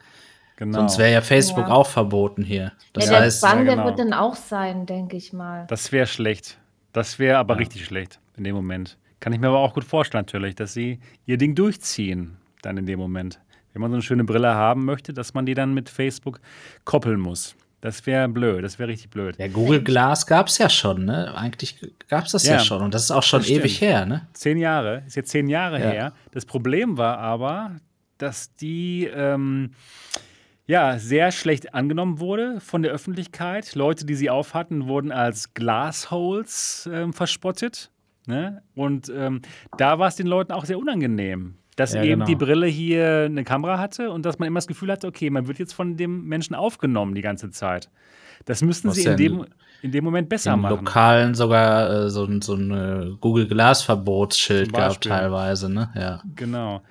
Genau. 0.57 0.78
Sonst 0.78 0.98
wäre 0.98 1.12
ja 1.12 1.20
Facebook 1.20 1.68
auch 1.68 1.86
verboten 1.86 2.42
hier. 2.42 2.72
Das 2.92 3.07
ja, 3.07 3.12
der 3.12 3.20
heißt, 3.20 3.40
Zwang, 3.40 3.64
genau. 3.64 3.76
der 3.76 3.84
wird 3.84 3.98
dann 3.98 4.12
auch 4.12 4.34
sein, 4.34 4.86
denke 4.86 5.16
ich 5.16 5.32
mal. 5.32 5.66
Das 5.68 5.92
wäre 5.92 6.07
schlecht. 6.07 6.59
Das 6.92 7.18
wäre 7.18 7.38
aber 7.38 7.59
richtig 7.59 7.84
schlecht 7.84 8.18
in 8.36 8.44
dem 8.44 8.57
Moment. 8.57 8.96
Kann 9.21 9.33
ich 9.33 9.41
mir 9.41 9.49
aber 9.49 9.59
auch 9.59 9.75
gut 9.75 9.85
vorstellen, 9.85 10.25
natürlich, 10.25 10.55
dass 10.55 10.73
sie 10.73 10.99
ihr 11.27 11.37
Ding 11.37 11.55
durchziehen, 11.55 12.39
dann 12.62 12.77
in 12.79 12.87
dem 12.87 12.99
Moment. 12.99 13.39
wenn 13.73 13.83
man 13.83 13.91
so 13.91 13.97
eine 13.97 14.03
schöne 14.03 14.25
Brille 14.25 14.55
haben 14.55 14.85
möchte, 14.85 15.12
dass 15.12 15.35
man 15.35 15.47
die 15.47 15.55
dann 15.55 15.75
mit 15.75 15.89
Facebook 15.89 16.41
koppeln 16.85 17.21
muss. 17.21 17.55
Das 17.81 18.05
wäre 18.05 18.29
blöd, 18.29 18.62
das 18.62 18.79
wäre 18.79 18.91
richtig 18.91 19.11
blöd. 19.11 19.37
Ja, 19.39 19.49
Google 19.49 19.83
Glass 19.83 20.27
gab 20.27 20.49
es 20.49 20.59
ja 20.59 20.68
schon, 20.68 21.07
ne? 21.07 21.35
Eigentlich 21.35 21.79
gab 22.09 22.27
es 22.27 22.33
das 22.33 22.47
ja. 22.47 22.55
ja. 22.55 22.59
schon 22.61 22.83
und 22.83 22.93
das 22.93 23.05
ist 23.05 23.11
auch 23.11 23.23
schon 23.23 23.43
ewig 23.45 23.81
her, 23.81 24.05
ne? 24.05 24.29
Zehn 24.35 24.59
Jahre, 24.59 25.03
ist 25.07 25.16
jetzt 25.16 25.31
zehn 25.31 25.49
Jahre 25.49 25.81
ja. 25.81 25.91
her. 25.91 26.12
Das 26.33 26.45
Problem 26.45 26.99
war 26.99 27.18
aber, 27.18 27.77
dass 28.18 28.55
die 28.57 29.07
ähm, 29.07 29.71
ja 30.66 30.99
sehr 30.99 31.33
schlecht 31.33 31.73
angenommen 31.73 32.21
wurde 32.21 32.61
von 32.61 32.83
der 32.83 32.93
Öffentlichkeit. 32.93 33.75
Leute, 33.75 34.05
die 34.05 34.14
sie 34.14 34.29
aufhatten, 34.29 34.87
wurden 34.87 35.11
als 35.11 35.55
Glassholes 35.55 36.89
ähm, 36.93 37.14
verspottet. 37.14 37.91
Ne? 38.27 38.62
Und 38.75 39.11
ähm, 39.14 39.43
da 39.79 39.99
war 39.99 40.09
es 40.09 40.16
den 40.16 40.27
Leuten 40.27 40.53
auch 40.53 40.64
sehr 40.64 40.79
unangenehm, 40.79 41.55
dass 41.77 41.95
ja, 41.95 42.03
eben 42.03 42.12
genau. 42.21 42.25
die 42.27 42.37
Brille 42.37 42.66
hier 42.66 43.25
eine 43.27 43.45
Kamera 43.45 43.79
hatte 43.79 44.11
und 44.11 44.25
dass 44.25 44.39
man 44.39 44.47
immer 44.47 44.59
das 44.59 44.66
Gefühl 44.66 44.93
hatte, 44.93 45.07
okay, 45.07 45.31
man 45.31 45.49
wird 45.49 45.59
jetzt 45.59 45.73
von 45.73 45.97
dem 45.97 46.27
Menschen 46.27 46.55
aufgenommen 46.55 47.14
die 47.14 47.23
ganze 47.23 47.51
Zeit. 47.51 47.91
Das 48.45 48.62
müssten 48.62 48.89
Was 48.89 48.97
sie 48.97 49.05
in 49.05 49.16
dem, 49.16 49.47
in 49.83 49.93
dem 49.93 50.05
Moment 50.05 50.29
besser 50.29 50.55
im 50.55 50.61
machen. 50.61 50.77
Lokalen 50.77 51.35
sogar 51.35 51.91
äh, 51.91 52.11
so, 52.11 52.29
so 52.41 52.55
ein 52.55 52.71
äh, 52.71 53.11
Google 53.21 53.49
Glass 53.49 53.83
Verbotsschild 53.83 54.73
gab 54.73 55.01
teilweise, 55.01 55.71
ne? 55.71 55.91
Ja. 55.95 56.23
Genau. 56.37 56.83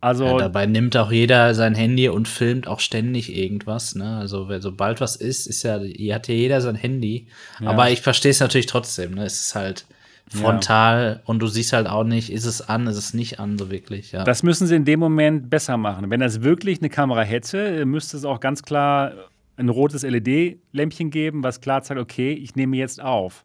Also 0.00 0.24
ja, 0.24 0.36
dabei 0.36 0.66
nimmt 0.66 0.96
auch 0.96 1.10
jeder 1.10 1.54
sein 1.54 1.74
Handy 1.74 2.08
und 2.08 2.28
filmt 2.28 2.68
auch 2.68 2.78
ständig 2.78 3.36
irgendwas. 3.36 3.96
Ne? 3.96 4.18
Also 4.18 4.48
sobald 4.60 5.00
was 5.00 5.16
ist, 5.16 5.48
ist 5.48 5.64
ja, 5.64 5.80
hat 6.14 6.28
ja 6.28 6.34
jeder 6.34 6.60
sein 6.60 6.76
Handy. 6.76 7.26
Ja. 7.58 7.70
Aber 7.70 7.90
ich 7.90 8.00
verstehe 8.00 8.30
es 8.30 8.38
natürlich 8.38 8.66
trotzdem. 8.66 9.14
Ne? 9.14 9.24
Es 9.24 9.40
ist 9.40 9.54
halt 9.56 9.86
frontal 10.30 11.16
ja. 11.16 11.22
und 11.26 11.40
du 11.40 11.46
siehst 11.46 11.72
halt 11.72 11.86
auch 11.86 12.04
nicht, 12.04 12.30
ist 12.30 12.44
es 12.44 12.60
an, 12.60 12.86
ist 12.86 12.96
es 12.96 13.14
nicht 13.14 13.40
an, 13.40 13.58
so 13.58 13.70
wirklich. 13.70 14.12
Ja. 14.12 14.24
Das 14.24 14.42
müssen 14.42 14.66
sie 14.66 14.76
in 14.76 14.84
dem 14.84 15.00
Moment 15.00 15.50
besser 15.50 15.76
machen. 15.76 16.10
Wenn 16.10 16.20
das 16.20 16.42
wirklich 16.42 16.80
eine 16.80 16.90
Kamera 16.90 17.22
hätte, 17.22 17.84
müsste 17.86 18.16
es 18.16 18.24
auch 18.24 18.40
ganz 18.40 18.62
klar 18.62 19.12
ein 19.56 19.68
rotes 19.68 20.02
LED-Lämpchen 20.02 21.10
geben, 21.10 21.42
was 21.42 21.60
klar 21.60 21.82
sagt, 21.82 22.00
okay, 22.00 22.32
ich 22.32 22.54
nehme 22.54 22.76
jetzt 22.76 23.00
auf. 23.00 23.44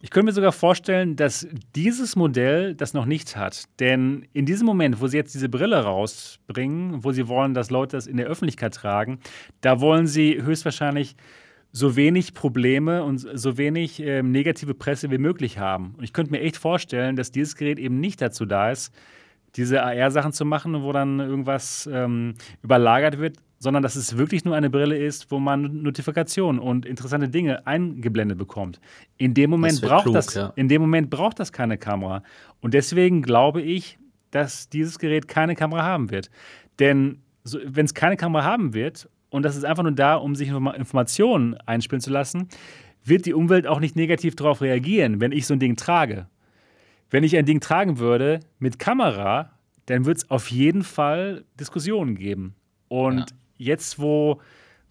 Ich 0.00 0.10
könnte 0.10 0.26
mir 0.26 0.32
sogar 0.32 0.52
vorstellen, 0.52 1.16
dass 1.16 1.48
dieses 1.74 2.14
Modell 2.14 2.74
das 2.74 2.92
noch 2.92 3.06
nicht 3.06 3.36
hat. 3.36 3.64
Denn 3.80 4.26
in 4.34 4.44
diesem 4.44 4.66
Moment, 4.66 5.00
wo 5.00 5.06
sie 5.06 5.16
jetzt 5.16 5.34
diese 5.34 5.48
Brille 5.48 5.82
rausbringen, 5.82 7.02
wo 7.02 7.12
sie 7.12 7.26
wollen, 7.26 7.54
dass 7.54 7.70
Leute 7.70 7.96
das 7.96 8.06
in 8.06 8.18
der 8.18 8.26
Öffentlichkeit 8.26 8.74
tragen, 8.74 9.18
da 9.62 9.80
wollen 9.80 10.06
sie 10.06 10.42
höchstwahrscheinlich 10.42 11.16
so 11.76 11.96
wenig 11.96 12.34
Probleme 12.34 13.02
und 13.02 13.18
so 13.18 13.58
wenig 13.58 14.00
äh, 14.00 14.22
negative 14.22 14.74
Presse 14.74 15.10
wie 15.10 15.18
möglich 15.18 15.58
haben. 15.58 15.96
Und 15.98 16.04
ich 16.04 16.12
könnte 16.12 16.30
mir 16.30 16.40
echt 16.40 16.56
vorstellen, 16.56 17.16
dass 17.16 17.32
dieses 17.32 17.56
Gerät 17.56 17.80
eben 17.80 17.98
nicht 17.98 18.22
dazu 18.22 18.46
da 18.46 18.70
ist, 18.70 18.94
diese 19.56 19.82
AR-Sachen 19.82 20.32
zu 20.32 20.44
machen, 20.44 20.82
wo 20.82 20.92
dann 20.92 21.18
irgendwas 21.18 21.88
ähm, 21.92 22.34
überlagert 22.62 23.18
wird, 23.18 23.38
sondern 23.58 23.82
dass 23.82 23.96
es 23.96 24.16
wirklich 24.16 24.44
nur 24.44 24.54
eine 24.54 24.70
Brille 24.70 24.96
ist, 24.96 25.32
wo 25.32 25.40
man 25.40 25.82
Notifikationen 25.82 26.60
und 26.60 26.86
interessante 26.86 27.28
Dinge 27.28 27.66
eingeblendet 27.66 28.38
bekommt. 28.38 28.80
In 29.16 29.34
dem 29.34 29.50
Moment 29.50 29.74
das 29.74 29.80
braucht 29.80 30.04
klug, 30.04 30.14
das, 30.14 30.32
ja. 30.34 30.52
in 30.54 30.68
dem 30.68 30.80
Moment 30.80 31.10
braucht 31.10 31.40
das 31.40 31.50
keine 31.50 31.76
Kamera. 31.76 32.22
Und 32.60 32.74
deswegen 32.74 33.20
glaube 33.20 33.62
ich, 33.62 33.98
dass 34.30 34.68
dieses 34.68 35.00
Gerät 35.00 35.26
keine 35.26 35.56
Kamera 35.56 35.82
haben 35.82 36.12
wird. 36.12 36.30
Denn 36.78 37.18
so, 37.42 37.58
wenn 37.64 37.84
es 37.84 37.94
keine 37.94 38.16
Kamera 38.16 38.44
haben 38.44 38.74
wird 38.74 39.08
und 39.34 39.42
das 39.42 39.56
ist 39.56 39.64
einfach 39.64 39.82
nur 39.82 39.90
da, 39.90 40.14
um 40.14 40.36
sich 40.36 40.48
Informationen 40.48 41.56
einspielen 41.66 42.00
zu 42.00 42.10
lassen, 42.10 42.48
wird 43.04 43.26
die 43.26 43.34
Umwelt 43.34 43.66
auch 43.66 43.80
nicht 43.80 43.96
negativ 43.96 44.36
darauf 44.36 44.60
reagieren, 44.60 45.20
wenn 45.20 45.32
ich 45.32 45.48
so 45.48 45.54
ein 45.54 45.58
Ding 45.58 45.74
trage. 45.74 46.28
Wenn 47.10 47.24
ich 47.24 47.36
ein 47.36 47.44
Ding 47.44 47.58
tragen 47.58 47.98
würde 47.98 48.38
mit 48.60 48.78
Kamera, 48.78 49.50
dann 49.86 50.04
wird 50.04 50.18
es 50.18 50.30
auf 50.30 50.52
jeden 50.52 50.84
Fall 50.84 51.44
Diskussionen 51.58 52.14
geben. 52.14 52.54
Und 52.86 53.18
ja. 53.18 53.26
jetzt, 53.56 53.98
wo, 53.98 54.40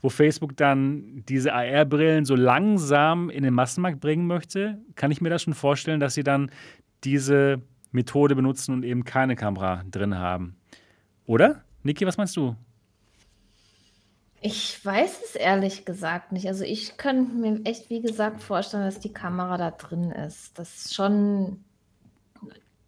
wo 0.01 0.09
Facebook 0.09 0.57
dann 0.57 1.23
diese 1.29 1.53
AR-Brillen 1.53 2.25
so 2.25 2.35
langsam 2.35 3.29
in 3.29 3.43
den 3.43 3.53
Massenmarkt 3.53 4.01
bringen 4.01 4.27
möchte, 4.27 4.77
kann 4.95 5.09
ich 5.09 5.21
mir 5.21 5.29
das 5.29 5.43
schon 5.43 5.53
vorstellen, 5.53 6.01
dass 6.01 6.15
sie 6.15 6.23
dann 6.25 6.51
diese 7.05 7.61
Methode 7.93 8.35
benutzen 8.35 8.73
und 8.73 8.83
eben 8.83 9.05
keine 9.05 9.37
Kamera 9.37 9.83
drin 9.89 10.17
haben. 10.17 10.57
Oder? 11.25 11.63
Niki, 11.83 12.05
was 12.05 12.17
meinst 12.17 12.35
du? 12.35 12.57
Ich 14.45 14.85
weiß 14.85 15.21
es 15.23 15.35
ehrlich 15.35 15.85
gesagt 15.85 16.33
nicht. 16.33 16.47
Also 16.49 16.65
ich 16.65 16.97
könnte 16.97 17.33
mir 17.33 17.61
echt, 17.63 17.89
wie 17.89 18.01
gesagt, 18.01 18.43
vorstellen, 18.43 18.83
dass 18.83 18.99
die 18.99 19.13
Kamera 19.13 19.57
da 19.57 19.71
drin 19.71 20.11
ist. 20.11 20.59
Das 20.59 20.75
ist 20.75 20.93
schon, 20.93 21.63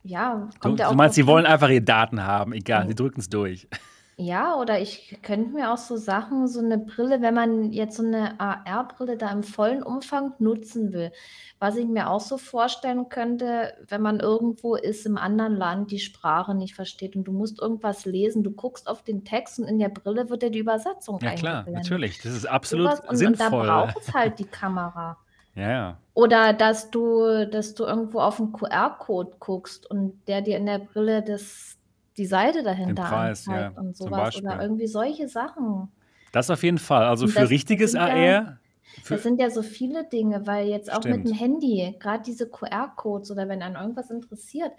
ja, 0.03 0.49
kommt 0.59 0.79
du, 0.79 0.83
ja 0.83 0.87
auch. 0.87 0.91
Du 0.91 0.97
meinst, 0.97 1.15
sie 1.15 1.25
wollen 1.25 1.45
einfach 1.45 1.69
ihre 1.69 1.81
Daten 1.81 2.21
haben, 2.21 2.51
egal, 2.51 2.89
sie 2.89 2.95
drücken 2.95 3.21
es 3.21 3.29
durch. 3.29 3.69
Ja, 4.17 4.55
oder 4.55 4.79
ich 4.79 5.19
könnte 5.23 5.51
mir 5.53 5.73
auch 5.73 5.77
so 5.77 5.97
Sachen, 5.97 6.47
so 6.47 6.59
eine 6.61 6.77
Brille, 6.77 7.21
wenn 7.21 7.33
man 7.33 7.73
jetzt 7.73 7.97
so 7.97 8.03
eine 8.03 8.39
AR-Brille 8.39 9.17
da 9.17 9.29
im 9.29 9.43
vollen 9.43 9.83
Umfang 9.83 10.31
nutzen 10.39 10.93
will. 10.93 11.11
Was 11.59 11.75
ich 11.75 11.85
mir 11.85 12.09
auch 12.09 12.21
so 12.21 12.37
vorstellen 12.37 13.09
könnte, 13.09 13.73
wenn 13.89 14.01
man 14.01 14.21
irgendwo 14.21 14.75
ist 14.75 15.05
im 15.05 15.17
anderen 15.17 15.57
Land, 15.57 15.91
die 15.91 15.99
Sprache 15.99 16.55
nicht 16.55 16.75
versteht 16.75 17.17
und 17.17 17.25
du 17.25 17.33
musst 17.33 17.61
irgendwas 17.61 18.05
lesen, 18.05 18.41
du 18.43 18.51
guckst 18.51 18.87
auf 18.87 19.03
den 19.03 19.25
Text 19.25 19.59
und 19.59 19.67
in 19.67 19.79
der 19.79 19.89
Brille 19.89 20.29
wird 20.29 20.43
dir 20.43 20.49
die 20.49 20.59
Übersetzung 20.59 21.19
Ja 21.21 21.31
klar, 21.31 21.67
natürlich. 21.69 22.21
Das 22.21 22.31
ist 22.33 22.45
absolut 22.45 22.91
und, 23.09 23.21
und 23.25 23.39
da 23.39 23.49
braucht 23.49 23.97
es 23.99 24.13
halt 24.13 24.39
die 24.39 24.45
Kamera. 24.45 25.17
Ja, 25.55 25.69
ja. 25.71 25.97
Oder 26.13 26.53
dass 26.53 26.89
du, 26.89 27.45
dass 27.45 27.75
du 27.75 27.83
irgendwo 27.83 28.21
auf 28.21 28.39
'n 28.39 28.53
QR-Code 28.53 29.35
guckst 29.39 29.89
und 29.91 30.21
der 30.27 30.41
dir 30.41 30.57
in 30.57 30.65
der 30.65 30.79
Brille 30.79 31.21
das 31.21 31.77
die 32.17 32.25
Seite 32.25 32.63
dahinter 32.63 33.03
Preis, 33.03 33.47
anzeigt 33.47 33.75
ja, 33.75 33.81
und 33.81 33.97
sowas 33.97 34.35
oder 34.37 34.61
irgendwie 34.61 34.87
solche 34.87 35.27
Sachen. 35.27 35.91
Das 36.31 36.49
auf 36.49 36.63
jeden 36.63 36.77
Fall. 36.77 37.05
Also 37.05 37.27
für 37.27 37.41
das 37.41 37.49
richtiges 37.49 37.91
sind 37.91 38.01
AR 38.01 38.17
ja 38.17 38.57
für 39.03 39.15
das 39.15 39.23
sind 39.23 39.39
ja 39.39 39.49
so 39.49 39.61
viele 39.61 40.07
Dinge, 40.07 40.47
weil 40.47 40.67
jetzt 40.67 40.91
auch 40.91 41.03
mit 41.03 41.25
dem 41.27 41.33
Handy, 41.33 41.95
gerade 41.99 42.23
diese 42.23 42.49
QR-Codes 42.49 43.31
oder 43.31 43.47
wenn 43.47 43.61
einen 43.61 43.75
irgendwas 43.75 44.09
interessiert, 44.09 44.71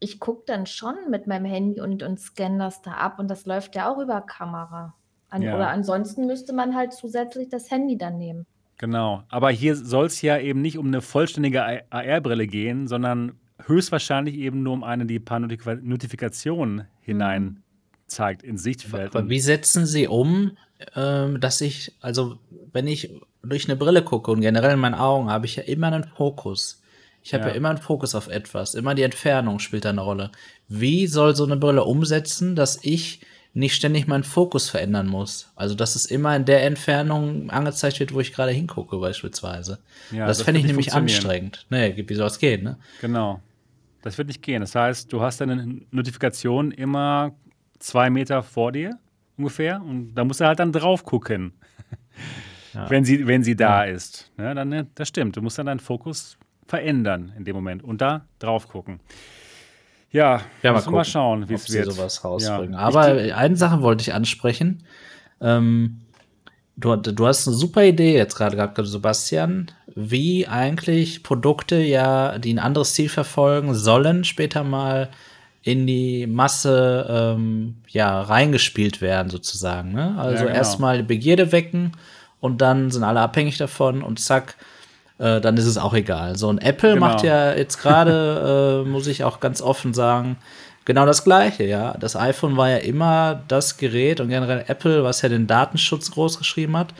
ich 0.00 0.18
gucke 0.18 0.42
dann 0.46 0.66
schon 0.66 0.94
mit 1.08 1.26
meinem 1.26 1.44
Handy 1.46 1.80
und 1.80 2.02
und 2.02 2.18
scanne 2.18 2.58
das 2.58 2.82
da 2.82 2.92
ab 2.92 3.18
und 3.18 3.28
das 3.28 3.46
läuft 3.46 3.74
ja 3.76 3.92
auch 3.92 3.98
über 3.98 4.20
Kamera. 4.20 4.94
An 5.30 5.42
oder 5.42 5.58
Ja. 5.58 5.68
ansonsten 5.68 6.26
müsste 6.26 6.52
man 6.52 6.74
halt 6.74 6.92
zusätzlich 6.92 7.48
das 7.48 7.70
Handy 7.70 7.96
dann 7.96 8.18
nehmen. 8.18 8.46
Genau. 8.78 9.22
Aber 9.28 9.50
hier 9.50 9.76
soll 9.76 10.06
es 10.06 10.20
ja 10.20 10.38
eben 10.38 10.60
nicht 10.60 10.78
um 10.78 10.88
eine 10.88 11.00
vollständige 11.00 11.64
AR-Brille 11.90 12.46
gehen, 12.46 12.86
sondern 12.86 13.38
höchstwahrscheinlich 13.66 14.36
eben 14.36 14.62
nur 14.62 14.72
um 14.72 14.84
eine, 14.84 15.06
die 15.06 15.18
ein 15.18 15.24
paar 15.24 15.40
Notif 15.40 15.66
Notifikationen 15.82 16.76
mhm. 16.76 16.82
hinein 17.00 17.62
zeigt 18.06 18.42
ins 18.42 18.62
Sichtfeld. 18.62 19.14
Aber 19.14 19.28
wie 19.28 19.40
setzen 19.40 19.86
Sie 19.86 20.06
um, 20.06 20.56
ähm, 20.94 21.40
dass 21.40 21.60
ich, 21.60 21.92
also 22.00 22.38
wenn 22.72 22.86
ich 22.86 23.10
durch 23.42 23.68
eine 23.68 23.76
Brille 23.76 24.02
gucke 24.02 24.30
und 24.30 24.40
generell 24.40 24.74
in 24.74 24.80
meinen 24.80 24.94
Augen 24.94 25.30
habe 25.30 25.46
ich 25.46 25.56
ja 25.56 25.62
immer 25.62 25.88
einen 25.88 26.04
Fokus. 26.04 26.82
Ich 27.22 27.32
habe 27.32 27.44
ja. 27.44 27.50
ja 27.50 27.54
immer 27.54 27.70
einen 27.70 27.78
Fokus 27.78 28.14
auf 28.14 28.28
etwas. 28.28 28.74
Immer 28.74 28.94
die 28.94 29.02
Entfernung 29.02 29.58
spielt 29.58 29.86
da 29.86 29.90
eine 29.90 30.02
Rolle. 30.02 30.30
Wie 30.68 31.06
soll 31.06 31.34
so 31.34 31.44
eine 31.44 31.56
Brille 31.56 31.84
umsetzen, 31.84 32.54
dass 32.54 32.78
ich 32.82 33.20
nicht 33.54 33.76
ständig 33.76 34.08
meinen 34.08 34.24
Fokus 34.24 34.68
verändern 34.68 35.06
muss. 35.06 35.48
Also, 35.54 35.76
dass 35.76 35.94
es 35.94 36.06
immer 36.06 36.34
in 36.34 36.44
der 36.44 36.64
Entfernung 36.64 37.50
angezeigt 37.50 38.00
wird, 38.00 38.12
wo 38.12 38.20
ich 38.20 38.32
gerade 38.32 38.50
hingucke, 38.50 38.98
beispielsweise. 38.98 39.78
Ja, 40.10 40.26
das, 40.26 40.38
das 40.38 40.44
fände 40.44 40.60
ich 40.60 40.66
nämlich 40.66 40.92
anstrengend. 40.92 41.64
Nee, 41.70 41.94
wie 41.96 42.14
soll 42.14 42.26
es 42.26 42.40
gehen, 42.40 42.64
ne? 42.64 42.76
Genau. 43.00 43.40
Das 44.04 44.18
wird 44.18 44.28
nicht 44.28 44.42
gehen. 44.42 44.60
Das 44.60 44.74
heißt, 44.74 45.10
du 45.10 45.22
hast 45.22 45.40
deine 45.40 45.80
Notifikation 45.90 46.72
immer 46.72 47.34
zwei 47.78 48.10
Meter 48.10 48.42
vor 48.42 48.70
dir 48.70 48.98
ungefähr 49.38 49.80
und 49.80 50.14
da 50.14 50.24
musst 50.24 50.40
du 50.40 50.44
halt 50.44 50.58
dann 50.58 50.72
drauf 50.72 51.04
gucken, 51.04 51.54
ja. 52.74 52.90
wenn, 52.90 53.06
sie, 53.06 53.26
wenn 53.26 53.42
sie 53.42 53.56
da 53.56 53.86
ja. 53.86 53.92
ist. 53.94 54.30
Ja, 54.36 54.44
ne, 54.44 54.54
dann, 54.54 54.68
ne, 54.68 54.86
das 54.94 55.08
stimmt. 55.08 55.38
Du 55.38 55.40
musst 55.40 55.58
dann 55.58 55.64
deinen 55.64 55.80
Fokus 55.80 56.36
verändern 56.66 57.32
in 57.38 57.44
dem 57.44 57.56
Moment 57.56 57.82
und 57.82 58.02
da 58.02 58.26
drauf 58.40 58.68
gucken. 58.68 59.00
Ja, 60.10 60.42
ja 60.62 60.72
mal, 60.74 60.90
mal 60.90 61.04
schauen, 61.06 61.48
wie 61.48 61.54
es 61.54 61.72
wird. 61.72 61.90
sowas 61.90 62.22
rausbringen. 62.22 62.74
Aber 62.74 63.04
eine 63.04 63.56
Sache 63.56 63.80
wollte 63.80 64.02
ich 64.02 64.12
ansprechen. 64.12 64.84
Ähm, 65.40 66.02
du, 66.76 66.96
du 66.96 67.26
hast 67.26 67.46
eine 67.46 67.56
super 67.56 67.84
Idee 67.84 68.16
jetzt 68.16 68.36
gerade 68.36 68.56
gehabt, 68.56 68.78
Sebastian, 68.82 69.70
wie 69.94 70.46
eigentlich 70.46 71.22
Produkte 71.22 71.76
ja, 71.76 72.38
die 72.38 72.52
ein 72.52 72.58
anderes 72.58 72.94
Ziel 72.94 73.08
verfolgen, 73.08 73.74
sollen 73.74 74.24
später 74.24 74.64
mal 74.64 75.10
in 75.62 75.86
die 75.86 76.26
Masse 76.26 77.06
ähm, 77.08 77.76
ja, 77.88 78.20
reingespielt 78.20 79.00
werden, 79.00 79.30
sozusagen. 79.30 79.92
Ne? 79.92 80.14
Also 80.18 80.36
ja, 80.36 80.42
genau. 80.48 80.54
erstmal 80.54 81.02
Begierde 81.02 81.52
wecken 81.52 81.92
und 82.40 82.60
dann 82.60 82.90
sind 82.90 83.02
alle 83.02 83.20
abhängig 83.20 83.56
davon 83.56 84.02
und 84.02 84.20
zack, 84.20 84.56
äh, 85.18 85.40
dann 85.40 85.56
ist 85.56 85.64
es 85.64 85.78
auch 85.78 85.94
egal. 85.94 86.36
So, 86.36 86.48
und 86.48 86.58
Apple 86.58 86.94
genau. 86.94 87.06
macht 87.06 87.22
ja 87.22 87.54
jetzt 87.54 87.80
gerade, 87.80 88.84
äh, 88.84 88.88
muss 88.88 89.06
ich 89.06 89.24
auch 89.24 89.40
ganz 89.40 89.62
offen 89.62 89.94
sagen, 89.94 90.36
genau 90.84 91.06
das 91.06 91.24
Gleiche, 91.24 91.64
ja. 91.64 91.96
Das 91.98 92.16
iPhone 92.16 92.56
war 92.56 92.70
ja 92.70 92.76
immer 92.78 93.42
das 93.48 93.76
Gerät 93.76 94.20
und 94.20 94.28
generell 94.28 94.64
Apple, 94.68 95.04
was 95.04 95.22
ja 95.22 95.28
den 95.28 95.46
Datenschutz 95.46 96.10
groß 96.10 96.38
geschrieben 96.38 96.76
hat. 96.76 96.94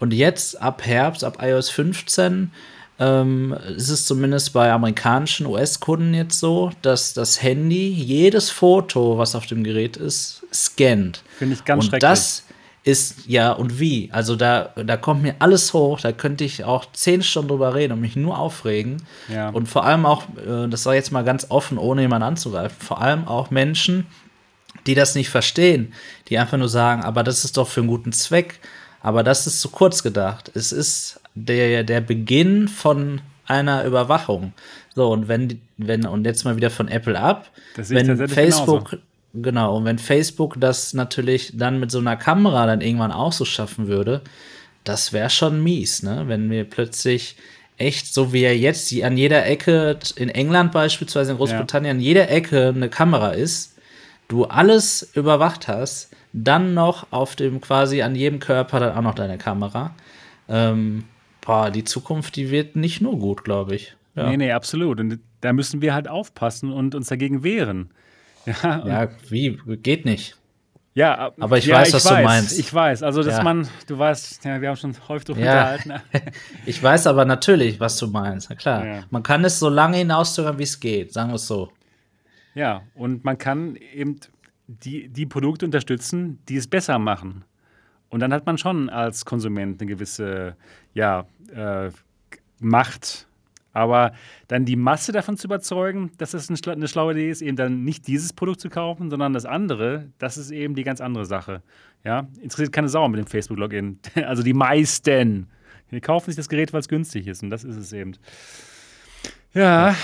Und 0.00 0.12
jetzt 0.12 0.60
ab 0.60 0.84
Herbst, 0.84 1.24
ab 1.24 1.38
iOS 1.40 1.70
15, 1.70 2.50
ähm, 2.98 3.56
ist 3.76 3.90
es 3.90 4.06
zumindest 4.06 4.52
bei 4.52 4.70
amerikanischen 4.70 5.46
US-Kunden 5.46 6.14
jetzt 6.14 6.38
so, 6.38 6.70
dass 6.82 7.12
das 7.12 7.42
Handy 7.42 7.88
jedes 7.88 8.50
Foto, 8.50 9.18
was 9.18 9.34
auf 9.34 9.46
dem 9.46 9.64
Gerät 9.64 9.96
ist, 9.96 10.42
scannt. 10.52 11.22
Finde 11.38 11.54
ich 11.54 11.64
ganz 11.64 11.84
und 11.84 11.90
schrecklich. 11.90 12.08
Das 12.08 12.43
ist 12.84 13.26
ja 13.26 13.52
und 13.52 13.80
wie. 13.80 14.10
Also 14.12 14.36
da, 14.36 14.70
da 14.76 14.98
kommt 14.98 15.22
mir 15.22 15.36
alles 15.38 15.72
hoch. 15.72 16.00
Da 16.00 16.12
könnte 16.12 16.44
ich 16.44 16.64
auch 16.64 16.84
zehn 16.92 17.22
Stunden 17.22 17.48
drüber 17.48 17.74
reden 17.74 17.94
und 17.94 18.00
mich 18.00 18.14
nur 18.14 18.38
aufregen. 18.38 19.02
Ja. 19.32 19.48
Und 19.48 19.68
vor 19.68 19.84
allem 19.84 20.04
auch, 20.04 20.24
äh, 20.36 20.68
das 20.68 20.84
war 20.84 20.94
jetzt 20.94 21.10
mal 21.10 21.24
ganz 21.24 21.46
offen, 21.48 21.78
ohne 21.78 22.02
jemanden 22.02 22.28
anzugreifen, 22.28 22.76
vor 22.78 23.00
allem 23.00 23.26
auch 23.26 23.50
Menschen, 23.50 24.06
die 24.86 24.94
das 24.94 25.14
nicht 25.14 25.30
verstehen, 25.30 25.94
die 26.28 26.38
einfach 26.38 26.58
nur 26.58 26.68
sagen, 26.68 27.02
aber 27.02 27.22
das 27.22 27.44
ist 27.44 27.56
doch 27.56 27.68
für 27.68 27.80
einen 27.80 27.88
guten 27.88 28.12
Zweck. 28.12 28.60
Aber 29.00 29.22
das 29.22 29.46
ist 29.46 29.60
zu 29.60 29.70
kurz 29.70 30.02
gedacht. 30.02 30.50
Es 30.54 30.70
ist 30.72 31.20
der, 31.34 31.84
der 31.84 32.00
Beginn 32.02 32.68
von 32.68 33.22
einer 33.46 33.84
Überwachung. 33.84 34.52
So, 34.94 35.10
und 35.10 35.28
wenn, 35.28 35.60
wenn, 35.76 36.06
und 36.06 36.24
jetzt 36.24 36.44
mal 36.44 36.56
wieder 36.56 36.70
von 36.70 36.88
Apple 36.88 37.18
ab, 37.18 37.50
ich 37.76 37.90
wenn 37.90 38.28
Facebook, 38.28 38.98
genau, 39.34 39.76
und 39.76 39.84
wenn 39.84 39.98
Facebook 39.98 40.56
das 40.58 40.94
natürlich 40.94 41.52
dann 41.54 41.80
mit 41.80 41.90
so 41.90 41.98
einer 41.98 42.16
Kamera 42.16 42.66
dann 42.66 42.80
irgendwann 42.80 43.12
auch 43.12 43.32
so 43.32 43.44
schaffen 43.44 43.88
würde, 43.88 44.22
das 44.84 45.12
wäre 45.12 45.30
schon 45.30 45.62
mies, 45.62 46.02
ne? 46.02 46.24
Wenn 46.26 46.50
wir 46.50 46.64
plötzlich 46.64 47.36
echt, 47.76 48.12
so 48.12 48.32
wie 48.32 48.42
er 48.42 48.56
jetzt 48.56 48.90
die 48.90 49.04
an 49.04 49.16
jeder 49.16 49.46
Ecke, 49.46 49.98
in 50.16 50.28
England 50.28 50.72
beispielsweise, 50.72 51.32
in 51.32 51.38
Großbritannien, 51.38 51.96
an 51.96 52.02
jeder 52.02 52.30
Ecke 52.30 52.68
eine 52.68 52.88
Kamera 52.88 53.30
ist, 53.30 53.76
du 54.28 54.44
alles 54.44 55.10
überwacht 55.14 55.68
hast, 55.68 56.10
dann 56.32 56.74
noch 56.74 57.06
auf 57.10 57.36
dem 57.36 57.60
quasi 57.60 58.02
an 58.02 58.14
jedem 58.14 58.40
Körper 58.40 58.80
dann 58.80 58.96
auch 58.96 59.02
noch 59.02 59.14
deine 59.14 59.38
Kamera. 59.38 59.94
Ähm, 60.48 61.04
boah, 61.40 61.70
die 61.70 61.84
Zukunft, 61.84 62.36
die 62.36 62.50
wird 62.50 62.76
nicht 62.76 63.00
nur 63.00 63.18
gut, 63.18 63.44
glaube 63.44 63.74
ich. 63.74 63.96
Ja. 64.16 64.28
Nee, 64.28 64.36
nee, 64.36 64.52
absolut. 64.52 65.00
Und 65.00 65.18
da 65.40 65.52
müssen 65.52 65.82
wir 65.82 65.94
halt 65.94 66.08
aufpassen 66.08 66.72
und 66.72 66.94
uns 66.94 67.08
dagegen 67.08 67.42
wehren. 67.42 67.90
Ja, 68.46 68.86
ja, 68.86 69.08
wie? 69.28 69.58
Geht 69.82 70.04
nicht. 70.04 70.36
Ja, 70.96 71.14
ab- 71.18 71.34
Aber 71.40 71.58
ich 71.58 71.66
ja, 71.66 71.76
weiß, 71.78 71.92
was 71.92 72.04
du 72.04 72.14
meinst. 72.22 72.56
Ich 72.58 72.72
weiß. 72.72 73.02
Also, 73.02 73.22
dass 73.24 73.38
Ja. 73.38 73.42
man, 73.42 73.66
du 73.88 73.98
weißt, 73.98 74.44
ja, 74.44 74.60
wir 74.60 74.68
haben 74.68 74.76
schon 74.76 74.94
häufig 75.08 75.24
drüber 75.24 75.40
Ja. 75.40 75.72
unterhalten. 75.74 75.92
Ich 76.66 76.80
weiß 76.82 77.06
aber 77.08 77.24
natürlich, 77.24 77.80
was 77.80 77.96
du 77.98 78.06
meinst. 78.06 78.48
Na 78.50 78.54
klar. 78.56 79.04
Man 79.10 79.22
kann 79.24 79.44
es 79.44 79.58
so 79.58 79.68
lange 79.68 79.96
hinauszögern, 79.96 80.56
wie 80.58 80.62
es 80.62 80.78
geht, 80.78 81.12
sagen 81.12 81.30
wir 81.30 81.34
es 81.36 81.46
so. 81.48 81.72
Ja, 82.54 82.82
und 82.94 83.24
man 83.24 83.36
kann 83.38 83.74
eben 83.76 84.20
die, 84.68 85.08
die 85.08 85.26
Produkte 85.26 85.66
unterstützen, 85.66 86.38
die 86.48 86.56
es 86.56 86.68
besser 86.68 86.98
machen. 87.00 87.44
Und 88.08 88.20
dann 88.20 88.32
hat 88.32 88.46
man 88.46 88.56
schon 88.58 88.88
als 88.88 89.24
Konsument 89.24 89.80
eine 89.80 89.88
gewisse 89.90 90.54
ja, 90.94 91.26
äh, 91.52 91.90
Macht. 92.60 93.26
Aber 93.74 94.12
dann 94.48 94.64
die 94.64 94.76
Masse 94.76 95.12
davon 95.12 95.36
zu 95.36 95.48
überzeugen, 95.48 96.12
dass 96.16 96.30
das 96.30 96.48
eine, 96.48 96.56
schla 96.56 96.72
eine 96.72 96.88
schlaue 96.88 97.12
Idee 97.12 97.28
ist, 97.28 97.42
eben 97.42 97.56
dann 97.56 97.84
nicht 97.84 98.06
dieses 98.06 98.32
Produkt 98.32 98.60
zu 98.60 98.70
kaufen, 98.70 99.10
sondern 99.10 99.34
das 99.34 99.44
andere, 99.44 100.08
das 100.18 100.38
ist 100.38 100.52
eben 100.52 100.74
die 100.74 100.84
ganz 100.84 101.00
andere 101.00 101.26
Sache. 101.26 101.62
Ja, 102.04 102.28
interessiert 102.40 102.72
keine 102.72 102.88
Sau 102.88 103.06
mit 103.08 103.18
dem 103.18 103.26
Facebook-Login. 103.26 103.98
Also 104.24 104.42
die 104.42 104.54
meisten. 104.54 105.48
Die 105.90 106.00
kaufen 106.00 106.26
sich 106.26 106.36
das 106.36 106.48
Gerät, 106.48 106.72
weil 106.72 106.80
es 106.80 106.88
günstig 106.88 107.26
ist. 107.26 107.42
Und 107.42 107.50
das 107.50 107.62
ist 107.62 107.76
es 107.76 107.92
eben. 107.92 108.16
Ja, 109.52 109.94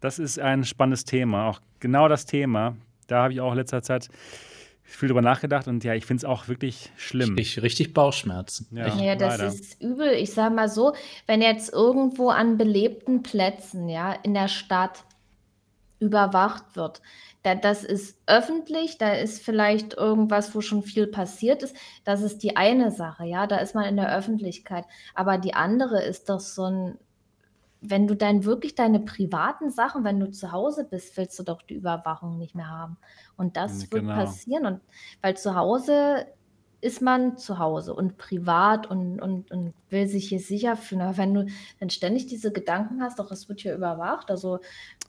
das 0.00 0.18
ist 0.18 0.38
ein 0.38 0.64
spannendes 0.64 1.04
Thema. 1.04 1.48
Auch 1.48 1.60
genau 1.80 2.08
das 2.08 2.26
Thema. 2.26 2.76
Da 3.06 3.22
habe 3.22 3.32
ich 3.32 3.40
auch 3.40 3.52
in 3.52 3.58
letzter 3.58 3.82
Zeit 3.82 4.08
viel 4.86 5.08
drüber 5.08 5.22
nachgedacht 5.22 5.66
und 5.68 5.82
ja, 5.84 5.94
ich 5.94 6.06
finde 6.06 6.20
es 6.20 6.24
auch 6.24 6.48
wirklich 6.48 6.90
schlimm. 6.96 7.36
Ich 7.38 7.60
richtig 7.60 7.92
Bauchschmerzen. 7.92 8.68
Ja. 8.70 8.94
Ja, 8.96 9.16
das 9.16 9.38
leider. 9.38 9.48
ist 9.52 9.82
übel. 9.82 10.12
Ich 10.12 10.32
sag 10.32 10.54
mal 10.54 10.68
so, 10.68 10.94
wenn 11.26 11.42
jetzt 11.42 11.72
irgendwo 11.72 12.30
an 12.30 12.56
belebten 12.56 13.22
Plätzen, 13.22 13.88
ja, 13.88 14.12
in 14.12 14.32
der 14.32 14.48
Stadt 14.48 15.04
überwacht 15.98 16.76
wird, 16.76 17.02
da, 17.42 17.54
das 17.54 17.84
ist 17.84 18.18
öffentlich, 18.26 18.98
da 18.98 19.12
ist 19.12 19.42
vielleicht 19.42 19.94
irgendwas, 19.94 20.54
wo 20.54 20.60
schon 20.60 20.82
viel 20.82 21.06
passiert 21.06 21.62
ist. 21.62 21.76
Das 22.04 22.22
ist 22.22 22.42
die 22.42 22.56
eine 22.56 22.90
Sache, 22.90 23.24
ja, 23.24 23.46
da 23.46 23.58
ist 23.58 23.74
man 23.74 23.84
in 23.84 23.96
der 23.96 24.16
Öffentlichkeit. 24.16 24.84
Aber 25.14 25.38
die 25.38 25.54
andere 25.54 26.02
ist 26.02 26.28
doch 26.28 26.40
so 26.40 26.64
ein, 26.64 26.98
wenn 27.90 28.06
du 28.06 28.14
dann 28.14 28.44
wirklich 28.44 28.74
deine 28.74 29.00
privaten 29.00 29.70
Sachen, 29.70 30.04
wenn 30.04 30.20
du 30.20 30.30
zu 30.30 30.52
Hause 30.52 30.86
bist, 30.88 31.16
willst 31.16 31.38
du 31.38 31.42
doch 31.42 31.62
die 31.62 31.74
Überwachung 31.74 32.38
nicht 32.38 32.54
mehr 32.54 32.68
haben. 32.68 32.96
Und 33.36 33.56
das 33.56 33.90
wird 33.92 34.02
Genau. 34.02 34.14
passieren. 34.14 34.66
Und 34.66 34.80
weil 35.22 35.36
zu 35.36 35.54
Hause 35.54 36.26
ist 36.82 37.00
man 37.02 37.36
zu 37.38 37.58
Hause 37.58 37.94
und 37.94 38.18
privat 38.18 38.86
und, 38.86 39.20
und, 39.20 39.50
und 39.50 39.72
will 39.88 40.06
sich 40.06 40.28
hier 40.28 40.38
sicher 40.40 40.76
fühlen. 40.76 41.00
Aber 41.00 41.16
wenn 41.16 41.34
du 41.34 41.46
dann 41.80 41.90
ständig 41.90 42.26
diese 42.26 42.52
Gedanken 42.52 43.02
hast, 43.02 43.18
doch, 43.18 43.30
es 43.30 43.48
wird 43.48 43.60
hier 43.60 43.74
überwacht, 43.74 44.30
also 44.30 44.58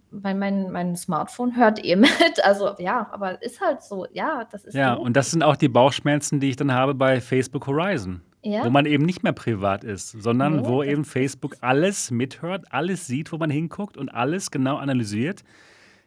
mein, 0.09 0.39
mein, 0.39 0.71
mein 0.71 0.95
Smartphone 0.95 1.55
hört 1.57 1.83
eh 1.83 1.95
mit. 1.97 2.43
Also 2.43 2.73
ja, 2.79 3.07
aber 3.11 3.41
ist 3.43 3.59
halt 3.61 3.83
so, 3.83 4.07
ja, 4.13 4.45
das 4.51 4.63
ist 4.63 4.73
Ja, 4.75 4.95
doof. 4.95 5.05
und 5.05 5.17
das 5.17 5.31
sind 5.31 5.43
auch 5.43 5.57
die 5.57 5.67
Bauchschmerzen, 5.67 6.39
die 6.39 6.49
ich 6.49 6.55
dann 6.55 6.71
habe 6.71 6.95
bei 6.95 7.19
Facebook 7.21 7.67
Horizon. 7.67 8.21
Ja. 8.43 8.63
Wo 8.63 8.69
man 8.69 8.85
eben 8.85 9.05
nicht 9.05 9.23
mehr 9.23 9.33
privat 9.33 9.83
ist, 9.83 10.11
sondern 10.11 10.57
Nee, 10.57 10.65
wo 10.65 10.83
eben 10.83 11.05
Facebook 11.05 11.57
alles 11.61 12.11
mithört, 12.11 12.65
alles 12.71 13.07
sieht, 13.07 13.31
wo 13.31 13.37
man 13.37 13.49
hinguckt 13.49 13.97
und 13.97 14.09
alles 14.09 14.51
genau 14.51 14.77
analysiert. 14.77 15.43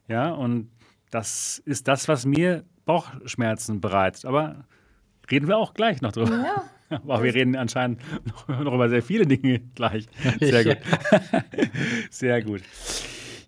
Ja, 0.09 0.31
und 0.31 0.71
das 1.11 1.61
ist 1.67 1.89
das, 1.89 2.09
was 2.09 2.25
mir 2.27 2.65
Bauchschmerzen 2.85 3.81
bereitet. 3.81 4.25
Aber 4.25 4.65
reden 5.31 5.49
wir 5.49 5.59
auch 5.59 5.75
gleich 5.75 6.01
noch 6.01 6.13
drüber. 6.13 6.37
ja. 6.45 6.65
Aber 6.91 7.23
wir 7.23 7.33
reden 7.33 7.55
anscheinend 7.55 8.01
noch, 8.27 8.49
noch 8.49 8.75
über 8.75 8.89
sehr 8.89 9.03
viele 9.03 9.25
Dinge 9.27 9.61
gleich. 9.75 10.07
Sehr 10.41 10.65
gut. 10.65 10.79
Sehr 12.11 12.43
gut. 12.43 12.63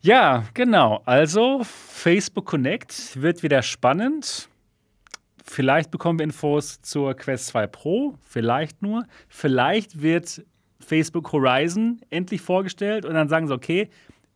Ja, 0.01 0.45
genau. 0.55 1.03
Also 1.07 1.63
Facebook 1.65 2.47
Connect 2.47 3.21
wird 3.21 3.43
wieder 3.43 3.63
spannend. 3.63 4.49
Vielleicht 5.43 5.91
bekommen 5.91 6.19
wir 6.19 6.25
Infos 6.25 6.81
zur 6.81 7.15
Quest 7.15 7.49
2 7.49 7.67
Pro, 7.67 8.19
vielleicht 8.23 8.81
nur. 8.83 9.07
Vielleicht 9.29 10.01
wird 10.01 10.45
Facebook 10.79 11.33
Horizon 11.33 12.01
endlich 12.11 12.41
vorgestellt 12.41 13.05
und 13.05 13.15
dann 13.15 13.29
sagen 13.29 13.49
sie, 13.49 13.55
okay, 13.55 13.89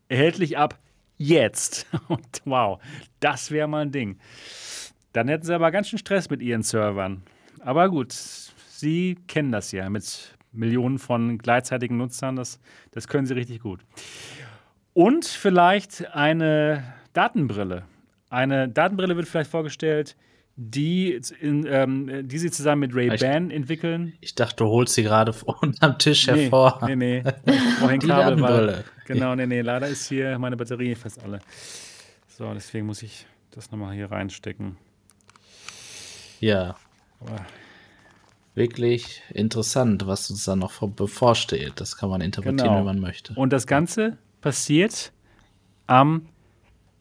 erhältlich 0.08 0.58
ab 0.58 0.78
jetzt. 1.16 1.86
Und 2.08 2.42
wow, 2.44 2.80
das 3.20 3.50
wäre 3.50 3.68
mal 3.68 3.82
ein 3.82 3.92
Ding. 3.92 4.18
Dann 5.12 5.28
hätten 5.28 5.46
sie 5.46 5.54
aber 5.54 5.70
ganz 5.70 5.88
schön 5.88 5.98
Stress 5.98 6.28
mit 6.30 6.42
ihren 6.42 6.62
Servern. 6.62 7.22
Aber 7.60 7.88
gut, 7.88 8.12
sie 8.12 9.16
kennen 9.26 9.50
das 9.50 9.72
ja 9.72 9.88
mit 9.88 10.36
Millionen 10.52 10.98
von 10.98 11.38
gleichzeitigen 11.38 11.96
Nutzern. 11.96 12.36
Das, 12.36 12.60
das 12.92 13.08
können 13.08 13.26
sie 13.26 13.34
richtig 13.34 13.60
gut. 13.60 13.80
Und 14.92 15.24
vielleicht 15.24 16.14
eine 16.14 16.82
Datenbrille. 17.12 17.84
Eine 18.28 18.68
Datenbrille 18.68 19.16
wird 19.16 19.28
vielleicht 19.28 19.50
vorgestellt, 19.50 20.16
die, 20.56 21.20
in, 21.40 21.66
ähm, 21.68 22.26
die 22.28 22.38
sie 22.38 22.50
zusammen 22.50 22.80
mit 22.80 22.94
Ray-Ban 22.94 23.50
entwickeln. 23.50 24.14
Ich 24.20 24.34
dachte, 24.34 24.56
du 24.56 24.66
holst 24.70 24.94
sie 24.94 25.02
gerade 25.02 25.32
unterm 25.60 25.98
Tisch 25.98 26.26
Nee, 26.26 26.42
hervor. 26.44 26.80
nee, 26.86 26.96
nee. 26.96 27.22
Die 27.46 27.52
Kabel, 27.82 28.08
Datenbrille. 28.08 28.84
Genau, 29.06 29.34
nee, 29.34 29.46
nee. 29.46 29.60
Leider 29.60 29.86
ist 29.88 30.08
hier 30.08 30.38
meine 30.38 30.56
Batterie 30.56 30.94
fast 30.94 31.22
alle. 31.22 31.40
So, 32.28 32.52
deswegen 32.54 32.86
muss 32.86 33.02
ich 33.02 33.26
das 33.50 33.70
nochmal 33.70 33.94
hier 33.94 34.10
reinstecken. 34.10 34.76
Ja. 36.40 36.76
Aber 37.20 37.44
Wirklich 38.54 39.22
interessant, 39.34 40.06
was 40.06 40.30
uns 40.30 40.46
da 40.46 40.56
noch 40.56 40.70
vor- 40.70 40.90
bevorsteht. 40.90 41.74
Das 41.76 41.98
kann 41.98 42.08
man 42.08 42.22
interpretieren, 42.22 42.68
Genau. 42.68 42.80
wie 42.80 42.84
man 42.86 43.00
möchte. 43.00 43.34
Und 43.34 43.52
das 43.52 43.66
Ganze 43.66 44.16
passiert 44.40 45.12
am, 45.86 46.26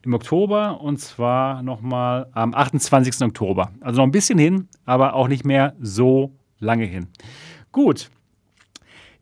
im 0.06 0.14
Oktober 0.14 0.82
und 0.82 0.98
zwar 0.98 1.64
nochmal 1.64 2.28
am 2.34 2.54
28. 2.54 3.22
Oktober. 3.22 3.72
Also 3.82 3.98
noch 3.98 4.08
ein 4.08 4.12
bisschen 4.12 4.40
hin, 4.40 4.68
aber 4.86 5.16
auch 5.16 5.28
nicht 5.28 5.46
mehr 5.46 5.76
so 5.80 6.32
lange 6.60 6.86
hin. 6.86 7.08
Gut, 7.72 8.10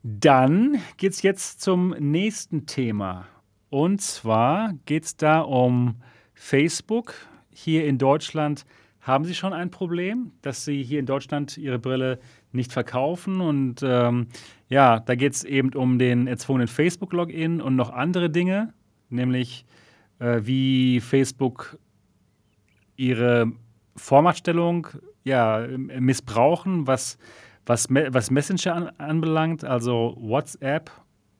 dann 0.02 0.78
geht 0.96 1.12
es 1.12 1.22
jetzt 1.22 1.60
zum 1.62 1.94
nächsten 1.98 2.66
Thema. 2.66 3.26
Und 3.70 4.00
zwar 4.02 4.74
geht 4.84 5.04
es 5.04 5.16
da 5.16 5.40
um 5.40 5.96
Facebook. 6.34 7.14
Hier 7.50 7.86
in 7.86 7.98
Deutschland 7.98 8.66
haben 9.00 9.24
sie 9.24 9.34
schon 9.34 9.52
ein 9.52 9.70
Problem, 9.70 10.32
dass 10.42 10.64
sie 10.64 10.82
hier 10.82 11.00
in 11.00 11.06
Deutschland 11.06 11.58
ihre 11.58 11.78
Brille 11.78 12.18
nicht 12.52 12.72
verkaufen. 12.72 13.40
Und 13.40 13.82
ähm, 13.82 14.28
ja, 14.68 15.00
da 15.00 15.14
geht 15.14 15.32
es 15.32 15.44
eben 15.44 15.74
um 15.74 15.98
den 15.98 16.26
erzwungenen 16.26 16.68
Facebook-Login 16.68 17.60
und 17.60 17.76
noch 17.76 17.90
andere 17.90 18.30
Dinge, 18.30 18.72
nämlich 19.10 19.66
äh, 20.24 20.46
wie 20.46 21.00
Facebook 21.00 21.78
ihre 22.96 23.52
Vormachtstellung 23.94 24.88
ja, 25.22 25.66
missbrauchen, 25.76 26.86
was, 26.86 27.18
was, 27.66 27.88
was 27.90 28.30
Messenger 28.30 28.74
an, 28.74 28.88
anbelangt, 28.98 29.64
also 29.64 30.16
WhatsApp 30.18 30.90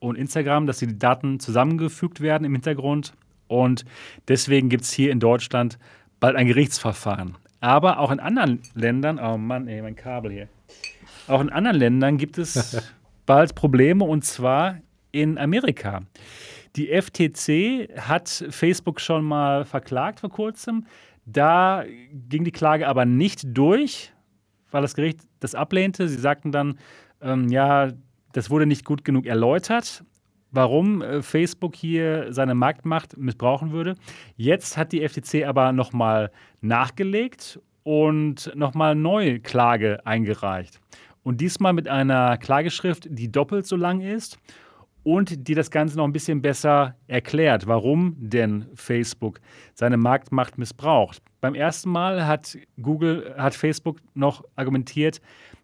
und 0.00 0.16
Instagram, 0.16 0.66
dass 0.66 0.78
die 0.78 0.98
Daten 0.98 1.40
zusammengefügt 1.40 2.20
werden 2.20 2.44
im 2.44 2.52
Hintergrund. 2.52 3.14
Und 3.48 3.84
deswegen 4.28 4.68
gibt 4.68 4.84
es 4.84 4.92
hier 4.92 5.10
in 5.10 5.20
Deutschland 5.20 5.78
bald 6.20 6.36
ein 6.36 6.46
Gerichtsverfahren. 6.46 7.36
Aber 7.60 7.98
auch 7.98 8.10
in 8.10 8.20
anderen 8.20 8.60
Ländern, 8.74 9.18
oh 9.18 9.38
Mann, 9.38 9.66
ey, 9.66 9.80
mein 9.80 9.96
Kabel 9.96 10.30
hier. 10.30 10.48
Auch 11.26 11.40
in 11.40 11.48
anderen 11.48 11.78
Ländern 11.78 12.18
gibt 12.18 12.36
es 12.36 12.82
bald 13.26 13.54
Probleme 13.54 14.04
und 14.04 14.24
zwar 14.24 14.78
in 15.10 15.38
Amerika. 15.38 16.02
Die 16.76 16.88
FTC 16.88 17.88
hat 18.00 18.28
Facebook 18.50 19.00
schon 19.00 19.24
mal 19.24 19.64
verklagt 19.64 20.20
vor 20.20 20.30
kurzem. 20.30 20.86
Da 21.24 21.84
ging 22.28 22.44
die 22.44 22.50
Klage 22.50 22.88
aber 22.88 23.04
nicht 23.04 23.44
durch, 23.46 24.12
weil 24.70 24.82
das 24.82 24.94
Gericht 24.94 25.20
das 25.38 25.54
ablehnte. 25.54 26.08
Sie 26.08 26.18
sagten 26.18 26.50
dann, 26.50 26.78
ähm, 27.22 27.48
ja, 27.48 27.92
das 28.32 28.50
wurde 28.50 28.66
nicht 28.66 28.84
gut 28.84 29.04
genug 29.04 29.26
erläutert, 29.26 30.02
warum 30.50 31.00
äh, 31.00 31.22
Facebook 31.22 31.76
hier 31.76 32.32
seine 32.32 32.56
Marktmacht 32.56 33.16
missbrauchen 33.16 33.70
würde. 33.70 33.94
Jetzt 34.36 34.76
hat 34.76 34.90
die 34.90 35.06
FTC 35.06 35.46
aber 35.46 35.70
nochmal 35.70 36.32
nachgelegt 36.60 37.60
und 37.84 38.50
nochmal 38.56 38.96
neue 38.96 39.38
Klage 39.38 40.04
eingereicht. 40.04 40.80
Und 41.22 41.40
diesmal 41.40 41.72
mit 41.72 41.86
einer 41.86 42.36
Klageschrift, 42.36 43.06
die 43.08 43.30
doppelt 43.30 43.66
so 43.66 43.76
lang 43.76 44.00
ist 44.00 44.38
und 45.04 45.46
die 45.48 45.54
das 45.54 45.70
Ganze 45.70 45.96
noch 45.96 46.04
ein 46.04 46.12
bisschen 46.12 46.42
besser 46.42 46.96
erklärt, 47.06 47.66
warum 47.66 48.16
denn 48.18 48.66
Facebook 48.74 49.40
seine 49.74 49.96
Marktmacht 49.96 50.58
missbraucht. 50.58 51.22
Beim 51.40 51.54
ersten 51.54 51.90
Mal 51.90 52.26
hat 52.26 52.58
Google, 52.80 53.34
hat 53.36 53.54
Facebook 53.54 54.00
noch 54.14 54.42
argumentiert, 54.56 55.20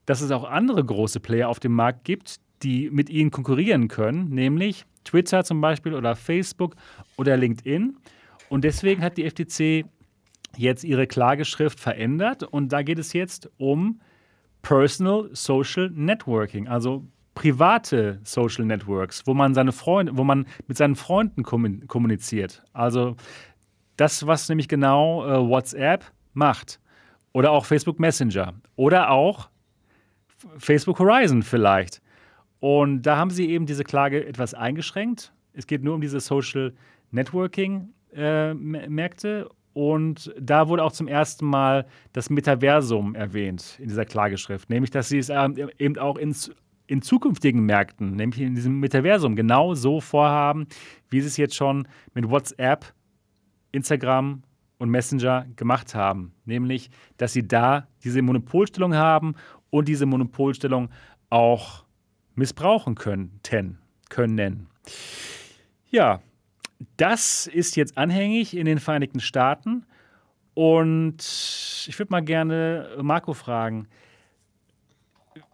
dass 0.07 0.21
es 0.21 0.31
auch 0.31 0.45
andere 0.45 0.85
große 0.85 1.21
Player 1.21 1.49
auf 1.49 1.59
dem 1.59 1.73
Markt 1.73 2.05
gibt, 2.05 2.37
die 2.63 2.91
mit 2.91 3.09
ihnen 3.09 3.31
konkurrieren 3.31 3.89
können, 3.89 4.29
nämlich 4.29 4.85
Twitter 5.05 5.43
zum 5.43 5.63
Beispiel 5.63 5.95
oder 5.95 6.15
Facebook 6.15 6.77
oder 7.17 7.37
LinkedIn. 7.37 7.97
Und 8.51 8.65
deswegen 8.65 9.03
hat 9.03 9.17
die 9.17 9.29
FTC 9.29 9.87
jetzt 10.57 10.85
ihre 10.85 11.07
Klageschrift 11.07 11.81
verändert 11.81 12.43
und 12.43 12.73
da 12.73 12.83
geht 12.83 12.99
es 12.99 13.15
jetzt 13.15 13.51
um 13.57 14.01
Personal 14.63 15.31
Social 15.33 15.91
Networking, 15.95 16.69
also 16.69 17.07
private 17.35 18.21
Social 18.25 18.65
Networks, 18.65 19.27
wo 19.27 19.35
man 19.35 19.55
seine 19.55 19.73
Freunde, 19.73 20.17
wo 20.17 20.25
man 20.25 20.47
mit 20.67 20.77
seinen 20.77 20.97
Freunden 20.97 21.43
kommuniziert. 21.43 22.63
Also 22.73 23.17
das, 23.97 24.27
was 24.27 24.49
nämlich 24.49 24.69
genau 24.69 25.27
äh, 25.27 25.49
WhatsApp 25.49 26.05
macht. 26.33 26.81
Oder 27.33 27.53
auch 27.53 27.65
Facebook 27.65 28.01
Messenger. 28.01 28.55
Oder 28.77 29.11
auch 29.11 29.51
Facebook 30.59 30.99
Horizon 30.99 31.43
vielleicht. 31.43 32.01
Und 32.61 33.03
da 33.03 33.17
haben 33.17 33.31
sie 33.31 33.51
eben 33.51 33.67
diese 33.67 33.85
Klage 33.85 34.27
etwas 34.27 34.55
eingeschränkt. 34.55 35.33
Es 35.53 35.67
geht 35.67 35.85
nur 35.85 35.95
um 35.95 36.01
diese 36.01 36.21
Social 36.21 36.73
Networking-Märkte. 37.11 39.49
Äh, 39.49 39.55
und 39.73 40.35
da 40.39 40.69
wurde 40.69 40.83
auch 40.83 40.93
zum 40.93 41.09
ersten 41.09 41.47
Mal 41.47 41.87
das 42.13 42.29
Metaversum 42.29 43.15
erwähnt 43.15 43.79
in 43.79 43.89
dieser 43.89 44.05
Klageschrift, 44.05 44.69
nämlich 44.69 44.91
dass 44.91 45.09
sie 45.09 45.19
es 45.19 45.29
ähm, 45.29 45.71
eben 45.79 45.97
auch 45.97 46.19
in, 46.19 46.35
in 46.91 47.03
zukünftigen 47.03 47.65
Märkten, 47.65 48.17
nämlich 48.17 48.41
in 48.41 48.57
diesem 48.57 48.81
Metaversum, 48.81 49.37
genau 49.37 49.75
so 49.75 50.01
vorhaben, 50.01 50.67
wie 51.09 51.21
sie 51.21 51.29
es 51.29 51.37
jetzt 51.37 51.55
schon 51.55 51.87
mit 52.15 52.29
WhatsApp, 52.29 52.93
Instagram 53.71 54.43
und 54.79 54.91
Messenger 54.91 55.47
gemacht 55.55 55.95
haben. 55.95 56.33
Nämlich, 56.47 56.91
dass 57.17 57.33
sie 57.33 57.47
da 57.47 57.87
diese 58.03 58.23
Monopolstellung 58.23 58.95
haben 58.97 59.37
und 59.71 59.87
diese 59.87 60.05
Monopolstellung 60.05 60.89
auch 61.29 61.85
missbrauchen 62.35 62.97
könnten. 62.97 63.79
können. 64.09 64.67
Ja, 65.91 66.21
das 66.97 67.47
ist 67.47 67.77
jetzt 67.77 67.97
anhängig 67.97 68.57
in 68.57 68.67
den 68.67 68.81
Vereinigten 68.81 69.21
Staaten. 69.21 69.87
Und 70.55 71.19
ich 71.87 71.97
würde 71.97 72.11
mal 72.11 72.25
gerne 72.25 72.97
Marco 73.01 73.33
fragen, 73.33 73.87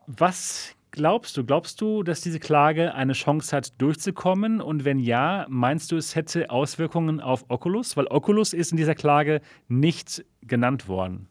was 0.06 0.74
glaubst 0.96 1.36
du? 1.36 1.44
Glaubst 1.44 1.80
du, 1.80 2.02
dass 2.02 2.20
diese 2.20 2.40
Klage 2.40 2.94
eine 2.94 3.12
Chance 3.12 3.54
hat, 3.54 3.80
durchzukommen? 3.80 4.60
Und 4.60 4.84
wenn 4.84 4.98
ja, 4.98 5.46
meinst 5.48 5.92
du, 5.92 5.96
es 5.96 6.16
hätte 6.16 6.50
Auswirkungen 6.50 7.20
auf 7.20 7.44
Oculus? 7.48 7.96
Weil 7.96 8.08
Oculus 8.08 8.52
ist 8.52 8.72
in 8.72 8.76
dieser 8.76 8.96
Klage 8.96 9.40
nicht 9.68 10.24
genannt 10.42 10.88
worden 10.88 11.28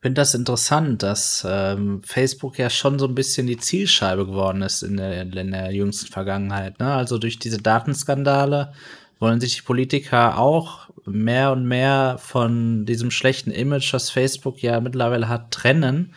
finde 0.00 0.20
das 0.20 0.34
interessant, 0.34 1.02
dass 1.02 1.44
ähm, 1.48 2.02
Facebook 2.04 2.58
ja 2.58 2.70
schon 2.70 2.98
so 2.98 3.06
ein 3.06 3.14
bisschen 3.14 3.46
die 3.46 3.56
Zielscheibe 3.56 4.26
geworden 4.26 4.62
ist 4.62 4.82
in 4.82 4.96
der, 4.96 5.22
in 5.22 5.50
der 5.50 5.72
jüngsten 5.72 6.06
Vergangenheit. 6.06 6.78
Ne? 6.78 6.94
Also 6.94 7.18
durch 7.18 7.38
diese 7.38 7.58
Datenskandale 7.58 8.72
wollen 9.18 9.40
sich 9.40 9.56
die 9.56 9.62
Politiker 9.62 10.38
auch 10.38 10.88
mehr 11.04 11.50
und 11.52 11.66
mehr 11.66 12.16
von 12.20 12.86
diesem 12.86 13.10
schlechten 13.10 13.50
Image, 13.50 13.92
das 13.92 14.10
Facebook 14.10 14.62
ja 14.62 14.80
mittlerweile 14.80 15.28
hat, 15.28 15.50
trennen. 15.50 16.14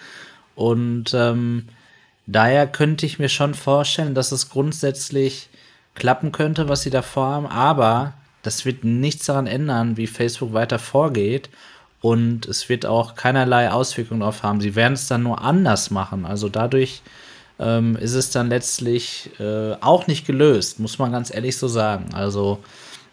Und 0.56 1.14
ähm, 1.14 1.68
daher 2.28 2.68
könnte 2.68 3.06
ich 3.06 3.19
mir 3.19 3.30
schon 3.30 3.53
vorstellen, 3.53 4.15
dass 4.15 4.32
es 4.32 4.49
grundsätzlich 4.49 5.49
klappen 5.95 6.32
könnte, 6.32 6.69
was 6.69 6.82
sie 6.82 6.90
da 6.90 7.02
vorhaben. 7.02 7.48
Aber 7.48 8.14
das 8.44 8.65
wird 8.65 8.84
nichts 8.84 9.26
daran 9.26 9.48
ändern, 9.48 9.98
wie 9.98 10.07
Facebook 10.07 10.53
weiter 10.53 10.80
vorgeht 10.80 11.49
und 12.02 12.48
es 12.48 12.68
wird 12.68 12.86
auch 12.86 13.15
keinerlei 13.15 13.72
Auswirkungen 13.72 14.22
darauf 14.22 14.44
haben. 14.44 14.60
Sie 14.60 14.76
werden 14.76 14.94
es 14.94 15.07
dann 15.07 15.23
nur 15.23 15.41
anders 15.41 15.91
machen. 15.91 16.26
Also 16.26 16.49
dadurch 16.49 17.03
ähm, 17.60 17.95
ist 17.95 18.15
es 18.15 18.32
dann 18.32 18.49
letztlich 18.49 19.30
äh, 19.40 19.73
auch 19.82 20.07
nicht 20.07 20.26
gelöst, 20.26 20.80
muss 20.80 20.98
man 20.98 21.11
ganz 21.11 21.34
ehrlich 21.34 21.57
so 21.57 21.68
sagen. 21.68 22.14
Also 22.14 22.60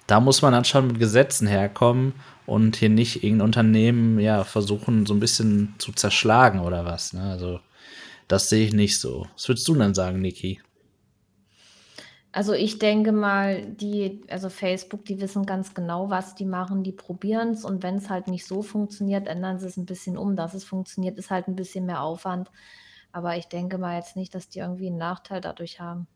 da 0.06 0.20
muss 0.20 0.40
man 0.40 0.52
dann 0.52 0.64
schon 0.64 0.86
mit 0.86 0.98
Gesetzen 0.98 1.46
herkommen 1.46 2.14
und 2.48 2.76
hier 2.76 2.88
nicht 2.88 3.22
irgendein 3.22 3.46
Unternehmen 3.46 4.18
ja 4.18 4.42
versuchen, 4.42 5.04
so 5.04 5.12
ein 5.12 5.20
bisschen 5.20 5.74
zu 5.78 5.92
zerschlagen 5.92 6.60
oder 6.60 6.86
was. 6.86 7.12
Ne? 7.12 7.22
Also 7.22 7.60
das 8.26 8.48
sehe 8.48 8.66
ich 8.66 8.72
nicht 8.72 8.98
so. 8.98 9.26
Was 9.34 9.48
würdest 9.48 9.68
du 9.68 9.74
dann 9.74 9.94
sagen, 9.94 10.20
Niki? 10.20 10.60
Also 12.32 12.54
ich 12.54 12.78
denke 12.78 13.12
mal, 13.12 13.66
die, 13.66 14.22
also 14.28 14.48
Facebook, 14.48 15.04
die 15.04 15.20
wissen 15.20 15.44
ganz 15.44 15.74
genau, 15.74 16.08
was 16.08 16.34
die 16.34 16.44
machen, 16.46 16.82
die 16.82 16.92
probieren 16.92 17.50
es 17.50 17.64
und 17.64 17.82
wenn 17.82 17.96
es 17.96 18.08
halt 18.08 18.28
nicht 18.28 18.46
so 18.46 18.62
funktioniert, 18.62 19.28
ändern 19.28 19.58
sie 19.58 19.66
es 19.66 19.76
ein 19.76 19.86
bisschen 19.86 20.16
um. 20.16 20.34
Dass 20.34 20.54
es 20.54 20.64
funktioniert, 20.64 21.18
ist 21.18 21.30
halt 21.30 21.48
ein 21.48 21.56
bisschen 21.56 21.84
mehr 21.84 22.02
Aufwand. 22.02 22.50
Aber 23.12 23.36
ich 23.36 23.46
denke 23.46 23.76
mal 23.76 23.96
jetzt 23.96 24.16
nicht, 24.16 24.34
dass 24.34 24.48
die 24.48 24.60
irgendwie 24.60 24.86
einen 24.86 24.98
Nachteil 24.98 25.40
dadurch 25.40 25.80
haben. 25.80 26.06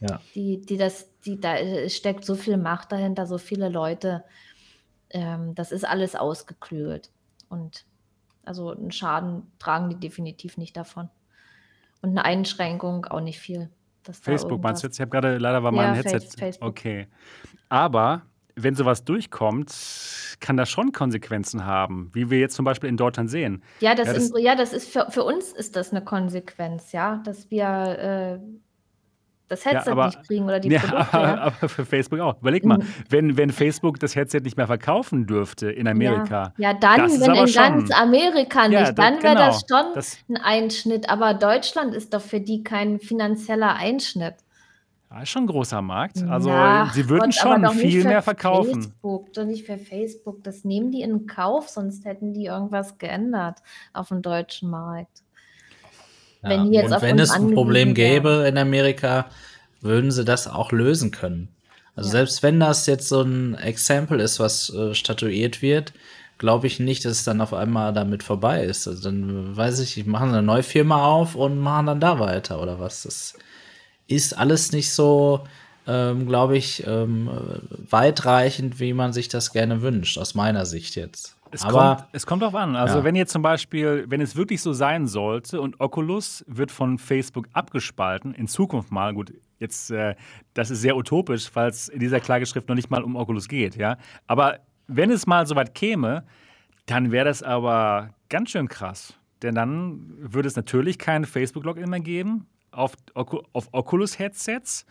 Ja. 0.00 0.20
Die, 0.34 0.60
die 0.60 0.76
das, 0.76 1.08
die, 1.24 1.38
da 1.38 1.56
steckt 1.88 2.24
so 2.24 2.34
viel 2.34 2.56
Macht 2.56 2.90
dahinter, 2.90 3.26
so 3.26 3.38
viele 3.38 3.68
Leute. 3.68 4.24
Ähm, 5.12 5.54
das 5.54 5.72
ist 5.72 5.84
alles 5.84 6.16
ausgeklügelt. 6.16 7.10
Und 7.48 7.86
also 8.44 8.70
einen 8.70 8.92
Schaden 8.92 9.52
tragen 9.58 9.88
die 9.88 10.00
definitiv 10.00 10.56
nicht 10.56 10.76
davon. 10.76 11.08
Und 12.00 12.10
eine 12.10 12.24
Einschränkung 12.24 13.06
auch 13.06 13.20
nicht 13.20 13.38
viel. 13.38 13.70
Facebook 14.10 14.60
meinst 14.62 14.82
du 14.82 14.88
jetzt? 14.88 14.96
Ich 14.96 15.00
habe 15.00 15.10
gerade, 15.10 15.38
leider 15.38 15.62
war 15.62 15.70
mein 15.70 15.94
ja, 15.94 16.02
Headset. 16.02 16.36
Facebook. 16.36 16.68
Okay. 16.68 17.06
Aber 17.68 18.22
wenn 18.56 18.74
sowas 18.74 19.04
durchkommt, 19.04 19.72
kann 20.40 20.56
das 20.56 20.68
schon 20.68 20.92
Konsequenzen 20.92 21.64
haben, 21.64 22.10
wie 22.12 22.28
wir 22.30 22.38
jetzt 22.38 22.54
zum 22.54 22.64
Beispiel 22.64 22.88
in 22.88 22.96
Deutschland 22.96 23.30
sehen. 23.30 23.62
Ja, 23.80 23.94
das, 23.94 24.08
ja, 24.08 24.14
das, 24.14 24.30
in, 24.30 24.44
ja, 24.44 24.54
das 24.56 24.72
ist 24.72 24.88
für, 24.90 25.06
für 25.10 25.22
uns 25.22 25.52
ist 25.52 25.76
das 25.76 25.92
eine 25.92 26.02
Konsequenz, 26.02 26.92
ja, 26.92 27.22
dass 27.24 27.50
wir 27.50 27.64
äh, 27.66 28.38
das 29.52 29.64
Headset 29.64 29.90
ja, 29.90 29.92
aber, 29.92 30.06
nicht 30.06 30.26
kriegen 30.26 30.44
oder 30.44 30.58
die 30.58 30.70
ja, 30.70 30.80
Produkte. 30.80 31.12
Aber, 31.12 31.42
aber, 31.42 31.68
für 31.68 31.84
Facebook 31.84 32.20
auch. 32.20 32.40
Überleg 32.40 32.64
mal, 32.64 32.78
mhm. 32.78 32.86
wenn, 33.08 33.36
wenn 33.36 33.50
Facebook 33.50 34.00
das 34.00 34.16
Headset 34.16 34.40
nicht 34.40 34.56
mehr 34.56 34.66
verkaufen 34.66 35.26
dürfte 35.26 35.70
in 35.70 35.86
Amerika. 35.86 36.52
Ja, 36.56 36.70
ja 36.70 36.74
dann, 36.74 37.10
wenn 37.20 37.34
in 37.34 37.52
ganz 37.52 37.90
Amerika 37.92 38.68
nicht, 38.68 38.80
ja, 38.80 38.92
dann 38.92 39.22
wäre 39.22 39.34
genau, 39.34 39.46
das 39.46 39.64
schon 39.68 39.94
das, 39.94 40.18
ein 40.28 40.36
Einschnitt. 40.38 41.08
Aber 41.10 41.34
Deutschland 41.34 41.94
ist 41.94 42.14
doch 42.14 42.22
für 42.22 42.40
die 42.40 42.62
kein 42.64 42.98
finanzieller 42.98 43.74
Einschnitt. 43.76 44.34
Ja, 45.10 45.22
ist 45.22 45.28
schon 45.28 45.44
ein 45.44 45.48
großer 45.48 45.82
Markt. 45.82 46.22
Also 46.22 46.48
ja, 46.48 46.90
sie 46.92 47.08
würden 47.08 47.30
Gott, 47.30 47.34
schon 47.34 47.68
viel 47.72 48.04
mehr 48.04 48.22
verkaufen. 48.22 48.82
Facebook, 48.82 49.32
doch 49.34 49.44
nicht 49.44 49.66
für 49.66 49.76
Facebook. 49.76 50.42
Das 50.42 50.64
nehmen 50.64 50.90
die 50.90 51.02
in 51.02 51.26
Kauf, 51.26 51.68
sonst 51.68 52.06
hätten 52.06 52.32
die 52.32 52.46
irgendwas 52.46 52.96
geändert 52.96 53.58
auf 53.92 54.08
dem 54.08 54.22
deutschen 54.22 54.70
Markt. 54.70 55.21
Wenn 56.42 56.72
ja, 56.72 56.84
und 56.84 57.02
wenn 57.02 57.18
es 57.18 57.30
ein 57.30 57.54
Problem 57.54 57.94
gäbe 57.94 58.44
in 58.48 58.58
Amerika, 58.58 59.26
würden 59.80 60.10
sie 60.10 60.24
das 60.24 60.48
auch 60.48 60.72
lösen 60.72 61.10
können. 61.10 61.48
Also 61.94 62.08
ja. 62.08 62.12
selbst 62.12 62.42
wenn 62.42 62.58
das 62.60 62.86
jetzt 62.86 63.08
so 63.08 63.22
ein 63.22 63.54
Exempel 63.54 64.20
ist, 64.20 64.40
was 64.40 64.70
äh, 64.70 64.94
statuiert 64.94 65.62
wird, 65.62 65.92
glaube 66.38 66.66
ich 66.66 66.80
nicht, 66.80 67.04
dass 67.04 67.12
es 67.12 67.24
dann 67.24 67.40
auf 67.40 67.54
einmal 67.54 67.92
damit 67.92 68.22
vorbei 68.22 68.64
ist. 68.64 68.88
Also 68.88 69.02
dann 69.02 69.56
weiß 69.56 69.78
ich, 69.78 69.94
die 69.94 70.04
machen 70.04 70.30
eine 70.30 70.42
neue 70.42 70.62
Firma 70.62 71.04
auf 71.04 71.36
und 71.36 71.58
machen 71.58 71.86
dann 71.86 72.00
da 72.00 72.18
weiter 72.18 72.60
oder 72.60 72.80
was. 72.80 73.02
Das 73.02 73.34
ist 74.08 74.36
alles 74.36 74.72
nicht 74.72 74.90
so, 74.90 75.44
ähm, 75.86 76.26
glaube 76.26 76.56
ich, 76.56 76.84
ähm, 76.86 77.30
weitreichend, 77.88 78.80
wie 78.80 78.92
man 78.92 79.12
sich 79.12 79.28
das 79.28 79.52
gerne 79.52 79.82
wünscht, 79.82 80.18
aus 80.18 80.34
meiner 80.34 80.66
Sicht 80.66 80.96
jetzt. 80.96 81.36
Es, 81.52 81.62
Aber, 81.64 81.96
kommt, 81.96 82.08
es 82.12 82.26
kommt 82.26 82.42
drauf 82.42 82.54
an. 82.54 82.74
Also, 82.76 82.98
ja. 82.98 83.04
wenn 83.04 83.14
jetzt 83.14 83.30
zum 83.30 83.42
Beispiel, 83.42 84.06
wenn 84.08 84.20
es 84.20 84.36
wirklich 84.36 84.62
so 84.62 84.72
sein 84.72 85.06
sollte 85.06 85.60
und 85.60 85.80
Oculus 85.80 86.44
wird 86.48 86.70
von 86.70 86.98
Facebook 86.98 87.46
abgespalten, 87.52 88.34
in 88.34 88.48
Zukunft 88.48 88.90
mal, 88.90 89.12
gut, 89.12 89.34
jetzt, 89.58 89.90
äh, 89.90 90.14
das 90.54 90.70
ist 90.70 90.80
sehr 90.80 90.96
utopisch, 90.96 91.50
weil 91.54 91.68
es 91.68 91.88
in 91.88 92.00
dieser 92.00 92.20
Klageschrift 92.20 92.68
noch 92.68 92.74
nicht 92.74 92.90
mal 92.90 93.02
um 93.02 93.16
Oculus 93.16 93.48
geht, 93.48 93.76
ja. 93.76 93.98
Aber 94.26 94.60
wenn 94.86 95.10
es 95.10 95.26
mal 95.26 95.46
so 95.46 95.54
weit 95.54 95.74
käme, 95.74 96.24
dann 96.86 97.12
wäre 97.12 97.26
das 97.26 97.42
aber 97.42 98.10
ganz 98.30 98.50
schön 98.50 98.66
krass. 98.66 99.14
Denn 99.42 99.54
dann 99.54 100.14
würde 100.18 100.48
es 100.48 100.56
natürlich 100.56 100.98
kein 100.98 101.24
Facebook-Login 101.24 101.90
mehr 101.90 102.00
geben. 102.00 102.46
auf, 102.72 102.94
auf 103.14 103.68
Oculus-Headsets. 103.72 104.86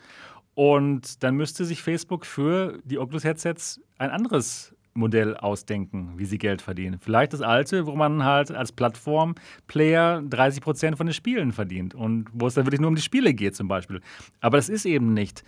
Und 0.54 1.22
dann 1.22 1.34
müsste 1.34 1.64
sich 1.64 1.82
Facebook 1.82 2.26
für 2.26 2.78
die 2.84 2.98
Oculus-Headsets 2.98 3.80
ein 3.98 4.10
anderes 4.10 4.74
Modell 4.94 5.36
ausdenken, 5.36 6.12
wie 6.16 6.24
sie 6.24 6.38
Geld 6.38 6.60
verdienen. 6.60 6.98
Vielleicht 7.00 7.32
das 7.32 7.40
alte, 7.40 7.86
wo 7.86 7.94
man 7.94 8.24
halt 8.24 8.50
als 8.50 8.72
Plattform-Player 8.72 10.22
30 10.22 10.62
Prozent 10.62 10.96
von 10.96 11.06
den 11.06 11.14
Spielen 11.14 11.52
verdient 11.52 11.94
und 11.94 12.26
wo 12.32 12.46
es 12.46 12.54
dann 12.54 12.66
wirklich 12.66 12.80
nur 12.80 12.88
um 12.88 12.96
die 12.96 13.02
Spiele 13.02 13.32
geht 13.32 13.56
zum 13.56 13.68
Beispiel. 13.68 14.00
Aber 14.40 14.58
das 14.58 14.68
ist 14.68 14.84
eben 14.84 15.14
nicht 15.14 15.44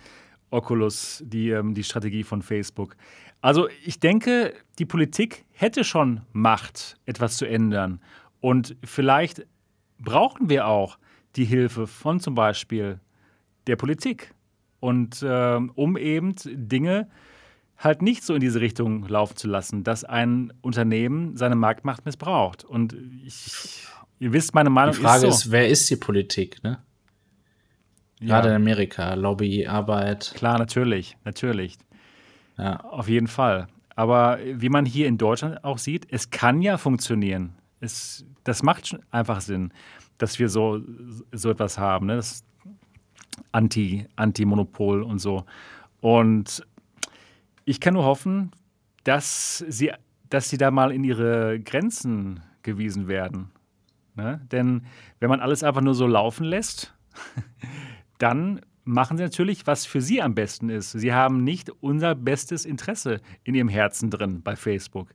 Oculus, 0.49 1.23
die, 1.25 1.49
ähm, 1.49 1.73
die 1.73 1.83
Strategie 1.83 2.23
von 2.23 2.41
Facebook. 2.41 2.95
Also 3.41 3.67
ich 3.85 3.99
denke, 3.99 4.53
die 4.79 4.85
Politik 4.85 5.45
hätte 5.51 5.83
schon 5.83 6.21
Macht, 6.31 6.97
etwas 7.05 7.37
zu 7.37 7.45
ändern. 7.45 7.99
Und 8.41 8.75
vielleicht 8.83 9.45
brauchen 9.99 10.49
wir 10.49 10.67
auch 10.67 10.97
die 11.35 11.45
Hilfe 11.45 11.87
von 11.87 12.19
zum 12.19 12.35
Beispiel 12.35 12.99
der 13.67 13.75
Politik. 13.75 14.33
Und 14.79 15.21
äh, 15.23 15.59
um 15.75 15.97
eben 15.97 16.35
Dinge 16.45 17.07
halt 17.77 18.01
nicht 18.01 18.23
so 18.23 18.33
in 18.35 18.41
diese 18.41 18.61
Richtung 18.61 19.07
laufen 19.07 19.35
zu 19.35 19.47
lassen, 19.47 19.83
dass 19.83 20.03
ein 20.03 20.53
Unternehmen 20.61 21.35
seine 21.35 21.55
Marktmacht 21.55 22.05
missbraucht. 22.05 22.63
Und 22.63 22.95
ich, 23.25 23.85
ihr 24.19 24.33
wisst, 24.33 24.53
meine 24.53 24.69
Meinung 24.69 24.91
ist. 24.91 24.99
Die 24.99 25.03
Frage 25.03 25.27
ist, 25.27 25.39
so. 25.39 25.47
ist, 25.47 25.51
wer 25.51 25.67
ist 25.67 25.89
die 25.89 25.97
Politik, 25.97 26.63
ne? 26.63 26.79
Gerade 28.21 28.47
ja. 28.47 28.55
in 28.55 28.61
Amerika, 28.61 29.13
Lobbyarbeit. 29.13 30.31
Klar, 30.35 30.57
natürlich, 30.57 31.17
natürlich. 31.25 31.77
Ja. 32.57 32.79
Auf 32.79 33.09
jeden 33.09 33.27
Fall. 33.27 33.67
Aber 33.95 34.39
wie 34.45 34.69
man 34.69 34.85
hier 34.85 35.07
in 35.07 35.17
Deutschland 35.17 35.63
auch 35.63 35.77
sieht, 35.77 36.07
es 36.09 36.29
kann 36.29 36.61
ja 36.61 36.77
funktionieren. 36.77 37.55
Es, 37.81 38.25
das 38.43 38.63
macht 38.63 38.97
einfach 39.11 39.41
Sinn, 39.41 39.71
dass 40.17 40.39
wir 40.39 40.49
so, 40.49 40.81
so 41.31 41.49
etwas 41.49 41.77
haben. 41.77 42.07
Ne? 42.07 42.15
Das 42.15 42.43
Anti, 43.51 44.07
Anti-Monopol 44.15 45.03
und 45.03 45.19
so. 45.19 45.45
Und 45.99 46.65
ich 47.65 47.79
kann 47.79 47.95
nur 47.95 48.05
hoffen, 48.05 48.51
dass 49.03 49.57
sie, 49.67 49.91
dass 50.29 50.49
sie 50.49 50.57
da 50.57 50.71
mal 50.71 50.91
in 50.91 51.03
ihre 51.03 51.59
Grenzen 51.59 52.39
gewiesen 52.63 53.07
werden. 53.07 53.51
Ne? 54.15 54.41
Denn 54.51 54.85
wenn 55.19 55.29
man 55.29 55.41
alles 55.41 55.63
einfach 55.63 55.81
nur 55.81 55.95
so 55.95 56.07
laufen 56.07 56.45
lässt, 56.45 56.95
dann 58.17 58.61
machen 58.85 59.17
sie 59.17 59.23
natürlich, 59.23 59.67
was 59.67 59.85
für 59.85 60.01
sie 60.01 60.21
am 60.21 60.35
besten 60.35 60.69
ist. 60.69 60.91
Sie 60.91 61.13
haben 61.13 61.43
nicht 61.43 61.69
unser 61.81 62.15
bestes 62.15 62.65
Interesse 62.65 63.19
in 63.43 63.55
ihrem 63.55 63.69
Herzen 63.69 64.09
drin 64.09 64.41
bei 64.43 64.55
Facebook. 64.55 65.11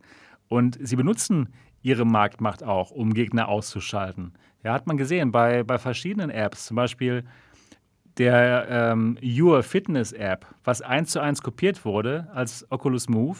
Und 0.48 0.78
sie 0.82 0.96
benutzen 0.96 1.50
ihre 1.82 2.04
Marktmacht 2.04 2.62
auch, 2.62 2.90
um 2.90 3.14
Gegner 3.14 3.48
auszuschalten. 3.48 4.34
Ja, 4.62 4.74
hat 4.74 4.86
man 4.86 4.96
gesehen 4.96 5.32
bei, 5.32 5.62
bei 5.62 5.78
verschiedenen 5.78 6.30
Apps, 6.30 6.66
zum 6.66 6.74
Beispiel 6.74 7.24
der 8.18 8.66
ähm, 8.68 9.18
Your 9.22 9.62
Fitness 9.62 10.12
App, 10.12 10.46
was 10.64 10.82
eins 10.82 11.10
zu 11.10 11.20
eins 11.20 11.42
kopiert 11.42 11.84
wurde 11.84 12.28
als 12.32 12.66
Oculus 12.70 13.08
Move. 13.08 13.38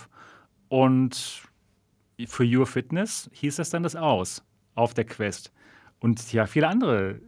Und 0.68 1.42
für 2.26 2.44
Your 2.44 2.66
Fitness 2.66 3.30
hieß 3.32 3.56
das 3.56 3.70
dann 3.70 3.82
das 3.82 3.96
aus 3.96 4.42
auf 4.74 4.94
der 4.94 5.04
Quest. 5.04 5.52
Und 6.00 6.32
ja, 6.32 6.46
viele 6.46 6.68
andere 6.68 7.20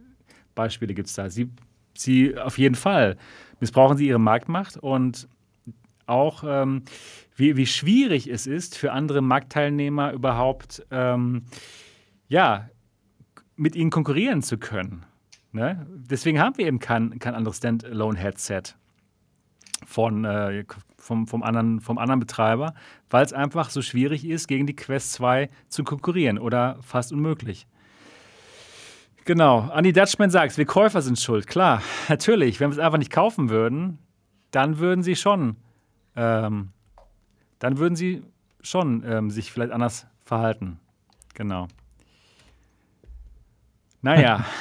Beispiele 0.55 0.93
gibt 0.93 1.09
es 1.09 1.15
da. 1.15 1.29
Sie, 1.29 1.49
sie 1.93 2.37
auf 2.37 2.57
jeden 2.57 2.75
Fall 2.75 3.17
missbrauchen 3.59 3.97
sie 3.97 4.07
ihre 4.07 4.19
Marktmacht 4.19 4.77
und 4.77 5.27
auch, 6.05 6.43
ähm, 6.45 6.83
wie, 7.35 7.55
wie 7.55 7.65
schwierig 7.65 8.27
es 8.27 8.45
ist 8.45 8.77
für 8.77 8.91
andere 8.91 9.21
Marktteilnehmer 9.21 10.11
überhaupt, 10.11 10.85
ähm, 10.91 11.43
ja, 12.27 12.69
mit 13.55 13.75
ihnen 13.75 13.89
konkurrieren 13.89 14.41
zu 14.41 14.57
können. 14.57 15.05
Ne? 15.53 15.85
Deswegen 15.87 16.39
haben 16.39 16.57
wir 16.57 16.65
eben 16.65 16.79
kein, 16.79 17.19
kein 17.19 17.35
anderes 17.35 17.57
Standalone-Headset 17.57 18.63
von, 19.85 20.25
äh, 20.25 20.65
vom, 20.97 21.27
vom, 21.27 21.43
anderen, 21.43 21.79
vom 21.79 21.99
anderen 21.99 22.19
Betreiber, 22.19 22.73
weil 23.11 23.23
es 23.23 23.33
einfach 23.33 23.69
so 23.69 23.83
schwierig 23.83 24.25
ist, 24.25 24.47
gegen 24.47 24.65
die 24.65 24.75
Quest 24.75 25.13
2 25.13 25.49
zu 25.69 25.83
konkurrieren 25.83 26.39
oder 26.39 26.79
fast 26.81 27.13
unmöglich. 27.13 27.67
Genau, 29.25 29.69
Andy 29.71 29.93
Dutchman 29.93 30.31
sagt, 30.31 30.57
wir 30.57 30.65
Käufer 30.65 31.03
sind 31.03 31.19
schuld. 31.19 31.45
Klar, 31.45 31.83
natürlich. 32.09 32.59
Wenn 32.59 32.71
wir 32.71 32.73
es 32.73 32.83
einfach 32.83 32.97
nicht 32.97 33.11
kaufen 33.11 33.49
würden, 33.49 33.99
dann 34.49 34.79
würden 34.79 35.03
sie 35.03 35.15
schon, 35.15 35.57
ähm, 36.15 36.71
dann 37.59 37.77
würden 37.77 37.95
sie 37.95 38.23
schon 38.61 39.03
ähm, 39.05 39.29
sich 39.29 39.51
vielleicht 39.51 39.71
anders 39.71 40.07
verhalten. 40.25 40.79
Genau. 41.35 41.67
Naja. 44.01 44.45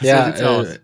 so 0.00 0.06
ja, 0.06 0.28
äh, 0.28 0.78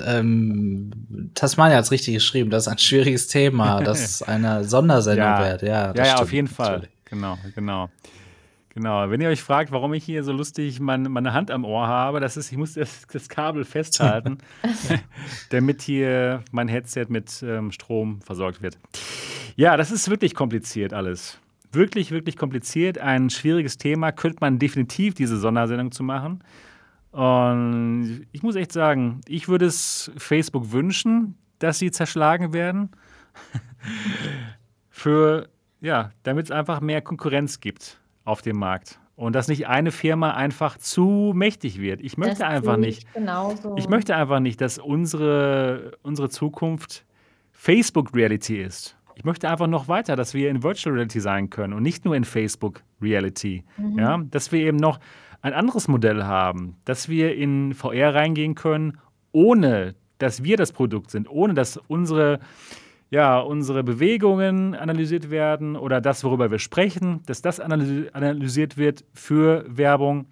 ähm, 0.00 0.90
Tasmania 1.34 1.76
hat 1.76 1.84
es 1.84 1.90
richtig 1.90 2.14
geschrieben, 2.14 2.50
das 2.50 2.66
ist 2.66 2.72
ein 2.72 2.78
schwieriges 2.78 3.28
Thema, 3.28 3.80
das 3.84 4.22
eine 4.22 4.64
Sondersendung 4.64 5.26
ja. 5.26 5.44
wird. 5.44 5.62
Ja, 5.62 5.94
ja, 5.94 6.04
ja 6.04 6.16
auf 6.16 6.32
jeden 6.32 6.48
Fall. 6.48 6.72
Natürlich. 6.72 6.96
Genau, 7.04 7.38
genau. 7.54 7.90
Genau, 8.74 9.10
wenn 9.10 9.20
ihr 9.20 9.28
euch 9.28 9.42
fragt, 9.42 9.70
warum 9.70 9.92
ich 9.92 10.02
hier 10.02 10.24
so 10.24 10.32
lustig 10.32 10.80
mein, 10.80 11.02
meine 11.02 11.34
Hand 11.34 11.50
am 11.50 11.66
Ohr 11.66 11.86
habe, 11.86 12.20
das 12.20 12.38
ist, 12.38 12.50
ich 12.50 12.56
muss 12.56 12.72
das, 12.72 13.06
das 13.12 13.28
Kabel 13.28 13.66
festhalten, 13.66 14.38
damit 15.50 15.82
hier 15.82 16.42
mein 16.52 16.68
Headset 16.68 17.04
mit 17.10 17.42
ähm, 17.42 17.70
Strom 17.70 18.22
versorgt 18.22 18.62
wird. 18.62 18.78
Ja, 19.56 19.76
das 19.76 19.90
ist 19.90 20.08
wirklich 20.08 20.34
kompliziert 20.34 20.94
alles 20.94 21.38
wirklich, 21.72 22.10
wirklich 22.10 22.36
kompliziert, 22.36 22.98
ein 22.98 23.30
schwieriges 23.30 23.78
Thema. 23.78 24.12
Könnte 24.12 24.38
man 24.40 24.58
definitiv 24.58 25.14
diese 25.14 25.38
Sondersendung 25.38 25.92
zu 25.92 26.02
machen. 26.02 26.42
Und 27.12 28.26
ich 28.32 28.42
muss 28.42 28.56
echt 28.56 28.72
sagen, 28.72 29.20
ich 29.26 29.48
würde 29.48 29.66
es 29.66 30.10
Facebook 30.16 30.72
wünschen, 30.72 31.36
dass 31.58 31.78
sie 31.78 31.90
zerschlagen 31.90 32.52
werden. 32.52 32.90
Für, 34.90 35.48
ja, 35.80 36.12
damit 36.22 36.46
es 36.46 36.50
einfach 36.50 36.80
mehr 36.80 37.02
Konkurrenz 37.02 37.60
gibt 37.60 38.00
auf 38.24 38.42
dem 38.42 38.58
Markt. 38.58 38.98
Und 39.14 39.34
dass 39.34 39.46
nicht 39.48 39.66
eine 39.68 39.92
Firma 39.92 40.32
einfach 40.32 40.78
zu 40.78 41.32
mächtig 41.34 41.80
wird. 41.80 42.00
Ich 42.00 42.16
möchte 42.16 42.38
das 42.38 42.48
einfach 42.48 42.76
nicht. 42.76 43.12
Genauso. 43.12 43.76
Ich 43.76 43.88
möchte 43.88 44.16
einfach 44.16 44.40
nicht, 44.40 44.60
dass 44.60 44.78
unsere, 44.78 45.98
unsere 46.02 46.30
Zukunft 46.30 47.04
Facebook 47.52 48.14
Reality 48.14 48.60
ist. 48.60 48.96
Ich 49.22 49.24
möchte 49.24 49.48
einfach 49.48 49.68
noch 49.68 49.86
weiter, 49.86 50.16
dass 50.16 50.34
wir 50.34 50.50
in 50.50 50.64
Virtual 50.64 50.96
Reality 50.96 51.20
sein 51.20 51.48
können 51.48 51.74
und 51.74 51.84
nicht 51.84 52.04
nur 52.04 52.16
in 52.16 52.24
Facebook 52.24 52.82
Reality. 53.00 53.62
Mhm. 53.76 53.96
Ja, 53.96 54.18
dass 54.18 54.50
wir 54.50 54.58
eben 54.58 54.78
noch 54.78 54.98
ein 55.42 55.52
anderes 55.52 55.86
Modell 55.86 56.24
haben, 56.24 56.74
dass 56.84 57.08
wir 57.08 57.36
in 57.36 57.72
VR 57.72 58.16
reingehen 58.16 58.56
können, 58.56 58.98
ohne 59.30 59.94
dass 60.18 60.42
wir 60.42 60.56
das 60.56 60.72
Produkt 60.72 61.12
sind, 61.12 61.30
ohne 61.30 61.54
dass 61.54 61.76
unsere, 61.76 62.40
ja, 63.10 63.38
unsere 63.38 63.84
Bewegungen 63.84 64.74
analysiert 64.74 65.30
werden 65.30 65.76
oder 65.76 66.00
das, 66.00 66.24
worüber 66.24 66.50
wir 66.50 66.58
sprechen, 66.58 67.20
dass 67.26 67.42
das 67.42 67.60
analysiert 67.60 68.76
wird 68.76 69.04
für 69.14 69.64
Werbung 69.68 70.26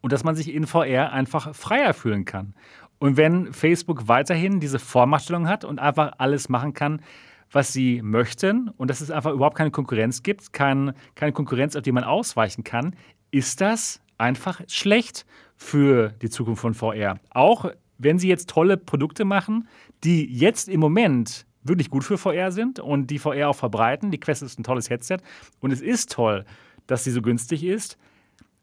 und 0.00 0.14
dass 0.14 0.24
man 0.24 0.34
sich 0.34 0.54
in 0.54 0.66
VR 0.66 1.12
einfach 1.12 1.54
freier 1.54 1.92
fühlen 1.92 2.24
kann. 2.24 2.54
Und 2.98 3.18
wenn 3.18 3.52
Facebook 3.52 4.08
weiterhin 4.08 4.60
diese 4.60 4.78
Vormachtstellung 4.78 5.46
hat 5.46 5.66
und 5.66 5.78
einfach 5.78 6.12
alles 6.16 6.48
machen 6.48 6.72
kann, 6.72 7.02
was 7.54 7.72
sie 7.72 8.02
möchten 8.02 8.68
und 8.68 8.88
dass 8.88 9.00
es 9.00 9.10
einfach 9.10 9.32
überhaupt 9.32 9.56
keine 9.56 9.70
Konkurrenz 9.70 10.22
gibt, 10.22 10.52
kein, 10.52 10.92
keine 11.14 11.32
Konkurrenz, 11.32 11.76
auf 11.76 11.82
die 11.82 11.92
man 11.92 12.04
ausweichen 12.04 12.64
kann, 12.64 12.96
ist 13.30 13.60
das 13.60 14.00
einfach 14.18 14.60
schlecht 14.68 15.24
für 15.56 16.10
die 16.20 16.30
Zukunft 16.30 16.62
von 16.62 16.74
VR. 16.74 17.18
Auch 17.30 17.70
wenn 17.98 18.18
sie 18.18 18.28
jetzt 18.28 18.50
tolle 18.50 18.76
Produkte 18.76 19.24
machen, 19.24 19.68
die 20.02 20.26
jetzt 20.26 20.68
im 20.68 20.80
Moment 20.80 21.46
wirklich 21.62 21.90
gut 21.90 22.04
für 22.04 22.18
VR 22.18 22.50
sind 22.50 22.80
und 22.80 23.06
die 23.06 23.18
VR 23.18 23.48
auch 23.48 23.56
verbreiten. 23.56 24.10
Die 24.10 24.20
Quest 24.20 24.42
ist 24.42 24.58
ein 24.58 24.64
tolles 24.64 24.90
Headset 24.90 25.18
und 25.60 25.72
es 25.72 25.80
ist 25.80 26.12
toll, 26.12 26.44
dass 26.86 27.04
sie 27.04 27.10
so 27.10 27.22
günstig 27.22 27.64
ist. 27.64 27.96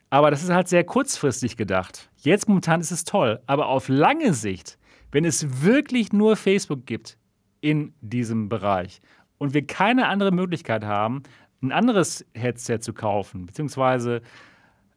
Aber 0.09 0.29
das 0.29 0.43
ist 0.43 0.49
halt 0.49 0.67
sehr 0.67 0.83
kurzfristig 0.83 1.55
gedacht. 1.55 2.09
Jetzt 2.17 2.47
momentan 2.47 2.81
ist 2.81 2.91
es 2.91 3.05
toll, 3.05 3.41
aber 3.47 3.67
auf 3.67 3.87
lange 3.87 4.33
Sicht, 4.33 4.77
wenn 5.11 5.23
es 5.23 5.63
wirklich 5.63 6.11
nur 6.11 6.35
Facebook 6.35 6.85
gibt, 6.85 7.17
in 7.61 7.93
diesem 8.01 8.49
Bereich 8.49 9.01
und 9.37 9.53
wir 9.53 9.65
keine 9.65 10.07
andere 10.07 10.31
Möglichkeit 10.31 10.83
haben, 10.83 11.23
ein 11.61 11.71
anderes 11.71 12.25
Headset 12.33 12.79
zu 12.79 12.93
kaufen, 12.93 13.45
beziehungsweise 13.45 14.21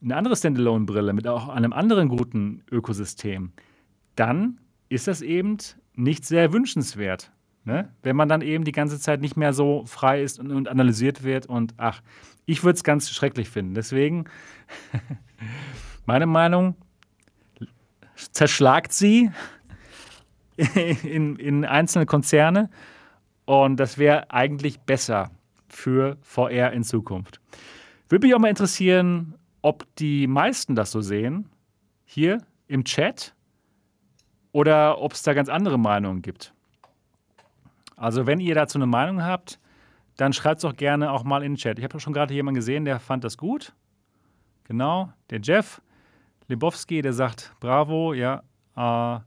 eine 0.02 0.16
andere 0.16 0.36
Standalone-Brille 0.36 1.12
mit 1.12 1.26
auch 1.26 1.48
einem 1.48 1.72
anderen 1.72 2.08
guten 2.08 2.62
Ökosystem, 2.70 3.52
dann 4.16 4.58
ist 4.88 5.08
das 5.08 5.22
eben 5.22 5.56
nicht 5.94 6.24
sehr 6.24 6.52
wünschenswert. 6.52 7.32
Ne? 7.64 7.90
Wenn 8.02 8.16
man 8.16 8.28
dann 8.28 8.42
eben 8.42 8.64
die 8.64 8.72
ganze 8.72 9.00
Zeit 9.00 9.20
nicht 9.20 9.36
mehr 9.36 9.52
so 9.54 9.84
frei 9.86 10.22
ist 10.22 10.38
und, 10.38 10.50
und 10.50 10.68
analysiert 10.68 11.22
wird 11.22 11.46
und 11.46 11.74
ach, 11.78 12.02
ich 12.44 12.62
würde 12.62 12.76
es 12.76 12.84
ganz 12.84 13.10
schrecklich 13.10 13.48
finden. 13.48 13.74
Deswegen, 13.74 14.26
meine 16.06 16.26
Meinung, 16.26 16.76
zerschlagt 18.32 18.92
sie, 18.92 19.30
in, 20.56 21.36
in 21.36 21.64
einzelne 21.64 22.06
Konzerne. 22.06 22.70
Und 23.44 23.76
das 23.76 23.98
wäre 23.98 24.30
eigentlich 24.30 24.80
besser 24.80 25.30
für 25.68 26.16
VR 26.22 26.72
in 26.72 26.84
Zukunft. 26.84 27.40
Würde 28.08 28.26
mich 28.26 28.34
auch 28.34 28.38
mal 28.38 28.48
interessieren, 28.48 29.34
ob 29.62 29.86
die 29.96 30.26
meisten 30.26 30.74
das 30.74 30.90
so 30.90 31.00
sehen. 31.00 31.48
Hier 32.04 32.38
im 32.68 32.84
Chat. 32.84 33.34
oder 34.52 35.00
ob 35.00 35.12
es 35.14 35.22
da 35.22 35.34
ganz 35.34 35.48
andere 35.48 35.78
Meinungen 35.78 36.22
gibt. 36.22 36.54
Also 37.96 38.26
wenn 38.26 38.38
ihr 38.38 38.54
dazu 38.54 38.78
eine 38.78 38.86
Meinung 38.86 39.24
habt, 39.24 39.58
dann 40.16 40.32
schreibt 40.32 40.58
es 40.58 40.62
doch 40.62 40.76
gerne 40.76 41.10
auch 41.10 41.24
mal 41.24 41.42
in 41.42 41.52
den 41.52 41.58
Chat. 41.58 41.78
Ich 41.78 41.84
habe 41.84 41.98
schon 41.98 42.12
gerade 42.12 42.32
jemanden 42.32 42.56
gesehen, 42.56 42.84
der 42.84 43.00
fand 43.00 43.24
das 43.24 43.36
gut. 43.36 43.74
Genau, 44.64 45.12
der 45.30 45.40
Jeff 45.42 45.82
Lebowski, 46.46 47.02
der 47.02 47.12
sagt, 47.12 47.52
bravo, 47.58 48.14
ja. 48.14 48.42
Äh, 48.76 49.20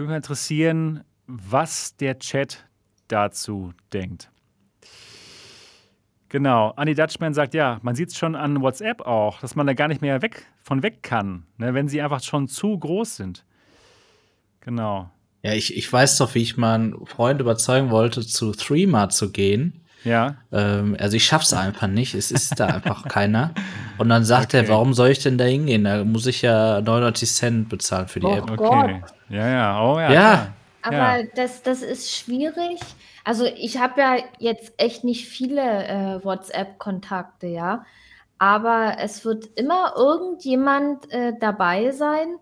würde 0.00 0.08
mich 0.08 0.16
interessieren, 0.16 1.04
was 1.26 1.96
der 1.96 2.18
Chat 2.18 2.66
dazu 3.08 3.72
denkt. 3.92 4.30
Genau, 6.30 6.70
Annie 6.76 6.94
Dutchman 6.94 7.34
sagt, 7.34 7.54
ja, 7.54 7.80
man 7.82 7.94
sieht 7.94 8.10
es 8.10 8.16
schon 8.16 8.34
an 8.34 8.62
WhatsApp 8.62 9.02
auch, 9.02 9.40
dass 9.40 9.56
man 9.56 9.66
da 9.66 9.74
gar 9.74 9.88
nicht 9.88 10.00
mehr 10.00 10.22
weg, 10.22 10.46
von 10.62 10.82
weg 10.82 11.02
kann, 11.02 11.44
ne, 11.58 11.74
wenn 11.74 11.88
sie 11.88 12.00
einfach 12.00 12.22
schon 12.22 12.48
zu 12.48 12.78
groß 12.78 13.16
sind. 13.16 13.44
Genau. 14.60 15.10
Ja, 15.42 15.52
ich, 15.52 15.76
ich 15.76 15.92
weiß 15.92 16.18
doch, 16.18 16.34
wie 16.34 16.42
ich 16.42 16.56
meinen 16.56 17.04
Freund 17.06 17.40
überzeugen 17.40 17.90
wollte, 17.90 18.24
zu 18.26 18.52
Threema 18.52 19.08
zu 19.08 19.32
gehen. 19.32 19.84
Ja. 20.04 20.36
Ähm, 20.52 20.96
also 20.98 21.16
ich 21.16 21.24
schaff's 21.24 21.52
einfach 21.52 21.86
nicht. 21.86 22.14
Es 22.14 22.30
ist 22.30 22.58
da 22.58 22.66
einfach 22.66 23.04
keiner. 23.08 23.52
Und 23.98 24.08
dann 24.08 24.24
sagt 24.24 24.54
okay. 24.54 24.64
er, 24.64 24.68
warum 24.68 24.94
soll 24.94 25.10
ich 25.10 25.20
denn 25.20 25.38
da 25.38 25.44
hingehen? 25.44 25.84
Da 25.84 26.04
muss 26.04 26.26
ich 26.26 26.42
ja 26.42 26.80
99 26.80 27.30
Cent 27.30 27.68
bezahlen 27.68 28.08
für 28.08 28.20
die 28.20 28.26
oh 28.26 28.34
App. 28.36 28.50
Okay. 28.50 28.56
Gott. 28.56 29.14
Ja, 29.28 29.48
ja. 29.48 29.82
Oh 29.82 29.98
ja. 29.98 30.12
Ja. 30.12 30.54
Aber 30.82 31.20
ja. 31.20 31.22
Das, 31.34 31.62
das 31.62 31.82
ist 31.82 32.14
schwierig. 32.14 32.80
Also 33.24 33.44
ich 33.44 33.78
habe 33.78 34.00
ja 34.00 34.16
jetzt 34.38 34.72
echt 34.78 35.04
nicht 35.04 35.26
viele 35.28 35.60
äh, 35.60 36.24
WhatsApp-Kontakte, 36.24 37.46
ja. 37.46 37.84
Aber 38.38 38.96
es 38.98 39.24
wird 39.26 39.46
immer 39.56 39.92
irgendjemand 39.96 41.10
äh, 41.12 41.34
dabei 41.38 41.90
sein, 41.90 42.36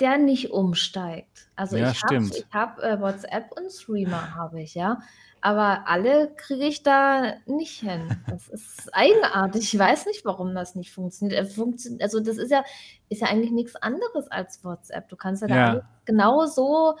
der 0.00 0.18
nicht 0.18 0.50
umsteigt. 0.50 1.48
Also 1.56 1.76
ja, 1.76 1.90
ich 1.90 2.02
habe 2.02 2.30
hab, 2.52 2.78
äh, 2.80 3.00
WhatsApp 3.00 3.52
und 3.56 3.70
Streamer 3.70 4.34
habe 4.34 4.60
ich, 4.60 4.74
ja. 4.74 4.98
Aber 5.44 5.86
alle 5.86 6.34
kriege 6.36 6.64
ich 6.64 6.82
da 6.82 7.34
nicht 7.44 7.80
hin. 7.80 8.08
Das 8.30 8.48
ist 8.48 8.88
eigenartig. 8.94 9.74
Ich 9.74 9.78
weiß 9.78 10.06
nicht, 10.06 10.24
warum 10.24 10.54
das 10.54 10.74
nicht 10.74 10.90
funktioniert. 10.90 11.52
Funktio 11.52 11.98
also 12.00 12.18
das 12.20 12.38
ist 12.38 12.50
ja, 12.50 12.64
ist 13.10 13.20
ja 13.20 13.28
eigentlich 13.28 13.50
nichts 13.50 13.76
anderes 13.76 14.26
als 14.28 14.64
WhatsApp. 14.64 15.06
Du 15.10 15.16
kannst 15.16 15.42
ja, 15.42 15.48
ja. 15.48 15.74
da 15.74 15.88
genau 16.06 16.46
so 16.46 16.94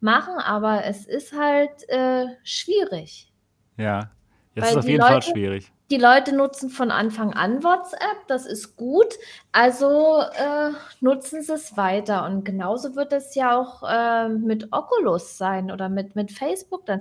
machen, 0.00 0.34
aber 0.34 0.84
es 0.84 1.06
ist 1.06 1.32
halt 1.32 1.88
äh, 1.88 2.26
schwierig. 2.42 3.32
Ja, 3.78 4.10
es 4.54 4.68
ist 4.68 4.76
auf 4.76 4.84
jeden 4.84 5.00
Leute, 5.00 5.12
Fall 5.12 5.22
schwierig. 5.22 5.72
Die 5.90 5.96
Leute 5.96 6.36
nutzen 6.36 6.68
von 6.68 6.90
Anfang 6.90 7.32
an 7.32 7.64
WhatsApp, 7.64 8.26
das 8.28 8.44
ist 8.44 8.76
gut, 8.76 9.14
also 9.52 10.20
äh, 10.20 10.72
nutzen 11.00 11.40
sie 11.40 11.54
es 11.54 11.78
weiter. 11.78 12.26
Und 12.26 12.44
genauso 12.44 12.94
wird 12.94 13.14
es 13.14 13.34
ja 13.34 13.58
auch 13.58 13.82
äh, 13.88 14.28
mit 14.28 14.70
Oculus 14.70 15.38
sein 15.38 15.70
oder 15.70 15.88
mit, 15.88 16.14
mit 16.14 16.30
Facebook 16.30 16.84
dann. 16.84 17.00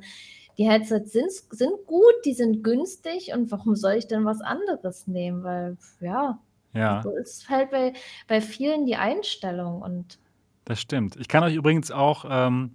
Die 0.58 0.70
Headsets 0.70 1.12
sind, 1.12 1.32
sind 1.50 1.86
gut, 1.86 2.14
die 2.26 2.34
sind 2.34 2.64
günstig 2.64 3.32
und 3.34 3.52
warum 3.52 3.76
soll 3.76 3.94
ich 3.94 4.08
denn 4.08 4.26
was 4.26 4.42
anderes 4.42 5.08
nehmen? 5.08 5.44
Weil, 5.44 5.78
ja, 6.00 6.40
ja. 6.74 7.02
so 7.04 7.16
ist 7.16 7.50
halt 7.50 7.72
bei, 7.72 7.94
bei 8.28 8.42
vielen 8.42 8.86
die 8.86 8.96
Einstellung 8.96 9.82
und 9.82 10.18
das 10.66 10.82
stimmt. 10.82 11.16
Ich 11.18 11.28
kann 11.28 11.44
euch 11.44 11.54
übrigens 11.54 11.92
auch 11.92 12.26
ähm, 12.28 12.72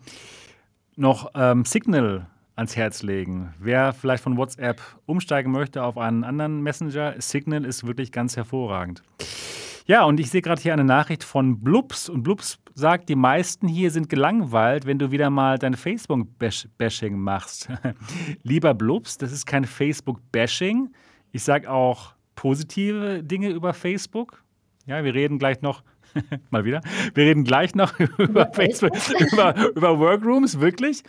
noch 0.97 1.33
ähm, 1.35 1.65
Signal 1.65 2.27
ans 2.55 2.77
Herz 2.77 3.03
legen. 3.03 3.55
Wer 3.59 3.93
vielleicht 3.93 4.23
von 4.23 4.37
WhatsApp 4.37 4.81
umsteigen 5.07 5.51
möchte 5.51 5.83
auf 5.83 5.99
einen 5.99 6.23
anderen 6.23 6.63
Messenger, 6.63 7.15
Signal 7.19 7.65
ist 7.65 7.87
wirklich 7.87 8.13
ganz 8.13 8.37
hervorragend. 8.37 9.03
Ja, 9.91 10.05
und 10.05 10.21
ich 10.21 10.31
sehe 10.31 10.41
gerade 10.41 10.63
hier 10.63 10.73
eine 10.73 10.85
Nachricht 10.85 11.25
von 11.25 11.65
Blubs 11.65 12.09
und 12.09 12.23
Blubs 12.23 12.61
sagt, 12.75 13.09
die 13.09 13.17
meisten 13.17 13.67
hier 13.67 13.91
sind 13.91 14.09
gelangweilt, 14.09 14.87
wenn 14.87 15.01
du 15.01 15.11
wieder 15.11 15.31
mal 15.31 15.59
dein 15.59 15.75
Facebook-Bashing 15.75 17.19
machst. 17.19 17.69
Lieber 18.45 18.73
Blubs, 18.73 19.19
das 19.19 19.33
ist 19.33 19.47
kein 19.47 19.65
Facebook-Bashing. 19.65 20.93
Ich 21.33 21.43
sage 21.43 21.69
auch 21.69 22.15
positive 22.37 23.25
Dinge 23.25 23.49
über 23.49 23.75
Facebook. 23.75 24.45
Ja, 24.87 25.03
wir 25.03 25.13
reden 25.13 25.41
gleich 25.41 25.61
noch 25.61 25.83
mal 26.51 26.65
wieder. 26.65 26.83
Wir 27.15 27.25
reden 27.25 27.43
gleich 27.43 27.75
noch 27.75 27.99
über 28.19 28.49
Facebook, 28.53 28.93
über, 29.33 29.71
über 29.75 29.99
Workrooms, 29.99 30.61
wirklich. 30.61 31.03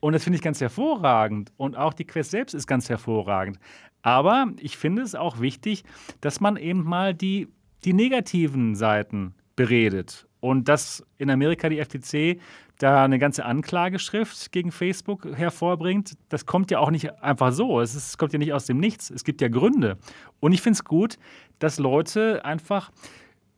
Und 0.00 0.14
das 0.14 0.24
finde 0.24 0.36
ich 0.36 0.42
ganz 0.42 0.58
hervorragend. 0.58 1.52
Und 1.58 1.76
auch 1.76 1.92
die 1.92 2.06
Quest 2.06 2.30
selbst 2.30 2.54
ist 2.54 2.66
ganz 2.66 2.88
hervorragend. 2.88 3.58
Aber 4.00 4.46
ich 4.58 4.78
finde 4.78 5.02
es 5.02 5.14
auch 5.14 5.40
wichtig, 5.40 5.84
dass 6.22 6.40
man 6.40 6.56
eben 6.56 6.82
mal 6.82 7.12
die, 7.12 7.48
die 7.84 7.92
negativen 7.92 8.74
Seiten 8.74 9.34
beredet. 9.56 10.26
Und 10.40 10.68
dass 10.68 11.04
in 11.18 11.30
Amerika 11.30 11.68
die 11.68 11.82
FTC 11.82 12.40
da 12.78 13.04
eine 13.04 13.18
ganze 13.18 13.44
Anklageschrift 13.44 14.50
gegen 14.50 14.72
Facebook 14.72 15.24
hervorbringt, 15.36 16.14
das 16.28 16.46
kommt 16.46 16.70
ja 16.72 16.80
auch 16.80 16.90
nicht 16.90 17.22
einfach 17.22 17.52
so. 17.52 17.80
Es, 17.80 17.94
ist, 17.94 18.18
kommt 18.18 18.32
ja 18.32 18.40
nicht 18.40 18.52
aus 18.52 18.66
dem 18.66 18.78
Nichts. 18.78 19.10
Es 19.10 19.22
gibt 19.22 19.40
ja 19.40 19.48
Gründe. 19.48 19.98
Und 20.40 20.52
ich 20.52 20.62
finde 20.62 20.74
es 20.78 20.84
gut, 20.84 21.16
dass 21.60 21.78
Leute 21.78 22.44
einfach 22.44 22.90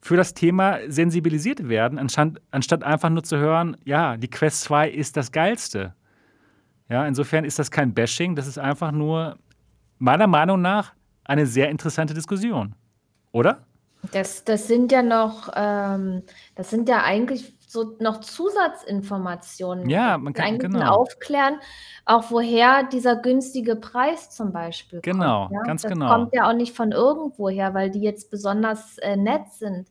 für 0.03 0.19
das 0.19 0.35
Thema 0.35 0.81
sensibilisiert 0.89 1.67
werden, 1.67 1.99
anstatt, 1.99 2.39
anstatt 2.51 2.85
einfach 2.85 3.09
nur 3.09 3.23
zu 3.23 3.39
hören, 3.39 3.79
ja, 3.87 4.19
die 4.19 4.29
Quest 4.29 4.61
2 4.65 4.91
ist 4.91 5.17
das 5.17 5.33
Geilste. 5.33 5.95
Ja, 6.91 7.07
insofern 7.07 7.47
ist 7.47 7.59
das 7.59 7.71
kein 7.71 7.95
Bashing, 7.95 8.37
das 8.37 8.47
ist 8.47 8.59
einfach 8.59 8.93
nur 8.93 9.39
meiner 9.99 10.27
Meinung 10.27 10.61
nach 10.61 10.93
eine 11.25 11.47
sehr 11.47 11.71
interessante 11.71 12.13
Diskussion. 12.13 12.75
Oder? 13.33 13.65
Das, 14.13 14.45
das 14.45 14.67
sind 14.67 14.93
ja 14.93 15.03
noch, 15.03 15.51
ähm, 15.55 16.23
das 16.55 16.71
sind 16.71 16.89
ja 16.89 17.03
eigentlich 17.03 17.55
so 17.75 17.97
noch 17.99 18.21
Zusatzinformationen. 18.21 19.91
Ja, 19.91 20.17
man 20.17 20.33
kann 20.33 20.47
eigentlich 20.47 20.73
genau. 20.73 20.95
aufklären, 20.95 21.59
auch 22.07 22.31
woher 22.31 22.85
dieser 22.85 23.17
günstige 23.17 23.77
Preis 23.77 24.31
zum 24.31 24.53
Beispiel 24.53 25.01
genau, 25.03 25.49
kommt. 25.49 25.53
Ja? 25.53 25.63
ganz 25.63 25.83
das 25.83 25.93
genau. 25.93 26.09
kommt 26.09 26.35
ja 26.35 26.49
auch 26.49 26.55
nicht 26.55 26.75
von 26.75 26.93
irgendwoher, 26.93 27.75
weil 27.75 27.91
die 27.91 28.01
jetzt 28.01 28.31
besonders 28.31 28.99
äh, 28.99 29.17
nett 29.17 29.53
sind. 29.53 29.89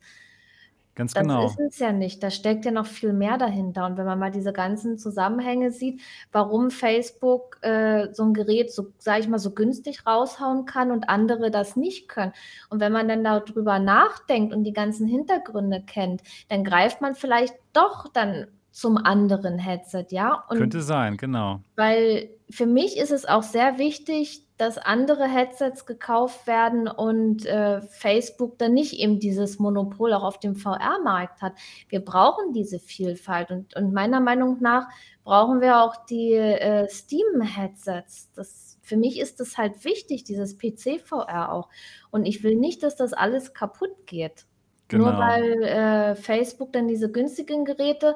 Ganz 0.94 1.12
Das 1.12 1.22
genau. 1.22 1.46
ist 1.46 1.58
es 1.58 1.78
ja 1.78 1.92
nicht. 1.92 2.22
Da 2.22 2.30
steckt 2.30 2.64
ja 2.64 2.70
noch 2.70 2.86
viel 2.86 3.12
mehr 3.12 3.36
dahinter. 3.36 3.86
Und 3.86 3.96
wenn 3.96 4.06
man 4.06 4.18
mal 4.18 4.30
diese 4.30 4.52
ganzen 4.52 4.96
Zusammenhänge 4.96 5.72
sieht, 5.72 6.00
warum 6.30 6.70
Facebook 6.70 7.58
äh, 7.62 8.12
so 8.12 8.24
ein 8.24 8.34
Gerät 8.34 8.72
so, 8.72 8.92
sage 8.98 9.20
ich 9.20 9.28
mal, 9.28 9.38
so 9.38 9.50
günstig 9.50 10.06
raushauen 10.06 10.66
kann 10.66 10.92
und 10.92 11.08
andere 11.08 11.50
das 11.50 11.74
nicht 11.74 12.08
können. 12.08 12.32
Und 12.70 12.80
wenn 12.80 12.92
man 12.92 13.08
dann 13.08 13.24
darüber 13.24 13.78
nachdenkt 13.78 14.54
und 14.54 14.64
die 14.64 14.72
ganzen 14.72 15.08
Hintergründe 15.08 15.82
kennt, 15.84 16.22
dann 16.48 16.62
greift 16.62 17.00
man 17.00 17.14
vielleicht 17.14 17.54
doch 17.72 18.08
dann 18.12 18.46
zum 18.70 18.96
anderen 18.96 19.58
Headset, 19.58 20.06
ja? 20.10 20.44
Und 20.48 20.58
Könnte 20.58 20.80
sein, 20.82 21.16
genau. 21.16 21.60
weil 21.76 22.28
für 22.50 22.66
mich 22.66 22.96
ist 22.96 23.10
es 23.10 23.24
auch 23.24 23.42
sehr 23.42 23.78
wichtig, 23.78 24.42
dass 24.56 24.78
andere 24.78 25.26
Headsets 25.26 25.84
gekauft 25.86 26.46
werden 26.46 26.86
und 26.86 27.44
äh, 27.46 27.82
Facebook 27.82 28.58
dann 28.58 28.72
nicht 28.72 28.92
eben 28.94 29.18
dieses 29.18 29.58
Monopol 29.58 30.12
auch 30.12 30.22
auf 30.22 30.38
dem 30.38 30.54
VR-Markt 30.54 31.42
hat. 31.42 31.54
Wir 31.88 32.04
brauchen 32.04 32.52
diese 32.52 32.78
Vielfalt 32.78 33.50
und, 33.50 33.74
und 33.74 33.92
meiner 33.92 34.20
Meinung 34.20 34.58
nach 34.60 34.88
brauchen 35.24 35.60
wir 35.60 35.82
auch 35.82 36.06
die 36.06 36.34
äh, 36.34 36.88
Steam-Headsets. 36.88 38.78
Für 38.82 38.96
mich 38.96 39.18
ist 39.18 39.40
das 39.40 39.56
halt 39.56 39.84
wichtig, 39.84 40.24
dieses 40.24 40.58
PC-VR 40.58 41.50
auch. 41.50 41.68
Und 42.10 42.26
ich 42.26 42.44
will 42.44 42.54
nicht, 42.54 42.82
dass 42.82 42.94
das 42.94 43.12
alles 43.12 43.54
kaputt 43.54 44.06
geht. 44.06 44.46
Nur 44.92 45.10
Genau. 45.12 45.18
weil 45.18 45.62
äh, 45.62 46.14
Facebook 46.14 46.72
dann 46.72 46.88
diese 46.88 47.10
günstigen 47.10 47.64
Geräte 47.64 48.14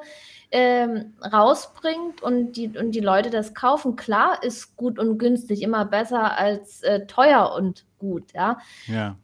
ähm, 0.51 1.13
rausbringt 1.31 2.21
und 2.21 2.53
die, 2.53 2.69
und 2.77 2.91
die 2.91 2.99
Leute 2.99 3.29
das 3.29 3.53
kaufen. 3.53 3.95
Klar 3.95 4.43
ist 4.43 4.75
gut 4.77 4.99
und 4.99 5.17
günstig 5.17 5.61
immer 5.61 5.85
besser 5.85 6.37
als 6.37 6.81
äh, 6.83 7.05
teuer 7.07 7.53
und 7.55 7.85
gut, 7.97 8.31
ja. 8.33 8.57
Ja. 8.87 9.15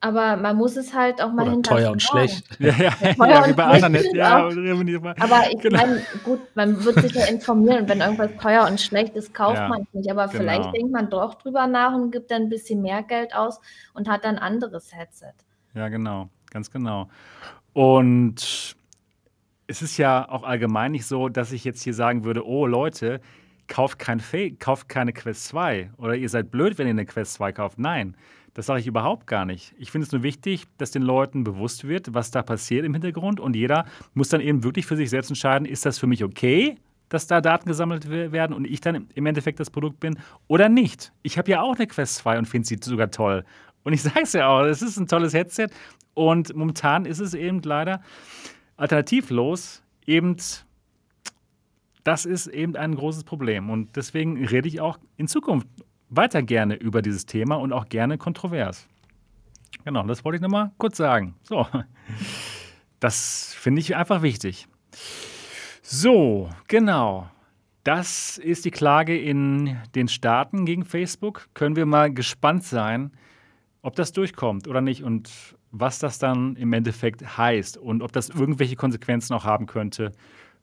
Aber 0.00 0.36
man 0.36 0.56
muss 0.56 0.76
es 0.76 0.94
halt 0.94 1.22
auch 1.22 1.32
mal 1.32 1.48
Oder 1.48 1.62
teuer 1.62 1.90
und 1.90 2.02
hinterfragen. 2.02 2.28
schlecht. 2.28 2.46
Ja, 2.60 2.74
ja, 2.76 3.14
teuer 3.14 3.28
ja 3.28 3.48
wie 3.48 3.52
bei 3.54 3.64
anderen. 3.64 4.14
Ja, 4.14 4.48
ja, 4.50 5.14
Aber 5.20 5.42
ich 5.50 5.58
Genau. 5.60 5.78
meine, 5.78 6.02
gut, 6.22 6.40
man 6.54 6.84
wird 6.84 7.00
sich 7.00 7.12
ja 7.14 7.24
informieren 7.26 7.80
und 7.82 7.88
wenn 7.88 8.00
irgendwas 8.00 8.30
teuer 8.40 8.66
und 8.68 8.80
schlecht 8.80 9.16
ist, 9.16 9.32
kauft 9.34 9.56
Ja, 9.56 9.68
man 9.68 9.82
es 9.82 9.94
nicht. 9.94 10.10
Aber 10.10 10.28
vielleicht 10.28 10.60
genau. 10.62 10.72
denkt 10.72 10.92
man 10.92 11.08
doch 11.10 11.34
drüber 11.34 11.66
nach 11.66 11.94
und 11.94 12.10
gibt 12.10 12.30
dann 12.30 12.42
ein 12.42 12.48
bisschen 12.50 12.82
mehr 12.82 13.02
Geld 13.02 13.34
aus 13.34 13.58
und 13.94 14.08
hat 14.08 14.24
dann 14.24 14.36
ein 14.36 14.42
anderes 14.42 14.94
Headset. 14.94 15.32
Ja, 15.74 15.88
genau, 15.88 16.28
ganz 16.50 16.70
genau. 16.70 17.08
Und 17.72 18.76
es 19.66 19.82
ist 19.82 19.96
ja 19.98 20.28
auch 20.28 20.44
allgemein 20.44 20.92
nicht 20.92 21.06
so, 21.06 21.28
dass 21.28 21.52
ich 21.52 21.64
jetzt 21.64 21.82
hier 21.82 21.94
sagen 21.94 22.24
würde, 22.24 22.46
oh 22.46 22.66
Leute, 22.66 23.20
kauft, 23.68 23.98
kein 23.98 24.22
kauft 24.58 24.88
keine 24.88 25.12
Quest 25.12 25.46
2 25.46 25.90
oder 25.96 26.14
ihr 26.14 26.28
seid 26.28 26.50
blöd, 26.50 26.78
wenn 26.78 26.86
ihr 26.86 26.92
eine 26.92 27.04
Quest 27.06 27.34
2 27.34 27.52
kauft. 27.52 27.78
Nein, 27.78 28.16
das 28.54 28.66
sage 28.66 28.80
ich 28.80 28.86
überhaupt 28.86 29.26
gar 29.26 29.44
nicht. 29.44 29.74
Ich 29.76 29.90
finde 29.90 30.06
es 30.06 30.12
nur 30.12 30.22
wichtig, 30.22 30.64
dass 30.78 30.90
den 30.92 31.02
Leuten 31.02 31.44
bewusst 31.44 31.86
wird, 31.86 32.14
was 32.14 32.30
da 32.30 32.42
passiert 32.42 32.84
im 32.84 32.94
Hintergrund 32.94 33.40
und 33.40 33.56
jeder 33.56 33.84
muss 34.14 34.28
dann 34.28 34.40
eben 34.40 34.62
wirklich 34.64 34.86
für 34.86 34.96
sich 34.96 35.10
selbst 35.10 35.30
entscheiden, 35.30 35.66
ist 35.66 35.84
das 35.84 35.98
für 35.98 36.06
mich 36.06 36.24
okay, 36.24 36.76
dass 37.08 37.26
da 37.26 37.40
Daten 37.40 37.68
gesammelt 37.68 38.10
we- 38.10 38.32
werden 38.32 38.54
und 38.54 38.64
ich 38.64 38.80
dann 38.80 39.08
im 39.14 39.26
Endeffekt 39.26 39.60
das 39.60 39.70
Produkt 39.70 40.00
bin 40.00 40.18
oder 40.48 40.68
nicht. 40.68 41.12
Ich 41.22 41.38
habe 41.38 41.50
ja 41.50 41.60
auch 41.60 41.76
eine 41.76 41.86
Quest 41.86 42.16
2 42.16 42.38
und 42.38 42.46
finde 42.46 42.66
sie 42.66 42.78
sogar 42.82 43.10
toll. 43.10 43.44
Und 43.86 43.92
ich 43.92 44.02
sage 44.02 44.22
es 44.22 44.32
ja 44.32 44.48
auch, 44.48 44.62
es 44.62 44.82
ist 44.82 44.96
ein 44.98 45.06
tolles 45.06 45.32
Headset 45.32 45.68
und 46.12 46.54
momentan 46.56 47.06
ist 47.06 47.20
es 47.20 47.34
eben 47.34 47.62
leider 47.62 48.02
alternativlos. 48.76 49.82
eben, 50.04 50.36
das 52.02 52.24
ist 52.24 52.48
eben 52.48 52.74
ein 52.76 52.96
großes 52.96 53.22
Problem. 53.22 53.70
Und 53.70 53.94
deswegen 53.96 54.44
rede 54.44 54.66
ich 54.68 54.80
auch 54.80 54.98
in 55.16 55.28
Zukunft 55.28 55.68
weiter 56.08 56.42
gerne 56.42 56.74
über 56.74 57.00
dieses 57.00 57.26
Thema 57.26 57.56
und 57.56 57.72
auch 57.72 57.88
gerne 57.88 58.18
kontrovers. 58.18 58.88
Genau, 59.84 60.02
das 60.02 60.24
wollte 60.24 60.36
ich 60.36 60.42
nochmal 60.42 60.72
kurz 60.78 60.96
sagen. 60.96 61.36
So, 61.44 61.66
das 63.00 63.54
finde 63.54 63.80
ich 63.80 63.94
einfach 63.94 64.22
wichtig. 64.22 64.66
So, 65.82 66.50
genau. 66.66 67.30
Das 67.84 68.36
ist 68.38 68.64
die 68.64 68.72
Klage 68.72 69.16
in 69.16 69.76
den 69.94 70.08
Staaten 70.08 70.66
gegen 70.66 70.84
Facebook. 70.84 71.48
Können 71.54 71.76
wir 71.76 71.86
mal 71.86 72.12
gespannt 72.12 72.64
sein, 72.64 73.12
ob 73.86 73.94
das 73.94 74.10
durchkommt 74.10 74.66
oder 74.66 74.80
nicht 74.80 75.04
und 75.04 75.30
was 75.70 76.00
das 76.00 76.18
dann 76.18 76.56
im 76.56 76.72
Endeffekt 76.72 77.38
heißt 77.38 77.78
und 77.78 78.02
ob 78.02 78.10
das 78.10 78.30
irgendwelche 78.30 78.74
Konsequenzen 78.74 79.32
auch 79.32 79.44
haben 79.44 79.66
könnte 79.66 80.10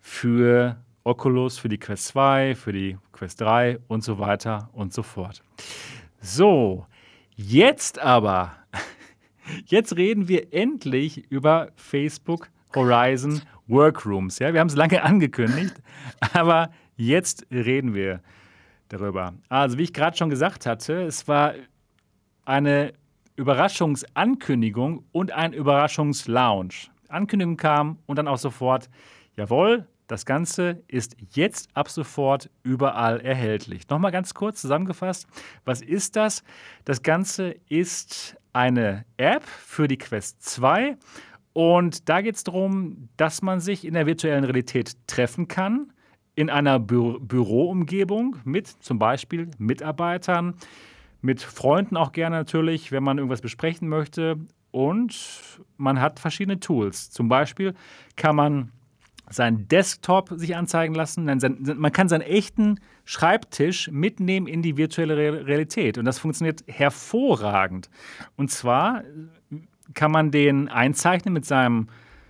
für 0.02 0.76
Oculus, 1.06 1.58
für 1.58 1.70
die 1.70 1.78
Quest 1.78 2.08
2, 2.08 2.54
für 2.54 2.74
die 2.74 2.98
Quest 3.14 3.40
3 3.40 3.80
und 3.88 4.04
so 4.04 4.20
weiter 4.20 4.70
und 4.74 4.92
so 4.92 5.04
fort. 5.04 5.42
So, 6.20 6.86
jetzt 7.38 7.98
aber, 7.98 8.52
jetzt 9.68 9.96
reden 9.96 10.28
wir 10.28 10.54
endlich 10.54 11.32
über 11.32 11.70
Facebook 11.78 12.50
Horizon 12.76 13.42
Workrooms. 13.68 14.40
Ja, 14.40 14.52
wir 14.52 14.60
haben 14.60 14.68
es 14.68 14.76
lange 14.76 15.02
angekündigt, 15.02 15.82
aber 16.34 16.72
jetzt 16.98 17.48
reden 17.50 17.94
wir 17.94 18.22
darüber. 18.90 19.34
Also, 19.48 19.78
wie 19.78 19.84
ich 19.84 19.94
gerade 19.94 20.18
schon 20.18 20.30
gesagt 20.30 20.66
hatte, 20.66 21.04
es 21.04 21.26
war 21.30 21.54
eine 22.44 22.92
Überraschungsankündigung 23.36 25.06
und 25.12 25.32
ein 25.32 25.54
Überraschungslaunch. 25.54 26.92
Ankündigung 27.10 27.58
kam 27.58 28.00
und 28.06 28.18
dann 28.18 28.28
auch 28.28 28.38
sofort, 28.38 28.90
jawohl, 29.36 29.88
das 30.08 30.26
Ganze 30.26 30.84
ist 30.88 31.16
jetzt 31.32 31.70
ab 31.74 31.90
sofort 31.90 32.50
überall 32.62 33.22
erhältlich. 33.22 33.88
Nochmal 33.90 34.12
ganz 34.12 34.34
kurz 34.34 34.62
zusammengefasst, 34.62 35.28
was 35.66 35.82
ist 35.82 36.16
das? 36.16 36.44
Das 36.86 37.02
Ganze 37.02 37.56
ist 37.70 38.36
eine 38.52 39.06
App 39.18 39.44
für 39.44 39.88
die 39.88 39.98
Quest 39.98 40.44
2 40.44 40.98
und 41.54 42.10
da 42.10 42.22
geht 42.22 42.36
es 42.36 42.44
darum, 42.44 43.10
dass 43.18 43.42
man 43.42 43.60
sich 43.60 43.86
in 43.86 43.94
der 43.94 44.06
virtuellen 44.06 44.44
Realität 44.44 44.96
treffen 45.08 45.48
kann, 45.48 45.94
in 46.36 46.50
einer 46.50 46.80
Bü 46.80 47.20
Büroumgebung 47.20 48.38
mit 48.44 48.68
zum 48.68 49.00
Beispiel 49.00 49.50
Mitarbeitern, 49.58 50.56
mit 51.24 51.42
Freunden 51.42 51.98
auch 51.98 52.12
gerne 52.12 52.36
natürlich, 52.36 52.92
wenn 52.92 53.02
man 53.02 53.18
irgendwas 53.18 53.42
besprechen 53.42 53.88
möchte. 53.88 54.38
Und 54.72 55.42
man 55.78 56.02
hat 56.02 56.20
verschiedene 56.20 56.60
Tools. 56.60 57.10
Zum 57.12 57.30
Beispiel 57.30 57.74
kann 58.18 58.36
man 58.36 58.72
seinen 59.30 59.68
Desktop 59.70 60.30
sich 60.36 60.56
anzeigen 60.56 60.94
lassen. 60.94 61.24
Man 61.78 61.92
kann 61.94 62.10
seinen 62.10 62.22
echten 62.22 62.80
Schreibtisch 63.06 63.90
mitnehmen 63.90 64.48
in 64.48 64.62
die 64.62 64.76
virtuelle 64.76 65.48
Realität. 65.48 65.98
Und 65.98 66.06
das 66.06 66.20
funktioniert 66.20 66.64
hervorragend. 66.68 67.90
Und 68.36 68.52
zwar 68.52 69.04
kann 69.94 70.12
man 70.12 70.30
den 70.30 70.68
einzeichnen 70.68 71.34
mit 71.34 71.46
seinem 71.46 71.88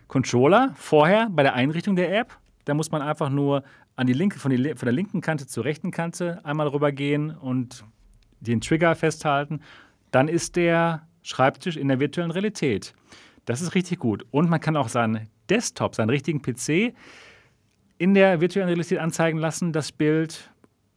Controller 0.07 0.71
vorher 0.75 1.29
bei 1.31 1.41
der 1.41 1.55
Einrichtung 1.55 1.95
der 1.95 2.15
App. 2.15 2.37
Da 2.65 2.75
muss 2.75 2.91
man 2.91 3.01
einfach 3.01 3.31
nur 3.31 3.63
an 3.95 4.05
die 4.05 4.13
linke, 4.13 4.37
von, 4.37 4.51
die, 4.51 4.75
von 4.75 4.85
der 4.85 4.93
linken 4.93 5.21
Kante 5.21 5.47
zur 5.47 5.65
rechten 5.65 5.89
Kante 5.89 6.45
einmal 6.45 6.67
rübergehen 6.67 7.31
und 7.31 7.83
den 8.43 8.61
Trigger 8.61 8.95
festhalten, 8.95 9.61
dann 10.11 10.27
ist 10.27 10.55
der 10.55 11.07
Schreibtisch 11.23 11.77
in 11.77 11.87
der 11.87 11.99
virtuellen 11.99 12.31
Realität. 12.31 12.93
Das 13.45 13.61
ist 13.61 13.75
richtig 13.75 13.99
gut. 13.99 14.25
Und 14.31 14.49
man 14.49 14.59
kann 14.59 14.75
auch 14.77 14.89
seinen 14.89 15.29
Desktop, 15.49 15.95
seinen 15.95 16.09
richtigen 16.09 16.41
PC 16.41 16.93
in 17.97 18.13
der 18.13 18.41
virtuellen 18.41 18.67
Realität 18.67 18.99
anzeigen 18.99 19.37
lassen, 19.37 19.71
das 19.71 19.91
Bild. 19.91 20.51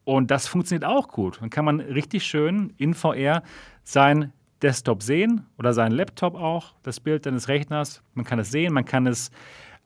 Und 0.05 0.31
das 0.31 0.47
funktioniert 0.47 0.85
auch 0.85 1.09
gut. 1.09 1.40
Dann 1.40 1.51
kann 1.51 1.64
man 1.64 1.81
richtig 1.81 2.24
schön 2.24 2.73
in 2.77 2.94
VR 2.94 3.43
sein 3.85 4.32
Desktop 4.62 5.02
sehen 5.02 5.47
oder 5.59 5.73
seinen 5.73 5.93
Laptop 5.93 6.35
auch, 6.35 6.74
das 6.82 7.01
Bild 7.01 7.27
deines 7.27 7.48
Rechners. 7.48 8.02
Man 8.14 8.24
kann 8.24 8.39
es 8.39 8.51
sehen, 8.51 8.73
man 8.73 8.85
kann 8.85 9.06
es 9.06 9.31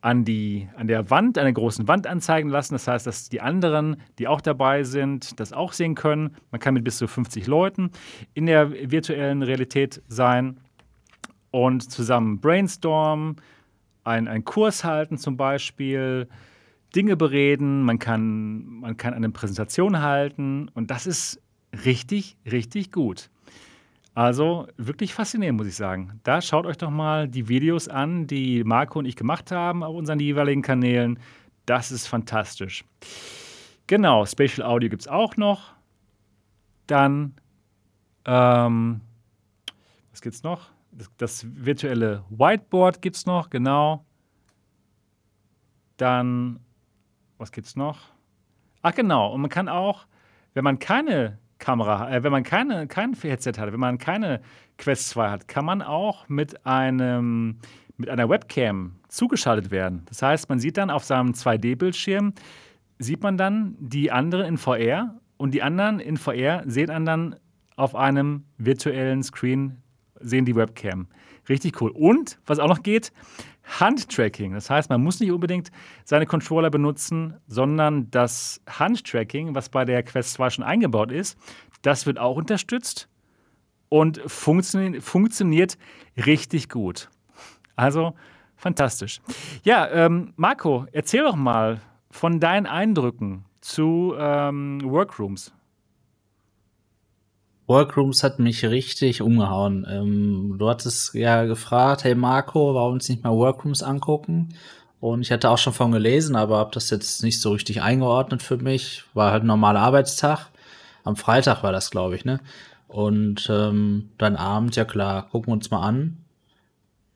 an, 0.00 0.24
die, 0.24 0.68
an 0.76 0.86
der 0.86 1.10
Wand, 1.10 1.36
an 1.36 1.44
der 1.44 1.52
großen 1.52 1.86
Wand 1.86 2.06
anzeigen 2.06 2.48
lassen. 2.48 2.74
Das 2.74 2.88
heißt, 2.88 3.06
dass 3.06 3.28
die 3.28 3.40
anderen, 3.40 3.96
die 4.18 4.28
auch 4.28 4.40
dabei 4.40 4.82
sind, 4.84 5.38
das 5.40 5.52
auch 5.52 5.72
sehen 5.72 5.94
können. 5.94 6.36
Man 6.50 6.60
kann 6.60 6.74
mit 6.74 6.84
bis 6.84 6.98
zu 6.98 7.06
50 7.06 7.46
Leuten 7.46 7.90
in 8.34 8.46
der 8.46 8.70
virtuellen 8.90 9.42
Realität 9.42 10.02
sein 10.08 10.58
und 11.50 11.90
zusammen 11.90 12.40
brainstormen, 12.40 13.36
einen 14.04 14.44
Kurs 14.44 14.84
halten 14.84 15.18
zum 15.18 15.36
Beispiel, 15.36 16.28
Dinge 16.96 17.16
bereden, 17.16 17.82
man 17.82 17.98
kann, 17.98 18.80
man 18.80 18.96
kann 18.96 19.14
eine 19.14 19.30
Präsentation 19.30 20.00
halten 20.00 20.68
und 20.74 20.90
das 20.90 21.06
ist 21.06 21.40
richtig, 21.84 22.36
richtig 22.50 22.90
gut. 22.90 23.30
Also 24.14 24.66
wirklich 24.76 25.14
faszinierend, 25.14 25.58
muss 25.58 25.68
ich 25.68 25.76
sagen. 25.76 26.20
Da 26.24 26.40
schaut 26.40 26.66
euch 26.66 26.76
doch 26.76 26.90
mal 26.90 27.28
die 27.28 27.48
Videos 27.48 27.88
an, 27.88 28.26
die 28.26 28.64
Marco 28.64 28.98
und 28.98 29.04
ich 29.04 29.16
gemacht 29.16 29.52
haben 29.52 29.84
auf 29.84 29.94
unseren 29.94 30.18
jeweiligen 30.18 30.62
Kanälen. 30.62 31.18
Das 31.64 31.92
ist 31.92 32.06
fantastisch. 32.06 32.84
Genau, 33.86 34.26
Spatial 34.26 34.66
Audio 34.66 34.88
gibt 34.88 35.02
es 35.02 35.08
auch 35.08 35.36
noch. 35.36 35.74
Dann, 36.86 37.34
ähm, 38.24 39.00
was 40.10 40.20
gibt 40.20 40.34
es 40.34 40.42
noch? 40.42 40.70
Das, 40.90 41.10
das, 41.16 41.46
virtuelle 41.48 42.24
Whiteboard 42.30 43.00
gibt 43.00 43.16
es 43.16 43.26
noch, 43.26 43.48
genau. 43.48 44.04
Dann, 45.96 46.58
was 47.38 47.52
gibt 47.52 47.68
es 47.68 47.76
noch? 47.76 47.98
Ach 48.82 48.94
genau, 48.94 49.32
und 49.32 49.40
man 49.40 49.50
kann 49.50 49.68
auch, 49.68 50.06
wenn 50.54 50.64
man 50.64 50.80
keine 50.80 51.38
Kamera, 51.60 52.10
äh, 52.10 52.24
wenn 52.24 52.32
man 52.32 52.42
keine, 52.42 52.88
kein 52.88 53.14
Headset 53.14 53.52
hat, 53.58 53.72
wenn 53.72 53.78
man 53.78 53.98
keine 53.98 54.40
Quest 54.78 55.10
2 55.10 55.30
hat, 55.30 55.48
kann 55.48 55.64
man 55.64 55.82
auch 55.82 56.28
mit 56.28 56.66
einem 56.66 57.58
mit 58.00 58.08
einer 58.08 58.28
Webcam 58.28 58.96
zugeschaltet 59.08 59.70
werden. 59.70 60.02
Das 60.06 60.22
heißt, 60.22 60.48
man 60.48 60.58
sieht 60.58 60.78
dann 60.78 60.90
auf 60.90 61.04
seinem 61.04 61.32
2D-Bildschirm, 61.32 62.32
sieht 62.98 63.22
man 63.22 63.36
dann 63.36 63.76
die 63.78 64.10
anderen 64.10 64.46
in 64.46 64.56
VR 64.56 65.20
und 65.36 65.52
die 65.52 65.62
anderen 65.62 66.00
in 66.00 66.16
VR 66.16 66.62
sehen 66.66 67.04
dann 67.04 67.36
auf 67.76 67.94
einem 67.94 68.44
virtuellen 68.56 69.22
Screen, 69.22 69.82
sehen 70.18 70.44
die 70.44 70.56
Webcam. 70.56 71.08
Richtig 71.48 71.80
cool. 71.80 71.90
Und 71.90 72.38
was 72.46 72.58
auch 72.58 72.68
noch 72.68 72.82
geht, 72.82 73.12
Handtracking. 73.78 74.52
Das 74.52 74.68
heißt, 74.70 74.90
man 74.90 75.02
muss 75.02 75.20
nicht 75.20 75.30
unbedingt 75.30 75.70
seine 76.04 76.26
Controller 76.26 76.70
benutzen, 76.70 77.36
sondern 77.46 78.10
das 78.10 78.60
Handtracking, 78.68 79.54
was 79.54 79.68
bei 79.68 79.84
der 79.84 80.02
Quest 80.02 80.32
2 80.34 80.50
schon 80.50 80.64
eingebaut 80.64 81.12
ist, 81.12 81.38
das 81.82 82.06
wird 82.06 82.18
auch 82.18 82.36
unterstützt 82.36 83.08
und 83.88 84.20
funktio 84.26 85.00
funktioniert 85.00 85.78
richtig 86.16 86.68
gut. 86.68 87.08
Also 87.76 88.14
fantastisch. 88.56 89.20
Ja, 89.62 89.88
ähm, 89.90 90.32
Marco, 90.36 90.86
erzähl 90.92 91.22
doch 91.22 91.36
mal 91.36 91.80
von 92.10 92.40
deinen 92.40 92.66
Eindrücken 92.66 93.44
zu 93.60 94.14
ähm, 94.18 94.80
Workrooms. 94.84 95.52
Workrooms 97.70 98.24
hat 98.24 98.40
mich 98.40 98.64
richtig 98.64 99.22
umgehauen. 99.22 99.86
Ähm, 99.88 100.56
du 100.58 100.68
hattest 100.68 101.14
ja 101.14 101.44
gefragt, 101.44 102.02
hey 102.02 102.16
Marco, 102.16 102.74
warum 102.74 102.94
uns 102.94 103.08
nicht 103.08 103.22
mal 103.22 103.30
Workrooms 103.30 103.84
angucken? 103.84 104.48
Und 104.98 105.22
ich 105.22 105.30
hatte 105.30 105.48
auch 105.48 105.56
schon 105.56 105.72
von 105.72 105.92
gelesen, 105.92 106.34
aber 106.34 106.58
habe 106.58 106.72
das 106.74 106.90
jetzt 106.90 107.22
nicht 107.22 107.40
so 107.40 107.52
richtig 107.52 107.80
eingeordnet 107.80 108.42
für 108.42 108.56
mich. 108.56 109.04
War 109.14 109.30
halt 109.30 109.44
ein 109.44 109.46
normaler 109.46 109.78
Arbeitstag. 109.82 110.48
Am 111.04 111.14
Freitag 111.14 111.62
war 111.62 111.70
das, 111.70 111.92
glaube 111.92 112.16
ich, 112.16 112.24
ne? 112.24 112.40
Und 112.88 113.48
ähm, 113.48 114.10
dann 114.18 114.34
Abend, 114.34 114.74
ja 114.74 114.84
klar, 114.84 115.28
gucken 115.28 115.50
wir 115.50 115.54
uns 115.54 115.70
mal 115.70 115.86
an. 115.86 116.16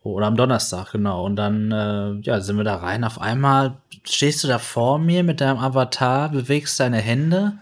Oder 0.05 0.29
am 0.29 0.37
Donnerstag, 0.37 0.93
genau. 0.93 1.25
Und 1.25 1.35
dann 1.35 1.73
äh, 1.73 2.13
ja, 2.23 2.41
sind 2.41 2.59
wir 2.59 2.65
da 2.65 2.77
rein. 2.77 3.03
Auf 3.03 3.21
einmal 3.21 3.79
stehst 4.05 4.45
du 4.45 4.49
da 4.49 4.61
vor 4.61 5.01
mir 5.01 5.25
mit 5.25 5.41
deinem 5.41 5.59
Avatar, 5.59 6.29
bewegst 6.29 6.79
deine 6.79 6.99
Hände, 6.99 7.59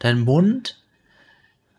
dein 0.00 0.20
Mund 0.20 0.82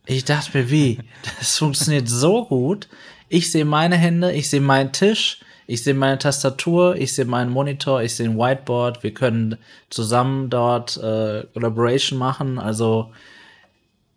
ich 0.08 0.26
dachte 0.26 0.58
mir, 0.58 0.70
wie? 0.70 1.00
Das 1.40 1.58
funktioniert 1.58 2.08
so 2.08 2.46
gut. 2.46 2.88
Ich 3.30 3.52
sehe 3.52 3.66
meine 3.66 3.98
Hände, 3.98 4.32
ich 4.32 4.50
sehe 4.50 4.62
meinen 4.62 4.94
Tisch, 4.94 5.42
ich 5.68 5.84
sehe 5.84 5.94
meine 5.94 6.18
Tastatur, 6.18 6.96
ich 6.96 7.14
sehe 7.14 7.26
meinen 7.26 7.52
Monitor, 7.52 8.02
ich 8.02 8.16
sehe 8.16 8.30
ein 8.30 8.38
Whiteboard. 8.38 9.04
Wir 9.04 9.14
können 9.14 9.58
zusammen 9.90 10.50
dort 10.50 10.96
äh, 10.98 11.44
Collaboration 11.54 12.18
machen. 12.18 12.58
Also 12.58 13.12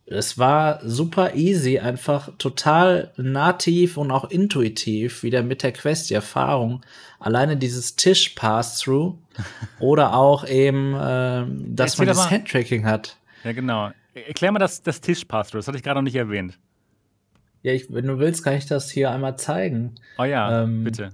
es 0.06 0.38
war 0.38 0.80
super 0.84 1.34
easy, 1.34 1.80
einfach 1.80 2.30
total 2.38 3.12
nativ 3.16 3.96
und 3.96 4.12
auch 4.12 4.30
intuitiv, 4.30 5.24
wieder 5.24 5.42
mit 5.42 5.64
der 5.64 5.72
Quest 5.72 6.10
die 6.10 6.14
Erfahrung. 6.14 6.82
Alleine 7.18 7.56
dieses 7.56 7.96
Tisch 7.96 8.30
Pass-Through 8.30 9.18
oder 9.80 10.14
auch 10.14 10.46
eben, 10.46 10.94
äh, 10.94 11.46
dass 11.74 11.98
man 11.98 12.06
das 12.06 12.30
Handtracking 12.30 12.86
hat. 12.86 13.16
Ja, 13.42 13.52
genau. 13.52 13.90
Erklär 14.14 14.52
mal 14.52 14.58
das, 14.58 14.82
das 14.82 15.00
Tischpass, 15.00 15.50
das 15.50 15.68
hatte 15.68 15.76
ich 15.76 15.82
gerade 15.84 15.98
noch 15.98 16.04
nicht 16.04 16.16
erwähnt. 16.16 16.58
Ja, 17.62 17.72
ich, 17.72 17.92
wenn 17.92 18.06
du 18.06 18.18
willst, 18.18 18.42
kann 18.42 18.54
ich 18.54 18.66
das 18.66 18.90
hier 18.90 19.10
einmal 19.10 19.36
zeigen. 19.36 19.94
Oh 20.18 20.24
ja, 20.24 20.62
ähm, 20.62 20.84
bitte. 20.84 21.10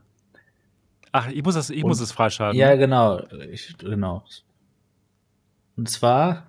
Ach, 1.13 1.29
ich 1.29 1.43
muss 1.43 1.57
es, 1.57 1.71
ich 1.71 1.83
muss 1.83 2.01
es 2.01 2.13
freischalten. 2.13 2.59
Ja, 2.59 2.75
genau. 2.77 3.23
Ich, 3.51 3.77
genau. 3.79 4.25
Und 5.77 5.91
zwar, 5.91 6.47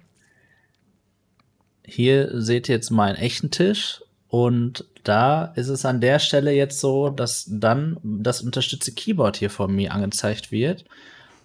hier 1.85 2.41
seht 2.41 2.69
ihr 2.69 2.75
jetzt 2.75 2.91
meinen 2.91 3.15
echten 3.15 3.49
Tisch 3.49 4.03
und 4.27 4.85
da 5.03 5.45
ist 5.55 5.69
es 5.69 5.85
an 5.85 6.01
der 6.01 6.19
Stelle 6.19 6.51
jetzt 6.51 6.79
so, 6.79 7.09
dass 7.09 7.45
dann 7.49 7.97
das 8.03 8.41
unterstützte 8.41 8.91
Keyboard 8.91 9.37
hier 9.37 9.49
von 9.49 9.73
mir 9.73 9.93
angezeigt 9.93 10.51
wird. 10.51 10.85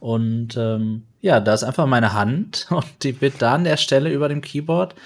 Und 0.02 0.56
ähm, 0.56 1.04
ja, 1.20 1.38
da 1.38 1.54
ist 1.54 1.62
einfach 1.62 1.86
meine 1.86 2.12
Hand 2.12 2.66
und 2.70 3.04
die 3.04 3.20
wird 3.20 3.40
da 3.40 3.54
an 3.54 3.62
der 3.62 3.76
Stelle 3.76 4.10
über 4.10 4.28
dem 4.28 4.40
Keyboard 4.40 4.96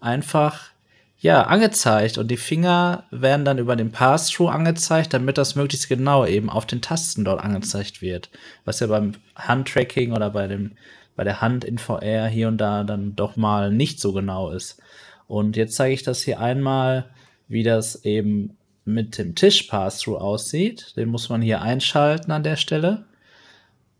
einfach 0.00 0.70
ja, 1.18 1.42
angezeigt 1.42 2.16
und 2.16 2.30
die 2.30 2.38
Finger 2.38 3.04
werden 3.10 3.44
dann 3.44 3.58
über 3.58 3.76
den 3.76 3.92
Pass-Through 3.92 4.48
angezeigt, 4.48 5.12
damit 5.12 5.36
das 5.36 5.56
möglichst 5.56 5.90
genau 5.90 6.24
eben 6.24 6.48
auf 6.48 6.64
den 6.64 6.80
Tasten 6.80 7.22
dort 7.22 7.44
angezeigt 7.44 8.00
wird. 8.00 8.30
Was 8.64 8.80
ja 8.80 8.86
beim 8.86 9.12
Handtracking 9.34 10.12
oder 10.12 10.30
bei 10.30 10.46
dem, 10.46 10.72
bei 11.16 11.24
der 11.24 11.42
Hand 11.42 11.62
in 11.66 11.76
VR 11.76 12.26
hier 12.26 12.48
und 12.48 12.56
da 12.56 12.82
dann 12.82 13.14
doch 13.14 13.36
mal 13.36 13.70
nicht 13.70 14.00
so 14.00 14.14
genau 14.14 14.48
ist. 14.48 14.80
Und 15.26 15.56
jetzt 15.56 15.74
zeige 15.74 15.92
ich 15.92 16.02
das 16.02 16.22
hier 16.22 16.40
einmal, 16.40 17.04
wie 17.46 17.62
das 17.62 18.06
eben 18.06 18.56
mit 18.86 19.18
dem 19.18 19.34
Tisch-Pass-Through 19.34 20.16
aussieht. 20.16 20.96
Den 20.96 21.10
muss 21.10 21.28
man 21.28 21.42
hier 21.42 21.60
einschalten 21.60 22.30
an 22.32 22.42
der 22.42 22.56
Stelle. 22.56 23.04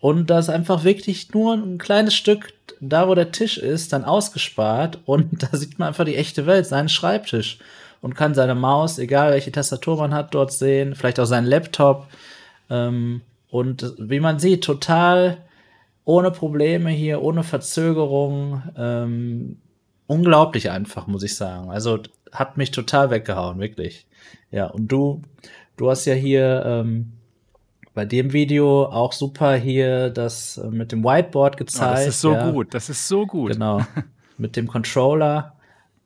Und 0.01 0.31
da 0.31 0.39
ist 0.39 0.51
einfach 0.51 0.85
wirklich 0.85 1.32
nur 1.32 1.55
ein 1.55 1.78
kleines 1.78 2.14
Stück 2.14 2.52
da, 2.81 3.09
wo 3.09 3.14
der 3.14 3.32
Tisch 3.32 3.59
ist, 3.59 3.93
dann 3.93 4.05
ausgespart. 4.05 4.98
Und 5.05 5.43
da 5.43 5.56
sieht 5.56 5.78
man 5.78 5.89
einfach 5.89 6.05
die 6.05 6.16
echte 6.16 6.47
Welt, 6.47 6.66
seinen 6.66 6.89
Schreibtisch. 6.89 7.59
Und 8.02 8.14
kann 8.14 8.35
seine 8.35 8.55
Maus, 8.55 8.98
egal 8.98 9.32
welche 9.32 9.51
Tastatur 9.51 9.97
man 9.97 10.14
hat, 10.14 10.35
dort 10.35 10.52
sehen. 10.52 10.94
Vielleicht 10.94 11.18
auch 11.18 11.24
seinen 11.24 11.47
Laptop. 11.47 12.06
Ähm, 12.68 13.23
und 13.51 13.94
wie 13.98 14.20
man 14.20 14.39
sieht, 14.39 14.64
total 14.64 15.39
ohne 16.05 16.31
Probleme 16.31 16.90
hier, 16.90 17.23
ohne 17.23 17.43
Verzögerung. 17.43 18.62
Ähm, 18.77 19.56
unglaublich 20.06 20.70
einfach, 20.70 21.06
muss 21.06 21.23
ich 21.23 21.35
sagen. 21.35 21.70
Also 21.70 22.01
hat 22.32 22.56
mich 22.56 22.70
total 22.70 23.10
weggehauen, 23.10 23.59
wirklich. 23.59 24.06
Ja, 24.51 24.66
und 24.66 24.89
du, 24.89 25.23
du 25.77 25.90
hast 25.90 26.05
ja 26.05 26.14
hier 26.14 26.62
ähm, 26.66 27.12
bei 27.97 28.05
dem 28.05 28.35
Video 28.35 28.85
auch 28.85 29.14
super 29.14 29.55
hier 29.55 30.10
das 30.10 30.59
äh, 30.59 30.66
mit 30.66 30.93
dem 30.93 31.02
Whiteboard 31.02 31.56
gezeigt. 31.56 31.93
Oh, 31.93 31.94
das 31.94 32.06
ist 32.06 32.20
so 32.20 32.32
ja. 32.35 32.51
gut, 32.51 32.74
das 32.74 32.90
ist 32.90 33.09
so 33.09 33.27
gut. 33.27 33.52
Genau, 33.52 33.81
mit 34.39 34.55
dem 34.55 34.66
Controller. 34.68 35.55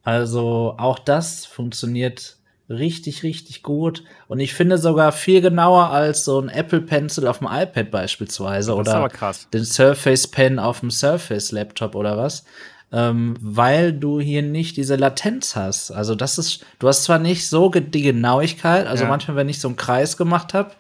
Also 0.05 0.77
auch 0.79 1.01
das 1.01 1.47
funktioniert 1.47 2.37
richtig, 2.69 3.25
richtig 3.25 3.65
gut. 3.65 4.05
Und 4.29 4.39
ich 4.39 4.55
finde 4.55 4.79
sogar 4.79 5.11
viel 5.11 5.41
genauer 5.41 5.91
als 5.91 6.25
so 6.25 6.41
ein 6.41 6.49
Apple 6.49 6.81
Pencil 6.81 7.27
auf 7.27 7.39
dem 7.39 7.49
iPad 7.51 7.91
beispielsweise 7.91 8.77
oder 8.77 9.11
den 9.53 9.65
Surface 9.65 10.29
Pen 10.29 10.61
auf 10.61 10.81
dem 10.81 10.93
Surface 10.93 11.51
Laptop 11.51 11.97
oder 11.97 12.17
was. 12.17 12.45
Ähm, 12.93 13.35
weil 13.41 13.93
du 13.93 14.21
hier 14.21 14.43
nicht 14.43 14.77
diese 14.77 14.95
Latenz 14.95 15.57
hast. 15.57 15.91
Also 15.91 16.15
das 16.15 16.39
ist, 16.39 16.65
du 16.79 16.87
hast 16.87 17.03
zwar 17.03 17.19
nicht 17.19 17.49
so 17.49 17.69
die 17.69 18.03
Genauigkeit, 18.03 18.87
also 18.87 19.05
ja. 19.05 19.11
manchmal, 19.11 19.37
wenn 19.37 19.49
ich 19.49 19.59
so 19.59 19.67
einen 19.67 19.77
Kreis 19.77 20.17
gemacht 20.17 20.55
habe, 20.55 20.71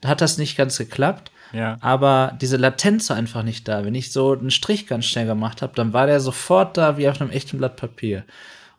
da 0.00 0.08
hat 0.08 0.20
das 0.20 0.38
nicht 0.38 0.56
ganz 0.56 0.78
geklappt. 0.78 1.30
Ja. 1.52 1.78
Aber 1.80 2.36
diese 2.40 2.56
Latenz 2.56 3.08
war 3.10 3.16
einfach 3.16 3.42
nicht 3.42 3.66
da. 3.68 3.84
Wenn 3.84 3.94
ich 3.94 4.12
so 4.12 4.32
einen 4.32 4.50
Strich 4.50 4.86
ganz 4.86 5.06
schnell 5.06 5.26
gemacht 5.26 5.62
habe, 5.62 5.72
dann 5.74 5.92
war 5.92 6.06
der 6.06 6.20
sofort 6.20 6.76
da 6.76 6.98
wie 6.98 7.08
auf 7.08 7.20
einem 7.20 7.30
echten 7.30 7.58
Blatt 7.58 7.76
Papier. 7.76 8.24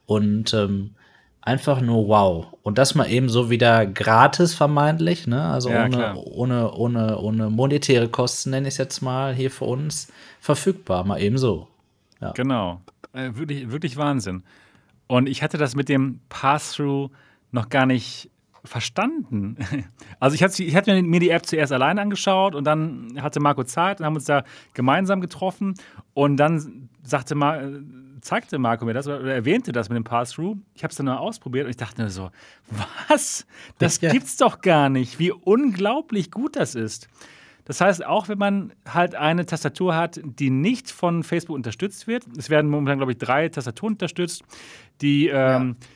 Und 0.05 0.53
ähm, 0.53 0.91
einfach 1.41 1.81
nur 1.81 2.07
wow. 2.07 2.47
Und 2.61 2.77
das 2.77 2.95
mal 2.95 3.09
eben 3.09 3.29
so 3.29 3.49
wieder 3.49 3.85
gratis 3.85 4.53
vermeintlich, 4.53 5.25
ne? 5.25 5.43
Also 5.43 5.69
ja, 5.69 5.85
ohne, 5.85 6.15
ohne, 6.15 6.71
ohne, 6.73 7.17
ohne 7.17 7.49
monetäre 7.49 8.07
Kosten, 8.09 8.51
nenne 8.51 8.67
ich 8.67 8.75
es 8.75 8.77
jetzt 8.77 9.01
mal, 9.01 9.33
hier 9.33 9.51
für 9.51 9.65
uns 9.65 10.11
verfügbar, 10.39 11.03
mal 11.03 11.21
eben 11.21 11.37
so. 11.37 11.67
Ja. 12.21 12.31
Genau. 12.31 12.81
Äh, 13.13 13.31
wirklich, 13.33 13.71
wirklich 13.71 13.97
Wahnsinn. 13.97 14.43
Und 15.07 15.27
ich 15.27 15.41
hatte 15.41 15.57
das 15.57 15.75
mit 15.75 15.89
dem 15.89 16.19
Pass-Through 16.29 17.09
noch 17.51 17.69
gar 17.69 17.87
nicht 17.87 18.29
verstanden. 18.63 19.57
Also 20.21 20.35
ich 20.35 20.43
hatte, 20.43 20.61
ich 20.63 20.75
hatte 20.75 21.01
mir 21.01 21.21
die 21.21 21.29
App 21.29 21.45
zuerst 21.45 21.71
allein 21.71 21.97
angeschaut 21.97 22.53
und 22.53 22.65
dann 22.65 23.17
hatte 23.21 23.39
Marco 23.39 23.63
Zeit 23.63 23.99
und 23.99 24.05
haben 24.05 24.15
uns 24.15 24.25
da 24.25 24.43
gemeinsam 24.73 25.21
getroffen 25.21 25.75
und 26.13 26.35
dann 26.35 26.89
sagte 27.03 27.35
Mar 27.35 27.61
zeigte 28.19 28.57
Marco 28.57 28.83
mir 28.83 28.93
das 28.93 29.07
oder 29.07 29.33
erwähnte 29.33 29.71
das 29.71 29.87
mit 29.87 29.95
dem 29.95 30.03
Pass-Through. 30.03 30.57
Ich 30.75 30.83
habe 30.83 30.91
es 30.91 30.97
dann 30.97 31.05
nur 31.05 31.21
ausprobiert 31.21 31.65
und 31.65 31.69
ich 31.69 31.77
dachte 31.77 32.01
mir 32.01 32.09
so, 32.09 32.31
was? 33.07 33.45
Das 33.77 34.01
ja. 34.01 34.11
gibt's 34.11 34.35
doch 34.35 34.59
gar 34.59 34.89
nicht. 34.89 35.19
Wie 35.19 35.31
unglaublich 35.31 36.29
gut 36.29 36.57
das 36.57 36.75
ist. 36.75 37.07
Das 37.63 37.79
heißt, 37.79 38.05
auch 38.05 38.27
wenn 38.27 38.37
man 38.37 38.73
halt 38.85 39.15
eine 39.15 39.45
Tastatur 39.45 39.95
hat, 39.95 40.19
die 40.21 40.49
nicht 40.49 40.91
von 40.91 41.23
Facebook 41.23 41.55
unterstützt 41.55 42.07
wird, 42.07 42.25
es 42.37 42.49
werden 42.49 42.69
momentan, 42.69 42.97
glaube 42.97 43.13
ich, 43.13 43.19
drei 43.19 43.47
Tastaturen 43.47 43.93
unterstützt, 43.93 44.43
die 45.01 45.27
ähm, 45.27 45.77
ja 45.79 45.87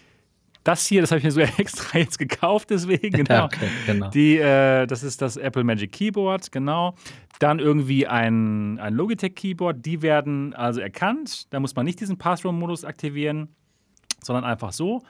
das 0.64 0.86
hier, 0.86 1.02
das 1.02 1.12
habe 1.12 1.20
ich 1.20 1.24
mir 1.24 1.32
so 1.32 1.42
extra 1.58 2.00
jetzt 2.00 2.18
gekauft, 2.20 2.70
deswegen, 2.70 3.12
genau. 3.26 3.46
okay, 3.46 3.68
genau. 3.86 4.10
Die, 4.10 4.38
äh, 4.38 4.86
das 4.88 5.04
ist 5.04 5.22
das 5.22 5.38
Apple 5.38 5.64
Magic 5.64 5.92
Keyboard, 5.92 6.52
genau. 6.52 6.96
Dann 7.40 7.60
irgendwie 7.60 8.08
ein, 8.08 8.80
ein 8.80 8.94
Logitech 8.94 9.36
Keyboard, 9.36 9.86
die 9.86 10.02
werden 10.02 10.54
also 10.54 10.80
erkannt. 10.80 11.52
Da 11.52 11.60
muss 11.60 11.76
man 11.76 11.86
nicht 11.86 12.00
diesen 12.00 12.18
Pass-Through-Modus 12.18 12.86
aktivieren, 12.86 13.50
sondern 14.22 14.46
einfach 14.46 14.72
so 14.72 15.04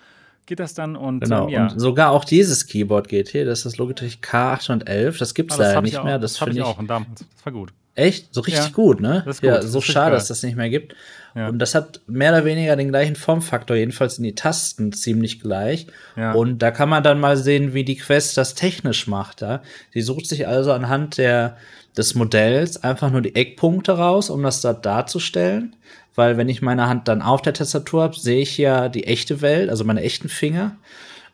geht 0.45 0.59
das 0.59 0.73
dann 0.73 0.95
und, 0.95 1.21
genau, 1.21 1.45
ähm, 1.45 1.53
ja. 1.53 1.63
und 1.63 1.80
sogar 1.80 2.11
auch 2.11 2.25
dieses 2.25 2.67
Keyboard 2.67 3.07
geht 3.07 3.30
hier, 3.30 3.45
das 3.45 3.59
ist 3.59 3.65
das 3.65 3.77
Logitech 3.77 4.19
K811, 4.21 5.17
das 5.17 5.34
gibt 5.34 5.53
es 5.53 5.59
ah, 5.59 5.63
leider 5.63 5.81
nicht 5.81 6.03
mehr. 6.03 6.19
Das, 6.19 6.34
das 6.34 6.41
habe 6.41 6.51
ich 6.51 6.61
auch 6.61 6.80
und 6.80 6.88
damals, 6.88 7.25
das 7.34 7.45
war 7.45 7.53
gut. 7.53 7.73
Echt? 7.95 8.34
So 8.34 8.41
richtig 8.41 8.65
ja. 8.65 8.72
gut, 8.72 9.02
ne? 9.02 9.22
Gut. 9.26 9.41
Ja, 9.44 9.61
so 9.61 9.80
schade, 9.80 10.15
dass 10.15 10.28
das 10.28 10.41
nicht 10.41 10.56
mehr 10.56 10.70
gibt. 10.70 10.95
Ja. 11.36 11.48
Und 11.48 11.60
das 11.60 11.76
hat 11.76 12.02
mehr 12.07 12.32
oder 12.32 12.45
weniger 12.45 12.76
den 12.76 12.90
gleichen 12.90 13.15
Formfaktor, 13.15 13.76
jedenfalls 13.76 14.18
in 14.18 14.24
die 14.24 14.36
Tasten 14.36 14.94
ziemlich 14.94 15.40
gleich. 15.41 15.88
Ja. 16.15 16.34
Und 16.34 16.60
da 16.60 16.72
kann 16.72 16.90
man 16.90 17.03
dann 17.03 17.20
mal 17.20 17.38
sehen, 17.38 17.74
wie 17.74 17.84
die 17.84 17.98
Quest 17.98 18.38
das 18.38 18.56
technisch 18.56 19.07
macht. 19.07 19.41
Ja? 19.41 19.61
Die 19.94 20.02
sucht 20.02 20.28
sich 20.28 20.48
also 20.48 20.72
anhand 20.72 21.18
der, 21.18 21.57
des 21.95 22.15
Modells 22.15 22.84
einfach 22.84 23.11
nur 23.11 23.22
die 23.22 23.36
Eckpunkte 23.36 23.94
raus, 23.94 24.30
um 24.30 24.41
das 24.41 24.61
da 24.61 24.74
darzustellen. 24.74 25.76
Weil 26.15 26.38
wenn 26.38 26.49
ich 26.49 26.61
meine 26.61 26.88
Hand 26.88 27.07
dann 27.07 27.22
auf 27.22 27.41
der 27.41 27.53
Tastatur 27.53 28.03
habe, 28.03 28.15
sehe 28.15 28.41
ich 28.41 28.57
ja 28.57 28.90
die 28.90 29.06
echte 29.06 29.41
Welt, 29.41 29.70
also 29.70 29.84
meine 29.84 30.02
echten 30.02 30.30
Finger. 30.30 30.78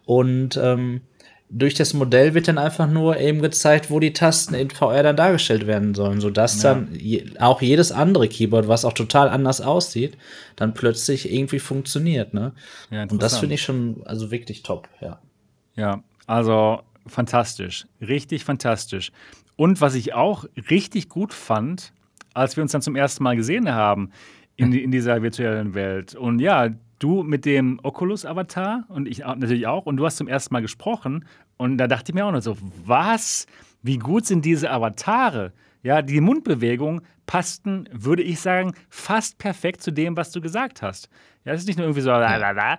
Und 0.06 0.57
ähm, 0.57 1.02
durch 1.49 1.73
das 1.73 1.93
Modell 1.93 2.35
wird 2.35 2.47
dann 2.47 2.59
einfach 2.59 2.88
nur 2.88 3.17
eben 3.17 3.41
gezeigt, 3.41 3.89
wo 3.89 3.99
die 3.99 4.13
Tasten 4.13 4.53
in 4.53 4.69
VR 4.69 5.01
dann 5.01 5.17
dargestellt 5.17 5.65
werden 5.65 5.95
sollen, 5.95 6.21
sodass 6.21 6.61
ja. 6.61 6.76
dann 6.76 6.93
je, 6.93 7.26
auch 7.39 7.61
jedes 7.61 7.91
andere 7.91 8.27
Keyboard, 8.27 8.67
was 8.67 8.85
auch 8.85 8.93
total 8.93 9.30
anders 9.30 9.59
aussieht, 9.59 10.15
dann 10.55 10.76
plötzlich 10.76 11.31
irgendwie 11.31 11.59
funktioniert. 11.59 12.35
Ne? 12.35 12.53
Ja, 12.91 13.03
Und 13.03 13.23
das 13.23 13.39
finde 13.39 13.55
ich 13.55 13.63
schon 13.63 14.01
also 14.05 14.30
wirklich 14.30 14.61
top, 14.61 14.88
ja. 15.01 15.19
Ja, 15.76 16.03
also 16.27 16.81
fantastisch, 17.07 17.88
richtig 17.99 18.43
fantastisch. 18.43 19.11
Und 19.55 19.81
was 19.81 19.95
ich 19.95 20.13
auch 20.13 20.45
richtig 20.69 21.09
gut 21.09 21.34
fand, 21.34 21.93
als 22.34 22.57
wir 22.57 22.61
uns 22.61 22.73
dann 22.73 22.81
zum 22.81 22.95
ersten 22.95 23.23
Mal 23.23 23.35
gesehen 23.35 23.73
haben 23.73 24.11
in, 24.55 24.71
in 24.73 24.91
dieser 24.91 25.21
virtuellen 25.23 25.73
Welt. 25.73 26.15
Und 26.15 26.39
ja, 26.39 26.69
du 26.99 27.23
mit 27.23 27.45
dem 27.45 27.80
Oculus-Avatar 27.84 28.85
und 28.89 29.07
ich 29.07 29.19
natürlich 29.19 29.67
auch. 29.67 29.85
Und 29.85 29.97
du 29.97 30.05
hast 30.05 30.17
zum 30.17 30.27
ersten 30.27 30.53
Mal 30.53 30.61
gesprochen. 30.61 31.26
Und 31.57 31.77
da 31.77 31.88
dachte 31.88 32.11
ich 32.11 32.15
mir 32.15 32.26
auch 32.26 32.31
noch 32.31 32.41
so, 32.41 32.57
was? 32.85 33.47
Wie 33.81 33.97
gut 33.97 34.26
sind 34.26 34.45
diese 34.45 34.69
Avatare? 34.69 35.53
Ja, 35.81 36.01
die 36.01 36.19
Mundbewegung 36.19 37.01
passten, 37.26 37.88
würde 37.91 38.21
ich 38.23 38.39
sagen, 38.41 38.73
fast 38.89 39.38
perfekt 39.38 39.81
zu 39.81 39.91
dem, 39.91 40.17
was 40.17 40.31
du 40.31 40.41
gesagt 40.41 40.81
hast. 40.81 41.09
Ja, 41.45 41.53
das 41.53 41.61
ist 41.61 41.67
nicht 41.67 41.77
nur 41.77 41.85
irgendwie 41.85 42.01
so, 42.01 42.09
la, 42.09 42.77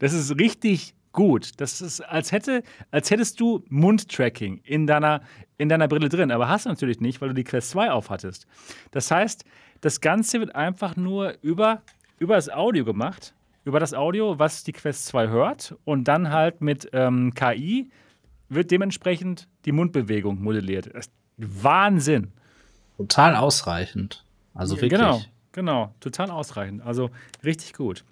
das 0.00 0.12
ist 0.12 0.38
richtig 0.38 0.94
gut. 1.12 1.52
Das 1.58 1.80
ist, 1.80 2.00
als, 2.02 2.30
hätte, 2.30 2.62
als 2.90 3.10
hättest 3.10 3.40
du 3.40 3.64
Mundtracking 3.68 4.60
in 4.64 4.86
deiner, 4.86 5.22
in 5.56 5.68
deiner 5.68 5.88
Brille 5.88 6.08
drin. 6.08 6.30
Aber 6.30 6.48
hast 6.48 6.66
du 6.66 6.68
natürlich 6.68 7.00
nicht, 7.00 7.20
weil 7.20 7.28
du 7.28 7.34
die 7.34 7.44
Quest 7.44 7.70
2 7.70 7.90
aufhattest. 7.90 8.46
Das 8.90 9.10
heißt, 9.10 9.44
das 9.80 10.00
Ganze 10.00 10.40
wird 10.40 10.54
einfach 10.54 10.94
nur 10.94 11.34
über, 11.40 11.82
über 12.18 12.34
das 12.34 12.50
Audio 12.50 12.84
gemacht 12.84 13.34
über 13.66 13.80
das 13.80 13.92
Audio, 13.92 14.38
was 14.38 14.62
die 14.62 14.72
Quest 14.72 15.06
2 15.06 15.28
hört. 15.28 15.74
Und 15.84 16.04
dann 16.04 16.30
halt 16.30 16.60
mit 16.60 16.88
ähm, 16.92 17.34
KI 17.34 17.90
wird 18.48 18.70
dementsprechend 18.70 19.48
die 19.64 19.72
Mundbewegung 19.72 20.40
modelliert. 20.40 20.88
Wahnsinn. 21.36 22.32
Total 22.96 23.34
ausreichend. 23.34 24.24
Also 24.54 24.76
wirklich. 24.76 24.92
Genau, 24.92 25.20
genau. 25.50 25.94
Total 25.98 26.30
ausreichend. 26.30 26.86
Also 26.86 27.10
richtig 27.44 27.74
gut. 27.74 28.04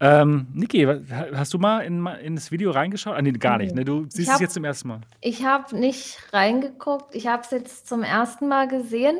Ähm, 0.00 0.48
Niki, 0.54 0.88
hast 1.34 1.52
du 1.52 1.58
mal 1.58 1.80
in, 1.80 2.04
in, 2.06 2.34
das 2.34 2.50
Video 2.50 2.70
reingeschaut? 2.70 3.14
Ah, 3.14 3.22
nee, 3.22 3.30
gar 3.32 3.58
nicht. 3.58 3.74
Ne? 3.74 3.84
Du 3.84 4.06
siehst 4.08 4.30
hab, 4.30 4.36
es 4.36 4.40
jetzt 4.40 4.54
zum 4.54 4.64
ersten 4.64 4.88
Mal. 4.88 5.00
Ich 5.20 5.44
habe 5.44 5.78
nicht 5.78 6.18
reingeguckt. 6.32 7.14
Ich 7.14 7.26
habe 7.26 7.42
es 7.42 7.50
jetzt 7.50 7.86
zum 7.86 8.02
ersten 8.02 8.48
Mal 8.48 8.66
gesehen. 8.68 9.18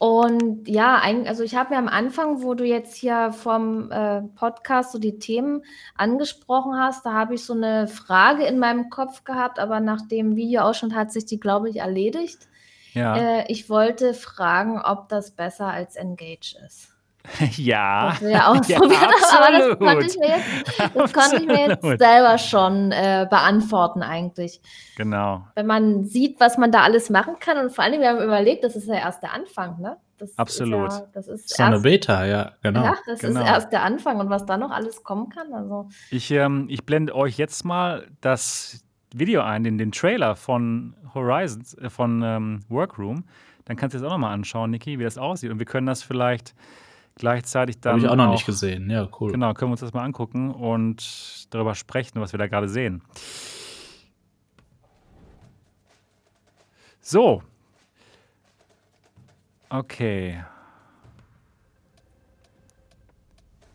Und 0.00 0.66
ja, 0.66 0.98
also 1.26 1.42
ich 1.42 1.56
habe 1.56 1.74
mir 1.74 1.78
am 1.78 1.86
Anfang, 1.86 2.42
wo 2.42 2.54
du 2.54 2.64
jetzt 2.64 2.96
hier 2.96 3.34
vom 3.34 3.92
äh, 3.92 4.22
Podcast 4.34 4.92
so 4.92 4.98
die 4.98 5.18
Themen 5.18 5.62
angesprochen 5.94 6.74
hast, 6.78 7.04
da 7.04 7.12
habe 7.12 7.34
ich 7.34 7.44
so 7.44 7.52
eine 7.52 7.86
Frage 7.86 8.46
in 8.46 8.58
meinem 8.58 8.88
Kopf 8.88 9.24
gehabt, 9.24 9.58
aber 9.58 9.78
nach 9.78 10.00
dem 10.08 10.36
Videoausschnitt 10.36 10.94
hat 10.94 11.12
sich 11.12 11.26
die, 11.26 11.38
glaube 11.38 11.68
ich, 11.68 11.80
erledigt. 11.80 12.48
Ja. 12.94 13.14
Äh, 13.14 13.52
ich 13.52 13.68
wollte 13.68 14.14
fragen, 14.14 14.80
ob 14.80 15.10
das 15.10 15.32
besser 15.32 15.66
als 15.66 15.96
Engage 15.96 16.56
ist. 16.64 16.96
Ja. 17.56 18.16
Das 18.20 18.30
ja 18.30 18.46
ausprobieren, 18.48 18.90
ja, 18.90 19.38
aber 19.38 19.58
das 19.58 19.78
konnte 19.78 20.06
ich 20.06 20.18
mir 20.18 20.28
jetzt, 20.28 20.94
das 20.94 21.12
konnte 21.12 21.36
ich 21.36 21.46
mir 21.46 21.68
jetzt 21.68 21.82
selber 21.82 22.38
schon 22.38 22.92
äh, 22.92 23.26
beantworten 23.28 24.02
eigentlich. 24.02 24.60
Genau. 24.96 25.46
Wenn 25.54 25.66
man 25.66 26.04
sieht, 26.04 26.40
was 26.40 26.58
man 26.58 26.72
da 26.72 26.82
alles 26.82 27.10
machen 27.10 27.36
kann 27.40 27.58
und 27.58 27.72
vor 27.72 27.84
allem, 27.84 28.00
wir 28.00 28.08
haben 28.08 28.22
überlegt, 28.22 28.64
das 28.64 28.76
ist 28.76 28.88
ja 28.88 28.94
erst 28.94 29.22
der 29.22 29.32
Anfang, 29.32 29.80
ne? 29.80 29.96
Das 30.18 30.36
Absolut. 30.36 30.88
Ist 30.88 30.98
ja, 30.98 31.06
das 31.14 31.28
ist 31.28 31.56
so 31.56 31.62
eine 31.62 31.80
Beta, 31.80 32.26
ja, 32.26 32.52
genau. 32.62 32.84
Ja, 32.84 32.94
das 33.06 33.20
genau. 33.20 33.40
ist 33.40 33.46
erst 33.46 33.72
der 33.72 33.82
Anfang 33.82 34.20
und 34.20 34.28
was 34.28 34.44
da 34.44 34.58
noch 34.58 34.70
alles 34.70 35.02
kommen 35.02 35.30
kann. 35.30 35.52
Also. 35.54 35.88
Ich, 36.10 36.30
ähm, 36.30 36.66
ich 36.68 36.84
blende 36.84 37.14
euch 37.14 37.38
jetzt 37.38 37.64
mal 37.64 38.06
das 38.20 38.84
Video 39.14 39.40
ein, 39.40 39.64
den, 39.64 39.78
den 39.78 39.92
Trailer 39.92 40.36
von 40.36 40.94
Horizons, 41.14 41.72
äh, 41.74 41.88
von 41.88 42.22
ähm, 42.22 42.60
Workroom. 42.68 43.24
Dann 43.64 43.76
kannst 43.76 43.94
du 43.94 43.98
es 43.98 44.04
auch 44.04 44.10
nochmal 44.10 44.34
anschauen, 44.34 44.72
Niki, 44.72 44.98
wie 44.98 45.04
das 45.04 45.16
aussieht. 45.16 45.50
Und 45.50 45.58
wir 45.58 45.66
können 45.66 45.86
das 45.86 46.02
vielleicht 46.02 46.54
gleichzeitig 47.20 47.80
dann. 47.80 47.92
Habe 47.92 48.00
ich 48.00 48.08
auch 48.08 48.16
noch 48.16 48.28
auch, 48.28 48.32
nicht 48.32 48.46
gesehen, 48.46 48.90
ja, 48.90 49.08
cool. 49.20 49.30
Genau, 49.30 49.54
können 49.54 49.70
wir 49.70 49.74
uns 49.74 49.80
das 49.80 49.92
mal 49.92 50.02
angucken 50.02 50.50
und 50.50 51.46
darüber 51.50 51.74
sprechen, 51.74 52.20
was 52.20 52.32
wir 52.32 52.38
da 52.38 52.48
gerade 52.48 52.68
sehen. 52.68 53.02
So. 57.00 57.42
Okay. 59.68 60.42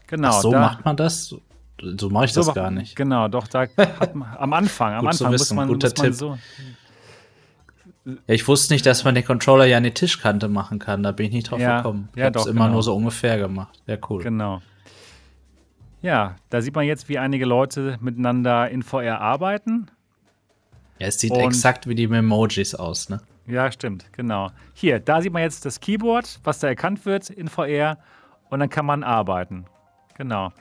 Genau. 0.08 0.30
Ach 0.30 0.42
so 0.42 0.52
da, 0.52 0.60
macht 0.60 0.86
man 0.86 0.98
das? 0.98 1.36
So 1.80 2.10
mache 2.10 2.26
ich 2.26 2.34
so, 2.34 2.44
das 2.44 2.54
gar 2.54 2.72
nicht. 2.72 2.96
Genau, 2.96 3.28
doch, 3.28 3.48
da 3.48 3.62
hat 3.78 4.16
man, 4.16 4.36
am 4.38 4.54
Anfang, 4.54 4.94
am 4.94 5.08
Anfang 5.08 5.32
muss 5.32 5.52
man, 5.52 5.68
Guter 5.68 5.90
muss 5.90 5.98
man 5.98 6.06
Tipp. 6.08 6.16
so. 6.16 6.38
Ja, 8.06 8.14
ich 8.27 8.48
wusste 8.48 8.73
nicht, 8.73 8.86
dass 8.86 9.03
man 9.03 9.15
den 9.15 9.26
Controller 9.26 9.65
ja 9.65 9.77
an 9.77 9.84
die 9.84 9.91
Tischkante 9.91 10.48
machen 10.48 10.77
kann. 10.77 11.02
Da 11.02 11.11
bin 11.11 11.26
ich 11.27 11.34
nicht 11.34 11.49
drauf 11.49 11.60
ja, 11.60 11.77
gekommen. 11.77 12.10
Ich 12.14 12.19
ja, 12.19 12.26
habe 12.26 12.40
es 12.40 12.45
immer 12.45 12.65
genau. 12.65 12.73
nur 12.73 12.84
so 12.84 12.95
ungefähr 12.95 13.38
gemacht. 13.38 13.82
Ja, 13.88 13.98
cool. 14.10 14.22
Genau. 14.22 14.61
Ja, 16.02 16.36
da 16.52 16.61
sieht 16.61 16.76
man 16.76 16.86
jetzt, 16.86 17.10
wie 17.10 17.18
einige 17.18 17.45
Leute 17.45 17.98
miteinander 17.99 18.69
in 18.69 18.84
VR 18.84 19.22
arbeiten. 19.22 19.88
Ja, 20.99 21.07
es 21.07 21.19
sieht 21.19 21.32
Und 21.32 21.40
exakt 21.40 21.88
wie 21.88 21.95
die 21.95 22.07
Memojis 22.07 22.76
aus, 22.76 23.10
ne? 23.10 23.22
Ja, 23.48 23.72
stimmt, 23.72 24.06
genau. 24.14 24.52
Hier, 24.73 24.99
da 24.99 25.22
sieht 25.22 25.34
man 25.34 25.41
jetzt 25.41 25.65
das 25.65 25.80
Keyboard, 25.80 26.40
was 26.44 26.60
da 26.60 26.68
erkannt 26.68 27.06
wird 27.06 27.32
in 27.32 27.48
VR. 27.48 27.98
Und 28.49 28.60
dann 28.60 28.69
kann 28.69 28.86
man 28.86 29.03
arbeiten. 29.03 29.65
Genau. 30.15 30.52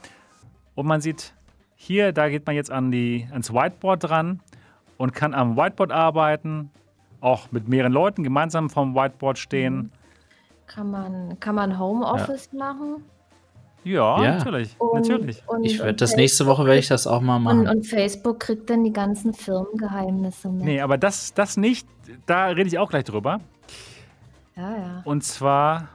Und 0.74 0.86
man 0.86 1.02
sieht 1.02 1.34
hier, 1.76 2.12
da 2.12 2.30
geht 2.30 2.46
man 2.46 2.56
jetzt 2.56 2.70
an 2.70 2.90
die, 2.90 3.28
ans 3.30 3.52
Whiteboard 3.52 4.04
dran 4.04 4.40
und 4.96 5.12
kann 5.12 5.34
am 5.34 5.56
Whiteboard 5.56 5.92
arbeiten 5.92 6.70
auch 7.24 7.50
mit 7.50 7.68
mehreren 7.68 7.92
Leuten 7.92 8.22
gemeinsam 8.22 8.70
vom 8.70 8.94
Whiteboard 8.94 9.38
stehen. 9.38 9.76
Mhm. 9.76 9.90
Kann 10.66 10.90
man, 10.90 11.40
kann 11.40 11.54
man 11.54 11.78
Homeoffice 11.78 12.48
ja. 12.52 12.58
machen? 12.58 13.04
Ja, 13.84 14.22
ja. 14.22 14.36
natürlich. 14.36 14.74
Und, 14.78 14.94
natürlich. 14.94 15.42
Und, 15.46 15.64
ich 15.64 15.78
werde 15.78 15.94
das 15.94 16.16
nächste 16.16 16.46
Woche 16.46 16.64
werde 16.64 16.78
ich 16.78 16.88
das 16.88 17.06
auch 17.06 17.20
mal 17.20 17.38
machen. 17.38 17.60
Und, 17.60 17.68
und, 17.68 17.86
Facebook 17.86 18.40
kriegt 18.40 18.70
dann 18.70 18.82
die 18.82 18.92
ganzen 18.92 19.34
Firmengeheimnisse 19.34 20.48
mit. 20.48 20.64
Nee, 20.64 20.80
aber 20.80 20.96
das, 20.96 21.34
das 21.34 21.56
nicht, 21.56 21.86
da 22.26 22.46
rede 22.46 22.66
ich 22.66 22.78
auch 22.78 22.88
gleich 22.88 23.04
drüber. 23.04 23.40
Ja, 24.56 24.76
ja. 24.76 25.02
Und 25.04 25.22
zwar, 25.22 25.88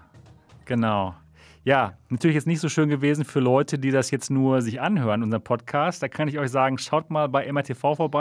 genau. 0.65 1.15
Ja, 1.63 1.93
natürlich 2.09 2.35
jetzt 2.35 2.47
nicht 2.47 2.59
so 2.59 2.69
schön 2.69 2.89
gewesen 2.89 3.25
für 3.25 3.39
Leute, 3.39 3.79
die 3.79 3.91
das 3.91 4.11
jetzt 4.11 4.29
nur 4.29 4.61
sich 4.61 4.79
anhören, 4.79 5.23
unser 5.23 5.39
Podcast. 5.39 6.03
Da 6.03 6.07
kann 6.07 6.27
ich 6.27 6.37
euch 6.37 6.51
sagen, 6.51 6.77
schaut 6.77 7.09
mal 7.09 7.27
bei 7.27 7.51
MRTV 7.51 7.95
vorbei 7.95 8.19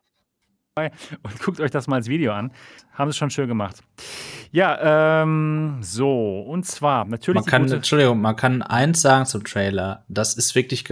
und 1.23 1.39
guckt 1.43 1.61
euch 1.61 1.71
das 1.71 1.87
mal 1.87 1.97
als 1.97 2.09
Video 2.09 2.33
an. 2.33 2.53
Haben 2.93 3.11
sie 3.13 3.19
schon 3.19 3.31
schön 3.31 3.49
gemacht. 3.49 3.83
Ja, 4.51 5.23
ähm, 5.23 5.79
so, 5.83 6.41
und 6.41 6.65
zwar 6.67 7.05
natürlich. 7.05 7.43
Man 7.43 7.51
kann, 7.51 7.71
Entschuldigung, 7.71 8.21
man 8.21 8.37
kann 8.37 8.63
eins 8.63 9.03
sagen 9.03 9.27
zum 9.27 9.45
Trailer. 9.45 10.05
Das 10.09 10.35
ist 10.35 10.55
wirklich 10.55 10.85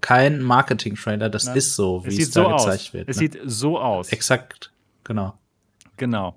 kein 0.00 0.42
Marketing-Trailer, 0.42 1.28
das 1.28 1.46
Na, 1.46 1.54
ist 1.54 1.76
so, 1.76 2.04
wie 2.04 2.20
es, 2.20 2.28
es 2.28 2.30
da 2.32 2.42
so 2.42 2.48
gezeigt 2.48 2.80
aus. 2.80 2.92
wird. 2.92 3.08
Es 3.08 3.16
ne? 3.16 3.20
sieht 3.20 3.38
so 3.44 3.78
aus. 3.78 4.10
Exakt, 4.10 4.72
genau. 5.04 5.34
Genau. 5.96 6.36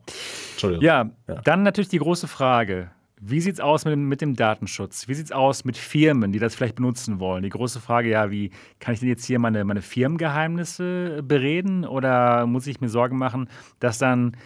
Entschuldigung. 0.51 0.85
Ja, 0.85 1.09
ja, 1.27 1.41
dann 1.43 1.63
natürlich 1.63 1.89
die 1.89 1.97
große 1.99 2.27
Frage. 2.27 2.91
Wie 3.21 3.41
sieht 3.41 3.55
es 3.55 3.59
aus 3.59 3.83
mit 3.83 3.91
dem, 3.91 4.07
mit 4.07 4.21
dem 4.21 4.35
Datenschutz? 4.35 5.09
Wie 5.09 5.13
sieht 5.13 5.25
es 5.25 5.31
aus 5.33 5.65
mit 5.65 5.75
Firmen, 5.75 6.31
die 6.31 6.39
das 6.39 6.55
vielleicht 6.55 6.75
benutzen 6.75 7.19
wollen? 7.19 7.43
Die 7.43 7.49
große 7.49 7.81
Frage, 7.81 8.09
ja, 8.09 8.31
wie 8.31 8.51
kann 8.79 8.93
ich 8.93 9.01
denn 9.01 9.09
jetzt 9.09 9.25
hier 9.25 9.39
meine, 9.39 9.65
meine 9.65 9.81
Firmengeheimnisse 9.81 11.21
bereden? 11.23 11.85
Oder 11.85 12.45
muss 12.45 12.65
ich 12.65 12.79
mir 12.79 12.87
Sorgen 12.87 13.17
machen, 13.17 13.49
dass 13.79 13.97
dann 13.97 14.37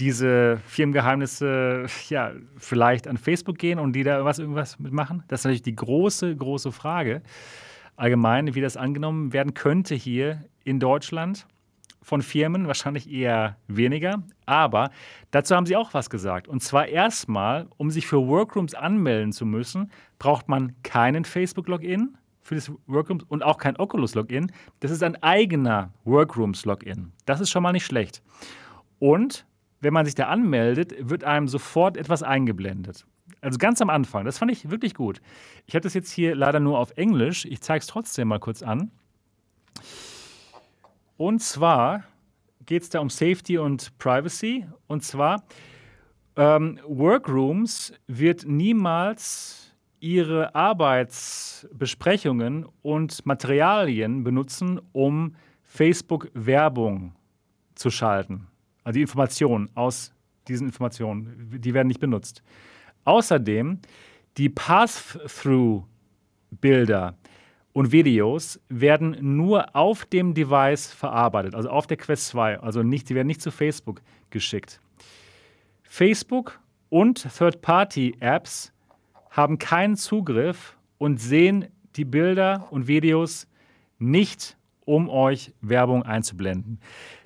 diese 0.00 0.58
Firmengeheimnisse 0.66 1.86
ja 2.08 2.32
vielleicht 2.56 3.06
an 3.06 3.16
Facebook 3.16 3.58
gehen 3.58 3.78
und 3.78 3.92
die 3.94 4.02
da 4.02 4.24
was 4.24 4.40
irgendwas 4.40 4.80
mitmachen? 4.80 5.22
Das 5.28 5.40
ist 5.40 5.44
natürlich 5.44 5.62
die 5.62 5.76
große, 5.76 6.34
große 6.34 6.72
Frage 6.72 7.22
allgemein, 7.94 8.54
wie 8.54 8.60
das 8.60 8.76
angenommen 8.76 9.32
werden 9.32 9.54
könnte 9.54 9.94
hier 9.94 10.44
in 10.64 10.80
Deutschland 10.80 11.46
von 12.02 12.22
Firmen, 12.22 12.66
wahrscheinlich 12.66 13.10
eher 13.10 13.56
weniger. 13.68 14.22
Aber 14.46 14.90
dazu 15.30 15.54
haben 15.54 15.66
sie 15.66 15.76
auch 15.76 15.94
was 15.94 16.10
gesagt. 16.10 16.48
Und 16.48 16.62
zwar 16.62 16.86
erstmal, 16.86 17.68
um 17.76 17.90
sich 17.90 18.06
für 18.06 18.26
Workrooms 18.26 18.74
anmelden 18.74 19.32
zu 19.32 19.46
müssen, 19.46 19.90
braucht 20.18 20.48
man 20.48 20.74
keinen 20.82 21.24
Facebook-Login 21.24 22.16
für 22.42 22.54
das 22.54 22.72
Workrooms 22.86 23.24
und 23.24 23.42
auch 23.42 23.58
kein 23.58 23.76
Oculus-Login. 23.76 24.50
Das 24.80 24.90
ist 24.90 25.02
ein 25.02 25.22
eigener 25.22 25.92
Workrooms-Login. 26.04 27.12
Das 27.26 27.40
ist 27.40 27.50
schon 27.50 27.62
mal 27.62 27.72
nicht 27.72 27.86
schlecht. 27.86 28.22
Und 28.98 29.46
wenn 29.80 29.92
man 29.92 30.04
sich 30.04 30.14
da 30.14 30.26
anmeldet, 30.26 30.94
wird 30.98 31.24
einem 31.24 31.48
sofort 31.48 31.96
etwas 31.96 32.22
eingeblendet. 32.22 33.06
Also 33.40 33.58
ganz 33.58 33.80
am 33.80 33.88
Anfang. 33.88 34.24
Das 34.24 34.38
fand 34.38 34.50
ich 34.50 34.70
wirklich 34.70 34.94
gut. 34.94 35.20
Ich 35.66 35.74
habe 35.74 35.82
das 35.82 35.94
jetzt 35.94 36.10
hier 36.10 36.34
leider 36.34 36.60
nur 36.60 36.78
auf 36.78 36.92
Englisch. 36.96 37.44
Ich 37.44 37.60
zeige 37.60 37.80
es 37.80 37.86
trotzdem 37.86 38.28
mal 38.28 38.40
kurz 38.40 38.62
an. 38.62 38.90
Und 41.20 41.42
zwar 41.42 42.04
geht 42.64 42.84
es 42.84 42.88
da 42.88 43.00
um 43.00 43.10
Safety 43.10 43.58
und 43.58 43.98
Privacy. 43.98 44.66
Und 44.86 45.04
zwar, 45.04 45.44
ähm, 46.34 46.80
Workrooms 46.86 47.92
wird 48.06 48.46
niemals 48.46 49.76
ihre 49.98 50.54
Arbeitsbesprechungen 50.54 52.66
und 52.80 53.26
Materialien 53.26 54.24
benutzen, 54.24 54.80
um 54.92 55.36
Facebook-Werbung 55.62 57.14
zu 57.74 57.90
schalten. 57.90 58.46
Also 58.82 58.94
die 58.94 59.02
Informationen 59.02 59.68
aus 59.74 60.14
diesen 60.48 60.68
Informationen, 60.68 61.60
die 61.60 61.74
werden 61.74 61.88
nicht 61.88 62.00
benutzt. 62.00 62.42
Außerdem 63.04 63.78
die 64.38 64.48
Pass-Through-Bilder 64.48 67.14
und 67.80 67.92
Videos 67.92 68.60
werden 68.68 69.16
nur 69.38 69.74
auf 69.74 70.04
dem 70.04 70.34
Device 70.34 70.92
verarbeitet, 70.92 71.54
also 71.54 71.70
auf 71.70 71.86
der 71.86 71.96
Quest 71.96 72.26
2. 72.26 72.60
Also 72.60 72.82
nicht, 72.82 73.08
die 73.08 73.14
werden 73.14 73.26
nicht 73.26 73.40
zu 73.40 73.50
Facebook 73.50 74.02
geschickt. 74.28 74.82
Facebook 75.82 76.60
und 76.90 77.26
Third-Party-Apps 77.38 78.74
haben 79.30 79.58
keinen 79.58 79.96
Zugriff 79.96 80.76
und 80.98 81.22
sehen 81.22 81.68
die 81.96 82.04
Bilder 82.04 82.68
und 82.70 82.86
Videos 82.86 83.46
nicht, 83.98 84.58
um 84.84 85.08
euch 85.08 85.54
Werbung 85.62 86.02
einzublenden. 86.02 86.80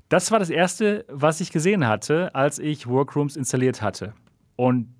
Das 0.08 0.30
war 0.30 0.38
das 0.38 0.50
Erste, 0.50 1.04
was 1.08 1.40
ich 1.40 1.50
gesehen 1.50 1.84
hatte, 1.84 2.32
als 2.32 2.60
ich 2.60 2.86
Workrooms 2.86 3.34
installiert 3.34 3.82
hatte. 3.82 4.14
Und 4.54 4.94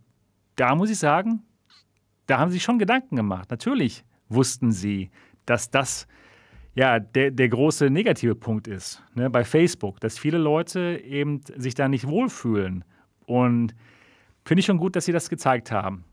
da 0.56 0.74
muss 0.74 0.90
ich 0.90 0.98
sagen, 0.98 1.44
da 2.26 2.40
haben 2.40 2.50
sie 2.50 2.58
schon 2.58 2.80
Gedanken 2.80 3.14
gemacht. 3.14 3.52
Natürlich 3.52 4.04
wussten 4.28 4.72
sie, 4.72 5.12
dass 5.46 5.70
das 5.70 6.06
ja 6.74 6.98
der, 6.98 7.30
der 7.30 7.48
große 7.48 7.90
negative 7.90 8.34
Punkt 8.34 8.66
ist 8.66 9.02
ne, 9.14 9.30
bei 9.30 9.44
Facebook, 9.44 10.00
dass 10.00 10.18
viele 10.18 10.38
Leute 10.38 11.00
eben 11.04 11.40
sich 11.56 11.74
da 11.74 11.88
nicht 11.88 12.06
wohlfühlen. 12.06 12.84
Und 13.26 13.74
finde 14.44 14.60
ich 14.60 14.66
schon 14.66 14.78
gut, 14.78 14.96
dass 14.96 15.04
sie 15.04 15.12
das 15.12 15.28
gezeigt 15.28 15.70
haben. 15.72 16.04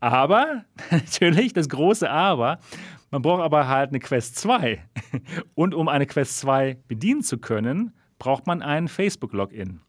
Aber, 0.00 0.64
natürlich, 0.90 1.52
das 1.52 1.68
große 1.68 2.10
Aber, 2.10 2.58
man 3.10 3.22
braucht 3.22 3.42
aber 3.42 3.68
halt 3.68 3.90
eine 3.90 4.00
Quest 4.00 4.36
2. 4.36 4.82
Und 5.54 5.74
um 5.74 5.88
eine 5.88 6.06
Quest 6.06 6.38
2 6.40 6.78
bedienen 6.88 7.22
zu 7.22 7.38
können, 7.38 7.92
braucht 8.18 8.46
man 8.46 8.62
ein 8.62 8.88
Facebook-Login. 8.88 9.80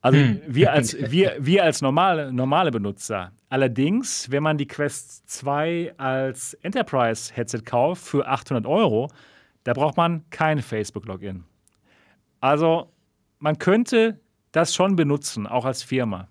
Also 0.00 0.18
hm. 0.18 0.40
wir 0.46 0.72
als, 0.74 0.96
wir, 1.10 1.36
wir 1.38 1.64
als 1.64 1.82
normale, 1.82 2.32
normale 2.32 2.70
Benutzer. 2.70 3.32
Allerdings, 3.48 4.30
wenn 4.30 4.42
man 4.42 4.58
die 4.58 4.66
Quest 4.66 5.28
2 5.30 5.94
als 5.96 6.54
Enterprise-Headset 6.54 7.62
kauft 7.64 8.02
für 8.02 8.26
800 8.26 8.66
Euro, 8.66 9.10
da 9.64 9.72
braucht 9.72 9.96
man 9.96 10.28
kein 10.30 10.60
Facebook-Login. 10.60 11.44
Also 12.40 12.92
man 13.38 13.58
könnte 13.58 14.20
das 14.52 14.74
schon 14.74 14.96
benutzen, 14.96 15.46
auch 15.46 15.64
als 15.64 15.82
Firma. 15.82 16.28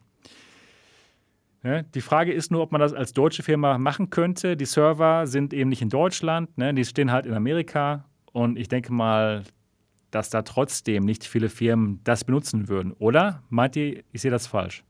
Ja, 1.64 1.81
die 1.81 2.02
Frage 2.02 2.31
ist 2.31 2.52
nur, 2.52 2.61
ob 2.61 2.72
man 2.72 2.80
das 2.80 2.94
als 2.94 3.14
deutsche 3.14 3.44
Firma 3.44 3.77
machen 3.77 4.10
könnte. 4.10 4.56
Die 4.56 4.65
Server 4.65 5.27
sind 5.27 5.53
eben 5.53 5.69
nicht 5.69 5.81
in 5.81 5.89
Deutschland, 5.89 6.57
ne? 6.57 6.73
die 6.73 6.85
stehen 6.85 7.11
halt 7.11 7.26
in 7.26 7.34
Amerika. 7.34 8.06
Und 8.31 8.57
ich 8.57 8.68
denke 8.68 8.94
mal, 8.94 9.44
dass 10.18 10.30
da 10.30 10.41
trotzdem 10.41 11.06
nicht 11.06 11.23
viele 11.23 11.49
Firmen 11.49 12.02
das 12.03 12.23
benutzen 12.23 12.68
würden. 12.68 12.91
Oder 12.94 13.44
meint 13.49 13.76
ihr, 13.76 14.03
ich 14.11 14.22
sehe 14.22 14.31
das 14.31 14.48
falsch? 14.48 14.84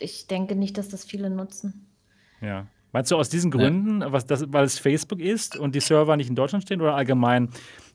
ich 0.00 0.26
denke 0.26 0.56
nicht, 0.56 0.78
dass 0.78 0.88
das 0.88 1.04
viele 1.04 1.30
nutzen. 1.30 1.86
Ja. 2.40 2.66
Meinst 2.92 3.10
du 3.10 3.16
aus 3.16 3.28
diesen 3.28 3.50
Gründen, 3.50 4.02
was 4.12 4.26
das, 4.26 4.52
weil 4.52 4.64
es 4.64 4.78
Facebook 4.78 5.20
ist 5.20 5.56
und 5.56 5.74
die 5.74 5.80
Server 5.80 6.16
nicht 6.16 6.28
in 6.28 6.34
Deutschland 6.34 6.64
stehen 6.64 6.80
oder 6.80 6.96
allgemein 6.96 7.50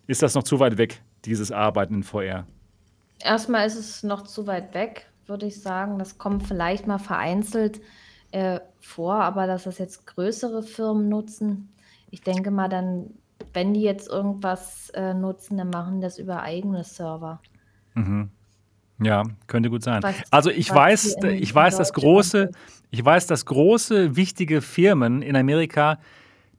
ist 0.08 0.22
das 0.22 0.36
noch 0.36 0.44
zu 0.44 0.60
weit 0.60 0.78
weg, 0.78 1.02
dieses 1.26 1.52
Arbeiten 1.52 1.96
in 1.96 2.04
VR? 2.04 2.46
Erstmal 3.20 3.68
ist 3.68 3.76
es 3.76 4.04
noch 4.04 4.22
zu 4.22 4.48
weit 4.48 4.74
weg, 4.74 5.08
würde 5.26 5.48
ich 5.48 5.62
sagen. 5.62 6.00
Das 6.00 6.18
kommt 6.18 6.44
vielleicht 6.44 6.88
mal 6.88 7.00
vereinzelt 7.00 7.82
äh, 8.32 8.60
vor, 8.80 9.16
aber 9.16 9.48
dass 9.48 9.64
das 9.64 9.80
jetzt 9.80 10.06
größere 10.06 10.64
Firmen 10.64 11.10
nutzen, 11.10 11.70
ich 12.12 12.22
denke 12.22 12.52
mal 12.52 12.70
dann, 12.70 13.10
wenn 13.56 13.74
die 13.74 13.82
jetzt 13.82 14.10
irgendwas 14.10 14.90
äh, 14.92 15.14
nutzen, 15.14 15.58
dann 15.58 15.70
machen 15.70 16.02
das 16.02 16.20
über 16.20 16.42
eigene 16.42 16.84
Server. 16.84 17.42
Mhm. 17.96 18.30
Ja, 19.02 19.24
könnte 19.48 19.70
gut 19.70 19.84
sein. 19.84 20.04
Was, 20.04 20.16
also 20.32 20.50
ich 20.50 20.74
weiß, 20.74 21.18
ich 21.24 21.54
weiß, 21.54 21.78
dass 21.78 21.92
große, 21.94 22.52
ich 22.92 23.04
weiß, 23.04 23.28
dass 23.28 23.46
große, 23.46 24.16
wichtige 24.16 24.62
Firmen 24.62 25.22
in 25.22 25.36
Amerika 25.36 26.00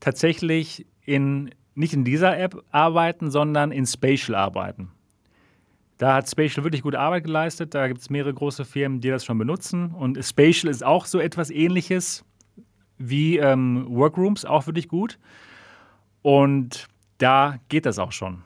tatsächlich 0.00 0.86
in 1.04 1.50
nicht 1.74 1.92
in 1.92 2.04
dieser 2.04 2.38
App 2.38 2.62
arbeiten, 2.70 3.30
sondern 3.30 3.70
in 3.70 3.86
Spatial 3.86 4.34
arbeiten. 4.34 4.90
Da 5.98 6.14
hat 6.14 6.28
Spatial 6.28 6.64
wirklich 6.64 6.82
gute 6.82 6.98
Arbeit 6.98 7.24
geleistet. 7.24 7.74
Da 7.74 7.86
gibt 7.88 8.00
es 8.00 8.10
mehrere 8.10 8.34
große 8.34 8.64
Firmen, 8.64 9.00
die 9.00 9.10
das 9.10 9.24
schon 9.24 9.38
benutzen. 9.38 9.92
Und 9.92 10.22
Spatial 10.22 10.70
ist 10.70 10.84
auch 10.84 11.06
so 11.06 11.18
etwas 11.20 11.50
ähnliches 11.50 12.24
wie 12.98 13.38
ähm, 13.38 13.86
Workrooms, 13.88 14.44
auch 14.44 14.66
wirklich 14.66 14.88
gut. 14.88 15.18
Und 16.26 16.88
da 17.18 17.60
geht 17.68 17.86
das 17.86 18.00
auch 18.00 18.10
schon. 18.10 18.42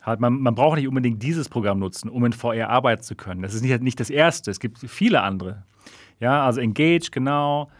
Halt, 0.00 0.20
man, 0.20 0.40
man, 0.40 0.54
braucht 0.54 0.76
nicht 0.76 0.88
unbedingt 0.88 1.22
dieses 1.22 1.50
Programm 1.50 1.78
nutzen, 1.78 2.08
um 2.08 2.24
in 2.24 2.32
VR 2.32 2.70
arbeiten 2.70 3.02
zu 3.02 3.14
können. 3.14 3.42
Das 3.42 3.52
ist 3.52 3.60
nicht, 3.60 3.82
nicht 3.82 4.00
das 4.00 4.08
erste. 4.08 4.50
Es 4.50 4.58
gibt 4.58 4.78
viele 4.78 5.20
andere. 5.20 5.64
Ja, 6.18 6.46
also 6.46 6.62
Engage, 6.62 7.10
genau. 7.10 7.70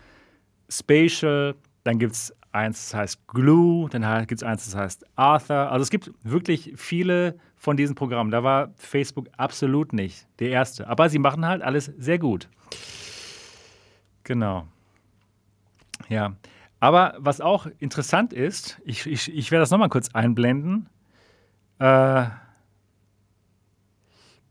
Spatial, 0.68 1.54
dann 1.84 1.98
gibt 1.98 2.12
es 2.12 2.36
eins, 2.52 2.90
das 2.90 3.00
heißt 3.00 3.28
Glue, 3.28 3.88
dann 3.88 4.26
gibt 4.26 4.42
es 4.42 4.46
eins, 4.46 4.66
das 4.66 4.76
heißt 4.76 5.06
Arthur. 5.16 5.72
Also 5.72 5.84
es 5.84 5.88
gibt 5.88 6.12
wirklich 6.22 6.74
viele 6.76 7.38
von 7.56 7.78
diesen 7.78 7.94
Programmen. 7.94 8.30
Da 8.30 8.44
war 8.44 8.74
Facebook 8.76 9.28
absolut 9.38 9.94
nicht 9.94 10.26
der 10.38 10.50
erste. 10.50 10.86
Aber 10.86 11.08
sie 11.08 11.18
machen 11.18 11.46
halt 11.46 11.62
alles 11.62 11.86
sehr 11.96 12.18
gut. 12.18 12.50
Genau. 14.24 14.68
Ja. 16.10 16.36
Aber 16.80 17.14
was 17.18 17.40
auch 17.42 17.66
interessant 17.78 18.32
ist, 18.32 18.80
ich, 18.84 19.06
ich, 19.06 19.32
ich 19.32 19.50
werde 19.50 19.62
das 19.62 19.70
nochmal 19.70 19.90
kurz 19.90 20.14
einblenden. 20.14 20.88
Äh, 21.78 21.84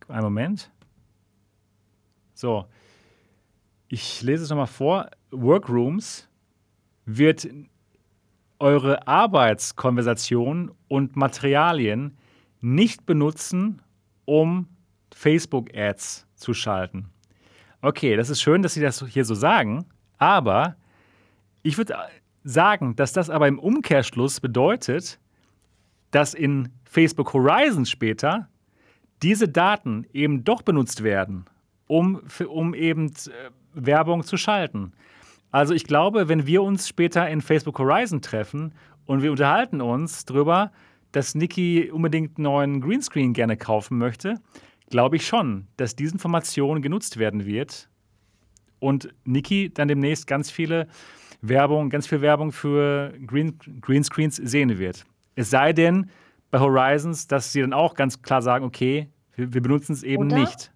einen 0.07 0.23
Moment. 0.23 0.71
So. 2.33 2.65
Ich 3.87 4.21
lese 4.21 4.43
es 4.43 4.49
nochmal 4.49 4.67
vor. 4.67 5.09
Workrooms 5.31 6.29
wird 7.05 7.47
eure 8.59 9.07
Arbeitskonversation 9.07 10.71
und 10.87 11.15
Materialien 11.15 12.17
nicht 12.61 13.05
benutzen, 13.05 13.81
um 14.25 14.67
Facebook-Ads 15.13 16.27
zu 16.35 16.53
schalten. 16.53 17.09
Okay, 17.81 18.15
das 18.15 18.29
ist 18.29 18.41
schön, 18.41 18.61
dass 18.61 18.73
Sie 18.73 18.81
das 18.81 19.03
hier 19.07 19.25
so 19.25 19.33
sagen, 19.33 19.85
aber 20.17 20.75
ich 21.63 21.77
würde 21.77 21.95
sagen, 22.43 22.95
dass 22.95 23.13
das 23.13 23.29
aber 23.29 23.47
im 23.47 23.59
Umkehrschluss 23.59 24.39
bedeutet, 24.39 25.19
dass 26.11 26.33
in 26.33 26.69
Facebook 26.85 27.33
Horizon 27.33 27.85
später 27.85 28.47
diese 29.21 29.47
Daten 29.47 30.05
eben 30.13 30.43
doch 30.43 30.61
benutzt 30.61 31.03
werden, 31.03 31.45
um, 31.87 32.21
um 32.47 32.73
eben 32.73 33.07
äh, 33.07 33.49
Werbung 33.73 34.23
zu 34.23 34.37
schalten. 34.37 34.93
Also 35.51 35.73
ich 35.73 35.83
glaube, 35.83 36.29
wenn 36.29 36.45
wir 36.45 36.61
uns 36.63 36.87
später 36.87 37.27
in 37.27 37.41
Facebook 37.41 37.79
Horizon 37.79 38.21
treffen 38.21 38.73
und 39.05 39.21
wir 39.21 39.31
unterhalten 39.31 39.81
uns 39.81 40.25
darüber, 40.25 40.71
dass 41.11 41.35
Niki 41.35 41.89
unbedingt 41.91 42.37
einen 42.37 42.43
neuen 42.43 42.81
Greenscreen 42.81 43.33
gerne 43.33 43.57
kaufen 43.57 43.97
möchte, 43.97 44.35
glaube 44.89 45.15
ich 45.15 45.25
schon, 45.25 45.67
dass 45.77 45.95
diese 45.95 46.13
Information 46.13 46.81
genutzt 46.81 47.17
werden 47.17 47.45
wird 47.45 47.89
und 48.79 49.09
Niki 49.25 49.71
dann 49.73 49.87
demnächst 49.87 50.27
ganz 50.27 50.51
viele 50.51 50.87
Werbung, 51.41 51.89
ganz 51.89 52.07
viel 52.07 52.21
Werbung 52.21 52.51
für 52.51 53.13
Green, 53.25 53.57
Greenscreens 53.81 54.35
sehen 54.37 54.77
wird. 54.77 55.05
Es 55.35 55.49
sei 55.49 55.73
denn 55.73 56.09
bei 56.51 56.59
Horizons, 56.59 57.27
dass 57.27 57.53
sie 57.53 57.61
dann 57.61 57.73
auch 57.73 57.93
ganz 57.95 58.21
klar 58.21 58.41
sagen, 58.41 58.65
okay, 58.65 59.09
wir, 59.35 59.53
wir 59.53 59.61
benutzen 59.61 59.93
es 59.93 60.03
eben 60.03 60.25
Oder? 60.27 60.37
nicht. 60.39 60.71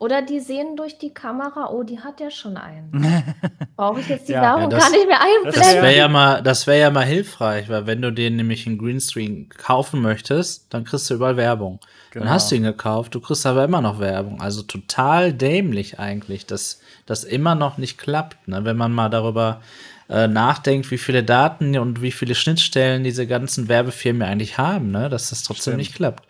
Oder 0.00 0.22
die 0.22 0.38
sehen 0.38 0.76
durch 0.76 0.96
die 0.98 1.12
Kamera, 1.12 1.70
oh, 1.72 1.82
die 1.82 1.98
hat 1.98 2.20
ja 2.20 2.30
schon 2.30 2.56
einen. 2.56 2.92
Brauche 3.76 3.98
ich 3.98 4.08
jetzt 4.08 4.28
die 4.28 4.32
Ja. 4.32 4.42
Werbung 4.42 4.70
Ja, 4.70 4.76
das- 4.78 4.84
gar 4.84 4.90
nicht 4.92 5.06
mehr 5.08 5.18
Das 5.44 5.56
einblenden? 5.56 5.82
wäre 5.82 5.96
ja 5.96 6.08
mal, 6.08 6.42
das 6.42 6.66
wäre 6.68 6.78
ja 6.80 6.90
mal 6.90 7.04
hilfreich, 7.04 7.68
weil 7.68 7.86
wenn 7.88 8.00
du 8.00 8.12
den 8.12 8.36
nämlich 8.36 8.64
in 8.68 8.78
Greenscreen 8.78 9.48
kaufen 9.48 10.00
möchtest, 10.00 10.72
dann 10.72 10.84
kriegst 10.84 11.10
du 11.10 11.14
überall 11.14 11.36
Werbung. 11.36 11.80
Genau. 12.12 12.24
Dann 12.26 12.32
hast 12.34 12.50
du 12.50 12.54
ihn 12.54 12.62
gekauft, 12.62 13.14
du 13.16 13.20
kriegst 13.20 13.44
aber 13.44 13.64
immer 13.64 13.80
noch 13.80 13.98
Werbung. 13.98 14.40
Also 14.40 14.62
total 14.62 15.32
dämlich 15.32 15.98
eigentlich, 15.98 16.46
dass 16.46 16.80
das 17.06 17.24
immer 17.24 17.56
noch 17.56 17.76
nicht 17.76 17.98
klappt, 17.98 18.46
ne? 18.46 18.64
wenn 18.64 18.76
man 18.76 18.92
mal 18.92 19.08
darüber 19.08 19.60
äh, 20.08 20.26
nachdenkt, 20.26 20.90
wie 20.90 20.98
viele 20.98 21.22
Daten 21.22 21.78
und 21.78 22.00
wie 22.00 22.12
viele 22.12 22.34
Schnittstellen 22.34 23.04
diese 23.04 23.26
ganzen 23.26 23.68
Werbefirmen 23.68 24.22
eigentlich 24.22 24.58
haben, 24.58 24.90
ne? 24.90 25.08
dass 25.08 25.30
das 25.30 25.42
trotzdem 25.42 25.72
Stimmt. 25.72 25.78
nicht 25.78 25.94
klappt. 25.94 26.26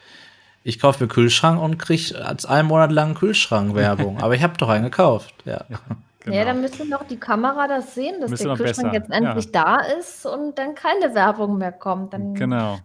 Ich 0.64 0.80
kaufe 0.80 1.04
mir 1.04 1.08
Kühlschrank 1.08 1.60
und 1.60 1.78
kriege 1.78 2.24
als 2.24 2.44
einen 2.44 2.68
Monat 2.68 2.90
lang 2.90 3.14
Kühlschrank-Werbung. 3.14 4.18
aber 4.22 4.34
ich 4.34 4.42
habe 4.42 4.58
doch 4.58 4.68
einen 4.68 4.84
gekauft. 4.84 5.34
Ja. 5.44 5.64
Genau. 6.20 6.36
Ja, 6.40 6.44
dann 6.44 6.60
müsste 6.60 6.84
doch 6.90 7.04
die 7.04 7.16
Kamera 7.16 7.68
das 7.68 7.94
sehen, 7.94 8.20
dass 8.20 8.30
Müsste 8.30 8.48
der 8.48 8.52
noch 8.52 8.58
Kühlschrank 8.58 8.92
besser, 8.92 9.02
jetzt 9.02 9.10
endlich 9.10 9.44
ja. 9.46 9.50
da 9.52 9.76
ist 9.98 10.26
und 10.26 10.58
dann 10.58 10.74
keine 10.74 11.14
Werbung 11.14 11.56
mehr 11.56 11.72
kommt. 11.72 12.12
Dann 12.12 12.34
Genau. 12.34 12.80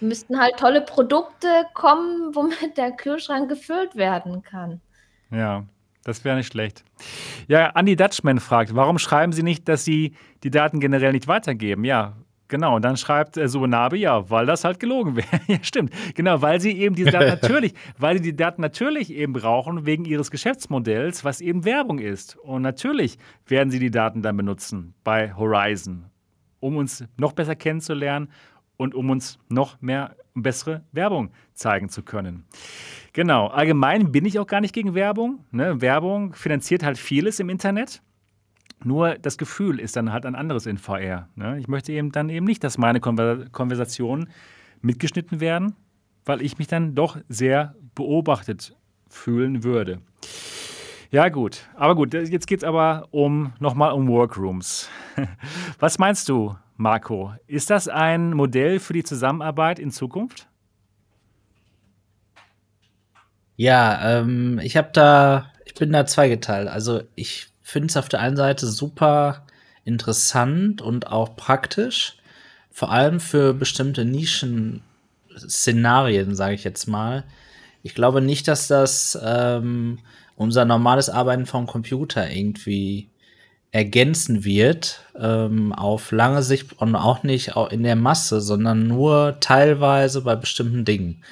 müssten 0.00 0.38
halt 0.38 0.58
tolle 0.58 0.82
Produkte 0.82 1.48
kommen, 1.74 2.36
womit 2.36 2.76
der 2.76 2.92
Kühlschrank 2.92 3.48
gefüllt 3.48 3.96
werden 3.96 4.42
kann. 4.42 4.80
Ja, 5.30 5.64
das 6.04 6.24
wäre 6.24 6.36
nicht 6.36 6.52
schlecht. 6.52 6.84
Ja, 7.48 7.70
Andy 7.74 7.96
Dutchman 7.96 8.40
fragt, 8.40 8.74
warum 8.74 8.98
schreiben 8.98 9.32
Sie 9.32 9.42
nicht, 9.42 9.68
dass 9.68 9.84
Sie 9.84 10.14
die 10.42 10.50
Daten 10.50 10.80
generell 10.80 11.12
nicht 11.12 11.28
weitergeben? 11.28 11.84
Ja, 11.84 12.16
genau. 12.48 12.76
Und 12.76 12.84
dann 12.84 12.96
schreibt 12.96 13.36
äh, 13.36 13.48
Subunabe, 13.48 13.96
ja, 13.96 14.28
weil 14.28 14.46
das 14.46 14.64
halt 14.64 14.80
gelogen 14.80 15.16
wäre. 15.16 15.40
ja, 15.46 15.58
stimmt. 15.62 15.92
Genau, 16.14 16.42
weil 16.42 16.60
Sie 16.60 16.72
eben 16.72 16.94
diese 16.94 17.10
Daten 17.10 17.26
natürlich, 17.42 17.74
weil 17.98 18.16
Sie 18.16 18.22
die 18.22 18.36
Daten 18.36 18.62
natürlich 18.62 19.12
eben 19.12 19.32
brauchen 19.32 19.86
wegen 19.86 20.04
Ihres 20.04 20.30
Geschäftsmodells, 20.30 21.24
was 21.24 21.40
eben 21.40 21.64
Werbung 21.64 21.98
ist. 21.98 22.36
Und 22.36 22.62
natürlich 22.62 23.18
werden 23.46 23.70
Sie 23.70 23.78
die 23.78 23.90
Daten 23.90 24.22
dann 24.22 24.36
benutzen 24.36 24.94
bei 25.04 25.34
Horizon, 25.34 26.06
um 26.60 26.76
uns 26.76 27.04
noch 27.16 27.32
besser 27.32 27.54
kennenzulernen 27.54 28.28
und 28.76 28.94
um 28.94 29.10
uns 29.10 29.38
noch 29.48 29.80
mehr 29.80 30.16
bessere 30.34 30.82
Werbung 30.92 31.30
zeigen 31.54 31.88
zu 31.88 32.02
können. 32.02 32.44
Genau, 33.12 33.48
allgemein 33.48 34.10
bin 34.10 34.24
ich 34.24 34.38
auch 34.38 34.46
gar 34.46 34.60
nicht 34.60 34.74
gegen 34.74 34.94
Werbung. 34.94 35.44
Ne? 35.50 35.80
Werbung 35.80 36.34
finanziert 36.34 36.82
halt 36.82 36.96
vieles 36.96 37.40
im 37.40 37.50
Internet. 37.50 38.02
Nur 38.84 39.16
das 39.16 39.36
Gefühl 39.38 39.78
ist 39.78 39.96
dann 39.96 40.12
halt 40.12 40.24
ein 40.24 40.34
anderes 40.34 40.66
in 40.66 40.78
VR. 40.78 41.28
Ne? 41.36 41.58
Ich 41.58 41.68
möchte 41.68 41.92
eben 41.92 42.10
dann 42.10 42.30
eben 42.30 42.46
nicht, 42.46 42.64
dass 42.64 42.78
meine 42.78 43.00
Konver 43.00 43.46
Konversationen 43.52 44.28
mitgeschnitten 44.80 45.40
werden, 45.40 45.76
weil 46.24 46.42
ich 46.42 46.58
mich 46.58 46.68
dann 46.68 46.94
doch 46.94 47.18
sehr 47.28 47.74
beobachtet 47.94 48.74
fühlen 49.08 49.62
würde. 49.62 50.00
Ja, 51.10 51.28
gut. 51.28 51.68
Aber 51.74 51.94
gut, 51.94 52.14
jetzt 52.14 52.46
geht 52.46 52.60
es 52.60 52.64
aber 52.64 53.08
um 53.10 53.52
nochmal 53.60 53.92
um 53.92 54.08
Workrooms. 54.08 54.88
Was 55.78 55.98
meinst 55.98 56.30
du, 56.30 56.56
Marco? 56.78 57.34
Ist 57.46 57.68
das 57.68 57.86
ein 57.86 58.32
Modell 58.32 58.80
für 58.80 58.94
die 58.94 59.04
Zusammenarbeit 59.04 59.78
in 59.78 59.90
Zukunft? 59.90 60.48
Ja, 63.56 64.18
ähm, 64.18 64.58
ich 64.62 64.76
habe 64.76 64.90
da, 64.92 65.50
ich 65.64 65.74
bin 65.74 65.92
da 65.92 66.06
zweigeteilt. 66.06 66.68
Also 66.68 67.02
ich 67.14 67.46
finde 67.62 67.88
es 67.88 67.96
auf 67.96 68.08
der 68.08 68.20
einen 68.20 68.36
Seite 68.36 68.66
super 68.66 69.46
interessant 69.84 70.82
und 70.82 71.06
auch 71.08 71.36
praktisch, 71.36 72.16
vor 72.70 72.90
allem 72.90 73.20
für 73.20 73.54
bestimmte 73.54 74.04
Nischen-Szenarien, 74.04 76.34
sage 76.34 76.54
ich 76.54 76.64
jetzt 76.64 76.86
mal. 76.86 77.24
Ich 77.82 77.94
glaube 77.94 78.20
nicht, 78.22 78.48
dass 78.48 78.68
das 78.68 79.18
ähm, 79.22 79.98
unser 80.36 80.64
normales 80.64 81.10
Arbeiten 81.10 81.44
vom 81.46 81.66
Computer 81.66 82.30
irgendwie 82.30 83.10
ergänzen 83.72 84.44
wird 84.44 85.00
ähm, 85.18 85.72
auf 85.72 86.12
lange 86.12 86.42
Sicht 86.42 86.80
und 86.80 86.94
auch 86.94 87.22
nicht 87.22 87.52
in 87.70 87.82
der 87.82 87.96
Masse, 87.96 88.40
sondern 88.40 88.86
nur 88.86 89.38
teilweise 89.40 90.20
bei 90.20 90.36
bestimmten 90.36 90.84
Dingen. 90.84 91.22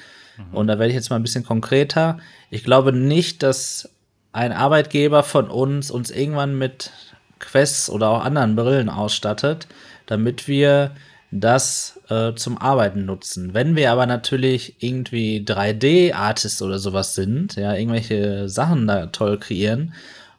Und 0.51 0.67
da 0.67 0.79
werde 0.79 0.89
ich 0.89 0.95
jetzt 0.95 1.09
mal 1.09 1.17
ein 1.17 1.23
bisschen 1.23 1.45
konkreter. 1.45 2.19
Ich 2.49 2.63
glaube 2.63 2.93
nicht, 2.93 3.43
dass 3.43 3.89
ein 4.31 4.51
Arbeitgeber 4.51 5.23
von 5.23 5.49
uns 5.49 5.91
uns 5.91 6.09
irgendwann 6.09 6.57
mit 6.57 6.91
Quests 7.39 7.89
oder 7.89 8.09
auch 8.09 8.23
anderen 8.23 8.55
Brillen 8.55 8.89
ausstattet, 8.89 9.67
damit 10.05 10.47
wir 10.47 10.91
das 11.31 11.99
äh, 12.09 12.33
zum 12.35 12.57
Arbeiten 12.57 13.05
nutzen. 13.05 13.53
Wenn 13.53 13.75
wir 13.75 13.91
aber 13.91 14.05
natürlich 14.05 14.75
irgendwie 14.79 15.43
3D-Artists 15.45 16.61
oder 16.61 16.79
sowas 16.79 17.13
sind, 17.13 17.55
ja, 17.55 17.73
irgendwelche 17.73 18.49
Sachen 18.49 18.87
da 18.87 19.07
toll 19.07 19.37
kreieren 19.37 19.93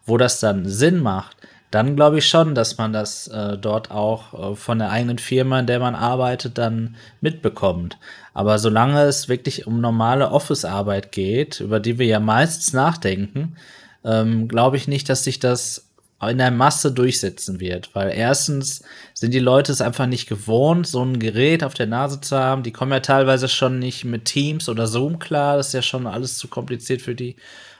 wo 0.04 0.16
das 0.16 0.40
dann 0.40 0.68
Sinn 0.68 1.00
macht, 1.00 1.36
dann 1.72 1.96
glaube 1.96 2.18
ich 2.18 2.28
schon, 2.28 2.54
dass 2.54 2.76
man 2.76 2.92
das 2.92 3.28
äh, 3.28 3.56
dort 3.56 3.90
auch 3.90 4.52
äh, 4.52 4.56
von 4.56 4.78
der 4.78 4.90
eigenen 4.90 5.18
Firma, 5.18 5.58
in 5.58 5.66
der 5.66 5.80
man 5.80 5.94
arbeitet, 5.94 6.58
dann 6.58 6.96
mitbekommt. 7.22 7.96
Aber 8.34 8.58
solange 8.58 9.02
es 9.04 9.28
wirklich 9.28 9.66
um 9.66 9.80
normale 9.80 10.30
Office-Arbeit 10.30 11.12
geht, 11.12 11.60
über 11.60 11.80
die 11.80 11.98
wir 11.98 12.06
ja 12.06 12.20
meistens 12.20 12.74
nachdenken, 12.74 13.56
ähm, 14.04 14.48
glaube 14.48 14.76
ich 14.76 14.86
nicht, 14.86 15.08
dass 15.08 15.24
sich 15.24 15.40
das 15.40 15.88
in 16.28 16.38
der 16.38 16.50
Masse 16.50 16.92
durchsetzen 16.92 17.58
wird. 17.58 17.94
Weil 17.94 18.12
erstens 18.14 18.84
sind 19.14 19.32
die 19.32 19.40
Leute 19.40 19.72
es 19.72 19.80
einfach 19.80 20.06
nicht 20.06 20.28
gewohnt, 20.28 20.86
so 20.86 21.02
ein 21.02 21.18
Gerät 21.18 21.64
auf 21.64 21.72
der 21.72 21.86
Nase 21.86 22.20
zu 22.20 22.36
haben. 22.36 22.62
Die 22.62 22.70
kommen 22.70 22.92
ja 22.92 23.00
teilweise 23.00 23.48
schon 23.48 23.78
nicht 23.78 24.04
mit 24.04 24.26
Teams 24.26 24.68
oder 24.68 24.86
Zoom 24.86 25.18
klar. 25.18 25.56
Das 25.56 25.68
ist 25.68 25.72
ja 25.72 25.82
schon 25.82 26.06
alles 26.06 26.36
zu 26.36 26.48
kompliziert 26.48 27.00
für 27.00 27.14
die. 27.14 27.34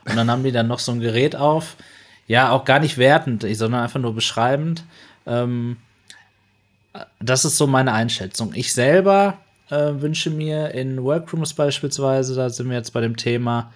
Und 0.08 0.16
dann 0.16 0.30
haben 0.30 0.42
die 0.42 0.50
dann 0.50 0.66
noch 0.66 0.80
so 0.80 0.92
ein 0.92 1.00
Gerät 1.00 1.36
auf 1.36 1.76
ja, 2.32 2.50
auch 2.50 2.64
gar 2.64 2.78
nicht 2.78 2.96
wertend, 2.96 3.44
sondern 3.52 3.82
einfach 3.82 4.00
nur 4.00 4.14
beschreibend. 4.14 4.84
Ähm, 5.26 5.76
das 7.20 7.44
ist 7.44 7.58
so 7.58 7.66
meine 7.66 7.92
Einschätzung. 7.92 8.54
Ich 8.54 8.72
selber 8.72 9.36
äh, 9.68 10.00
wünsche 10.00 10.30
mir 10.30 10.70
in 10.70 11.02
Workrooms 11.04 11.52
beispielsweise, 11.52 12.34
da 12.34 12.48
sind 12.48 12.70
wir 12.70 12.76
jetzt 12.78 12.94
bei 12.94 13.02
dem 13.02 13.18
Thema, 13.18 13.70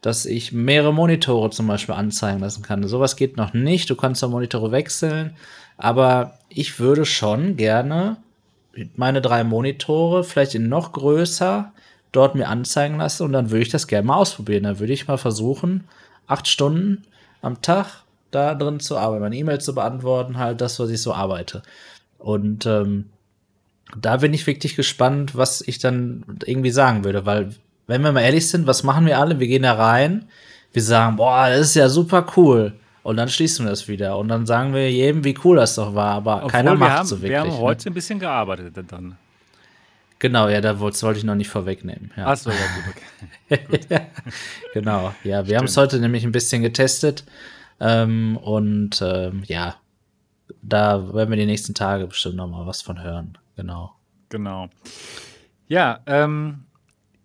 dass 0.00 0.24
ich 0.24 0.52
mehrere 0.52 0.94
Monitore 0.94 1.50
zum 1.50 1.66
Beispiel 1.66 1.96
anzeigen 1.96 2.40
lassen 2.40 2.62
kann. 2.62 2.88
Sowas 2.88 3.14
geht 3.14 3.36
noch 3.36 3.52
nicht. 3.52 3.90
Du 3.90 3.94
kannst 3.94 4.22
ja 4.22 4.28
Monitore 4.28 4.72
wechseln, 4.72 5.36
aber 5.76 6.38
ich 6.48 6.80
würde 6.80 7.04
schon 7.04 7.58
gerne 7.58 8.16
meine 8.96 9.20
drei 9.20 9.44
Monitore 9.44 10.24
vielleicht 10.24 10.54
in 10.54 10.70
noch 10.70 10.92
größer 10.92 11.72
dort 12.12 12.36
mir 12.36 12.48
anzeigen 12.48 12.96
lassen 12.96 13.24
und 13.24 13.34
dann 13.34 13.50
würde 13.50 13.64
ich 13.64 13.68
das 13.68 13.86
gerne 13.86 14.06
mal 14.06 14.16
ausprobieren. 14.16 14.62
Dann 14.62 14.78
würde 14.78 14.94
ich 14.94 15.08
mal 15.08 15.18
versuchen, 15.18 15.84
acht 16.26 16.48
Stunden 16.48 17.04
am 17.42 17.62
Tag 17.62 18.04
da 18.30 18.54
drin 18.54 18.80
zu 18.80 18.96
arbeiten, 18.96 19.22
meine 19.22 19.36
E-Mails 19.36 19.64
zu 19.64 19.74
beantworten, 19.74 20.38
halt 20.38 20.60
das, 20.60 20.78
was 20.78 20.90
ich 20.90 21.00
so 21.00 21.14
arbeite. 21.14 21.62
Und 22.18 22.66
ähm, 22.66 23.06
da 23.96 24.18
bin 24.18 24.34
ich 24.34 24.46
wirklich 24.46 24.76
gespannt, 24.76 25.36
was 25.36 25.62
ich 25.62 25.78
dann 25.78 26.24
irgendwie 26.44 26.70
sagen 26.70 27.04
würde, 27.04 27.24
weil, 27.24 27.50
wenn 27.86 28.02
wir 28.02 28.12
mal 28.12 28.20
ehrlich 28.20 28.48
sind, 28.48 28.66
was 28.66 28.82
machen 28.82 29.06
wir 29.06 29.18
alle? 29.18 29.40
Wir 29.40 29.46
gehen 29.46 29.62
da 29.62 29.74
rein, 29.74 30.26
wir 30.72 30.82
sagen, 30.82 31.16
boah, 31.16 31.48
das 31.48 31.68
ist 31.68 31.74
ja 31.74 31.88
super 31.88 32.26
cool. 32.36 32.74
Und 33.02 33.16
dann 33.16 33.28
schließen 33.28 33.64
wir 33.64 33.70
das 33.70 33.88
wieder. 33.88 34.18
Und 34.18 34.28
dann 34.28 34.44
sagen 34.44 34.74
wir 34.74 34.90
jedem, 34.90 35.24
wie 35.24 35.36
cool 35.42 35.56
das 35.56 35.76
doch 35.76 35.94
war, 35.94 36.14
aber 36.16 36.36
Obwohl 36.36 36.50
keiner 36.50 36.74
macht 36.74 36.90
haben, 36.90 37.06
so 37.06 37.16
wirklich. 37.16 37.30
Wir 37.30 37.40
haben 37.40 37.48
ne? 37.48 37.58
heute 37.58 37.84
ne? 37.84 37.90
ein 37.90 37.94
bisschen 37.94 38.18
gearbeitet 38.18 38.74
dann. 38.90 39.16
Genau, 40.18 40.48
ja, 40.48 40.60
da 40.60 40.80
wollte 40.80 41.16
ich 41.16 41.24
noch 41.24 41.36
nicht 41.36 41.48
vorwegnehmen. 41.48 42.12
Ja. 42.16 42.26
Achso, 42.26 42.50
ja, 42.50 42.56
gut, 42.56 42.94
okay. 43.48 43.66
gut. 43.68 44.00
genau, 44.74 45.14
ja, 45.22 45.46
wir 45.46 45.56
haben 45.56 45.66
es 45.66 45.76
heute 45.76 46.00
nämlich 46.00 46.24
ein 46.24 46.32
bisschen 46.32 46.62
getestet. 46.62 47.24
Ähm, 47.80 48.36
und 48.36 49.00
ähm, 49.00 49.44
ja, 49.46 49.76
da 50.62 51.14
werden 51.14 51.30
wir 51.30 51.36
die 51.36 51.46
nächsten 51.46 51.74
Tage 51.74 52.06
bestimmt 52.06 52.36
noch 52.36 52.48
mal 52.48 52.66
was 52.66 52.82
von 52.82 53.02
hören. 53.02 53.38
Genau. 53.56 53.94
Genau. 54.28 54.68
Ja, 55.68 56.00
ähm, 56.06 56.64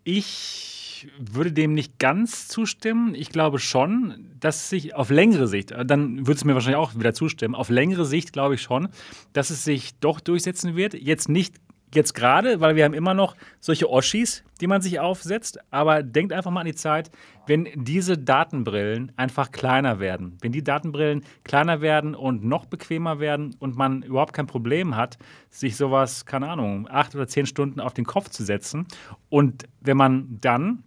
ich 0.03 1.09
würde 1.17 1.51
dem 1.51 1.73
nicht 1.73 1.99
ganz 1.99 2.47
zustimmen. 2.47 3.15
Ich 3.15 3.29
glaube 3.29 3.59
schon, 3.59 4.31
dass 4.39 4.69
sich 4.69 4.95
auf 4.95 5.09
längere 5.09 5.47
Sicht, 5.47 5.71
äh, 5.71 5.85
dann 5.85 6.19
würde 6.19 6.33
es 6.33 6.45
mir 6.45 6.53
wahrscheinlich 6.53 6.77
auch 6.77 6.95
wieder 6.95 7.13
zustimmen, 7.13 7.55
auf 7.55 7.69
längere 7.69 8.05
Sicht 8.05 8.33
glaube 8.33 8.55
ich 8.55 8.61
schon, 8.61 8.89
dass 9.33 9.49
es 9.49 9.63
sich 9.63 9.97
doch 9.99 10.19
durchsetzen 10.19 10.75
wird. 10.75 10.93
Jetzt 10.93 11.29
nicht 11.29 11.55
jetzt 11.95 12.13
gerade, 12.13 12.59
weil 12.59 12.75
wir 12.75 12.85
haben 12.85 12.93
immer 12.93 13.13
noch 13.13 13.35
solche 13.59 13.89
Oschis, 13.89 14.43
die 14.61 14.67
man 14.67 14.81
sich 14.81 14.99
aufsetzt. 14.99 15.59
Aber 15.71 16.03
denkt 16.03 16.33
einfach 16.33 16.51
mal 16.51 16.61
an 16.61 16.67
die 16.67 16.75
Zeit, 16.75 17.11
wenn 17.47 17.67
diese 17.75 18.17
Datenbrillen 18.17 19.11
einfach 19.17 19.51
kleiner 19.51 19.99
werden. 19.99 20.37
Wenn 20.41 20.51
die 20.51 20.63
Datenbrillen 20.63 21.23
kleiner 21.43 21.81
werden 21.81 22.15
und 22.15 22.43
noch 22.43 22.65
bequemer 22.65 23.19
werden 23.19 23.55
und 23.59 23.75
man 23.75 24.03
überhaupt 24.03 24.33
kein 24.33 24.47
Problem 24.47 24.95
hat, 24.95 25.17
sich 25.49 25.75
sowas, 25.75 26.25
keine 26.25 26.49
Ahnung, 26.49 26.87
acht 26.89 27.15
oder 27.15 27.27
zehn 27.27 27.45
Stunden 27.45 27.79
auf 27.79 27.93
den 27.93 28.05
Kopf 28.05 28.29
zu 28.29 28.43
setzen. 28.43 28.87
Und 29.29 29.65
wenn 29.81 29.97
man 29.97 30.37
dann 30.41 30.83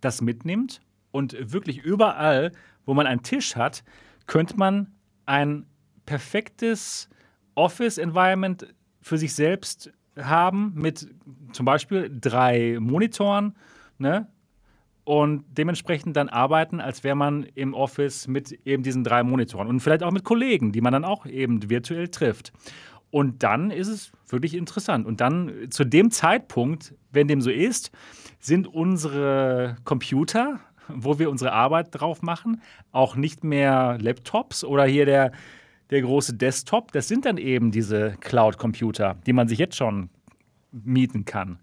das 0.00 0.20
mitnimmt 0.22 0.80
und 1.10 1.52
wirklich 1.52 1.78
überall, 1.78 2.52
wo 2.86 2.94
man 2.94 3.06
einen 3.06 3.22
Tisch 3.22 3.56
hat, 3.56 3.84
könnte 4.26 4.56
man 4.56 4.92
ein 5.26 5.66
perfektes 6.06 7.08
Office-Environment 7.54 8.66
für 9.00 9.18
sich 9.18 9.34
selbst 9.34 9.92
haben 10.16 10.72
mit 10.74 11.08
zum 11.52 11.66
Beispiel 11.66 12.10
drei 12.20 12.78
Monitoren 12.80 13.54
ne? 13.98 14.26
und 15.04 15.44
dementsprechend 15.48 16.16
dann 16.16 16.28
arbeiten, 16.28 16.80
als 16.80 17.04
wäre 17.04 17.16
man 17.16 17.44
im 17.54 17.74
Office 17.74 18.28
mit 18.28 18.52
eben 18.64 18.82
diesen 18.82 19.04
drei 19.04 19.22
Monitoren 19.22 19.68
und 19.68 19.80
vielleicht 19.80 20.02
auch 20.02 20.12
mit 20.12 20.24
Kollegen, 20.24 20.72
die 20.72 20.80
man 20.80 20.92
dann 20.92 21.04
auch 21.04 21.26
eben 21.26 21.70
virtuell 21.70 22.08
trifft. 22.08 22.52
Und 23.10 23.42
dann 23.42 23.70
ist 23.70 23.88
es 23.88 24.12
wirklich 24.28 24.54
interessant. 24.54 25.04
Und 25.04 25.20
dann 25.20 25.52
zu 25.70 25.84
dem 25.84 26.10
Zeitpunkt, 26.12 26.94
wenn 27.10 27.26
dem 27.26 27.40
so 27.40 27.50
ist, 27.50 27.90
sind 28.38 28.68
unsere 28.68 29.76
Computer, 29.84 30.60
wo 30.88 31.18
wir 31.18 31.30
unsere 31.30 31.52
Arbeit 31.52 31.88
drauf 31.90 32.22
machen, 32.22 32.62
auch 32.92 33.16
nicht 33.16 33.42
mehr 33.42 33.98
Laptops 34.00 34.64
oder 34.64 34.84
hier 34.84 35.06
der 35.06 35.32
der 35.90 36.02
große 36.02 36.34
Desktop, 36.34 36.92
das 36.92 37.08
sind 37.08 37.24
dann 37.24 37.36
eben 37.36 37.70
diese 37.70 38.12
Cloud-Computer, 38.20 39.16
die 39.26 39.32
man 39.32 39.48
sich 39.48 39.58
jetzt 39.58 39.76
schon 39.76 40.08
mieten 40.72 41.24
kann. 41.24 41.58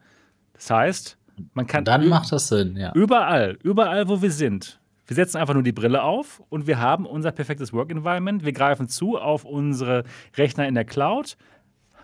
Das 0.53 0.69
heißt, 0.69 1.17
man 1.53 1.67
kann. 1.67 1.85
Dann 1.85 2.07
macht 2.09 2.31
das 2.31 2.49
Sinn, 2.49 2.75
ja. 2.75 2.91
Überall, 2.93 3.57
überall, 3.63 4.09
wo 4.09 4.21
wir 4.21 4.31
sind. 4.31 4.79
Wir 5.05 5.15
setzen 5.15 5.37
einfach 5.37 5.53
nur 5.53 5.63
die 5.63 5.71
Brille 5.71 6.03
auf 6.03 6.43
und 6.49 6.67
wir 6.67 6.79
haben 6.79 7.05
unser 7.05 7.31
perfektes 7.31 7.71
Work-Environment. 7.71 8.43
Wir 8.43 8.51
greifen 8.51 8.89
zu 8.89 9.17
auf 9.17 9.45
unsere 9.45 10.03
Rechner 10.35 10.67
in 10.67 10.75
der 10.75 10.83
Cloud 10.83 11.37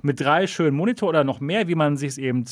mit 0.02 0.22
drei 0.22 0.48
schönen 0.48 0.78
Monitor 0.78 1.10
oder 1.10 1.26
noch 1.26 1.42
mehr, 1.42 1.68
wie 1.68 1.76
man 1.76 1.98
sich 1.98 2.12
es 2.12 2.18
eben 2.18 2.46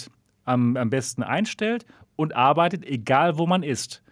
am, 0.43 0.75
am 0.75 0.89
besten 0.89 1.23
einstellt 1.23 1.85
und 2.17 2.35
arbeitet, 2.35 2.85
egal 2.85 3.37
wo 3.37 3.47
man 3.47 3.63
ist. 3.63 4.03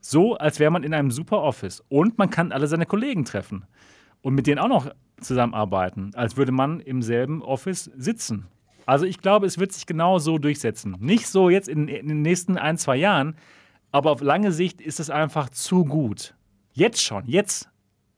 So, 0.00 0.36
als 0.36 0.58
wäre 0.58 0.70
man 0.70 0.84
in 0.84 0.94
einem 0.94 1.10
super 1.10 1.42
Office. 1.42 1.84
Und 1.88 2.16
man 2.16 2.30
kann 2.30 2.52
alle 2.52 2.66
seine 2.66 2.86
Kollegen 2.86 3.26
treffen 3.26 3.66
und 4.22 4.34
mit 4.34 4.46
denen 4.46 4.58
auch 4.58 4.68
noch 4.68 4.90
zusammenarbeiten, 5.20 6.12
als 6.14 6.36
würde 6.36 6.52
man 6.52 6.80
im 6.80 7.02
selben 7.02 7.42
Office 7.42 7.90
sitzen. 7.96 8.46
Also 8.86 9.04
ich 9.04 9.20
glaube, 9.20 9.46
es 9.46 9.58
wird 9.58 9.72
sich 9.72 9.86
genau 9.86 10.18
so 10.18 10.38
durchsetzen. 10.38 10.96
Nicht 11.00 11.26
so 11.26 11.50
jetzt 11.50 11.68
in, 11.68 11.88
in 11.88 12.08
den 12.08 12.22
nächsten 12.22 12.56
ein, 12.56 12.78
zwei 12.78 12.96
Jahren, 12.96 13.36
aber 13.92 14.10
auf 14.10 14.20
lange 14.20 14.52
Sicht 14.52 14.80
ist 14.80 15.00
es 15.00 15.10
einfach 15.10 15.48
zu 15.50 15.84
gut. 15.84 16.34
Jetzt 16.72 17.02
schon, 17.02 17.26
jetzt, 17.26 17.68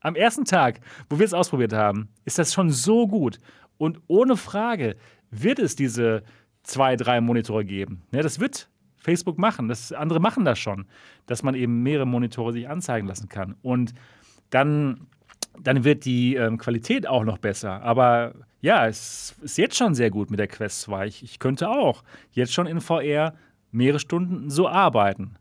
am 0.01 0.15
ersten 0.15 0.45
Tag, 0.45 0.81
wo 1.09 1.19
wir 1.19 1.27
es 1.27 1.35
ausprobiert 1.35 1.73
haben, 1.73 2.09
ist 2.25 2.39
das 2.39 2.53
schon 2.53 2.71
so 2.71 3.07
gut. 3.07 3.39
Und 3.79 4.01
ohne 4.07 4.37
Frage 4.37 4.97
wird 5.31 5.59
es 5.59 5.77
diese 5.77 6.23
zwei, 6.63 6.97
drei 6.97 7.21
Monitore 7.21 7.65
geben. 7.65 8.03
Ja, 8.13 8.23
das 8.23 8.41
wird 8.41 8.69
Facebook 8.97 9.39
machen. 9.39 9.69
Das, 9.69 9.93
andere 9.93 10.21
machen 10.21 10.45
das 10.45 10.59
schon, 10.59 10.87
dass 11.27 11.43
man 11.43 11.55
eben 11.55 11.83
mehrere 11.83 12.07
Monitore 12.07 12.53
sich 12.53 12.69
anzeigen 12.69 13.09
lassen 13.09 13.29
kann. 13.29 13.57
Und 13.63 13.95
dann 14.51 15.07
dann 15.59 15.85
wird 15.85 16.05
die 16.05 16.37
ähm, 16.37 16.59
Qualität 16.59 17.07
auch 17.07 17.25
noch 17.25 17.39
besser. 17.39 17.83
Aber 17.83 18.35
ja, 18.61 18.87
es 18.87 19.35
ist 19.43 19.59
jetzt 19.59 19.77
schon 19.77 19.95
sehr 19.95 20.11
gut 20.11 20.31
mit 20.31 20.39
der 20.39 20.49
Quest 20.49 20.83
2. 20.83 21.07
Ich, 21.07 21.23
ich 21.23 21.39
könnte 21.39 21.69
auch 21.69 22.03
jetzt 22.33 22.53
schon 22.53 22.67
in 22.67 22.81
VR 22.81 23.35
mehrere 23.73 23.99
Stunden 23.99 24.51
so 24.51 24.69
arbeiten. 24.69 25.37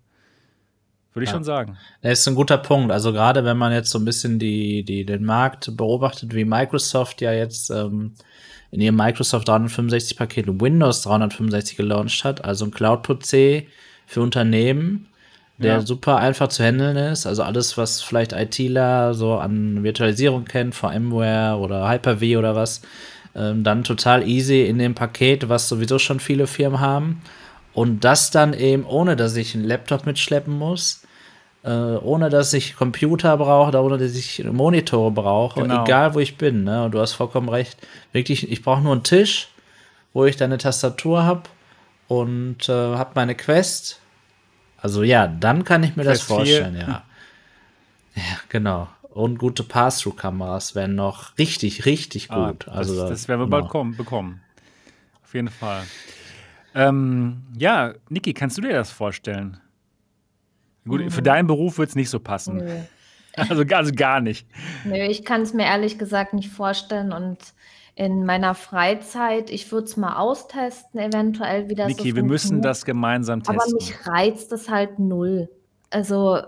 Würde 1.13 1.23
ich 1.23 1.29
ja. 1.29 1.35
schon 1.35 1.43
sagen. 1.43 1.77
Das 2.01 2.19
ist 2.19 2.27
ein 2.27 2.35
guter 2.35 2.57
Punkt. 2.57 2.91
Also 2.91 3.11
gerade 3.11 3.43
wenn 3.43 3.57
man 3.57 3.73
jetzt 3.73 3.89
so 3.89 3.99
ein 3.99 4.05
bisschen 4.05 4.39
die, 4.39 4.83
die, 4.83 5.05
den 5.05 5.25
Markt 5.25 5.75
beobachtet, 5.75 6.33
wie 6.33 6.45
Microsoft 6.45 7.21
ja 7.21 7.33
jetzt 7.33 7.71
ähm, 7.71 8.13
in 8.71 8.81
ihrem 8.81 8.95
Microsoft 8.95 9.49
365-Paket 9.49 10.61
Windows 10.61 11.01
365 11.01 11.77
gelauncht 11.77 12.23
hat, 12.23 12.45
also 12.45 12.65
ein 12.65 12.71
Cloud-PC 12.71 13.67
für 14.05 14.21
Unternehmen, 14.21 15.08
der 15.59 15.73
ja. 15.75 15.81
super 15.81 16.17
einfach 16.17 16.47
zu 16.47 16.63
handeln 16.63 16.95
ist. 16.95 17.25
Also 17.27 17.43
alles, 17.43 17.77
was 17.77 18.01
vielleicht 18.01 18.31
ITler 18.31 19.13
so 19.13 19.35
an 19.35 19.83
Virtualisierung 19.83 20.45
kennt, 20.45 20.73
VMware 20.73 21.57
oder 21.57 21.89
Hyper-V 21.89 22.39
oder 22.39 22.55
was, 22.55 22.81
ähm, 23.35 23.63
dann 23.63 23.83
total 23.83 24.27
easy 24.27 24.63
in 24.63 24.79
dem 24.79 24.95
Paket, 24.95 25.49
was 25.49 25.67
sowieso 25.67 25.99
schon 25.99 26.19
viele 26.19 26.47
Firmen 26.47 26.79
haben. 26.79 27.21
Und 27.73 28.03
das 28.03 28.31
dann 28.31 28.53
eben, 28.53 28.85
ohne 28.85 29.15
dass 29.15 29.35
ich 29.35 29.53
einen 29.53 29.65
Laptop 29.65 30.05
mitschleppen 30.05 30.57
muss, 30.57 31.03
äh, 31.63 31.69
ohne 31.69 32.29
dass 32.29 32.53
ich 32.53 32.75
Computer 32.77 33.37
brauche, 33.37 33.77
ohne 33.77 33.97
dass 33.97 34.15
ich 34.15 34.43
Monitore 34.45 35.11
brauche, 35.11 35.61
genau. 35.61 35.83
egal 35.83 36.15
wo 36.15 36.19
ich 36.19 36.37
bin. 36.37 36.63
Ne? 36.63 36.85
Und 36.85 36.91
du 36.91 36.99
hast 36.99 37.13
vollkommen 37.13 37.49
recht. 37.49 37.77
Wirklich, 38.13 38.49
ich 38.49 38.63
brauche 38.63 38.81
nur 38.81 38.93
einen 38.93 39.03
Tisch, 39.03 39.49
wo 40.13 40.25
ich 40.25 40.37
dann 40.37 40.51
eine 40.51 40.57
Tastatur 40.57 41.23
habe 41.23 41.43
und 42.07 42.69
äh, 42.69 42.71
habe 42.71 43.11
meine 43.15 43.35
Quest 43.35 43.99
also 44.81 45.03
ja, 45.03 45.27
dann 45.27 45.63
kann 45.63 45.83
ich 45.83 45.95
mir 45.95 46.03
das 46.03 46.21
vorstellen, 46.21 46.75
ja. 46.75 47.03
Ja, 48.15 48.23
genau. 48.49 48.87
Und 49.09 49.39
gute 49.39 49.63
Pass-Through-Kameras 49.63 50.75
wären 50.75 50.95
noch 50.95 51.37
richtig, 51.37 51.85
richtig 51.85 52.31
ah, 52.31 52.51
gut. 52.51 52.67
Ah, 52.67 52.73
also, 52.73 52.95
das, 52.95 53.09
das 53.09 53.27
werden 53.27 53.41
wir 53.41 53.45
genau. 53.45 53.59
bald 53.61 53.69
kommen, 53.69 53.97
bekommen. 53.97 54.41
Auf 55.23 55.33
jeden 55.33 55.49
Fall. 55.49 55.83
Ähm, 56.75 57.43
ja, 57.57 57.93
Niki, 58.09 58.33
kannst 58.33 58.57
du 58.57 58.61
dir 58.61 58.73
das 58.73 58.91
vorstellen? 58.91 59.57
Gut, 60.87 61.01
mhm. 61.01 61.11
für 61.11 61.21
deinen 61.21 61.47
Beruf 61.47 61.77
wird 61.77 61.89
es 61.89 61.95
nicht 61.95 62.09
so 62.09 62.19
passen. 62.19 62.57
Nee. 62.57 62.83
Also, 63.35 63.63
also 63.63 63.93
gar 63.93 64.19
nicht. 64.19 64.47
Nö, 64.83 64.95
ich 64.95 65.23
kann 65.23 65.43
es 65.43 65.53
mir 65.53 65.63
ehrlich 65.63 65.97
gesagt 65.97 66.33
nicht 66.33 66.49
vorstellen 66.49 67.13
und 67.13 67.37
in 67.99 68.23
meiner 68.25 68.55
Freizeit, 68.55 69.49
ich 69.49 69.69
würde 69.73 69.83
es 69.83 69.97
mal 69.97 70.15
austesten, 70.15 71.01
eventuell, 71.01 71.67
wie 71.67 71.75
das 71.75 71.89
Niki, 71.89 72.11
so 72.11 72.15
wir 72.15 72.23
müssen 72.23 72.61
das 72.61 72.85
gemeinsam 72.85 73.43
Aber 73.45 73.57
testen. 73.57 73.73
mich 73.75 74.07
reizt 74.07 74.53
es 74.53 74.69
halt 74.69 74.99
null. 74.99 75.49
Also, 75.89 76.39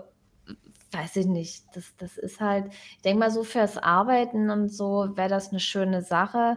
weiß 0.92 1.16
ich 1.16 1.26
nicht. 1.26 1.64
Das, 1.74 1.94
das 1.98 2.16
ist 2.16 2.40
halt, 2.40 2.72
ich 2.96 3.02
denke 3.02 3.18
mal, 3.18 3.30
so 3.30 3.44
fürs 3.44 3.76
Arbeiten 3.76 4.48
und 4.48 4.72
so 4.72 5.10
wäre 5.14 5.28
das 5.28 5.50
eine 5.50 5.60
schöne 5.60 6.00
Sache, 6.00 6.56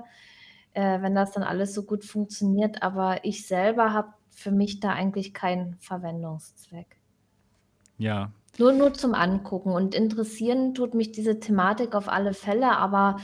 äh, 0.72 1.02
wenn 1.02 1.14
das 1.14 1.34
dann 1.34 1.44
alles 1.44 1.74
so 1.74 1.84
gut 1.84 2.06
funktioniert. 2.06 2.82
Aber 2.82 3.26
ich 3.26 3.46
selber 3.46 3.92
habe 3.92 4.14
für 4.30 4.52
mich 4.52 4.80
da 4.80 4.92
eigentlich 4.92 5.34
keinen 5.34 5.76
Verwendungszweck. 5.80 6.96
Ja, 7.98 8.32
Nur, 8.58 8.72
nur 8.72 8.94
zum 8.94 9.14
Angucken. 9.14 9.72
Und 9.74 9.94
interessieren 9.94 10.74
tut 10.74 10.94
mich 10.94 11.12
diese 11.12 11.42
Thematik 11.42 11.96
auf 11.96 12.08
alle 12.08 12.34
Fälle, 12.34 12.78
aber 12.78 13.18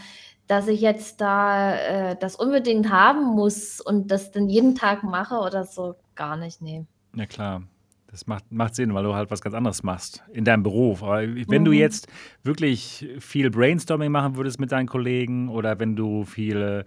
dass 0.52 0.68
ich 0.68 0.82
jetzt 0.82 1.22
da 1.22 1.76
äh, 2.12 2.18
das 2.20 2.36
unbedingt 2.36 2.92
haben 2.92 3.24
muss 3.36 3.82
und 3.82 4.10
das 4.12 4.32
dann 4.32 4.50
jeden 4.50 4.76
Tag 4.76 5.04
mache 5.04 5.36
oder 5.36 5.66
so, 5.66 5.96
gar 6.16 6.38
nicht, 6.38 6.62
nee. 6.62 6.86
ja 7.16 7.26
klar. 7.26 7.64
Das 8.08 8.28
macht, 8.28 8.52
macht 8.52 8.76
Sinn, 8.76 8.94
weil 8.94 9.06
du 9.06 9.16
halt 9.16 9.32
was 9.32 9.40
ganz 9.42 9.56
anderes 9.56 9.84
machst 9.84 10.22
in 10.34 10.44
deinem 10.44 10.64
Beruf. 10.64 11.02
Aber 11.02 11.22
wenn 11.22 11.64
du 11.64 11.72
Mhm. 11.72 11.78
jetzt 11.78 12.08
wirklich 12.44 13.08
viel 13.20 13.50
Brainstorming 13.50 14.12
machen 14.12 14.36
würdest 14.36 14.60
mit 14.60 14.74
deinen 14.74 14.88
Kollegen 14.88 15.48
oder 15.48 15.80
wenn 15.80 15.96
du 15.96 16.26
viele 16.26 16.84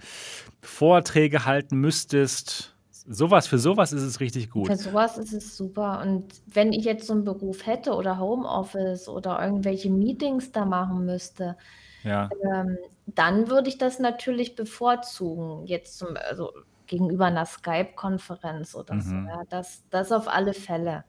Vorträge 0.60 1.46
halten 1.46 1.78
müsstest, 1.80 2.76
sowas 2.90 3.46
für 3.46 3.58
sowas 3.58 3.92
ist 3.94 4.02
es 4.02 4.20
richtig 4.20 4.50
gut. 4.50 4.66
Für 4.66 4.76
sowas 4.76 5.18
ist 5.18 5.32
es 5.32 5.56
super. 5.56 6.00
Und 6.02 6.42
wenn 6.46 6.72
ich 6.72 6.84
jetzt 6.84 7.06
so 7.06 7.12
einen 7.12 7.24
Beruf 7.24 7.66
hätte 7.66 7.94
oder 7.94 8.18
Homeoffice 8.18 9.08
oder 9.08 9.42
irgendwelche 9.44 9.90
Meetings 9.90 10.52
da 10.52 10.64
machen 10.64 11.04
müsste, 11.04 11.56
Ja, 12.02 12.28
ähm, 12.54 12.78
dann 13.06 13.48
würde 13.48 13.68
ich 13.68 13.78
das 13.78 13.98
natürlich 13.98 14.56
bevorzugen, 14.56 15.66
jetzt 15.66 15.98
zum, 15.98 16.16
also 16.28 16.52
gegenüber 16.86 17.26
einer 17.26 17.46
Skype-Konferenz 17.46 18.74
oder 18.74 19.00
so. 19.00 19.14
Mhm. 19.14 19.26
Ja, 19.28 19.42
das, 19.48 19.84
das 19.90 20.12
auf 20.12 20.28
alle 20.28 20.54
Fälle. 20.54 21.04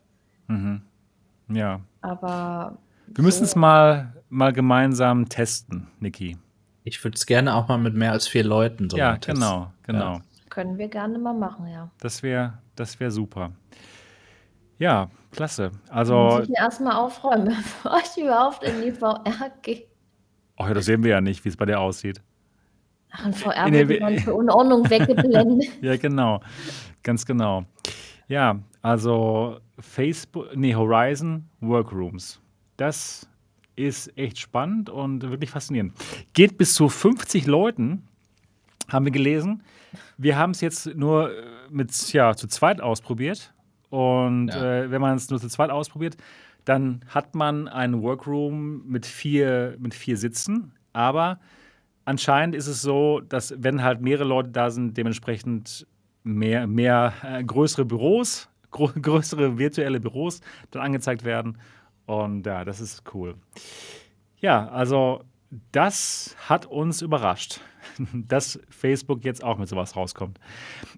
mhm. 0.47 0.81
ja. 1.49 1.81
Aber 2.01 2.77
Wir 3.07 3.23
müssen 3.23 3.43
es 3.43 3.51
so, 3.51 3.59
mal, 3.59 4.13
mal 4.29 4.53
gemeinsam 4.53 5.27
testen, 5.29 5.87
Niki. 5.99 6.37
Ich 6.83 7.03
würde 7.03 7.15
es 7.15 7.25
gerne 7.25 7.55
auch 7.55 7.67
mal 7.67 7.77
mit 7.77 7.95
mehr 7.95 8.11
als 8.11 8.27
vier 8.27 8.43
Leuten 8.43 8.89
so 8.89 8.97
Ja, 8.97 9.11
mal 9.11 9.17
testen. 9.19 9.35
genau, 9.41 9.71
genau. 9.83 10.21
können 10.49 10.77
wir 10.77 10.87
gerne 10.87 11.17
mal 11.19 11.33
machen, 11.33 11.67
ja. 11.67 11.89
Das 11.99 12.23
wäre 12.23 12.59
das 12.75 12.99
wär 12.99 13.09
super. 13.11 13.51
Ja, 14.77 15.09
klasse. 15.31 15.71
Dann 15.87 16.25
muss 16.27 16.35
Also, 16.35 16.41
ich 16.43 16.49
mir 16.49 16.57
erstmal 16.57 16.95
aufräumen, 16.95 17.45
bevor 17.83 17.97
ich 17.99 18.21
überhaupt 18.21 18.63
in 18.63 18.81
die 18.81 18.91
VR 18.91 19.23
gehe. 19.61 19.87
Oh, 20.57 20.65
ja, 20.65 20.73
das 20.73 20.85
sehen 20.85 21.03
wir 21.03 21.11
ja 21.11 21.21
nicht, 21.21 21.43
wie 21.45 21.49
es 21.49 21.57
bei 21.57 21.65
dir 21.65 21.79
aussieht. 21.79 22.21
Ach, 23.11 23.25
in 23.25 23.33
VR 23.33 23.71
wird 23.87 24.01
man 24.01 24.19
für 24.19 24.33
Unordnung 24.33 24.89
weggeblendet. 24.89 25.69
Ja, 25.81 25.95
genau. 25.97 26.41
Ganz 27.03 27.25
genau. 27.25 27.65
Ja, 28.27 28.59
also 28.81 29.59
Facebook, 29.79 30.55
nee, 30.55 30.73
Horizon 30.75 31.45
Workrooms. 31.61 32.41
Das 32.77 33.27
ist 33.75 34.17
echt 34.17 34.39
spannend 34.39 34.89
und 34.89 35.21
wirklich 35.29 35.49
faszinierend. 35.49 35.93
Geht 36.33 36.57
bis 36.57 36.73
zu 36.75 36.89
50 36.89 37.45
Leuten, 37.45 38.07
haben 38.89 39.05
wir 39.05 39.11
gelesen. 39.11 39.63
Wir 40.17 40.37
haben 40.37 40.51
es 40.51 40.61
jetzt 40.61 40.87
nur 40.95 41.29
äh, 41.31 41.43
mit, 41.69 42.13
ja, 42.13 42.35
zu 42.35 42.47
zweit 42.47 42.81
ausprobiert. 42.81 43.53
Und 43.89 44.47
Ja. 44.49 44.83
äh, 44.83 44.91
wenn 44.91 45.01
man 45.01 45.15
es 45.15 45.29
nur 45.29 45.39
zu 45.39 45.47
zweit 45.47 45.69
ausprobiert, 45.69 46.17
dann 46.65 47.01
hat 47.07 47.35
man 47.35 47.67
einen 47.67 48.01
Workroom 48.01 48.85
mit 48.87 49.05
vier, 49.05 49.75
mit 49.79 49.93
vier 49.93 50.17
Sitzen. 50.17 50.73
Aber 50.93 51.39
anscheinend 52.05 52.55
ist 52.55 52.67
es 52.67 52.81
so, 52.81 53.21
dass 53.21 53.53
wenn 53.57 53.83
halt 53.83 54.01
mehrere 54.01 54.27
Leute 54.27 54.49
da 54.49 54.71
sind, 54.71 54.97
dementsprechend 54.97 55.87
mehr, 56.23 56.67
mehr 56.67 57.13
äh, 57.23 57.43
größere 57.43 57.85
Büros, 57.85 58.49
gro 58.71 58.91
größere 59.01 59.57
virtuelle 59.57 59.99
Büros 59.99 60.41
dann 60.71 60.81
angezeigt 60.81 61.23
werden. 61.23 61.57
Und 62.07 62.45
ja, 62.45 62.65
das 62.65 62.81
ist 62.81 63.03
cool. 63.13 63.35
Ja, 64.39 64.67
also 64.69 65.21
das 65.71 66.35
hat 66.49 66.65
uns 66.65 67.01
überrascht, 67.01 67.61
dass 68.13 68.59
Facebook 68.69 69.23
jetzt 69.23 69.43
auch 69.43 69.57
mit 69.57 69.69
sowas 69.69 69.95
rauskommt. 69.95 70.39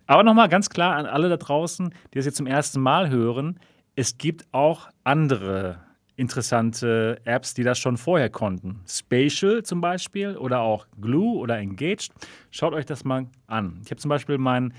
Aber 0.06 0.24
nochmal 0.24 0.48
ganz 0.50 0.70
klar 0.70 0.96
an 0.96 1.06
alle 1.06 1.30
da 1.30 1.38
draußen, 1.38 1.94
die 2.14 2.18
das 2.18 2.26
jetzt 2.26 2.38
zum 2.38 2.48
ersten 2.48 2.82
Mal 2.82 3.10
hören, 3.10 3.60
es 3.98 4.20
gibt 4.20 4.46
auch 4.54 4.90
andere 5.04 5.80
interessante 6.18 7.20
Apps, 7.26 7.56
die 7.56 7.64
das 7.64 7.80
schon 7.80 7.98
vorher 7.98 8.30
konnten. 8.30 8.82
Spatial 8.88 9.64
zum 9.64 9.82
Beispiel 9.82 10.38
oder 10.38 10.60
auch 10.60 10.86
Glue 11.02 11.38
oder 11.40 11.58
Engaged. 11.58 12.12
Schaut 12.52 12.74
euch 12.74 12.86
das 12.86 13.04
mal 13.04 13.26
an. 13.48 13.82
Ich 13.84 13.90
habe 13.90 14.00
zum 14.00 14.10
Beispiel 14.10 14.38
meinen 14.38 14.74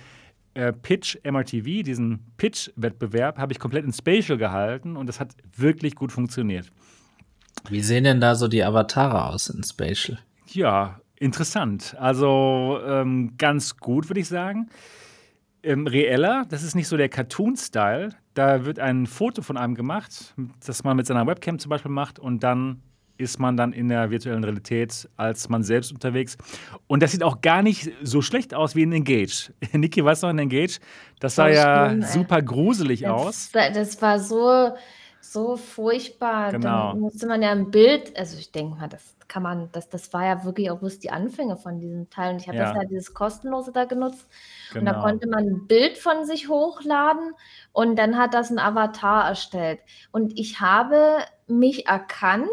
äh, 0.54 0.72
Pitch 0.72 1.16
MRTV, 1.24 1.82
diesen 1.82 2.20
Pitch-Wettbewerb, 2.36 3.38
habe 3.38 3.52
ich 3.52 3.58
komplett 3.58 3.84
in 3.84 3.92
Spatial 3.92 4.38
gehalten 4.38 4.96
und 4.96 5.08
das 5.08 5.18
hat 5.18 5.34
wirklich 5.56 5.96
gut 5.96 6.12
funktioniert. 6.12 6.70
Wie 7.68 7.80
sehen 7.80 8.04
denn 8.04 8.20
da 8.20 8.36
so 8.36 8.46
die 8.46 8.62
Avatare 8.62 9.26
aus 9.26 9.48
in 9.50 9.64
Spatial? 9.64 10.20
Ja, 10.46 11.00
interessant. 11.16 11.96
Also 11.98 12.78
ähm, 12.86 13.34
ganz 13.36 13.76
gut, 13.78 14.08
würde 14.08 14.20
ich 14.20 14.28
sagen. 14.28 14.68
Ähm, 15.64 15.88
reeller, 15.88 16.46
das 16.48 16.62
ist 16.62 16.76
nicht 16.76 16.86
so 16.86 16.96
der 16.96 17.08
Cartoon-Style. 17.08 18.10
Da 18.38 18.64
wird 18.64 18.78
ein 18.78 19.08
Foto 19.08 19.42
von 19.42 19.56
einem 19.56 19.74
gemacht, 19.74 20.32
das 20.64 20.84
man 20.84 20.96
mit 20.96 21.08
seiner 21.08 21.26
Webcam 21.26 21.58
zum 21.58 21.70
Beispiel 21.70 21.90
macht 21.90 22.20
und 22.20 22.44
dann 22.44 22.80
ist 23.16 23.40
man 23.40 23.56
dann 23.56 23.72
in 23.72 23.88
der 23.88 24.12
virtuellen 24.12 24.44
Realität 24.44 25.08
als 25.16 25.48
man 25.48 25.64
selbst 25.64 25.90
unterwegs. 25.90 26.38
Und 26.86 27.02
das 27.02 27.10
sieht 27.10 27.24
auch 27.24 27.40
gar 27.40 27.62
nicht 27.62 27.90
so 28.00 28.22
schlecht 28.22 28.54
aus 28.54 28.76
wie 28.76 28.82
in 28.84 28.92
Engage. 28.92 29.52
Niki, 29.72 30.04
weißt 30.04 30.22
du 30.22 30.28
noch 30.28 30.34
in 30.34 30.38
Engage? 30.38 30.78
Das 31.18 31.34
sah 31.34 31.48
ja 31.48 31.88
schlimm, 31.88 32.02
super 32.02 32.40
gruselig 32.40 33.08
aus. 33.08 33.50
Das, 33.50 33.72
das 33.72 34.00
war 34.00 34.20
so, 34.20 34.70
so 35.20 35.56
furchtbar. 35.56 36.52
Genau. 36.52 36.92
Dann 36.92 37.00
musste 37.00 37.26
man 37.26 37.42
ja 37.42 37.50
ein 37.50 37.72
Bild, 37.72 38.16
also 38.16 38.38
ich 38.38 38.52
denke 38.52 38.76
mal, 38.76 38.88
das 38.88 39.16
kann 39.28 39.42
man, 39.42 39.70
das, 39.72 39.88
das 39.88 40.12
war 40.12 40.24
ja 40.26 40.44
wirklich 40.44 40.70
auch 40.70 40.78
bloß 40.80 40.98
die 41.00 41.10
Anfänge 41.10 41.56
von 41.56 41.80
diesem 41.80 42.10
Teil. 42.10 42.32
Und 42.34 42.40
ich 42.40 42.48
habe 42.48 42.56
Ja. 42.56 42.58
das 42.58 42.72
ja 42.72 42.80
dieses 42.84 43.14
kostenlose 43.14 43.72
da 43.72 43.84
genutzt. 43.84 44.28
Und 44.78 44.86
da 44.86 44.92
Genau. 44.92 44.94
konnte 44.94 45.28
man 45.28 45.44
ein 45.46 45.66
Bild 45.66 45.98
von 45.98 46.24
sich 46.24 46.48
hochladen 46.48 47.32
und 47.72 47.96
dann 47.96 48.16
hat 48.18 48.34
das 48.34 48.50
ein 48.50 48.58
Avatar 48.58 49.28
erstellt. 49.28 49.80
Und 50.12 50.38
ich 50.38 50.60
habe 50.60 51.18
mich 51.46 51.86
erkannt, 51.86 52.48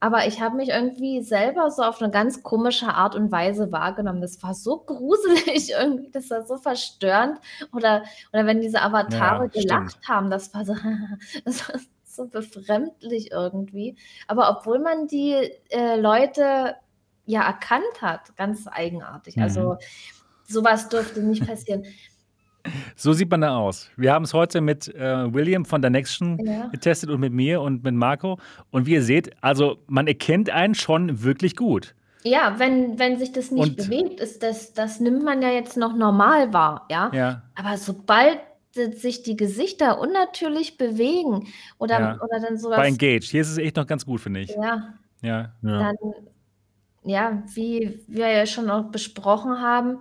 aber 0.00 0.26
ich 0.26 0.40
habe 0.42 0.56
mich 0.56 0.68
irgendwie 0.70 1.22
selber 1.22 1.70
so 1.70 1.82
auf 1.82 2.00
eine 2.02 2.10
ganz 2.10 2.42
komische 2.42 2.88
Art 2.88 3.14
und 3.14 3.32
Weise 3.32 3.72
wahrgenommen. 3.72 4.20
Das 4.20 4.42
war 4.42 4.54
so 4.54 4.78
gruselig 4.78 5.70
irgendwie, 5.78 6.10
das 6.10 6.30
war 6.30 6.44
so 6.46 6.58
verstörend. 6.58 7.38
Oder, 7.72 8.04
oder 8.32 8.46
wenn 8.46 8.60
diese 8.60 8.82
Avatare 8.82 9.48
Ja, 9.52 9.52
gelacht 9.52 9.98
haben, 10.08 10.30
das 10.30 10.52
war 10.54 10.64
so, 10.64 10.74
das 11.44 11.68
war 11.68 11.78
so 11.78 11.86
befremdlich 12.24 13.30
irgendwie. 13.32 13.96
Aber 14.26 14.48
obwohl 14.50 14.78
man 14.78 15.06
die 15.06 15.34
äh, 15.68 16.00
Leute 16.00 16.74
ja 17.26 17.42
erkannt 17.42 18.00
hat, 18.00 18.34
ganz 18.36 18.66
eigenartig. 18.70 19.36
Mhm. 19.36 19.42
Also 19.42 19.76
sowas 20.44 20.88
dürfte 20.88 21.20
nicht 21.22 21.46
passieren. 21.46 21.84
So 22.96 23.12
sieht 23.12 23.30
man 23.30 23.42
da 23.42 23.56
aus. 23.56 23.90
Wir 23.96 24.12
haben 24.12 24.24
es 24.24 24.34
heute 24.34 24.60
mit 24.60 24.92
äh, 24.92 25.32
William 25.32 25.64
von 25.64 25.80
der 25.82 25.90
Nextion 25.90 26.44
Ja. 26.44 26.66
getestet 26.66 27.10
und 27.10 27.20
mit 27.20 27.32
mir 27.32 27.60
und 27.60 27.84
mit 27.84 27.94
Marco. 27.94 28.38
Und 28.72 28.86
wie 28.86 28.94
ihr 28.94 29.02
seht, 29.02 29.30
also 29.40 29.78
man 29.86 30.08
erkennt 30.08 30.50
einen 30.50 30.74
schon 30.74 31.22
wirklich 31.22 31.54
gut. 31.54 31.94
Ja, 32.24 32.54
wenn, 32.58 32.98
wenn 32.98 33.18
sich 33.20 33.30
das 33.30 33.52
nicht 33.52 33.62
Und- 33.62 33.76
bewegt, 33.76 34.18
ist 34.18 34.42
das, 34.42 34.72
das 34.72 34.98
nimmt 34.98 35.22
man 35.22 35.42
ja 35.42 35.50
jetzt 35.50 35.76
noch 35.76 35.94
normal 35.94 36.52
wahr, 36.52 36.86
ja. 36.90 37.08
Ja, 37.14 37.42
Aber 37.54 37.76
sobald 37.76 38.40
sich 38.76 39.22
die 39.22 39.36
Gesichter 39.36 39.98
unnatürlich 40.00 40.78
bewegen 40.78 41.48
oder, 41.78 42.00
Ja. 42.00 42.14
oder 42.22 42.40
dann 42.40 42.54
bei 42.54 42.56
sowas, 42.56 42.86
Engage. 42.86 43.26
Hier 43.30 43.40
ist 43.42 43.50
es 43.50 43.58
echt 43.58 43.76
noch 43.76 43.86
ganz 43.86 44.06
gut, 44.06 44.20
finde 44.20 44.40
ich. 44.40 44.50
ja, 44.50 44.94
Ja, 45.22 45.52
Ja. 45.62 45.78
dann, 45.92 45.96
ja, 47.04 47.42
wie 47.54 48.00
wir 48.06 48.28
ja 48.28 48.46
schon 48.46 48.70
auch 48.70 48.84
besprochen 48.90 49.60
haben, 49.60 49.98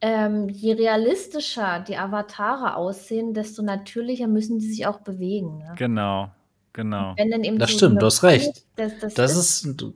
ähm, 0.00 0.48
je 0.48 0.74
realistischer 0.74 1.80
die 1.80 1.96
Avatare 1.96 2.76
aussehen, 2.76 3.34
desto 3.34 3.62
natürlicher 3.62 4.28
müssen 4.28 4.58
die 4.60 4.66
sich 4.68 4.86
auch 4.86 5.00
bewegen. 5.00 5.58
Ne? 5.58 5.72
genau, 5.76 6.30
genau. 6.72 7.14
Wenn 7.16 7.30
dann 7.32 7.42
eben 7.44 7.58
Das 7.58 7.70
so 7.72 7.78
stimmt, 7.78 8.00
du 8.00 8.06
hast 8.06 8.22
recht. 8.22 8.64
Das, 8.76 8.92
das, 9.00 9.14
Das 9.14 9.36
ist 9.36 9.64
eine 9.66 9.92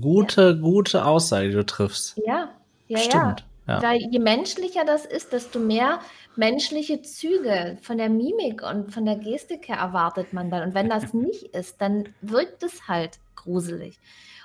gute, 0.00 0.58
gute 0.60 1.04
Aussage, 1.06 1.48
die 1.48 1.54
du 1.54 1.64
triffst. 1.64 2.18
ja, 2.26 2.50
ja, 2.88 2.98
ja. 2.98 2.98
Stimmt. 2.98 3.40
Ja. 3.40 3.46
Weil 3.82 4.00
je 4.10 4.18
menschlicher 4.18 4.84
das 4.84 5.04
ist, 5.04 5.32
desto 5.32 5.58
mehr 5.58 6.00
menschliche 6.36 7.02
Züge 7.02 7.78
von 7.82 7.98
der 7.98 8.08
Mimik 8.08 8.62
und 8.62 8.92
von 8.92 9.04
der 9.04 9.16
Gestik 9.16 9.68
her 9.68 9.76
erwartet 9.76 10.32
man 10.32 10.50
dann. 10.50 10.68
Und 10.68 10.74
wenn 10.74 10.88
das 10.88 11.12
nicht 11.14 11.42
ist, 11.54 11.80
dann 11.80 12.08
wirkt 12.22 12.62
es 12.62 12.88
halt 12.88 13.18
gruselig. 13.36 13.98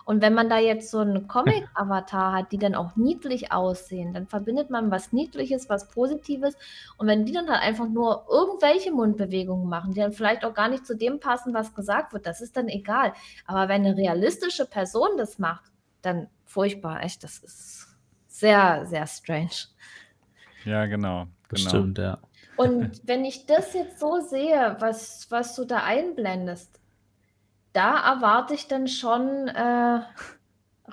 Und 0.06 0.22
wenn 0.22 0.34
man 0.34 0.50
da 0.50 0.60
jetzt 0.60 0.92
so 0.92 1.00
einen 1.00 1.28
Comic-Avatar 1.28 2.34
hat, 2.34 2.52
die 2.52 2.58
dann 2.58 2.76
auch 2.76 2.96
niedlich 2.98 3.54
aussehen, 3.54 4.14
dann 4.14 4.28
verbindet 4.28 4.70
man 4.70 4.92
was 4.92 5.14
Niedliches, 5.14 5.70
was 5.70 5.88
Positives. 5.88 6.56
Und 6.98 7.08
wenn 7.08 7.26
die 7.26 7.32
dann 7.32 7.50
halt 7.50 7.62
einfach 7.62 7.88
nur 7.88 8.26
irgendwelche 8.30 8.92
Mundbewegungen 8.92 9.70
machen, 9.70 9.94
die 9.94 10.02
dann 10.02 10.12
vielleicht 10.12 10.44
auch 10.44 10.54
gar 10.54 10.68
nicht 10.68 10.86
zu 10.86 10.96
dem 10.98 11.20
passen, 11.22 11.54
was 11.54 11.74
gesagt 11.74 12.12
wird, 12.12 12.26
das 12.26 12.42
ist 12.42 12.58
dann 12.58 12.68
egal. 12.68 13.14
Aber 13.46 13.70
wenn 13.70 13.86
eine 13.86 13.96
realistische 13.96 14.66
Person 14.66 15.16
das 15.18 15.40
macht, 15.40 15.72
dann 16.02 16.28
furchtbar, 16.46 17.02
echt, 17.02 17.24
das 17.24 17.40
ist 17.40 17.93
sehr, 18.34 18.86
sehr 18.88 19.06
strange. 19.06 19.68
Ja, 20.66 20.88
genau. 20.88 21.28
genau. 21.50 21.70
Stimmt, 21.70 22.00
ja. 22.00 22.18
Und 22.58 23.02
wenn 23.08 23.26
ich 23.26 23.46
das 23.46 23.74
jetzt 23.74 24.00
so 24.00 24.22
sehe, 24.22 24.76
was, 24.80 25.30
was 25.30 25.56
du 25.56 25.66
da 25.66 25.84
einblendest, 25.84 26.80
da 27.74 28.14
erwarte 28.16 28.56
ich 28.56 28.68
dann 28.68 28.88
schon 28.88 29.48
äh, 29.48 30.00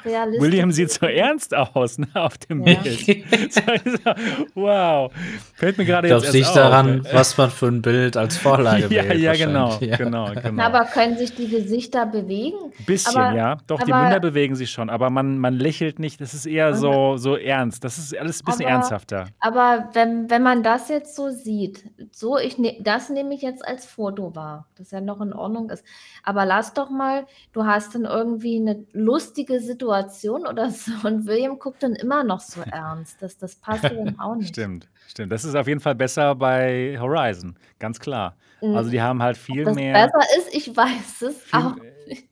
realistisch. 0.05 0.43
William 0.43 0.73
sieht 0.73 0.91
so 0.91 1.07
ernst 1.07 1.55
aus 1.55 1.99
ne, 1.99 2.09
auf 2.15 2.39
dem 2.39 2.67
Ja. 2.67 2.75
Bild. 2.81 3.25
wow. 4.55 5.13
Fällt 5.55 5.79
mir 5.79 5.85
gerade 5.85 6.09
jetzt 6.09 6.31
sich 6.33 6.43
erst 6.43 6.57
daran, 6.57 7.01
auf. 7.07 7.15
was 7.15 7.37
man 7.37 7.51
für 7.51 7.67
ein 7.67 7.83
Bild 7.83 8.17
als 8.17 8.37
Vorlage 8.37 8.83
ja, 8.95 9.05
wählt. 9.05 9.21
ja, 9.21 9.33
genau. 9.35 9.77
Ja. 9.81 9.97
genau, 9.97 10.31
genau. 10.33 10.51
Na, 10.53 10.67
aber 10.67 10.85
können 10.87 11.17
sich 11.17 11.35
die 11.35 11.49
Gesichter 11.49 12.07
bewegen? 12.07 12.57
Bisschen, 12.87 13.17
aber- 13.21 13.37
ja. 13.37 13.59
Doch, 13.67 13.83
die 13.83 13.93
Münder 13.93 14.21
bewegen 14.21 14.55
sich 14.55 14.71
schon, 14.71 14.91
aber 14.91 15.11
man, 15.11 15.39
man 15.39 15.55
lächelt 15.55 15.99
nicht. 15.99 16.21
Das 16.21 16.35
ist 16.35 16.47
eher 16.47 16.75
so, 16.75 17.17
so 17.17 17.37
ernst. 17.37 17.85
Das 17.85 17.99
ist 17.99 18.17
alles 18.17 18.43
ein 18.43 18.45
bisschen 18.47 18.67
Aber- 18.67 18.75
ernsthafter. 18.75 19.27
Aber 19.41 19.89
wenn, 19.93 20.31
wenn 20.31 20.43
man 20.43 20.63
das 20.63 20.89
jetzt 20.89 21.15
so 21.17 21.31
sieht, 21.31 21.85
so 22.13 22.39
ich 22.39 22.59
ne, 22.59 22.77
das 22.81 23.11
nehme 23.11 23.35
ich 23.35 23.43
jetzt 23.43 23.67
als 23.67 23.85
Foto 23.87 24.35
wahr, 24.35 24.67
das 24.77 24.91
ja 24.91 25.01
noch 25.01 25.21
in 25.21 25.33
Ordnung 25.33 25.71
ist. 25.71 25.85
Aber 26.23 26.45
lass 26.47 26.75
doch 26.75 26.91
mal, 26.91 27.27
du 27.53 27.65
hast 27.65 27.95
dann 27.95 28.05
irgendwie 28.05 28.57
eine 28.61 28.85
lustige 28.93 29.61
Situation 29.61 29.90
oder 29.91 30.71
so 30.71 30.93
und 31.07 31.27
William 31.27 31.59
guckt 31.59 31.83
dann 31.83 31.95
immer 31.95 32.25
noch 32.25 32.41
so 32.41 32.61
ernst. 32.71 33.21
Das, 33.21 33.37
das 33.37 33.57
passt 33.57 33.85
dann 33.85 34.19
auch 34.21 34.35
nicht. 34.35 34.49
Stimmt, 34.49 34.89
stimmt. 35.09 35.33
Das 35.33 35.45
ist 35.45 35.55
auf 35.55 35.67
jeden 35.67 35.81
Fall 35.81 35.95
besser 35.95 36.35
bei 36.35 36.97
Horizon, 37.01 37.57
ganz 37.79 37.99
klar. 37.99 38.37
Mhm. 38.61 38.77
Also 38.77 38.91
die 38.91 39.01
haben 39.01 39.23
halt 39.23 39.37
viel 39.37 39.65
das 39.65 39.75
mehr 39.75 39.93
besser 39.93 40.21
ist, 40.39 40.55
ich 40.55 40.77
weiß 40.77 41.23
es, 41.23 41.53
auch 41.53 41.77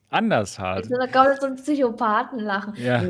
anders 0.09 0.57
halt. 0.59 0.89
Da 0.91 1.07
kommt 1.07 1.39
so 1.39 1.47
ein 1.47 1.55
Psychopathen 1.55 2.39
lachen. 2.39 2.73
Ja. 2.77 3.03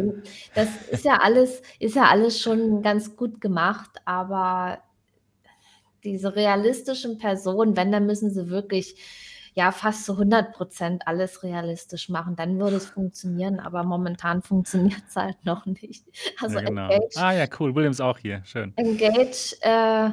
Das 0.56 0.68
ist 0.92 1.06
ja 1.06 1.20
alles, 1.22 1.62
ist 1.80 1.96
ja 1.96 2.04
alles 2.04 2.40
schon 2.40 2.82
ganz 2.82 3.16
gut 3.16 3.42
gemacht, 3.42 3.90
aber 4.06 4.80
diese 6.04 6.36
realistischen 6.36 7.18
Personen, 7.18 7.76
wenn, 7.76 7.92
dann 7.92 8.06
müssen 8.06 8.32
sie 8.32 8.50
wirklich 8.50 8.96
ja 9.60 9.72
fast 9.73 10.06
zu 10.06 10.14
100 10.14 10.53
Prozent 10.53 11.06
alles 11.06 11.44
realistisch 11.44 12.07
machen. 12.07 12.36
Dann 12.38 12.57
würde 12.60 12.77
es 12.77 12.86
funktionieren, 12.86 13.60
aber 13.60 13.84
momentan 13.84 14.41
funktioniert 14.52 15.02
es 15.07 15.15
halt 15.15 15.44
noch 15.45 15.65
nicht. 15.65 16.06
Also 16.41 16.60
ja, 16.60 16.65
genau. 16.65 16.90
Engage, 16.90 17.18
Ah 17.18 17.34
ja, 17.34 17.45
cool. 17.60 17.76
Williams 17.76 17.99
auch 17.99 18.18
hier. 18.18 18.41
Schön. 18.45 18.73
Engage 18.77 19.56
äh, 19.61 20.11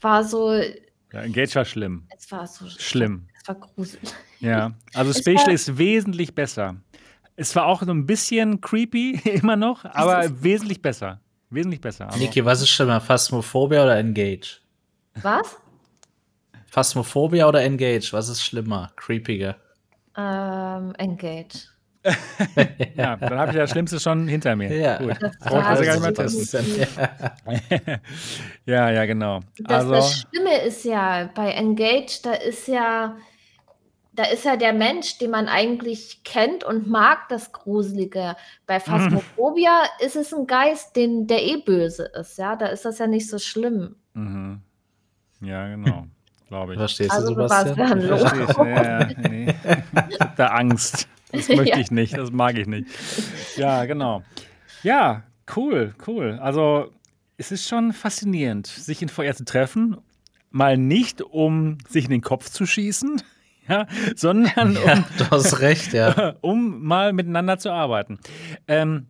war 0.00 0.24
so, 0.24 0.52
Ja, 0.52 1.22
Engage 1.22 1.54
war 1.56 1.64
schlimm. 1.64 2.06
es 2.16 2.30
war 2.30 2.46
so 2.46 2.68
Schlimm. 2.68 3.26
Es 3.40 3.48
war 3.48 3.56
gruselig. 3.56 4.10
Ja. 4.38 4.72
Also 4.94 5.12
Spatial 5.12 5.52
ist 5.52 5.76
wesentlich 5.76 6.34
besser. 6.34 6.76
Es 7.36 7.56
war 7.56 7.66
auch 7.66 7.82
so 7.82 7.90
ein 7.90 8.06
bisschen 8.06 8.60
creepy 8.60 9.20
immer 9.42 9.56
noch, 9.56 9.84
aber 9.84 10.42
wesentlich 10.42 10.80
besser. 10.80 11.20
Wesentlich 11.50 11.80
besser. 11.80 12.08
Niki, 12.16 12.44
was 12.44 12.60
ist 12.62 12.68
schlimmer, 12.68 13.00
Phasmophobia 13.00 13.82
oder 13.82 13.98
Engage? 13.98 14.60
Was? 15.22 15.56
Phasmophobia 16.70 17.48
oder 17.48 17.62
Engage? 17.62 18.10
Was 18.12 18.28
ist 18.28 18.42
schlimmer, 18.44 18.90
creepiger? 18.96 19.56
Ähm, 20.16 20.94
Engage. 20.98 21.68
ja, 22.96 23.16
dann 23.16 23.38
habe 23.38 23.50
ich 23.50 23.58
das 23.58 23.70
Schlimmste 23.70 24.00
schon 24.00 24.26
hinter 24.26 24.56
mir. 24.56 24.74
Ja. 24.74 24.96
Gut. 24.98 25.18
Das 25.20 25.30
das 25.40 25.80
ja 25.80 25.84
gar 25.84 25.92
nicht 25.94 26.02
mehr 26.02 26.14
testen. 26.14 26.64
ja, 28.66 28.90
ja, 28.90 29.04
genau. 29.04 29.40
Das, 29.58 29.76
Also, 29.80 29.90
das 29.92 30.20
Schlimme 30.20 30.62
ist 30.62 30.84
ja, 30.84 31.28
bei 31.34 31.50
Engage, 31.50 32.20
da 32.22 32.32
ist 32.32 32.68
ja, 32.68 33.16
da 34.12 34.24
ist 34.24 34.44
ja 34.46 34.56
der 34.56 34.72
Mensch, 34.72 35.18
den 35.18 35.30
man 35.30 35.46
eigentlich 35.48 36.22
kennt 36.24 36.64
und 36.64 36.88
mag, 36.88 37.28
das 37.28 37.52
Gruselige. 37.52 38.34
Bei 38.66 38.78
Mhm. 38.78 38.82
Phasmophobia 38.82 39.82
ist 40.00 40.16
es 40.16 40.32
ein 40.32 40.46
Geist, 40.46 40.96
den, 40.96 41.26
der 41.26 41.42
eh 41.42 41.58
böse 41.58 42.04
ist, 42.18 42.38
ja. 42.38 42.56
Da 42.56 42.66
ist 42.66 42.84
das 42.86 42.98
ja 42.98 43.06
nicht 43.06 43.28
so 43.28 43.38
schlimm. 43.38 43.96
mhm. 44.14 44.62
ja, 45.42 45.68
genau. 45.68 46.06
Glaube 46.50 46.72
ich. 46.74 46.78
Verstehst 46.78 47.10
Also, 47.12 47.34
du, 47.34 47.42
Sebastian? 47.48 48.00
Sebastian, 48.00 48.18
Verstehe 48.18 48.44
ich. 48.44 48.56
Ja, 48.76 49.00
ja, 49.00 49.28
nee. 49.30 49.54
Ich 50.10 50.20
hab 50.20 50.36
da 50.36 50.46
Angst. 50.48 51.08
Das 51.32 51.48
möchte 51.48 51.64
Ja. 51.68 51.78
ich 51.78 51.90
nicht, 51.92 52.18
das 52.18 52.30
mag 52.32 52.58
ich 52.58 52.66
nicht. 52.66 52.88
Ja, 53.56 53.84
genau. 53.84 54.22
Ja, 54.82 55.22
cool, 55.56 55.94
cool. 56.08 56.38
Also, 56.42 56.90
es 57.36 57.52
ist 57.52 57.68
schon 57.68 57.92
faszinierend, 57.92 58.66
sich 58.66 59.00
in 59.00 59.08
VR 59.08 59.34
zu 59.34 59.44
treffen. 59.44 59.96
Mal 60.50 60.76
nicht, 60.76 61.22
um 61.22 61.78
sich 61.88 62.06
in 62.06 62.10
den 62.10 62.20
Kopf 62.20 62.50
zu 62.50 62.66
schießen, 62.66 63.22
ja, 63.68 63.86
sondern 64.16 64.76
um 64.76 64.84
Ja, 64.84 65.04
du 65.18 65.30
hast 65.30 65.60
recht, 65.60 65.92
ja. 65.92 66.34
um 66.40 66.82
mal 66.84 67.12
miteinander 67.12 67.58
zu 67.60 67.70
arbeiten. 67.70 68.18
Ähm, 68.66 69.06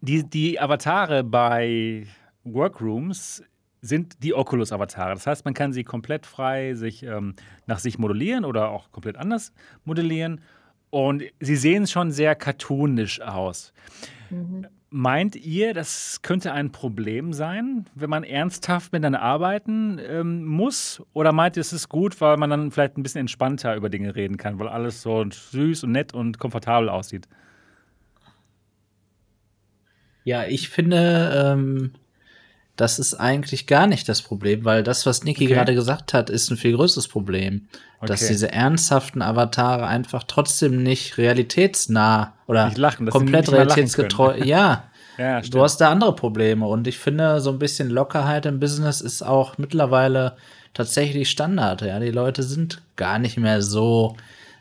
die, 0.00 0.28
die 0.28 0.58
Avatare 0.60 1.22
bei 1.22 2.06
Workrooms 2.42 3.44
sind 3.84 4.22
die 4.22 4.34
Oculus-Avatare. 4.34 5.12
Das 5.12 5.26
heißt, 5.26 5.44
man 5.44 5.52
kann 5.52 5.72
sie 5.74 5.84
komplett 5.84 6.24
frei 6.24 6.74
sich 6.74 7.02
ähm, 7.02 7.34
nach 7.66 7.78
sich 7.78 7.98
modellieren 7.98 8.46
oder 8.46 8.70
auch 8.70 8.90
komplett 8.90 9.16
anders 9.16 9.52
modellieren. 9.84 10.40
Und 10.88 11.22
sie 11.40 11.56
sehen 11.56 11.86
schon 11.86 12.10
sehr 12.10 12.34
cartoonisch 12.34 13.20
aus. 13.20 13.72
Mhm. 14.30 14.66
Meint 14.88 15.36
ihr, 15.36 15.74
das 15.74 16.22
könnte 16.22 16.52
ein 16.52 16.70
Problem 16.70 17.32
sein, 17.32 17.84
wenn 17.94 18.08
man 18.08 18.22
ernsthaft 18.22 18.92
miteinander 18.92 19.20
arbeiten 19.20 19.98
ähm, 19.98 20.44
muss? 20.44 21.02
Oder 21.12 21.32
meint 21.32 21.56
ihr, 21.56 21.60
es 21.60 21.72
ist 21.72 21.88
gut, 21.88 22.18
weil 22.20 22.36
man 22.36 22.48
dann 22.48 22.70
vielleicht 22.70 22.96
ein 22.96 23.02
bisschen 23.02 23.22
entspannter 23.22 23.74
über 23.76 23.90
Dinge 23.90 24.14
reden 24.14 24.36
kann, 24.36 24.58
weil 24.58 24.68
alles 24.68 25.02
so 25.02 25.24
süß 25.28 25.84
und 25.84 25.92
nett 25.92 26.14
und 26.14 26.38
komfortabel 26.38 26.88
aussieht? 26.88 27.28
Ja, 30.22 30.44
ich 30.44 30.70
finde, 30.70 31.52
ähm, 31.52 31.92
das 32.76 32.98
ist 32.98 33.14
eigentlich 33.14 33.66
gar 33.66 33.86
nicht 33.86 34.08
das 34.08 34.22
Problem, 34.22 34.64
weil 34.64 34.82
das, 34.82 35.06
was 35.06 35.22
Niki 35.24 35.44
Okay. 35.44 35.54
gerade 35.54 35.74
gesagt 35.74 36.12
hat, 36.14 36.30
ist 36.30 36.50
ein 36.50 36.56
viel 36.56 36.74
größeres 36.74 37.08
Problem. 37.08 37.68
Dass 38.00 38.22
Okay. 38.22 38.32
diese 38.32 38.52
ernsthaften 38.52 39.22
Avatare 39.22 39.86
einfach 39.86 40.24
trotzdem 40.26 40.82
nicht 40.82 41.16
realitätsnah 41.16 42.34
oder 42.46 42.66
Nicht 42.66 42.78
lachen, 42.78 43.06
dass 43.06 43.14
komplett 43.14 43.50
realitätsgetreu. 43.50 44.36
Ja, 44.38 44.84
Ja, 45.16 45.40
du 45.42 45.62
hast 45.62 45.76
da 45.80 45.90
andere 45.92 46.16
Probleme 46.16 46.66
und 46.66 46.88
ich 46.88 46.98
finde, 46.98 47.40
so 47.40 47.50
ein 47.50 47.60
bisschen 47.60 47.88
Lockerheit 47.88 48.46
im 48.46 48.58
Business 48.58 49.00
ist 49.00 49.22
auch 49.22 49.58
mittlerweile 49.58 50.36
tatsächlich 50.74 51.30
Standard. 51.30 51.82
Ja, 51.82 52.00
die 52.00 52.10
Leute 52.10 52.42
sind 52.42 52.82
gar 52.96 53.20
nicht 53.20 53.36
mehr 53.38 53.62
so 53.62 54.16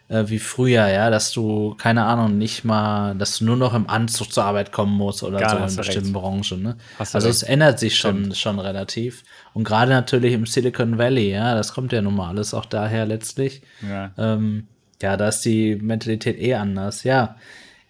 äh, 0.09 0.25
wie 0.27 0.39
früher, 0.39 0.87
ja, 0.87 1.09
dass 1.09 1.31
du, 1.31 1.75
keine 1.75 2.03
Ahnung, 2.05 2.37
nicht 2.37 2.63
mal, 2.63 3.15
dass 3.15 3.39
du 3.39 3.45
nur 3.45 3.55
noch 3.55 3.73
im 3.73 3.89
Anzug 3.89 4.31
zur 4.31 4.43
Arbeit 4.43 4.71
kommen 4.71 4.95
musst 4.95 5.23
oder 5.23 5.39
Ja, 5.39 5.49
so 5.49 5.57
in 5.57 5.75
bestimmten 5.75 6.09
recht. 6.09 6.13
Branchen. 6.13 6.61
Ne? 6.61 6.77
Also 6.99 7.17
recht. 7.17 7.27
es 7.29 7.43
ändert 7.43 7.79
sich 7.79 7.97
schon, 7.97 8.33
schon 8.35 8.59
relativ. 8.59 9.23
Und 9.53 9.63
gerade 9.63 9.91
natürlich 9.91 10.33
im 10.33 10.45
Silicon 10.45 10.97
Valley, 10.97 11.31
ja, 11.31 11.55
das 11.55 11.73
kommt 11.73 11.93
ja 11.93 12.01
nun 12.01 12.15
mal 12.15 12.29
alles 12.29 12.53
auch 12.53 12.65
daher 12.65 13.05
letztlich. 13.05 13.61
Ja. 13.87 14.11
Ähm, 14.17 14.67
ja, 15.01 15.17
da 15.17 15.29
ist 15.29 15.41
die 15.45 15.75
Mentalität 15.75 16.39
eh 16.39 16.55
anders. 16.55 17.03
Ja, 17.03 17.35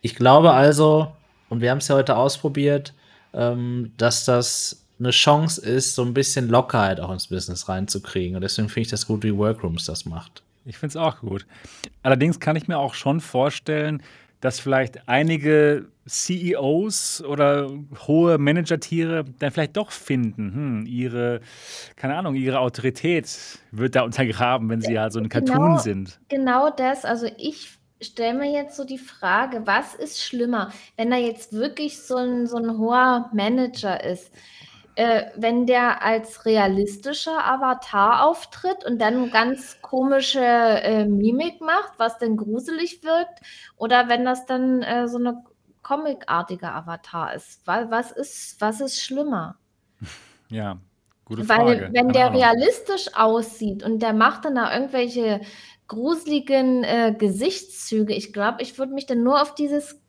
ich 0.01 0.15
glaube 0.15 0.51
also, 0.51 1.13
und 1.49 1.61
wir 1.61 1.71
haben 1.71 1.77
es 1.79 1.87
ja 1.87 1.95
heute 1.95 2.15
ausprobiert, 2.15 2.93
ähm, 3.33 3.91
dass 3.97 4.25
das 4.25 4.85
eine 4.99 5.11
Chance 5.11 5.61
ist, 5.61 5.95
so 5.95 6.03
ein 6.03 6.13
bisschen 6.13 6.47
Lockerheit 6.49 6.99
auch 6.99 7.11
ins 7.11 7.27
Business 7.27 7.67
reinzukriegen. 7.67 8.35
Und 8.35 8.41
deswegen 8.41 8.69
finde 8.69 8.81
ich 8.81 8.91
das 8.91 9.07
gut, 9.07 9.23
wie 9.23 9.35
Workrooms 9.35 9.85
das 9.85 10.05
macht. 10.05 10.43
Ich 10.65 10.77
finde 10.77 10.91
es 10.91 10.95
auch 10.95 11.19
gut. 11.19 11.45
Allerdings 12.01 12.39
kann 12.39 12.55
ich 12.55 12.67
mir 12.67 12.77
auch 12.77 12.93
schon 12.93 13.19
vorstellen, 13.19 14.01
dass 14.39 14.59
vielleicht 14.59 15.07
einige 15.07 15.87
CEOs 16.05 17.23
oder 17.23 17.69
hohe 18.07 18.37
Manager-Tiere 18.37 19.23
dann 19.39 19.51
vielleicht 19.51 19.77
doch 19.77 19.91
finden, 19.91 20.53
hm, 20.53 20.85
ihre, 20.85 21.39
keine 21.95 22.15
Ahnung, 22.15 22.35
ihre 22.35 22.59
Autorität 22.59 23.59
wird 23.71 23.95
da 23.95 24.01
untergraben, 24.01 24.69
wenn 24.69 24.81
sie 24.81 24.99
halt 24.99 25.13
so 25.13 25.19
ein 25.19 25.29
Cartoon 25.29 25.55
Genau. 25.55 25.77
sind. 25.77 26.19
Genau 26.27 26.69
das, 26.69 27.05
also 27.05 27.27
ich 27.37 27.69
stelle 28.01 28.37
mir 28.37 28.51
jetzt 28.51 28.75
so 28.75 28.83
die 28.83 28.97
Frage, 28.97 29.61
was 29.65 29.95
ist 29.95 30.21
schlimmer, 30.21 30.73
wenn 30.97 31.09
da 31.09 31.15
jetzt 31.15 31.53
wirklich 31.53 32.01
so 32.01 32.17
ein, 32.17 32.45
so 32.47 32.57
ein 32.57 32.77
hoher 32.77 33.29
Manager 33.33 34.03
ist, 34.03 34.29
äh, 34.95 35.25
wenn 35.35 35.65
der 35.65 36.03
als 36.03 36.45
realistischer 36.45 37.45
Avatar 37.45 38.25
auftritt 38.25 38.85
und 38.85 38.99
dann 38.99 39.31
ganz 39.31 39.81
komische 39.81 40.39
äh, 40.39 41.05
Mimik 41.05 41.61
macht, 41.61 41.93
was 41.97 42.17
dann 42.17 42.37
gruselig 42.37 43.03
wirkt, 43.03 43.39
oder 43.77 44.09
wenn 44.09 44.25
das 44.25 44.45
dann 44.45 44.81
äh, 44.81 45.07
so 45.07 45.17
eine 45.17 45.43
comicartige 45.81 46.71
Avatar 46.71 47.33
ist. 47.33 47.61
Was, 47.65 47.91
was, 47.91 48.11
ist, 48.11 48.61
was 48.61 48.81
ist 48.81 49.01
schlimmer? 49.01 49.57
Ja, 50.49 50.77
Gute 51.25 51.47
Weil 51.47 51.77
Frage. 51.79 51.89
wenn 51.93 51.93
Keine 51.93 52.11
der 52.11 52.25
Ahnung. 52.27 52.41
realistisch 52.41 53.15
aussieht 53.15 53.81
und 53.83 53.99
der 54.03 54.13
macht 54.13 54.45
dann 54.45 54.55
da 54.55 54.73
irgendwelche 54.73 55.41
gruseligen 55.87 56.83
äh, 56.83 57.15
Gesichtszüge, 57.17 58.13
ich 58.13 58.33
glaube, 58.33 58.61
ich 58.61 58.77
würde 58.77 58.93
mich 58.93 59.05
dann 59.05 59.23
nur 59.23 59.41
auf 59.41 59.55
dieses 59.55 60.02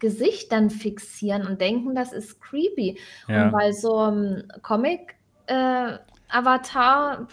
Gesicht 0.00 0.50
dann 0.50 0.70
fixieren 0.70 1.46
und 1.46 1.60
denken, 1.60 1.94
das 1.94 2.12
ist 2.12 2.40
creepy. 2.40 2.98
Und 3.28 3.34
Ja. 3.34 3.48
bei 3.50 3.70
so 3.72 3.96
einem 3.98 4.42
Comic-Avatar, 6.28 7.28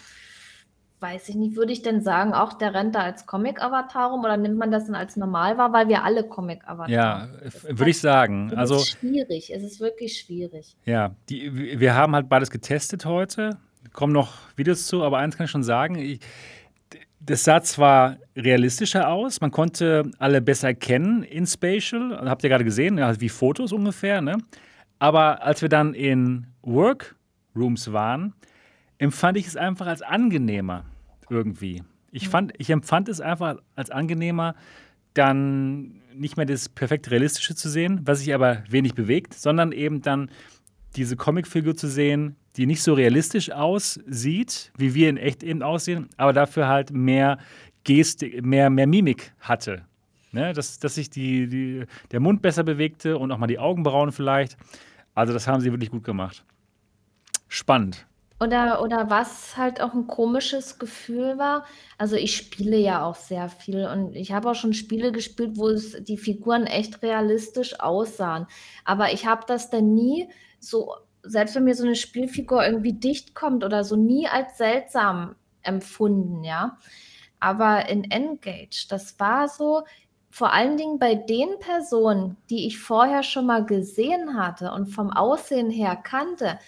weiß 1.00 1.28
ich 1.28 1.36
nicht, 1.36 1.56
würde 1.56 1.72
ich 1.72 1.82
denn 1.82 2.02
sagen, 2.02 2.32
auch 2.34 2.54
der 2.54 2.74
rennt 2.74 2.94
da 2.96 3.00
als 3.00 3.24
Comic-Avatar 3.26 4.10
rum 4.10 4.20
oder 4.24 4.36
nimmt 4.36 4.58
man 4.58 4.70
das 4.72 4.86
dann 4.86 4.94
als 4.96 5.16
normal 5.16 5.56
wahr, 5.56 5.72
weil 5.72 5.88
wir 5.88 6.02
alle 6.04 6.24
Comic-Avatar 6.28 6.88
Ja, 6.90 7.28
f- 7.44 7.64
würde 7.68 7.90
ich 7.90 8.00
sagen. 8.00 8.50
Es 8.52 8.58
Also, 8.58 8.74
ist 8.76 8.90
schwierig, 8.98 9.52
es 9.54 9.62
ist 9.62 9.80
wirklich 9.80 10.18
schwierig. 10.18 10.76
ja, 10.84 11.14
die, 11.28 11.78
wir 11.80 11.94
haben 11.94 12.14
halt 12.14 12.28
beides 12.28 12.50
getestet 12.50 13.04
heute. 13.04 13.58
Kommen 13.92 14.12
noch 14.12 14.32
Videos 14.56 14.86
zu, 14.86 15.02
aber 15.04 15.18
eins 15.18 15.36
kann 15.36 15.44
ich 15.44 15.50
schon 15.50 15.62
sagen. 15.62 15.94
Ich, 15.96 16.18
das 17.20 17.44
sah 17.44 17.62
zwar 17.62 18.16
realistischer 18.36 19.08
aus, 19.08 19.40
man 19.40 19.50
konnte 19.50 20.10
alle 20.18 20.40
besser 20.40 20.68
erkennen 20.68 21.22
in 21.22 21.46
Spatial, 21.46 22.18
habt 22.28 22.44
ihr 22.44 22.50
gerade 22.50 22.64
gesehen, 22.64 22.98
wie 23.20 23.28
Fotos 23.28 23.72
ungefähr, 23.72 24.20
ne? 24.20 24.38
Aber 24.98 25.42
als 25.42 25.62
wir 25.62 25.68
dann 25.68 25.94
in 25.94 26.46
Workrooms 26.62 27.92
waren, 27.92 28.34
empfand 28.98 29.36
ich 29.36 29.46
es 29.46 29.56
einfach 29.56 29.86
als 29.86 30.02
angenehmer 30.02 30.84
irgendwie. 31.30 31.82
Ich, 32.10 32.28
fand, 32.28 32.52
ich 32.58 32.70
empfand 32.70 33.08
es 33.08 33.20
einfach 33.20 33.58
als 33.76 33.90
angenehmer, 33.90 34.54
dann 35.14 36.00
nicht 36.14 36.36
mehr 36.36 36.46
das 36.46 36.68
perfekt 36.68 37.10
Realistische 37.10 37.54
zu 37.54 37.68
sehen, 37.68 38.00
was 38.04 38.20
sich 38.20 38.34
aber 38.34 38.62
wenig 38.68 38.94
bewegt, 38.94 39.34
sondern 39.34 39.72
eben 39.72 40.02
dann 40.02 40.30
diese 40.96 41.16
Comicfigur 41.16 41.76
zu 41.76 41.86
sehen, 41.86 42.36
die 42.58 42.66
nicht 42.66 42.82
so 42.82 42.92
realistisch 42.92 43.52
aussieht, 43.52 44.72
wie 44.76 44.92
wir 44.92 45.08
in 45.08 45.16
echt 45.16 45.44
eben 45.44 45.62
aussehen, 45.62 46.08
aber 46.16 46.32
dafür 46.32 46.66
halt 46.66 46.90
mehr 46.90 47.38
Gestik, 47.84 48.44
mehr, 48.44 48.68
mehr 48.68 48.88
Mimik 48.88 49.32
hatte. 49.38 49.84
Ne? 50.32 50.52
Dass, 50.52 50.80
dass 50.80 50.96
sich 50.96 51.08
die, 51.08 51.46
die, 51.46 51.86
der 52.10 52.20
Mund 52.20 52.42
besser 52.42 52.64
bewegte 52.64 53.16
und 53.16 53.30
auch 53.30 53.38
mal 53.38 53.46
die 53.46 53.60
Augenbrauen 53.60 54.10
vielleicht. 54.10 54.56
Also 55.14 55.32
das 55.32 55.46
haben 55.46 55.60
sie 55.60 55.70
wirklich 55.70 55.90
gut 55.90 56.02
gemacht. 56.02 56.44
Spannend. 57.46 58.06
Oder, 58.40 58.82
oder 58.82 59.08
was 59.08 59.56
halt 59.56 59.80
auch 59.80 59.94
ein 59.94 60.08
komisches 60.08 60.80
Gefühl 60.80 61.38
war. 61.38 61.64
Also 61.96 62.16
ich 62.16 62.36
spiele 62.36 62.76
ja 62.76 63.04
auch 63.04 63.14
sehr 63.14 63.48
viel 63.48 63.86
und 63.86 64.14
ich 64.14 64.32
habe 64.32 64.50
auch 64.50 64.54
schon 64.54 64.74
Spiele 64.74 65.12
gespielt, 65.12 65.52
wo 65.54 65.68
es 65.68 65.96
die 66.04 66.16
Figuren 66.16 66.66
echt 66.66 67.02
realistisch 67.02 67.78
aussahen. 67.78 68.46
Aber 68.84 69.12
ich 69.12 69.26
habe 69.26 69.44
das 69.46 69.70
dann 69.70 69.94
nie 69.94 70.28
so, 70.60 70.94
selbst 71.28 71.54
wenn 71.54 71.64
mir 71.64 71.74
so 71.74 71.84
eine 71.84 71.96
Spielfigur 71.96 72.64
irgendwie 72.64 72.92
dicht 72.92 73.34
kommt 73.34 73.64
oder 73.64 73.84
so, 73.84 73.96
nie 73.96 74.26
als 74.28 74.58
seltsam 74.58 75.36
empfunden, 75.62 76.44
ja. 76.44 76.78
Aber 77.40 77.88
in 77.88 78.10
Engage, 78.10 78.86
das 78.88 79.18
war 79.20 79.48
so, 79.48 79.84
vor 80.30 80.52
allen 80.52 80.76
Dingen 80.76 80.98
bei 80.98 81.14
den 81.14 81.58
Personen, 81.60 82.36
die 82.50 82.66
ich 82.66 82.78
vorher 82.78 83.22
schon 83.22 83.46
mal 83.46 83.64
gesehen 83.64 84.36
hatte 84.36 84.72
und 84.72 84.86
vom 84.88 85.10
Aussehen 85.10 85.70
her 85.70 85.96
kannte, 85.96 86.58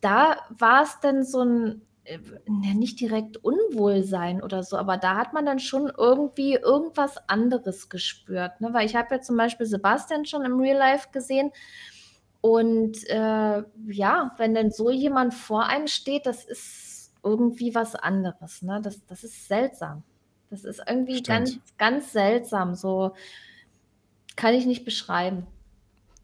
da 0.00 0.36
war 0.50 0.82
es 0.82 0.98
dann 1.00 1.24
so 1.24 1.42
ein, 1.42 1.82
äh, 2.04 2.18
nicht 2.46 3.00
direkt 3.00 3.36
Unwohlsein 3.38 4.42
oder 4.42 4.62
so, 4.62 4.76
aber 4.76 4.96
da 4.96 5.16
hat 5.16 5.32
man 5.32 5.46
dann 5.46 5.58
schon 5.58 5.92
irgendwie 5.96 6.54
irgendwas 6.54 7.16
anderes 7.28 7.88
gespürt. 7.88 8.60
Ne? 8.60 8.72
Weil 8.72 8.86
ich 8.86 8.96
habe 8.96 9.16
ja 9.16 9.20
zum 9.20 9.36
Beispiel 9.36 9.66
Sebastian 9.66 10.24
schon 10.24 10.44
im 10.44 10.58
Real 10.58 10.78
Life 10.78 11.08
gesehen. 11.12 11.50
Und 12.40 13.04
äh, 13.08 13.62
ja, 13.88 14.32
wenn 14.36 14.54
dann 14.54 14.70
so 14.70 14.90
jemand 14.90 15.34
vor 15.34 15.66
einem 15.66 15.88
steht, 15.88 16.26
das 16.26 16.44
ist 16.44 17.12
irgendwie 17.24 17.74
was 17.74 17.94
anderes. 17.94 18.62
Ne? 18.62 18.80
Das, 18.82 19.04
das 19.06 19.24
ist 19.24 19.48
seltsam. 19.48 20.02
Das 20.50 20.64
ist 20.64 20.80
irgendwie 20.88 21.16
Stimmt. 21.18 21.26
ganz, 21.28 21.58
ganz 21.76 22.12
seltsam. 22.12 22.74
So 22.74 23.12
kann 24.36 24.54
ich 24.54 24.66
nicht 24.66 24.84
beschreiben. 24.84 25.46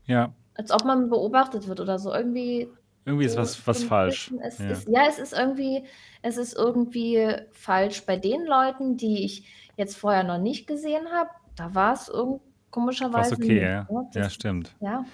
Ja, 0.06 0.32
Als 0.54 0.70
ob 0.70 0.84
man 0.84 1.10
beobachtet 1.10 1.66
wird 1.66 1.80
oder 1.80 1.98
so. 1.98 2.12
Irgendwie 2.14 2.68
irgendwie 3.06 3.26
ist 3.26 3.32
so 3.32 3.38
was, 3.40 3.66
was 3.66 3.82
falsch. 3.84 4.32
es 4.42 4.58
Ja. 4.58 4.70
ist, 4.70 4.88
ja, 4.88 5.02
es 5.08 5.18
ist 5.18 5.32
irgendwie, 5.34 5.84
es 6.22 6.36
ist 6.38 6.54
irgendwie 6.54 7.34
falsch 7.52 8.06
bei 8.06 8.16
den 8.16 8.46
Leuten, 8.46 8.96
die 8.96 9.24
ich 9.24 9.46
jetzt 9.76 9.96
vorher 9.96 10.22
noch 10.24 10.38
nicht 10.38 10.66
gesehen 10.66 11.08
habe. 11.12 11.28
Da 11.56 11.74
war 11.74 11.92
es 11.92 12.08
irgend 12.08 12.40
Was 12.40 12.70
komischerweise 12.70 13.34
okay, 13.34 13.52
nicht, 13.54 13.62
ja. 13.62 13.82
ne? 13.90 14.08
Ja, 14.14 14.22
Das, 14.22 14.34
stimmt. 14.34 14.74
ja. 14.80 15.04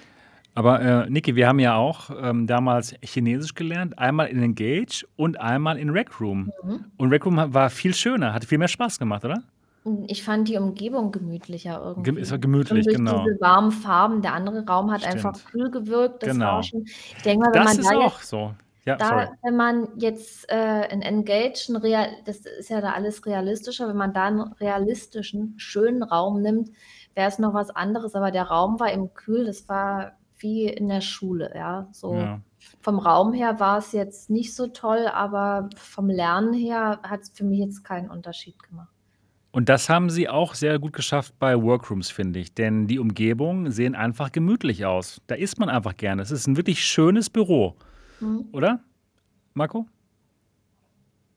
Aber 0.53 0.81
äh, 0.81 1.09
Niki, 1.09 1.35
wir 1.35 1.47
haben 1.47 1.59
ja 1.59 1.75
auch 1.75 2.09
ähm, 2.21 2.45
damals 2.45 2.93
Chinesisch 3.01 3.53
gelernt, 3.55 3.97
einmal 3.97 4.27
in 4.27 4.41
Engage 4.43 5.05
und 5.15 5.39
einmal 5.39 5.77
in 5.77 5.89
Rec 5.91 6.19
Room. 6.19 6.51
Mhm. 6.63 6.85
Und 6.97 7.09
Rec 7.11 7.25
Room 7.25 7.37
war 7.53 7.69
viel 7.69 7.93
schöner, 7.93 8.33
hatte 8.33 8.47
viel 8.47 8.57
mehr 8.57 8.67
Spaß 8.67 8.99
gemacht, 8.99 9.23
oder? 9.23 9.41
Und 9.83 10.11
Ich 10.11 10.23
fand 10.23 10.47
die 10.49 10.57
Umgebung 10.57 11.11
gemütlicher 11.11 11.95
Gem- 12.03 12.17
Es 12.17 12.29
war 12.31 12.35
irgendwie. 12.35 12.41
gemütlich, 12.41 12.71
Und 12.79 12.85
durch 12.85 12.95
genau. 12.97 13.23
diese 13.25 13.39
warmen 13.41 13.71
Farben, 13.71 14.21
der 14.21 14.33
andere 14.33 14.65
Raum 14.67 14.91
hat 14.91 15.05
einfach 15.05 15.33
Stimmt. 15.35 15.51
kühl 15.51 15.71
gewirkt. 15.71 16.21
Das 16.23 16.29
war 16.29 16.33
Genau. 16.35 16.61
schon, 16.61 16.83
ich 16.85 17.21
denke 17.23 17.45
mal, 17.45 17.53
wenn 17.53 17.63
Das 17.63 17.71
man 17.73 17.79
ist 17.79 17.89
da 17.89 17.93
jetzt 17.93 18.03
auch 18.03 18.21
so. 18.21 18.53
Ja, 18.85 18.97
sorry. 18.99 19.25
Da, 19.25 19.31
wenn 19.43 19.55
man 19.55 19.87
jetzt 19.97 20.51
äh, 20.51 20.91
in 20.91 21.01
Engage, 21.01 21.67
ein 21.69 21.75
Real, 21.77 22.07
das 22.25 22.37
ist 22.45 22.69
ja 22.69 22.81
da 22.81 22.91
alles 22.93 23.25
realistischer, 23.25 23.87
wenn 23.87 23.95
man 23.97 24.11
da 24.13 24.25
einen 24.25 24.41
realistischen, 24.59 25.53
schönen 25.57 26.03
Raum 26.03 26.41
nimmt, 26.41 26.71
wäre 27.15 27.27
es 27.29 27.39
noch 27.39 27.53
was 27.53 27.69
anderes. 27.69 28.15
Aber 28.15 28.31
der 28.31 28.43
Raum 28.43 28.79
war 28.79 28.91
eben 28.91 29.13
kühl, 29.13 29.45
das 29.45 29.69
war 29.69 30.13
wie 30.41 30.65
in 30.67 30.87
der 30.89 31.01
Schule, 31.01 31.51
ja. 31.55 31.87
So 31.91 32.15
Ja. 32.15 32.41
vom 32.81 32.99
Raum 32.99 33.33
her 33.33 33.59
war 33.59 33.77
es 33.77 33.91
jetzt 33.91 34.29
nicht 34.29 34.55
so 34.55 34.67
toll, 34.67 35.07
aber 35.07 35.69
vom 35.75 36.09
Lernen 36.09 36.53
her 36.53 36.99
hat 37.03 37.21
es 37.21 37.29
für 37.33 37.43
mich 37.43 37.59
jetzt 37.59 37.83
keinen 37.83 38.09
Unterschied 38.09 38.61
gemacht. 38.63 38.89
Und 39.53 39.67
das 39.67 39.89
haben 39.89 40.09
sie 40.09 40.29
auch 40.29 40.53
sehr 40.55 40.79
gut 40.79 40.93
geschafft 40.93 41.33
bei 41.37 41.61
Workrooms, 41.61 42.09
finde 42.09 42.39
ich. 42.39 42.53
Denn 42.53 42.87
die 42.87 42.99
Umgebungen 42.99 43.69
sehen 43.71 43.95
einfach 43.95 44.31
gemütlich 44.31 44.85
aus. 44.85 45.21
Da 45.27 45.35
ist 45.35 45.59
man 45.59 45.67
einfach 45.69 45.97
gerne. 45.97 46.21
Es 46.21 46.31
ist 46.31 46.47
ein 46.47 46.55
wirklich 46.55 46.83
schönes 46.85 47.29
Büro, 47.29 47.75
Mhm. 48.21 48.45
oder? 48.53 48.79
Marco? 49.53 49.87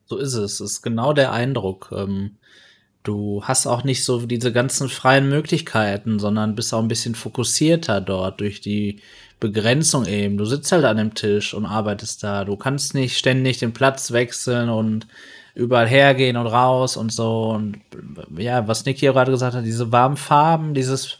So 0.05 0.17
ist 0.17 0.33
es. 0.35 0.59
Es 0.59 0.71
ist 0.71 0.81
genau 0.81 1.13
der 1.13 1.31
Eindruck. 1.31 1.89
Ähm, 1.91 2.37
du 3.05 3.41
hast 3.43 3.67
auch 3.67 3.83
nicht 3.83 4.03
so 4.03 4.25
diese 4.25 4.51
ganzen 4.51 4.89
freien 4.89 5.29
Möglichkeiten, 5.29 6.19
sondern 6.19 6.55
bist 6.55 6.73
auch 6.73 6.81
ein 6.81 6.87
bisschen 6.87 7.15
fokussierter 7.15 8.01
dort 8.01 8.41
durch 8.41 8.59
die 8.59 8.99
Begrenzung 9.39 10.05
eben. 10.05 10.37
Du 10.37 10.45
sitzt 10.45 10.71
halt 10.71 10.85
an 10.85 10.97
dem 10.97 11.13
Tisch 11.13 11.53
und 11.53 11.65
arbeitest 11.65 12.23
da. 12.23 12.43
Du 12.45 12.57
kannst 12.57 12.95
nicht 12.95 13.17
ständig 13.17 13.59
den 13.59 13.73
Platz 13.73 14.11
wechseln 14.11 14.69
und 14.69 15.07
überall 15.53 15.87
hergehen 15.87 16.35
und 16.35 16.47
raus 16.47 16.97
und 16.97 17.11
so. 17.11 17.51
Und 17.51 17.79
ja, 18.37 18.67
was 18.67 18.85
Nick 18.85 18.97
hier 18.97 19.13
gerade 19.13 19.31
gesagt 19.31 19.55
hat, 19.55 19.65
diese 19.65 19.91
warmen 19.91 20.17
Farben, 20.17 20.73
dieses 20.73 21.19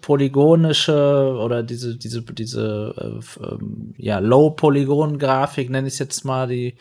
polygonische 0.00 1.38
oder 1.40 1.62
diese, 1.62 1.96
diese, 1.96 2.22
diese 2.22 3.22
äh, 3.40 3.44
ähm, 3.44 3.94
ja, 3.96 4.18
Low-Polygon-Grafik, 4.18 5.70
nenne 5.70 5.86
ich 5.86 5.94
es 5.94 6.00
jetzt 6.00 6.24
mal, 6.24 6.48
die, 6.48 6.74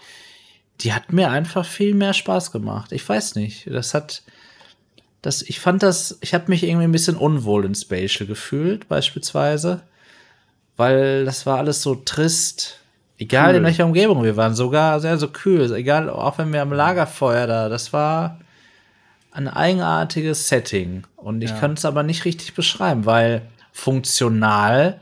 die 0.81 0.93
hat 0.93 1.13
mir 1.13 1.29
einfach 1.31 1.65
viel 1.65 1.93
mehr 1.93 2.13
Spaß 2.13 2.51
gemacht. 2.51 2.91
Ich 2.91 3.07
weiß 3.07 3.35
nicht. 3.35 3.67
Das 3.71 3.93
hat. 3.93 4.23
Das, 5.21 5.41
ich 5.41 5.59
fand 5.59 5.81
das, 5.81 6.19
ich 6.21 6.33
habe 6.35 6.45
mich 6.49 6.63
irgendwie 6.63 6.83
ein 6.83 6.91
bisschen 6.91 7.15
unwohl 7.15 7.65
in 7.65 7.73
Spatial 7.73 8.27
gefühlt, 8.27 8.87
beispielsweise. 8.87 9.81
Weil 10.77 11.25
das 11.25 11.45
war 11.45 11.57
alles 11.57 11.81
so 11.81 11.95
trist. 11.95 12.79
Egal 13.17 13.51
Kühl. 13.51 13.55
in 13.59 13.63
welcher 13.63 13.85
Umgebung 13.85 14.23
wir 14.23 14.35
waren, 14.37 14.53
sogar 14.55 14.99
sehr 14.99 15.17
so 15.17 15.29
kühl. 15.29 15.73
Egal, 15.73 16.09
auch 16.09 16.37
wenn 16.37 16.51
wir 16.53 16.61
am 16.61 16.73
Lagerfeuer 16.73 17.47
da, 17.47 17.69
das 17.69 17.93
war 17.93 18.39
ein 19.31 19.47
eigenartiges 19.47 20.47
Setting. 20.49 21.05
Und 21.15 21.41
ich 21.41 21.51
Ja. 21.51 21.57
kann 21.59 21.73
es 21.73 21.85
aber 21.85 22.03
nicht 22.03 22.25
richtig 22.25 22.53
beschreiben, 22.53 23.05
weil 23.05 23.41
funktional 23.71 24.99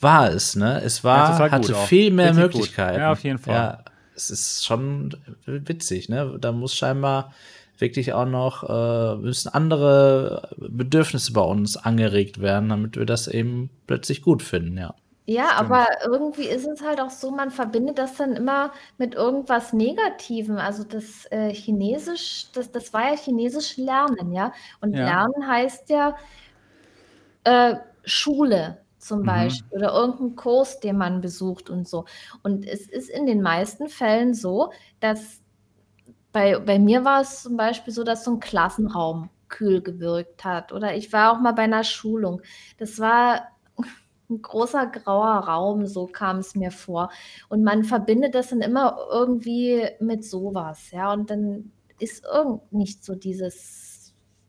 war 0.00 0.30
es, 0.30 0.54
ne? 0.56 0.80
Es 0.82 1.02
war, 1.04 1.32
gut 1.40 1.50
hatte 1.52 1.76
auch. 1.76 1.86
viel 1.86 2.10
mehr 2.12 2.28
Richtig 2.28 2.42
gut. 2.44 2.54
Möglichkeiten. 2.54 3.00
Ja, 3.00 3.12
auf 3.12 3.24
jeden 3.24 3.38
Fall. 3.38 3.54
Ja, 3.54 3.83
es 4.14 4.30
ist 4.30 4.64
schon 4.64 5.16
witzig, 5.46 6.08
ne? 6.08 6.36
Da 6.40 6.52
muss 6.52 6.74
scheinbar 6.74 7.32
wirklich 7.78 8.12
auch 8.12 8.26
noch, 8.26 8.62
äh, 8.68 9.16
müssen 9.16 9.48
andere 9.48 10.50
Bedürfnisse 10.58 11.32
bei 11.32 11.40
uns 11.40 11.76
angeregt 11.76 12.40
werden, 12.40 12.68
damit 12.68 12.96
wir 12.96 13.06
das 13.06 13.28
eben 13.28 13.70
plötzlich 13.86 14.22
gut 14.22 14.42
finden, 14.42 14.78
ja. 14.78 14.94
Ja, 15.26 15.46
Stimmt. 15.54 15.60
aber 15.70 15.86
irgendwie 16.04 16.46
ist 16.46 16.66
es 16.66 16.82
halt 16.82 17.00
auch 17.00 17.08
so, 17.10 17.30
man 17.30 17.50
verbindet 17.50 17.96
das 17.98 18.16
dann 18.16 18.36
immer 18.36 18.72
mit 18.98 19.14
irgendwas 19.14 19.72
Negativem. 19.72 20.58
Also 20.58 20.84
das 20.84 21.24
äh, 21.30 21.50
Chinesisch, 21.54 22.52
das, 22.52 22.70
das 22.70 22.92
war 22.92 23.10
ja 23.10 23.16
Chinesisch 23.16 23.78
lernen, 23.78 24.32
ja. 24.34 24.52
Und 24.82 24.98
Ja. 24.98 25.04
lernen 25.06 25.48
heißt 25.48 25.88
ja 25.88 26.14
äh, 27.44 27.76
Schule 28.04 28.83
zum 29.04 29.24
Mhm. 29.24 29.24
Beispiel 29.24 29.78
oder 29.78 29.92
irgendein 29.94 30.36
Kurs, 30.36 30.80
den 30.80 30.96
man 30.98 31.20
besucht 31.20 31.70
und 31.70 31.88
so. 31.88 32.04
Und 32.42 32.66
es 32.66 32.88
ist 32.88 33.10
in 33.10 33.26
den 33.26 33.42
meisten 33.42 33.88
Fällen 33.88 34.34
so, 34.34 34.72
dass 35.00 35.42
bei, 36.32 36.58
bei 36.58 36.78
mir 36.78 37.04
war 37.04 37.20
es 37.20 37.42
zum 37.42 37.56
Beispiel 37.56 37.92
so, 37.92 38.04
dass 38.04 38.24
so 38.24 38.32
ein 38.32 38.40
Klassenraum 38.40 39.30
kühl 39.48 39.82
gewirkt 39.82 40.44
hat. 40.44 40.72
Oder 40.72 40.94
ich 40.96 41.12
war 41.12 41.32
auch 41.32 41.40
mal 41.40 41.52
bei 41.52 41.62
einer 41.62 41.84
Schulung. 41.84 42.42
Das 42.78 42.98
war 42.98 43.48
'n 44.30 44.42
großer 44.42 44.86
grauer 44.86 45.36
Raum, 45.46 45.86
so 45.86 46.06
kam 46.06 46.38
es 46.38 46.54
mir 46.54 46.70
vor. 46.70 47.10
Und 47.48 47.62
man 47.62 47.84
verbindet 47.84 48.34
das 48.34 48.48
dann 48.50 48.62
immer 48.62 48.96
irgendwie 49.12 49.86
mit 50.00 50.24
sowas, 50.24 50.90
ja? 50.90 51.12
Und 51.12 51.30
dann 51.30 51.72
ist 51.98 52.24
irgend 52.24 52.72
nicht 52.72 53.04
so 53.04 53.14
dieses 53.14 53.92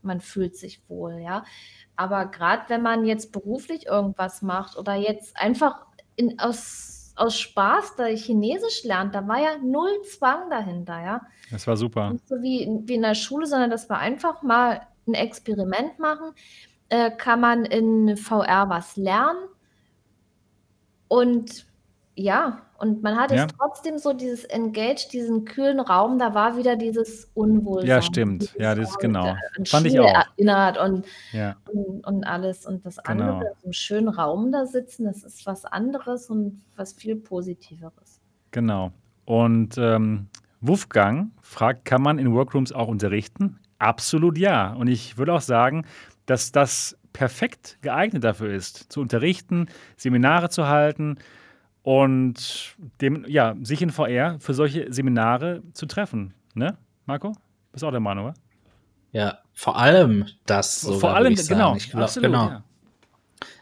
man 0.01 0.21
fühlt 0.21 0.55
sich 0.55 0.87
wohl, 0.87 1.19
ja? 1.19 1.43
Aber 1.97 2.25
gerade 2.25 2.63
wenn 2.67 2.81
man 2.81 3.05
jetzt 3.05 3.31
beruflich 3.31 3.87
irgendwas 3.87 4.41
macht 4.41 4.77
oder 4.77 4.95
jetzt 4.95 5.37
einfach 5.37 5.85
in 6.15 6.39
aus 6.39 6.91
aus 7.17 7.39
Spaß 7.39 7.95
da 7.95 8.05
Chinesisch 8.07 8.83
lernt, 8.83 9.15
da 9.15 9.25
war 9.27 9.39
ja 9.39 9.57
null 9.63 10.01
Zwang 10.03 10.49
dahinter, 10.49 11.01
ja? 11.01 11.21
Das 11.49 11.65
war 11.65 11.77
super. 11.77 12.11
Nicht 12.11 12.27
so 12.27 12.41
wie 12.41 12.61
in 12.63 12.87
wie 12.87 12.95
in 12.95 13.01
der 13.03 13.15
Schule, 13.15 13.45
sondern 13.47 13.69
dass 13.69 13.89
wir 13.89 13.97
einfach 13.97 14.41
mal 14.43 14.81
'n 15.07 15.13
Experiment 15.13 15.97
machen. 15.99 16.31
Äh, 16.89 17.11
kann 17.11 17.39
man 17.41 17.65
in 17.65 18.17
VR 18.17 18.69
was 18.69 18.97
lernen? 18.97 19.39
Und 21.07 21.65
ja, 22.15 22.64
und 22.79 23.03
man 23.03 23.17
hat 23.17 23.29
Ja. 23.29 23.31
jetzt 23.31 23.55
trotzdem 23.57 23.97
so 23.97 24.13
dieses 24.13 24.45
engaged, 24.45 25.13
diesen 25.13 25.45
kühlen 25.45 25.79
Raum, 25.79 26.19
da 26.19 26.33
war 26.35 26.57
wieder 26.57 26.75
dieses 26.75 27.25
Ja, 27.81 28.01
Unwohlsein, 28.01 28.01
stimmt. 28.01 28.53
dieses, 28.53 28.55
Ja, 28.57 28.75
das 28.75 28.97
ähm, 29.03 29.17
genau. 29.21 29.43
an 29.57 29.65
Fand 29.69 29.87
ich 29.87 29.99
Schule 29.99 29.99
auch. 29.99 30.25
erinnert 30.37 30.77
und 30.77 31.05
Ja, 31.31 31.57
und 31.73 32.05
und 32.07 32.23
alles. 32.25 32.65
Und 32.65 32.85
das 32.85 32.99
andere, 32.99 33.37
genau. 33.37 33.51
so 33.61 33.67
'nem 33.67 33.73
schönen 33.73 34.09
Raum 34.09 34.51
da 34.51 34.65
sitzen, 34.67 35.05
das 35.05 35.23
ist 35.23 35.45
was 35.45 35.65
anderes 35.65 36.29
und 36.29 36.63
was 36.75 36.93
viel 36.93 37.15
Positiveres. 37.17 38.19
Genau. 38.53 38.91
Und, 39.25 39.77
ähm, 39.77 40.27
Wolfgang 40.61 41.31
fragt: 41.41 41.85
„Kann 41.85 42.01
man 42.01 42.17
in 42.19 42.31
Workrooms 42.33 42.71
auch 42.71 42.87
unterrichten?“ 42.87 43.59
Absolut 43.79 44.37
ja. 44.37 44.73
Und 44.73 44.87
ich 44.87 45.17
würde 45.17 45.33
auch 45.33 45.41
sagen, 45.41 45.85
dass 46.25 46.51
das 46.51 46.97
perfekt 47.13 47.77
geeignet 47.81 48.23
dafür 48.23 48.51
ist, 48.53 48.91
zu 48.91 49.01
unterrichten, 49.01 49.67
Seminare 49.97 50.49
zu 50.49 50.67
halten 50.67 51.17
und 51.85 52.75
dem 52.99 53.25
ja, 53.27 53.55
sich 53.61 53.79
in 53.83 53.91
VR 53.91 54.37
für 54.39 54.55
solche 54.55 54.91
Seminare 54.91 55.61
zu 55.73 55.85
treffen, 55.85 56.33
ne, 56.55 56.79
Marco? 57.05 57.33
Bist 57.71 57.83
auch 57.83 57.91
der 57.91 57.99
Meinung, 57.99 58.25
oder? 58.25 58.33
Ja, 59.11 59.37
vor 59.53 59.77
allem 59.77 60.25
das 60.47 60.81
sogar, 60.81 60.99
Vor 60.99 61.15
allem, 61.15 61.33
ich 61.33 61.47
genau, 61.47 61.75
Ich 61.75 61.91
glaub 61.91 62.01
absolut, 62.01 62.31
genau. 62.31 62.49
ja. 62.49 62.63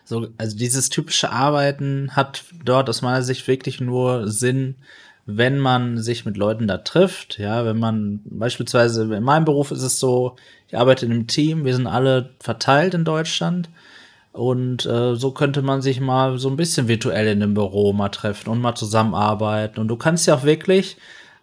So, 0.05 0.29
also 0.37 0.57
dieses 0.57 0.87
typische 0.87 1.31
Arbeiten 1.31 2.15
hat 2.15 2.45
dort 2.63 2.87
aus 2.87 3.01
meiner 3.01 3.23
Sicht 3.23 3.45
wirklich 3.49 3.81
nur 3.81 4.29
Sinn, 4.29 4.75
wenn 5.25 5.59
man 5.59 5.97
sich 5.97 6.23
mit 6.23 6.37
Leuten 6.37 6.65
da 6.65 6.77
trifft. 6.77 7.39
Ja, 7.39 7.65
wenn 7.65 7.77
man 7.77 8.21
beispielsweise 8.23 9.03
in 9.13 9.23
meinem 9.23 9.43
Beruf 9.43 9.71
ist 9.71 9.83
es 9.83 9.99
so, 9.99 10.37
ich 10.69 10.77
arbeite 10.77 11.05
in 11.05 11.11
einem 11.11 11.27
Team, 11.27 11.65
wir 11.65 11.75
sind 11.75 11.87
alle 11.87 12.29
verteilt 12.39 12.93
in 12.93 13.03
Deutschland 13.03 13.69
und 14.33 14.85
äh, 14.87 15.15
so 15.15 15.31
könnte 15.31 15.61
man 15.61 15.81
sich 15.81 16.01
mal 16.01 16.39
so 16.39 16.49
ein 16.49 16.57
bisschen 16.57 16.87
virtuell 16.87 17.27
in 17.27 17.39
dem 17.39 17.53
Büro 17.53 17.93
mal 17.93 18.09
treffen 18.09 18.49
und 18.49 18.59
mal 18.59 18.75
zusammenarbeiten. 18.75 19.79
Und 19.79 19.87
du 19.87 19.95
kannst 19.95 20.25
ja 20.25 20.35
auch 20.35 20.43
wirklich 20.43 20.97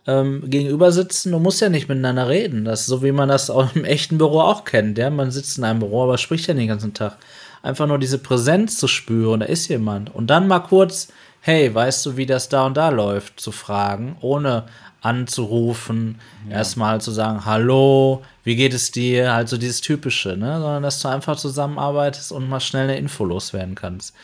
ähm, 0.08 0.42
gegenüber 0.50 0.90
sitzen, 0.90 1.30
du 1.30 1.38
musst 1.38 1.60
ja 1.60 1.68
nicht 1.68 1.88
miteinander 1.88 2.28
reden. 2.28 2.64
Das 2.64 2.80
ist 2.82 2.86
so, 2.88 3.02
wie 3.04 3.12
man 3.12 3.28
das 3.28 3.48
auch 3.48 3.76
im 3.76 3.84
echten 3.84 4.18
Büro 4.18 4.40
auch 4.40 4.64
kennt. 4.64 4.98
Ja, 4.98 5.08
man 5.08 5.30
sitzt 5.30 5.56
in 5.56 5.64
einem 5.64 5.78
Büro, 5.78 6.02
aber 6.02 6.18
spricht 6.18 6.48
ja 6.48 6.54
den 6.54 6.66
ganzen 6.66 6.92
Tag. 6.92 7.16
Einfach 7.62 7.86
nur 7.86 7.98
diese 7.98 8.18
Präsenz 8.18 8.76
zu 8.76 8.88
spüren, 8.88 9.40
da 9.40 9.46
ist 9.46 9.68
jemand. 9.68 10.12
Und 10.12 10.28
dann 10.28 10.48
mal 10.48 10.60
kurz, 10.60 11.12
hey, 11.40 11.74
weißt 11.74 12.06
du, 12.06 12.16
wie 12.16 12.26
das 12.26 12.48
da 12.48 12.66
und 12.66 12.76
da 12.76 12.90
läuft, 12.90 13.40
zu 13.40 13.52
fragen, 13.52 14.16
ohne 14.20 14.64
anzurufen, 15.02 16.20
erstmal 16.50 17.00
zu 17.00 17.10
sagen, 17.10 17.46
hallo, 17.46 18.22
wie 18.44 18.56
geht 18.56 18.74
es 18.74 18.90
dir? 18.90 19.32
Halt 19.32 19.48
so 19.48 19.56
dieses 19.56 19.80
Typische, 19.80 20.36
ne? 20.36 20.60
Sondern 20.60 20.82
dass 20.82 21.00
du 21.00 21.08
einfach 21.08 21.36
zusammenarbeitest 21.36 22.32
und 22.32 22.48
mal 22.48 22.60
schnell 22.60 22.84
eine 22.84 22.98
Info 22.98 23.24
loswerden 23.24 23.74
kannst. 23.74 24.14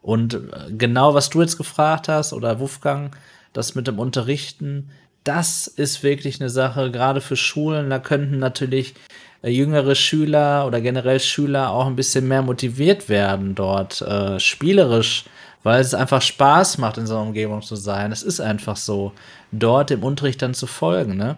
Und 0.00 0.34
äh, 0.34 0.40
genau, 0.70 1.14
was 1.14 1.30
du 1.30 1.42
jetzt 1.42 1.58
gefragt 1.58 2.08
hast, 2.08 2.32
oder 2.32 2.58
Wolfgang, 2.58 3.14
das 3.52 3.74
mit 3.74 3.86
dem 3.86 3.98
Unterrichten, 3.98 4.90
das 5.24 5.66
ist 5.66 6.02
wirklich 6.02 6.40
eine 6.40 6.50
Sache, 6.50 6.90
gerade 6.90 7.20
für 7.20 7.36
Schulen, 7.36 7.90
da 7.90 7.98
könnten 7.98 8.38
natürlich 8.38 8.94
äh, 9.42 9.50
jüngere 9.50 9.94
Schüler 9.94 10.66
oder 10.66 10.80
generell 10.80 11.20
Schüler 11.20 11.70
auch 11.70 11.86
ein 11.86 11.96
bisschen 11.96 12.26
mehr 12.26 12.42
motiviert 12.42 13.08
werden 13.08 13.54
dort, 13.54 14.00
äh, 14.02 14.40
spielerisch, 14.40 15.24
weil 15.62 15.80
es 15.80 15.94
einfach 15.94 16.22
Spaß 16.22 16.78
macht, 16.78 16.98
in 16.98 17.06
so 17.06 17.14
einer 17.14 17.26
Umgebung 17.26 17.62
zu 17.62 17.76
sein. 17.76 18.12
Es 18.12 18.22
ist 18.22 18.40
einfach 18.40 18.76
so, 18.76 19.12
dort 19.52 19.90
dem 19.90 20.02
Unterricht 20.02 20.42
dann 20.42 20.54
zu 20.54 20.66
folgen, 20.66 21.16
ne? 21.16 21.36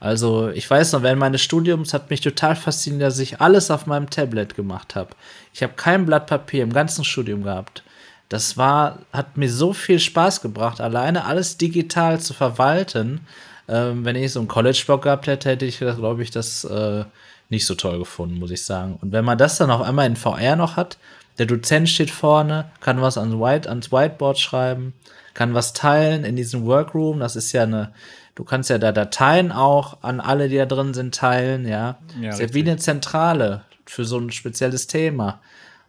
Also, 0.00 0.48
ich 0.48 0.68
weiß 0.68 0.92
noch, 0.92 1.02
während 1.02 1.20
meines 1.20 1.42
Studiums 1.42 1.92
hat 1.92 2.08
mich 2.08 2.22
total 2.22 2.56
fasziniert, 2.56 3.02
dass 3.02 3.18
ich 3.18 3.42
alles 3.42 3.70
auf 3.70 3.86
meinem 3.86 4.08
Tablet 4.08 4.56
gemacht 4.56 4.94
habe. 4.94 5.10
Ich 5.52 5.62
habe 5.62 5.74
kein 5.76 6.06
Blatt 6.06 6.26
Papier 6.26 6.62
im 6.62 6.72
ganzen 6.72 7.04
Studium 7.04 7.42
gehabt. 7.42 7.82
Das 8.30 8.56
war, 8.56 9.00
hat 9.12 9.36
mir 9.36 9.50
so 9.50 9.74
viel 9.74 9.98
Spaß 9.98 10.40
gebracht, 10.40 10.80
alleine 10.80 11.26
alles 11.26 11.58
digital 11.58 12.18
zu 12.18 12.32
verwalten. 12.32 13.26
Ähm, 13.68 14.04
wenn 14.06 14.16
ich 14.16 14.32
so 14.32 14.38
einen 14.38 14.48
College-Blog 14.48 15.02
gehabt 15.02 15.26
hätte, 15.26 15.50
hätte 15.50 15.66
ich, 15.66 15.78
glaube 15.78 16.22
ich, 16.22 16.30
das 16.30 16.64
äh, 16.64 17.04
nicht 17.50 17.66
so 17.66 17.74
toll 17.74 17.98
gefunden, 17.98 18.38
muss 18.38 18.52
ich 18.52 18.64
sagen. 18.64 18.98
Und 19.02 19.12
wenn 19.12 19.24
man 19.24 19.36
das 19.36 19.58
dann 19.58 19.70
auf 19.70 19.82
einmal 19.82 20.06
in 20.06 20.16
VR 20.16 20.56
noch 20.56 20.76
hat, 20.76 20.96
der 21.38 21.46
Dozent 21.46 21.88
steht 21.88 22.10
vorne, 22.10 22.70
kann 22.80 23.00
was 23.00 23.18
ans, 23.18 23.34
White, 23.34 23.68
ans 23.68 23.90
Whiteboard 23.92 24.38
schreiben, 24.38 24.94
kann 25.34 25.54
was 25.54 25.72
teilen 25.72 26.24
in 26.24 26.36
diesem 26.36 26.66
Workroom. 26.66 27.20
Das 27.20 27.36
ist 27.36 27.52
ja 27.52 27.62
eine, 27.62 27.92
du 28.34 28.44
kannst 28.44 28.70
ja 28.70 28.78
da 28.78 28.92
Dateien 28.92 29.52
auch 29.52 30.02
an 30.02 30.20
alle, 30.20 30.48
die 30.48 30.56
da 30.56 30.66
drin 30.66 30.94
sind, 30.94 31.14
teilen, 31.14 31.66
ja. 31.66 31.98
Ja, 32.20 32.30
ist 32.30 32.40
ja 32.40 32.52
wie 32.52 32.60
eine 32.60 32.76
Zentrale 32.76 33.64
für 33.86 34.04
so 34.04 34.18
ein 34.18 34.30
spezielles 34.30 34.86
Thema. 34.86 35.40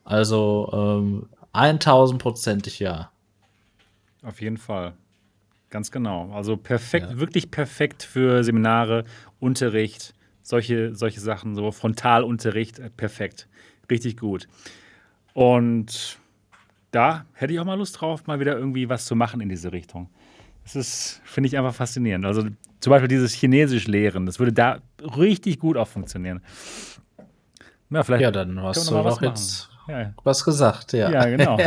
Also 0.04 0.70
ähm, 0.74 1.30
1000-prozentig 1.54 2.80
ja. 2.80 3.12
Auf 4.24 4.42
jeden 4.42 4.58
Fall. 4.58 4.94
Ganz 5.70 5.92
genau. 5.92 6.32
Also 6.34 6.58
perfekt, 6.58 7.18
wirklich 7.18 7.50
perfekt 7.50 8.04
für 8.04 8.44
Seminare, 8.44 9.06
Unterricht, 9.40 10.14
solche, 10.42 10.94
solche 10.96 11.22
Sachen, 11.22 11.56
so 11.56 11.72
Frontalunterricht, 11.72 12.80
äh, 12.80 12.90
perfekt. 12.90 13.48
Richtig 13.90 14.18
gut. 14.18 14.48
Und 15.34 16.20
da 16.92 17.26
hätte 17.34 17.54
ich 17.54 17.60
auch 17.60 17.66
mal 17.66 17.78
Lust 17.78 18.00
drauf, 18.00 18.28
mal 18.28 18.40
wieder 18.40 18.58
irgendwie 18.58 18.90
was 18.90 19.06
zu 19.06 19.16
machen 19.16 19.42
in 19.42 19.50
diese 19.50 19.72
Richtung. 19.72 20.10
Das 20.64 20.76
ist, 20.76 21.22
finde 21.24 21.48
ich 21.48 21.58
einfach 21.58 21.74
faszinierend. 21.74 22.26
Also 22.26 22.44
zum 22.80 22.92
Beispiel 22.92 23.08
dieses 23.08 23.34
Chinesisch 23.34 23.88
lehren, 23.88 24.26
das 24.26 24.40
würde 24.40 24.54
da 24.54 24.80
richtig 25.18 25.60
gut 25.60 25.78
auch 25.78 25.88
funktionieren. 25.88 26.42
Ja, 27.90 28.04
vielleicht 28.04 28.22
Ja, 28.22 28.32
dann 28.32 28.62
hast 28.62 28.90
du 28.90 28.96
doch 28.96 29.22
jetzt 29.22 29.70
Ja, 29.88 30.14
was 30.24 30.44
gesagt, 30.44 30.94
ja. 30.94 31.12
ja, 31.12 31.26
genau. 31.26 31.58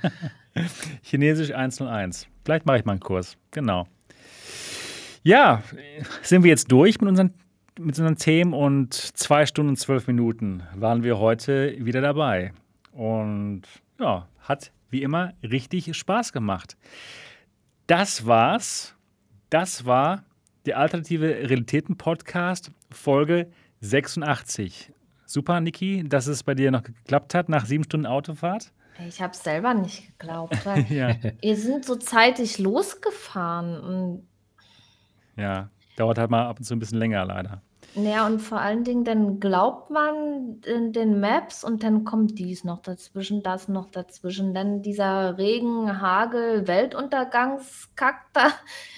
Chinesisch 1.02 1.52
101. 1.52 2.26
Vielleicht 2.44 2.66
mache 2.66 2.78
ich 2.78 2.84
mal 2.84 2.92
einen 2.92 3.00
Kurs. 3.00 3.36
Genau. 3.50 3.86
Ja, 5.22 5.62
sind 6.22 6.42
wir 6.42 6.50
jetzt 6.50 6.70
durch 6.70 7.00
mit 7.00 7.08
unseren, 7.08 7.32
mit 7.78 7.98
unseren 7.98 8.16
Themen 8.16 8.52
und 8.52 8.92
zwei 8.92 9.46
Stunden 9.46 9.70
und 9.70 9.76
zwölf 9.76 10.06
Minuten 10.06 10.62
waren 10.74 11.02
wir 11.02 11.18
heute 11.18 11.74
wieder 11.78 12.02
dabei. 12.02 12.52
Und 12.94 13.62
ja, 13.98 14.28
hat 14.40 14.72
wie 14.90 15.02
immer 15.02 15.34
richtig 15.42 15.94
Spaß 15.96 16.32
gemacht. 16.32 16.76
Das 17.86 18.26
war's. 18.26 18.94
Das 19.50 19.84
war 19.84 20.24
der 20.66 20.78
Alternative 20.78 21.26
Realitäten 21.26 21.96
Podcast, 21.96 22.70
Folge 22.90 23.50
86. 23.80 24.92
Super, 25.26 25.60
Niki, 25.60 26.04
dass 26.08 26.26
es 26.26 26.42
bei 26.42 26.54
dir 26.54 26.70
noch 26.70 26.82
geklappt 26.82 27.34
hat 27.34 27.48
nach 27.48 27.66
sieben 27.66 27.84
Stunden 27.84 28.06
Autofahrt. 28.06 28.72
Ich 29.08 29.20
habe 29.20 29.32
es 29.32 29.42
selber 29.42 29.74
nicht 29.74 30.18
geglaubt, 30.18 30.56
Ja, 30.88 31.16
wir 31.40 31.56
sind 31.56 31.84
so 31.84 31.96
zeitig 31.96 32.58
losgefahren 32.58 34.22
ja. 35.36 35.68
Dauert 35.96 36.18
halt 36.18 36.30
mal 36.30 36.46
ab 36.46 36.58
und 36.58 36.64
zu 36.64 36.74
ein 36.74 36.78
bisschen 36.78 36.98
länger, 36.98 37.24
leider. 37.24 37.62
Ja, 37.94 38.26
und 38.26 38.40
vor 38.40 38.60
allen 38.60 38.84
Dingen, 38.84 39.04
dann 39.04 39.40
glaubt 39.40 39.90
man 39.90 40.60
in 40.64 40.92
den 40.92 41.20
Maps 41.20 41.62
und 41.62 41.82
dann 41.82 42.04
kommt 42.04 42.38
dies 42.38 42.64
noch 42.64 42.80
dazwischen, 42.80 43.42
das 43.42 43.68
noch 43.68 43.86
dazwischen, 43.86 44.52
dann 44.54 44.82
dieser 44.82 45.38
Regen, 45.38 46.00
Hagel, 46.00 46.66
Weltuntergangskack 46.66 48.26
da. 48.32 48.52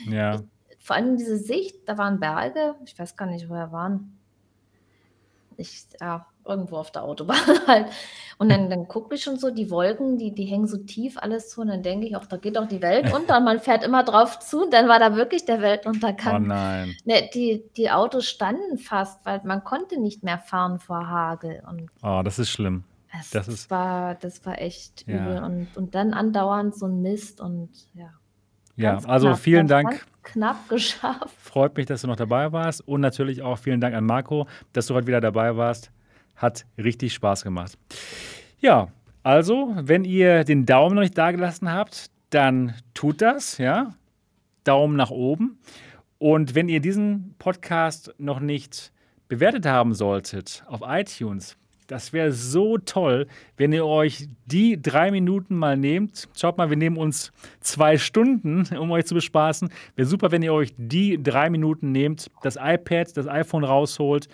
Ja, 0.09 0.41
Vor 0.79 0.97
allem 0.97 1.17
diese 1.17 1.37
Sicht, 1.37 1.89
da 1.89 1.99
waren 1.99 2.21
Berge, 2.21 2.77
ich 2.85 2.99
weiß 2.99 3.17
gar 3.17 3.27
nicht, 3.27 3.49
wo 3.51 3.55
wir 3.55 3.73
waren. 3.73 4.19
Ich, 5.59 5.87
ja, 6.01 6.27
irgendwo 6.47 6.77
auf 6.77 6.91
der 6.91 7.03
Autobahn 7.05 7.37
halt. 7.67 7.87
Und 8.39 8.51
dann, 8.51 8.69
dann 8.69 8.87
gucke 8.87 9.15
ich 9.15 9.23
schon 9.23 9.39
so, 9.39 9.51
die 9.51 9.71
Wolken, 9.71 10.19
die, 10.19 10.35
die 10.35 10.45
hängen 10.45 10.67
so 10.67 10.77
tief 10.77 11.17
alles 11.19 11.49
zu. 11.49 11.63
Und 11.63 11.69
dann 11.69 11.83
denke 11.83 12.07
ich 12.07 12.17
auch, 12.17 12.27
da 12.27 12.37
geht 12.37 12.57
doch 12.57 12.69
die 12.69 12.83
Welt 12.83 13.13
unter. 13.15 13.39
Und 13.39 13.45
man 13.45 13.61
fährt 13.61 13.83
immer 13.83 14.05
drauf 14.05 14.39
zu. 14.41 14.65
Und 14.65 14.73
dann 14.75 14.89
war 14.89 14.99
da 14.99 15.17
wirklich 15.17 15.45
der 15.47 15.59
oh 15.59 15.63
Weltuntergang. 15.63 16.47
nein. 16.47 16.95
Ne, 17.05 17.31
die, 17.33 17.65
die 17.77 17.91
Autos 17.91 18.27
standen 18.27 18.77
fast, 18.79 19.25
weil 19.25 19.41
man 19.45 19.65
konnte 19.65 19.99
nicht 20.01 20.23
mehr 20.23 20.39
fahren 20.39 20.79
vor 20.79 21.09
Hagel. 21.09 21.63
Und 21.67 21.89
Oh, 22.03 22.21
das 22.23 22.39
ist 22.39 22.51
schlimm. 22.51 22.85
das, 23.13 23.31
Das 23.31 23.49
ist- 23.49 23.71
war, 23.71 24.15
das 24.17 24.45
war 24.45 24.61
echt 24.61 25.07
Ja. 25.09 25.17
übel. 25.17 25.43
Und, 25.43 25.69
und 25.77 25.95
dann 25.95 26.13
andauernd 26.13 26.75
so 26.77 26.87
ein 26.87 27.01
Mist. 27.01 27.41
Und 27.41 27.71
ja. 27.95 28.11
Ja, 28.79 28.99
also 29.07 29.29
knapp, 29.29 29.39
vielen 29.39 29.67
Dank. 29.67 30.05
Knapp 30.23 30.57
geschafft. 30.69 31.35
Freut 31.39 31.75
mich, 31.79 31.87
dass 31.87 32.03
du 32.03 32.07
noch 32.09 32.17
dabei 32.17 32.53
warst. 32.53 32.87
Und 32.87 33.01
natürlich 33.01 33.41
auch 33.41 33.57
vielen 33.57 33.81
Dank 33.81 33.95
an 33.95 34.05
Marco, 34.05 34.47
dass 34.75 34.89
du 34.89 34.95
heute 34.95 35.07
wieder 35.07 35.23
dabei 35.23 35.57
warst. 35.57 35.91
Hat 36.37 36.67
richtig 36.79 37.15
Spaß 37.15 37.43
gemacht. 37.43 37.77
Ja, 38.61 38.89
Also, 39.23 39.75
wenn 39.77 40.05
ihr 40.05 40.45
den 40.45 40.67
Daumen 40.67 40.95
noch 40.95 41.03
nicht 41.03 41.19
dagelassen 41.19 41.73
habt, 41.73 42.11
dann 42.31 42.75
tut 42.95 43.21
das, 43.21 43.59
ja. 43.59 43.95
Daumen 44.63 44.95
nach 44.97 45.11
oben. 45.11 45.59
Und 46.19 46.55
wenn 46.55 46.69
ihr 46.69 46.79
diesen 46.81 47.35
Podcast 47.39 48.15
noch 48.19 48.39
nicht 48.39 48.93
bewertet 49.29 49.67
haben 49.67 49.95
solltet 49.95 50.63
auf 50.69 50.81
iTunes, 50.85 51.57
das 51.87 52.13
wäre 52.13 52.33
so 52.33 52.79
toll, 52.79 53.27
wenn 53.57 53.73
ihr 53.73 53.87
euch 53.87 54.29
die 54.47 54.81
drei 54.81 55.11
Minuten 55.11 55.57
mal 55.57 55.77
nehmt. 55.77 56.29
Schaut 56.37 56.59
mal, 56.59 56.71
wir 56.71 56.77
nehmen 56.77 56.97
uns 56.97 57.33
zwei 57.61 57.99
Stunden, 57.99 58.67
um 58.79 58.91
euch 58.91 59.07
zu 59.07 59.15
bespaßen. 59.15 59.71
Wäre 59.95 60.09
super, 60.09 60.31
wenn 60.33 60.43
ihr 60.43 60.53
euch 60.53 60.75
die 60.77 61.23
drei 61.23 61.51
Minuten 61.51 61.93
nehmt, 61.93 62.31
das 62.43 62.57
iPad, 62.57 63.17
das 63.17 63.27
iPhone 63.27 63.65
rausholt, 63.65 64.29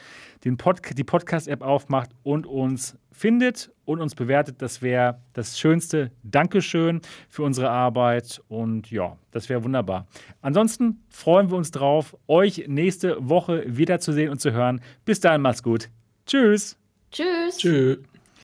den 0.44 0.56
Pod 0.56 0.80
die 0.96 1.04
Podcast-App 1.04 1.62
aufmacht 1.62 2.10
und 2.22 2.46
uns 2.46 2.96
findet 3.12 3.70
und 3.84 4.00
uns 4.00 4.14
bewertet. 4.14 4.60
Das 4.60 4.82
wäre 4.82 5.20
das 5.32 5.58
schönste 5.58 6.10
Dankeschön 6.22 7.00
für 7.28 7.42
unsere 7.42 7.70
Arbeit. 7.70 8.40
Und 8.48 8.90
ja, 8.90 9.16
das 9.30 9.48
wäre 9.48 9.62
wunderbar. 9.62 10.06
Ansonsten 10.40 11.02
freuen 11.08 11.50
wir 11.50 11.56
uns 11.56 11.70
drauf, 11.70 12.16
euch 12.26 12.64
nächste 12.66 13.16
Woche 13.20 13.64
wiederzusehen 13.66 14.30
und 14.30 14.40
zu 14.40 14.52
hören. 14.52 14.80
Bis 15.04 15.20
dahin, 15.20 15.42
macht's 15.42 15.62
gut. 15.62 15.90
Tschüss. 16.26 16.81
Tschüss. 17.12 17.59
Tschüss. 17.59 17.98